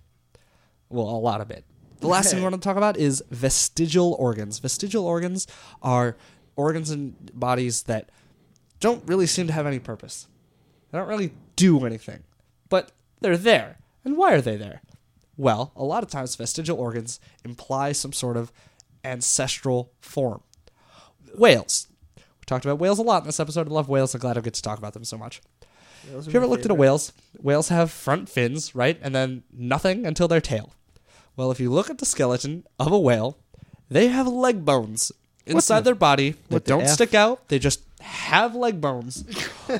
well 0.89 1.05
a 1.05 1.17
lot 1.19 1.39
of 1.39 1.51
it 1.51 1.63
the 1.99 2.07
last 2.07 2.29
thing 2.31 2.39
we 2.39 2.43
want 2.49 2.55
to 2.55 2.61
talk 2.61 2.77
about 2.77 2.97
is 2.97 3.23
vestigial 3.29 4.13
organs 4.19 4.57
vestigial 4.59 5.05
organs 5.05 5.45
are 5.83 6.15
organs 6.55 6.89
and 6.89 7.13
bodies 7.39 7.83
that 7.83 8.09
don't 8.79 9.03
really 9.07 9.27
seem 9.27 9.45
to 9.47 9.53
have 9.53 9.67
any 9.67 9.79
purpose 9.79 10.27
they 10.91 10.97
don't 10.97 11.07
really 11.07 11.31
do 11.55 11.85
anything 11.85 12.23
but 12.69 12.91
they're 13.21 13.37
there 13.37 13.77
and 14.07 14.15
why 14.17 14.33
are 14.33 14.41
they 14.41 14.55
there 14.55 14.81
well 15.35 15.71
a 15.75 15.83
lot 15.83 16.01
of 16.03 16.09
times 16.09 16.35
vestigial 16.35 16.79
organs 16.79 17.19
imply 17.43 17.91
some 17.91 18.13
sort 18.13 18.37
of 18.37 18.51
ancestral 19.03 19.91
form 20.01 20.41
whales. 21.37 21.87
We 22.15 22.45
talked 22.45 22.65
about 22.65 22.79
whales 22.79 22.99
a 22.99 23.03
lot 23.03 23.21
in 23.23 23.27
this 23.27 23.39
episode. 23.39 23.67
I 23.67 23.71
love 23.71 23.89
whales. 23.89 24.13
I'm 24.15 24.21
glad 24.21 24.37
I 24.37 24.41
get 24.41 24.53
to 24.55 24.61
talk 24.61 24.77
about 24.77 24.93
them 24.93 25.03
so 25.03 25.17
much. 25.17 25.41
Have 26.11 26.25
you 26.27 26.33
ever 26.39 26.47
looked 26.47 26.65
at 26.65 26.71
a 26.71 26.75
whales? 26.75 27.11
Whales 27.39 27.69
have 27.69 27.91
front 27.91 28.29
fins, 28.29 28.73
right? 28.73 28.97
And 29.01 29.13
then 29.13 29.43
nothing 29.51 30.05
until 30.05 30.27
their 30.27 30.41
tail. 30.41 30.73
Well, 31.35 31.51
if 31.51 31.59
you 31.59 31.69
look 31.69 31.89
at 31.89 31.97
the 31.99 32.05
skeleton 32.05 32.63
of 32.79 32.91
a 32.91 32.99
whale, 32.99 33.37
they 33.89 34.07
have 34.07 34.25
leg 34.27 34.63
bones 34.65 35.11
inside 35.45 35.81
the- 35.81 35.85
their 35.85 35.95
body 35.95 36.35
that 36.49 36.65
don't 36.65 36.83
F? 36.83 36.89
stick 36.89 37.13
out. 37.13 37.47
They 37.49 37.59
just 37.59 37.81
have 38.07 38.55
leg 38.55 38.79
bones. 38.81 39.23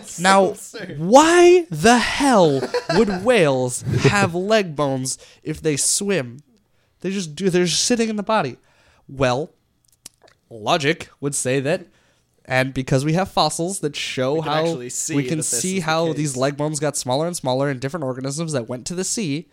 So 0.04 0.22
Now, 0.22 0.50
absurd. 0.50 1.00
why 1.00 1.66
the 1.70 1.98
hell 1.98 2.60
would 2.96 3.24
whales 3.24 3.84
have 3.84 4.36
leg 4.54 4.76
bones 4.76 5.18
if 5.44 5.62
they 5.62 5.78
swim? 5.78 6.42
They 7.00 7.12
just 7.12 7.36
do. 7.36 7.50
They're 7.50 7.64
just 7.64 7.86
sitting 7.86 8.10
in 8.10 8.18
the 8.18 8.24
body. 8.24 8.58
Well, 9.08 9.52
logic 10.50 11.10
would 11.22 11.36
say 11.36 11.62
that, 11.62 11.88
and 12.44 12.74
because 12.74 13.06
we 13.06 13.14
have 13.14 13.32
fossils 13.32 13.80
that 13.80 13.96
show 13.96 14.34
We 14.36 14.42
can 14.42 14.52
how 14.52 14.60
actually 14.66 14.90
see 14.90 15.16
we 15.16 15.24
can 15.24 15.42
see 15.42 15.78
is 15.78 15.84
the 15.84 15.90
how 15.90 16.12
these 16.12 16.36
leg 16.36 16.58
bones 16.58 16.82
got 16.82 16.98
smaller 16.98 17.28
and 17.28 17.36
smaller 17.36 17.70
in 17.70 17.80
different 17.80 18.04
organisms 18.04 18.52
that 18.52 18.68
went 18.68 18.86
to 18.88 18.96
the 18.96 19.06
sea, 19.06 19.48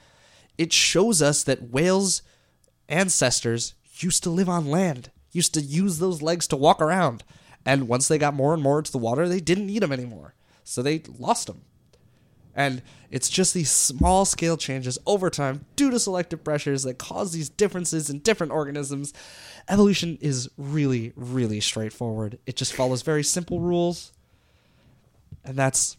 it 0.58 0.72
shows 0.72 1.22
us 1.22 1.44
that 1.44 1.70
whales' 1.70 2.22
ancestors 2.88 3.74
used 3.98 4.24
to 4.24 4.30
live 4.30 4.48
on 4.48 4.66
land, 4.66 5.12
used 5.30 5.54
to 5.54 5.60
use 5.60 5.98
those 6.00 6.22
legs 6.22 6.48
to 6.48 6.56
walk 6.56 6.80
around, 6.82 7.22
and 7.64 7.88
once 7.88 8.08
they 8.08 8.18
got 8.18 8.34
more 8.34 8.54
and 8.54 8.62
more 8.62 8.78
into 8.78 8.92
the 8.92 8.98
water, 8.98 9.28
they 9.28 9.40
didn't 9.40 9.66
need 9.66 9.82
them 9.82 9.92
anymore, 9.92 10.34
so 10.62 10.82
they 10.82 11.02
lost 11.18 11.46
them. 11.46 11.62
And 12.56 12.82
it's 13.10 13.28
just 13.28 13.52
these 13.52 13.70
small 13.70 14.24
scale 14.24 14.56
changes 14.56 14.98
over 15.06 15.28
time 15.28 15.64
due 15.76 15.90
to 15.90 15.98
selective 15.98 16.44
pressures 16.44 16.84
that 16.84 16.98
cause 16.98 17.32
these 17.32 17.48
differences 17.48 18.08
in 18.08 18.20
different 18.20 18.52
organisms. 18.52 19.12
Evolution 19.68 20.18
is 20.20 20.48
really, 20.56 21.12
really 21.16 21.60
straightforward. 21.60 22.38
It 22.46 22.56
just 22.56 22.72
follows 22.72 23.02
very 23.02 23.24
simple 23.24 23.60
rules. 23.60 24.12
And 25.44 25.56
that's 25.56 25.96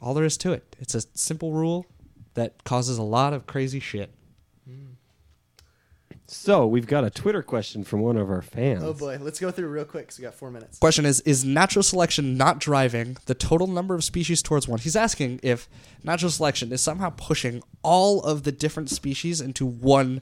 all 0.00 0.14
there 0.14 0.24
is 0.24 0.36
to 0.38 0.52
it. 0.52 0.76
It's 0.78 0.94
a 0.94 1.02
simple 1.14 1.52
rule 1.52 1.86
that 2.34 2.62
causes 2.64 2.98
a 2.98 3.02
lot 3.02 3.32
of 3.32 3.46
crazy 3.46 3.80
shit. 3.80 4.10
So 6.30 6.66
we've 6.66 6.86
got 6.86 7.04
a 7.04 7.10
Twitter 7.10 7.42
question 7.42 7.84
from 7.84 8.00
one 8.00 8.18
of 8.18 8.30
our 8.30 8.42
fans. 8.42 8.82
Oh 8.84 8.92
boy, 8.92 9.18
let's 9.20 9.40
go 9.40 9.50
through 9.50 9.68
real 9.68 9.86
quick. 9.86 10.08
Cause 10.08 10.18
we 10.18 10.22
got 10.22 10.34
four 10.34 10.50
minutes. 10.50 10.78
Question 10.78 11.06
is 11.06 11.20
Is 11.22 11.42
natural 11.42 11.82
selection 11.82 12.36
not 12.36 12.58
driving 12.60 13.16
the 13.24 13.34
total 13.34 13.66
number 13.66 13.94
of 13.94 14.04
species 14.04 14.42
towards 14.42 14.68
one? 14.68 14.78
He's 14.78 14.94
asking 14.94 15.40
if 15.42 15.68
natural 16.04 16.30
selection 16.30 16.70
is 16.70 16.82
somehow 16.82 17.10
pushing 17.16 17.62
all 17.82 18.20
of 18.22 18.42
the 18.42 18.52
different 18.52 18.90
species 18.90 19.40
into 19.40 19.64
one 19.64 20.20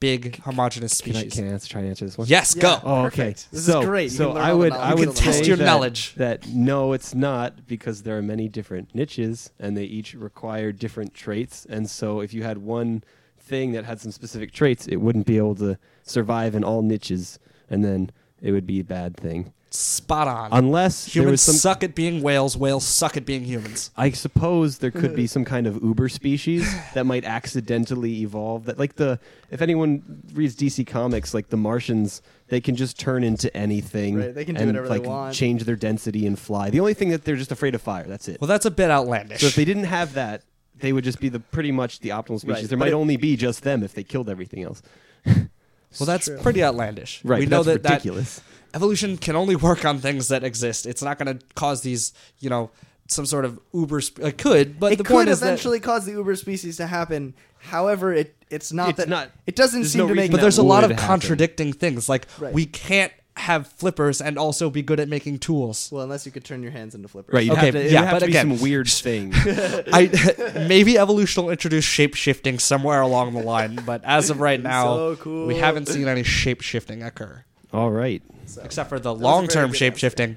big 0.00 0.36
homogenous 0.42 1.00
Can 1.02 1.12
I, 1.16 1.20
species. 1.20 1.34
can 1.34 1.48
I 1.48 1.52
answer, 1.52 1.68
try 1.68 1.82
to 1.82 1.88
answer 1.88 2.04
this 2.06 2.16
one? 2.18 2.26
Yes, 2.26 2.54
Yeah. 2.56 2.62
go. 2.62 2.80
Oh, 2.82 3.04
okay. 3.06 3.32
Perfect. 3.32 3.50
This 3.50 3.60
is 3.60 3.66
so, 3.66 3.82
great. 3.84 4.04
You 4.04 4.08
So 4.10 4.26
can 4.28 4.34
learn 4.36 4.44
I 4.44 4.48
all 4.50 4.54
the 4.54 4.58
would, 4.58 4.72
knowledge 4.72 4.86
I 4.88 4.92
of 4.92 4.98
would 4.98 5.08
the 5.10 5.16
say 5.16 5.24
Test 5.24 5.46
your 5.46 5.56
that, 5.58 5.64
knowledge. 5.66 6.14
that 6.14 6.48
no, 6.48 6.92
it's 6.94 7.14
not 7.14 7.66
because 7.66 8.02
there 8.02 8.16
are 8.16 8.22
many 8.22 8.48
different 8.48 8.94
niches 8.94 9.50
and 9.58 9.76
they 9.76 9.84
each 9.84 10.14
require 10.14 10.72
different 10.72 11.12
traits. 11.14 11.66
And 11.68 11.88
so 11.88 12.20
if 12.20 12.32
you 12.32 12.42
had 12.44 12.58
one 12.58 13.04
thing 13.44 13.72
that 13.72 13.84
had 13.84 14.00
some 14.00 14.12
specific 14.12 14.52
traits, 14.52 14.86
it 14.86 14.96
wouldn't 14.96 15.26
be 15.26 15.36
able 15.36 15.54
to 15.56 15.78
survive 16.02 16.54
in 16.54 16.64
all 16.64 16.82
niches. 16.82 17.38
And 17.70 17.84
then 17.84 18.10
it 18.40 18.52
would 18.52 18.66
be 18.66 18.80
a 18.80 18.84
bad 18.84 19.16
thing. 19.16 19.52
Spot 19.70 20.28
on. 20.28 20.50
Unless 20.52 21.06
there 21.06 21.22
humans 21.22 21.32
was 21.32 21.40
some 21.42 21.54
suck 21.56 21.82
at 21.82 21.96
being 21.96 22.22
whales. 22.22 22.56
Whales 22.56 22.84
suck 22.84 23.16
at 23.16 23.26
being 23.26 23.42
humans. 23.42 23.90
I 23.96 24.12
suppose 24.12 24.78
there 24.78 24.92
could 24.92 25.16
be 25.16 25.26
some 25.34 25.44
kind 25.44 25.66
of 25.66 25.82
uber 25.82 26.08
species 26.08 26.72
that 26.94 27.06
might 27.06 27.24
accidentally 27.24 28.20
evolve. 28.20 28.66
That 28.66 28.78
like 28.78 28.94
the 28.94 29.18
if 29.50 29.60
anyone 29.62 30.22
reads 30.32 30.54
DC 30.54 30.86
comics, 30.86 31.34
like 31.34 31.48
the 31.48 31.56
Martians, 31.56 32.22
they 32.46 32.60
can 32.60 32.76
just 32.76 33.00
turn 33.00 33.24
into 33.24 33.54
anything. 33.56 34.14
Right, 34.14 34.32
they 34.32 34.44
can 34.44 34.54
do 34.54 34.60
and, 34.60 34.68
whatever 34.68 34.86
they 34.86 34.98
like, 34.98 35.08
want. 35.08 35.34
Change 35.34 35.64
their 35.64 35.74
density 35.74 36.24
and 36.24 36.38
fly. 36.38 36.70
The 36.70 36.78
only 36.78 36.94
thing 36.94 37.08
that 37.08 37.24
they're 37.24 37.34
just 37.34 37.50
afraid 37.50 37.74
of 37.74 37.82
fire. 37.82 38.04
That's 38.04 38.28
it. 38.28 38.40
Well, 38.40 38.46
that's 38.46 38.66
a 38.66 38.70
bit 38.70 38.90
outlandish. 38.90 39.40
so 39.40 39.48
if 39.48 39.56
they 39.56 39.64
didn't 39.64 39.84
have 39.84 40.14
that, 40.14 40.44
they 40.78 40.92
would 40.92 41.04
just 41.04 41.20
be 41.20 41.28
the 41.28 41.40
pretty 41.40 41.72
much 41.72 42.00
the 42.00 42.10
optimal 42.10 42.40
species. 42.40 42.48
Right, 42.48 42.68
There 42.68 42.78
but 42.78 42.84
might 42.86 42.90
it- 42.92 42.94
only 42.94 43.16
be 43.16 43.36
just 43.36 43.62
them 43.62 43.82
if 43.82 43.94
they 43.94 44.02
killed 44.04 44.28
everything 44.28 44.62
else. 44.62 44.82
well, 45.26 46.06
that's 46.06 46.26
true. 46.26 46.38
pretty 46.38 46.62
outlandish. 46.62 47.20
Right. 47.24 47.40
We 47.40 47.46
know 47.46 47.62
that's 47.62 47.76
that, 47.76 47.82
that 47.84 47.90
ridiculous. 47.90 48.40
evolution 48.74 49.16
can 49.16 49.36
only 49.36 49.56
work 49.56 49.84
on 49.84 49.98
things 49.98 50.28
that 50.28 50.42
exist. 50.44 50.86
It's 50.86 51.02
not 51.02 51.18
going 51.18 51.38
to 51.38 51.44
cause 51.54 51.82
these, 51.82 52.12
you 52.40 52.50
know, 52.50 52.70
some 53.06 53.26
sort 53.26 53.44
of 53.44 53.60
uber. 53.72 54.00
Sp- 54.02 54.20
it 54.20 54.38
could, 54.38 54.80
but 54.80 54.92
it 54.92 54.96
the 54.98 55.04
could 55.04 55.14
point 55.14 55.28
is 55.28 55.40
that. 55.40 55.46
eventually 55.46 55.78
cause 55.80 56.04
the 56.06 56.12
uber 56.12 56.34
species 56.36 56.76
to 56.78 56.86
happen. 56.86 57.34
However, 57.58 58.12
it 58.12 58.34
it's 58.50 58.72
not 58.72 58.90
It's 58.90 58.96
that 58.98 59.08
not- 59.08 59.30
it 59.46 59.56
doesn't 59.56 59.84
seem 59.84 60.00
no 60.00 60.08
to 60.08 60.14
make 60.14 60.22
reason 60.24 60.32
But 60.32 60.40
there's 60.42 60.58
a 60.58 60.62
lot 60.62 60.82
would 60.82 60.90
of 60.92 60.98
happen. 60.98 61.06
contradicting 61.06 61.72
things. 61.72 62.08
Like 62.08 62.26
Right. 62.38 62.52
we 62.52 62.66
can't 62.66 63.12
have 63.36 63.66
flippers 63.66 64.20
and 64.20 64.38
also 64.38 64.70
be 64.70 64.80
good 64.80 65.00
at 65.00 65.08
making 65.08 65.38
tools. 65.40 65.88
well 65.92 66.02
unless 66.04 66.24
you 66.24 66.30
could 66.30 66.44
turn 66.44 66.62
your 66.62 66.70
hands 66.70 66.94
into 66.94 67.08
flippers. 67.08 67.32
Right. 67.34 67.44
You'd 67.44 67.54
Okay, 67.54 67.66
have 67.66 67.74
to, 67.74 67.80
it'd 67.80 67.92
yeah, 67.92 68.02
have 68.02 68.10
but 68.12 68.18
to 68.20 68.26
be 68.26 68.32
again- 68.32 68.56
some 68.56 68.62
weird 68.62 68.88
thing. 68.88 69.32
I 69.34 70.10
maybe 70.68 70.96
evolution 70.98 71.42
will 71.44 71.50
introduce 71.50 71.84
shape 71.84 72.14
shifting 72.14 72.58
somewhere 72.60 73.00
along 73.00 73.34
the 73.34 73.42
line, 73.42 73.80
but 73.84 74.04
as 74.04 74.30
of 74.30 74.40
right 74.40 74.62
now, 74.62 74.94
So 74.94 75.16
cool. 75.16 75.46
we 75.48 75.56
haven't 75.56 75.88
seen 75.88 76.06
any 76.06 76.22
shape 76.22 76.60
shifting 76.60 77.02
occur, 77.02 77.44
All 77.72 77.90
right. 77.90 78.22
So, 78.46 78.62
except 78.62 78.88
for 78.88 79.00
the 79.00 79.12
long 79.14 79.48
term 79.48 79.72
shape 79.72 79.96
shifting. 79.96 80.36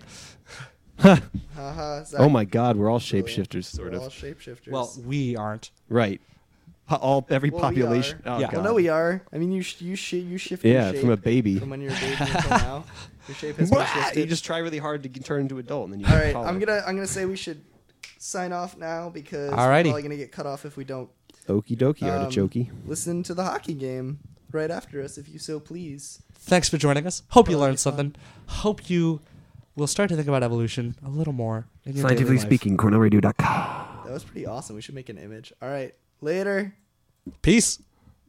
haha, 1.00 1.16
Zach, 1.16 1.24
uh-huh, 1.58 2.04
Oh 2.18 2.30
my 2.30 2.46
God, 2.46 2.78
we're 2.78 2.90
all 2.90 3.00
really, 3.00 3.24
shapeshifters, 3.24 3.66
sort 3.66 3.92
we're 3.92 3.98
of. 3.98 4.04
all 4.04 4.10
shapeshifters. 4.10 4.72
Well, 4.72 4.92
we 5.06 5.36
aren't. 5.36 5.72
Right. 5.90 6.20
Po- 6.88 6.96
All 6.96 7.26
every 7.30 7.50
Well, 7.50 7.62
population. 7.62 8.22
are. 8.26 8.36
Oh, 8.38 8.40
Yeah. 8.40 8.46
God. 8.48 8.54
well, 8.56 8.64
no, 8.64 8.74
we 8.74 8.88
are. 8.90 9.22
I 9.34 9.38
mean, 9.38 9.52
you 9.52 9.62
sh- 9.62 9.82
you 9.82 9.96
sh- 9.96 10.14
you 10.14 10.38
shift. 10.38 10.64
your 10.64 10.74
Yeah, 10.74 10.92
shape 10.92 11.02
from 11.02 11.10
a 11.10 11.18
baby. 11.18 11.60
from 11.60 11.70
when 11.70 11.82
you're 11.82 11.92
a 11.92 11.96
baby 12.00 12.16
until 12.20 12.50
now. 12.50 12.84
Your 13.28 13.36
shape 13.36 13.58
has 13.58 13.70
been 13.70 13.86
shifted. 13.86 14.20
You 14.20 14.26
just 14.26 14.46
try 14.46 14.60
really 14.60 14.78
hard 14.78 15.04
to 15.04 15.10
get, 15.10 15.26
turn 15.26 15.42
into 15.42 15.58
adult, 15.60 15.86
and 15.86 15.94
then 15.94 16.00
you 16.00 16.06
All 16.06 16.14
get 16.14 16.34
right. 16.34 16.36
I'm 16.48 16.60
gonna 16.60 16.82
I'm 16.88 16.96
gonna 16.96 17.06
say 17.08 17.26
we 17.26 17.36
should 17.36 17.62
sign 18.18 18.54
off 18.54 18.78
now 18.78 19.10
because 19.10 19.52
Alrighty. 19.52 19.58
we're 19.58 19.84
probably 19.84 20.02
gonna 20.04 20.16
get 20.18 20.32
cut 20.32 20.46
off 20.46 20.64
if 20.66 20.78
we 20.78 20.84
don't 20.86 21.10
Okie 21.48 21.78
dokie, 21.78 22.04
Um, 22.04 22.24
artichoke. 22.24 22.68
listen 22.86 23.22
to 23.24 23.34
the 23.34 23.44
hockey 23.44 23.74
game 23.74 24.20
right 24.52 24.72
after 24.72 25.02
us, 25.04 25.18
if 25.18 25.28
you 25.30 25.40
so 25.40 25.60
please. 25.60 26.22
Thanks 26.36 26.70
for 26.70 26.78
joining 26.78 27.06
us. 27.06 27.24
Hope 27.30 27.48
you 27.48 27.56
Totally 27.56 27.68
learned 27.68 27.80
fun. 27.80 27.94
something. 27.96 28.16
Hope 28.48 28.90
you 28.90 29.20
will 29.76 29.88
start 29.88 30.08
to 30.10 30.16
think 30.16 30.28
about 30.30 30.42
evolution 30.44 30.96
a 31.06 31.10
little 31.10 31.34
more. 31.34 31.68
In 31.86 31.96
your 31.98 32.08
daily 32.10 32.38
life. 32.38 32.50
cornellradio.com. 32.50 33.88
That 34.06 34.14
was 34.14 34.24
pretty 34.24 34.46
awesome. 34.46 34.76
We 34.78 34.82
should 34.82 34.96
make 34.96 35.10
an 35.10 35.18
image. 35.18 35.52
All 35.62 35.70
right, 35.70 35.94
later. 36.22 36.74
Peace. 37.42 37.80